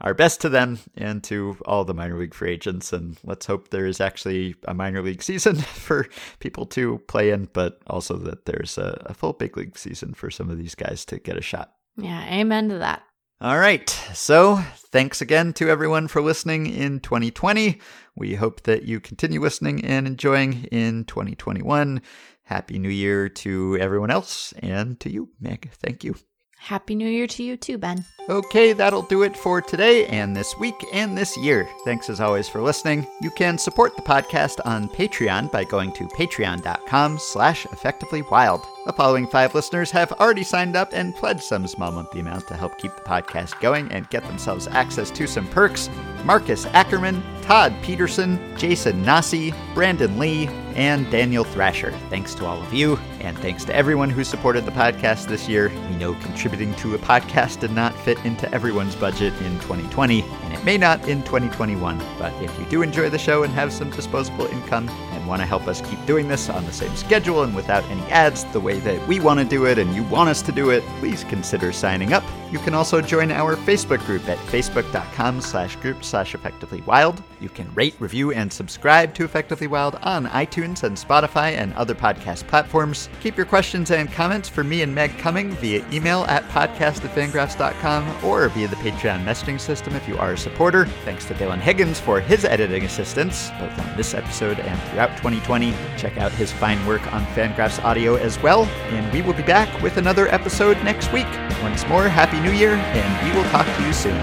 our 0.00 0.14
best 0.14 0.40
to 0.40 0.48
them 0.48 0.78
and 0.96 1.22
to 1.24 1.56
all 1.66 1.84
the 1.84 1.94
minor 1.94 2.18
league 2.18 2.34
free 2.34 2.50
agents. 2.50 2.92
And 2.92 3.18
let's 3.24 3.46
hope 3.46 3.68
there 3.68 3.86
is 3.86 4.00
actually 4.00 4.54
a 4.64 4.74
minor 4.74 5.02
league 5.02 5.22
season 5.22 5.56
for 5.56 6.08
people 6.38 6.66
to 6.66 6.98
play 7.08 7.30
in, 7.30 7.48
but 7.52 7.80
also 7.86 8.16
that 8.16 8.46
there's 8.46 8.78
a, 8.78 9.02
a 9.06 9.14
full 9.14 9.32
big 9.32 9.56
league 9.56 9.78
season 9.78 10.14
for 10.14 10.30
some 10.30 10.50
of 10.50 10.58
these 10.58 10.74
guys 10.74 11.04
to 11.06 11.18
get 11.18 11.36
a 11.36 11.42
shot. 11.42 11.72
Yeah, 11.96 12.24
amen 12.32 12.68
to 12.70 12.78
that. 12.78 13.02
All 13.42 13.58
right. 13.58 13.88
So 14.12 14.62
thanks 14.92 15.22
again 15.22 15.54
to 15.54 15.70
everyone 15.70 16.08
for 16.08 16.20
listening 16.20 16.66
in 16.66 17.00
2020. 17.00 17.80
We 18.14 18.34
hope 18.34 18.64
that 18.64 18.82
you 18.82 19.00
continue 19.00 19.40
listening 19.40 19.82
and 19.82 20.06
enjoying 20.06 20.64
in 20.64 21.04
2021. 21.06 22.02
Happy 22.42 22.78
New 22.78 22.90
Year 22.90 23.30
to 23.30 23.78
everyone 23.80 24.10
else 24.10 24.52
and 24.58 25.00
to 25.00 25.10
you, 25.10 25.30
Meg. 25.40 25.70
Thank 25.72 26.04
you. 26.04 26.16
Happy 26.60 26.94
New 26.94 27.08
Year 27.08 27.26
to 27.26 27.42
you 27.42 27.56
too, 27.56 27.78
Ben. 27.78 28.04
Okay, 28.28 28.74
that'll 28.74 29.02
do 29.02 29.22
it 29.22 29.34
for 29.34 29.62
today 29.62 30.06
and 30.06 30.36
this 30.36 30.56
week 30.58 30.74
and 30.92 31.16
this 31.16 31.36
year. 31.38 31.66
Thanks 31.86 32.10
as 32.10 32.20
always 32.20 32.48
for 32.48 32.60
listening. 32.60 33.06
You 33.22 33.30
can 33.30 33.56
support 33.56 33.96
the 33.96 34.02
podcast 34.02 34.60
on 34.66 34.88
Patreon 34.90 35.50
by 35.50 35.64
going 35.64 35.90
to 35.94 36.06
patreon.com 36.06 37.18
slash 37.18 37.66
effectivelywild. 37.66 38.62
The 38.86 38.94
following 38.94 39.26
five 39.26 39.54
listeners 39.54 39.90
have 39.90 40.10
already 40.12 40.42
signed 40.42 40.74
up 40.74 40.94
and 40.94 41.14
pledged 41.14 41.42
some 41.42 41.66
small 41.66 41.92
monthly 41.92 42.20
amount 42.20 42.48
to 42.48 42.54
help 42.54 42.78
keep 42.78 42.96
the 42.96 43.02
podcast 43.02 43.60
going 43.60 43.92
and 43.92 44.08
get 44.08 44.24
themselves 44.24 44.66
access 44.68 45.10
to 45.10 45.26
some 45.26 45.46
perks. 45.48 45.90
Marcus 46.24 46.64
Ackerman, 46.64 47.22
Todd 47.42 47.74
Peterson, 47.82 48.40
Jason 48.56 49.02
Nasi, 49.02 49.52
Brandon 49.74 50.18
Lee, 50.18 50.46
and 50.74 51.10
Daniel 51.10 51.44
Thrasher. 51.44 51.92
Thanks 52.08 52.34
to 52.36 52.46
all 52.46 52.62
of 52.62 52.72
you, 52.72 52.96
and 53.20 53.36
thanks 53.38 53.66
to 53.66 53.76
everyone 53.76 54.08
who 54.08 54.24
supported 54.24 54.64
the 54.64 54.70
podcast 54.70 55.26
this 55.26 55.46
year. 55.46 55.68
We 55.90 55.96
know 55.96 56.14
contributing 56.14 56.74
to 56.76 56.94
a 56.94 56.98
podcast 56.98 57.60
did 57.60 57.72
not 57.72 57.94
fit 57.96 58.18
into 58.24 58.50
everyone's 58.50 58.96
budget 58.96 59.34
in 59.42 59.60
2020, 59.60 60.22
and 60.22 60.54
it 60.54 60.64
may 60.64 60.78
not 60.78 61.06
in 61.06 61.22
2021. 61.24 62.02
But 62.18 62.32
if 62.42 62.58
you 62.58 62.64
do 62.66 62.80
enjoy 62.80 63.10
the 63.10 63.18
show 63.18 63.42
and 63.42 63.52
have 63.52 63.74
some 63.74 63.90
disposable 63.90 64.46
income 64.46 64.88
want 65.30 65.40
to 65.40 65.46
help 65.46 65.68
us 65.68 65.80
keep 65.80 66.04
doing 66.06 66.28
this 66.28 66.50
on 66.50 66.66
the 66.66 66.72
same 66.72 66.94
schedule 66.96 67.44
and 67.44 67.54
without 67.54 67.84
any 67.84 68.02
ads, 68.10 68.44
the 68.46 68.60
way 68.60 68.80
that 68.80 69.06
we 69.06 69.20
want 69.20 69.38
to 69.38 69.46
do 69.46 69.64
it 69.64 69.78
and 69.78 69.94
you 69.94 70.02
want 70.04 70.28
us 70.28 70.42
to 70.42 70.52
do 70.52 70.70
it, 70.70 70.82
please 70.98 71.22
consider 71.24 71.72
signing 71.72 72.12
up. 72.12 72.24
You 72.50 72.58
can 72.58 72.74
also 72.74 73.00
join 73.00 73.30
our 73.30 73.56
Facebook 73.56 74.04
group 74.06 74.28
at 74.28 74.38
facebook.com 74.38 75.40
slash 75.40 75.76
group 75.76 76.02
slash 76.04 76.34
effectively 76.34 76.80
wild. 76.82 77.22
You 77.40 77.48
can 77.48 77.72
rate, 77.74 77.94
review, 77.98 78.32
and 78.32 78.52
subscribe 78.52 79.14
to 79.14 79.24
Effectively 79.24 79.66
Wild 79.66 79.96
on 80.02 80.26
iTunes 80.26 80.82
and 80.82 80.96
Spotify 80.96 81.52
and 81.52 81.72
other 81.74 81.94
podcast 81.94 82.46
platforms. 82.46 83.08
Keep 83.20 83.36
your 83.36 83.46
questions 83.46 83.90
and 83.90 84.12
comments 84.12 84.48
for 84.48 84.62
me 84.62 84.82
and 84.82 84.94
Meg 84.94 85.16
coming 85.18 85.52
via 85.52 85.84
email 85.90 86.24
at 86.24 86.44
podcast 86.50 87.02
at 87.04 87.14
fangraphs.com 87.14 88.24
or 88.24 88.48
via 88.50 88.68
the 88.68 88.76
Patreon 88.76 89.24
messaging 89.24 89.58
system 89.58 89.94
if 89.96 90.06
you 90.06 90.18
are 90.18 90.32
a 90.32 90.38
supporter. 90.38 90.84
Thanks 91.04 91.24
to 91.26 91.34
Dylan 91.34 91.60
Higgins 91.60 91.98
for 91.98 92.20
his 92.20 92.44
editing 92.44 92.84
assistance, 92.84 93.50
both 93.58 93.78
on 93.78 93.96
this 93.96 94.12
episode 94.12 94.60
and 94.60 94.80
throughout 94.90 95.16
2020. 95.16 95.72
Check 95.96 96.18
out 96.18 96.32
his 96.32 96.52
fine 96.52 96.84
work 96.86 97.12
on 97.12 97.24
Fangraphs 97.26 97.82
Audio 97.82 98.16
as 98.16 98.40
well, 98.42 98.64
and 98.64 99.10
we 99.12 99.22
will 99.22 99.32
be 99.34 99.42
back 99.42 99.82
with 99.82 99.96
another 99.96 100.28
episode 100.28 100.76
next 100.84 101.10
week. 101.12 101.26
Once 101.62 101.86
more, 101.88 102.08
Happy 102.08 102.38
New 102.40 102.52
Year, 102.52 102.74
and 102.74 103.26
we 103.26 103.34
will 103.36 103.48
talk 103.50 103.66
to 103.66 103.86
you 103.86 103.92
soon. 103.92 104.20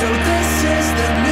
So 0.00 0.12
this 0.12 0.64
is 0.64 0.86
the 1.00 1.23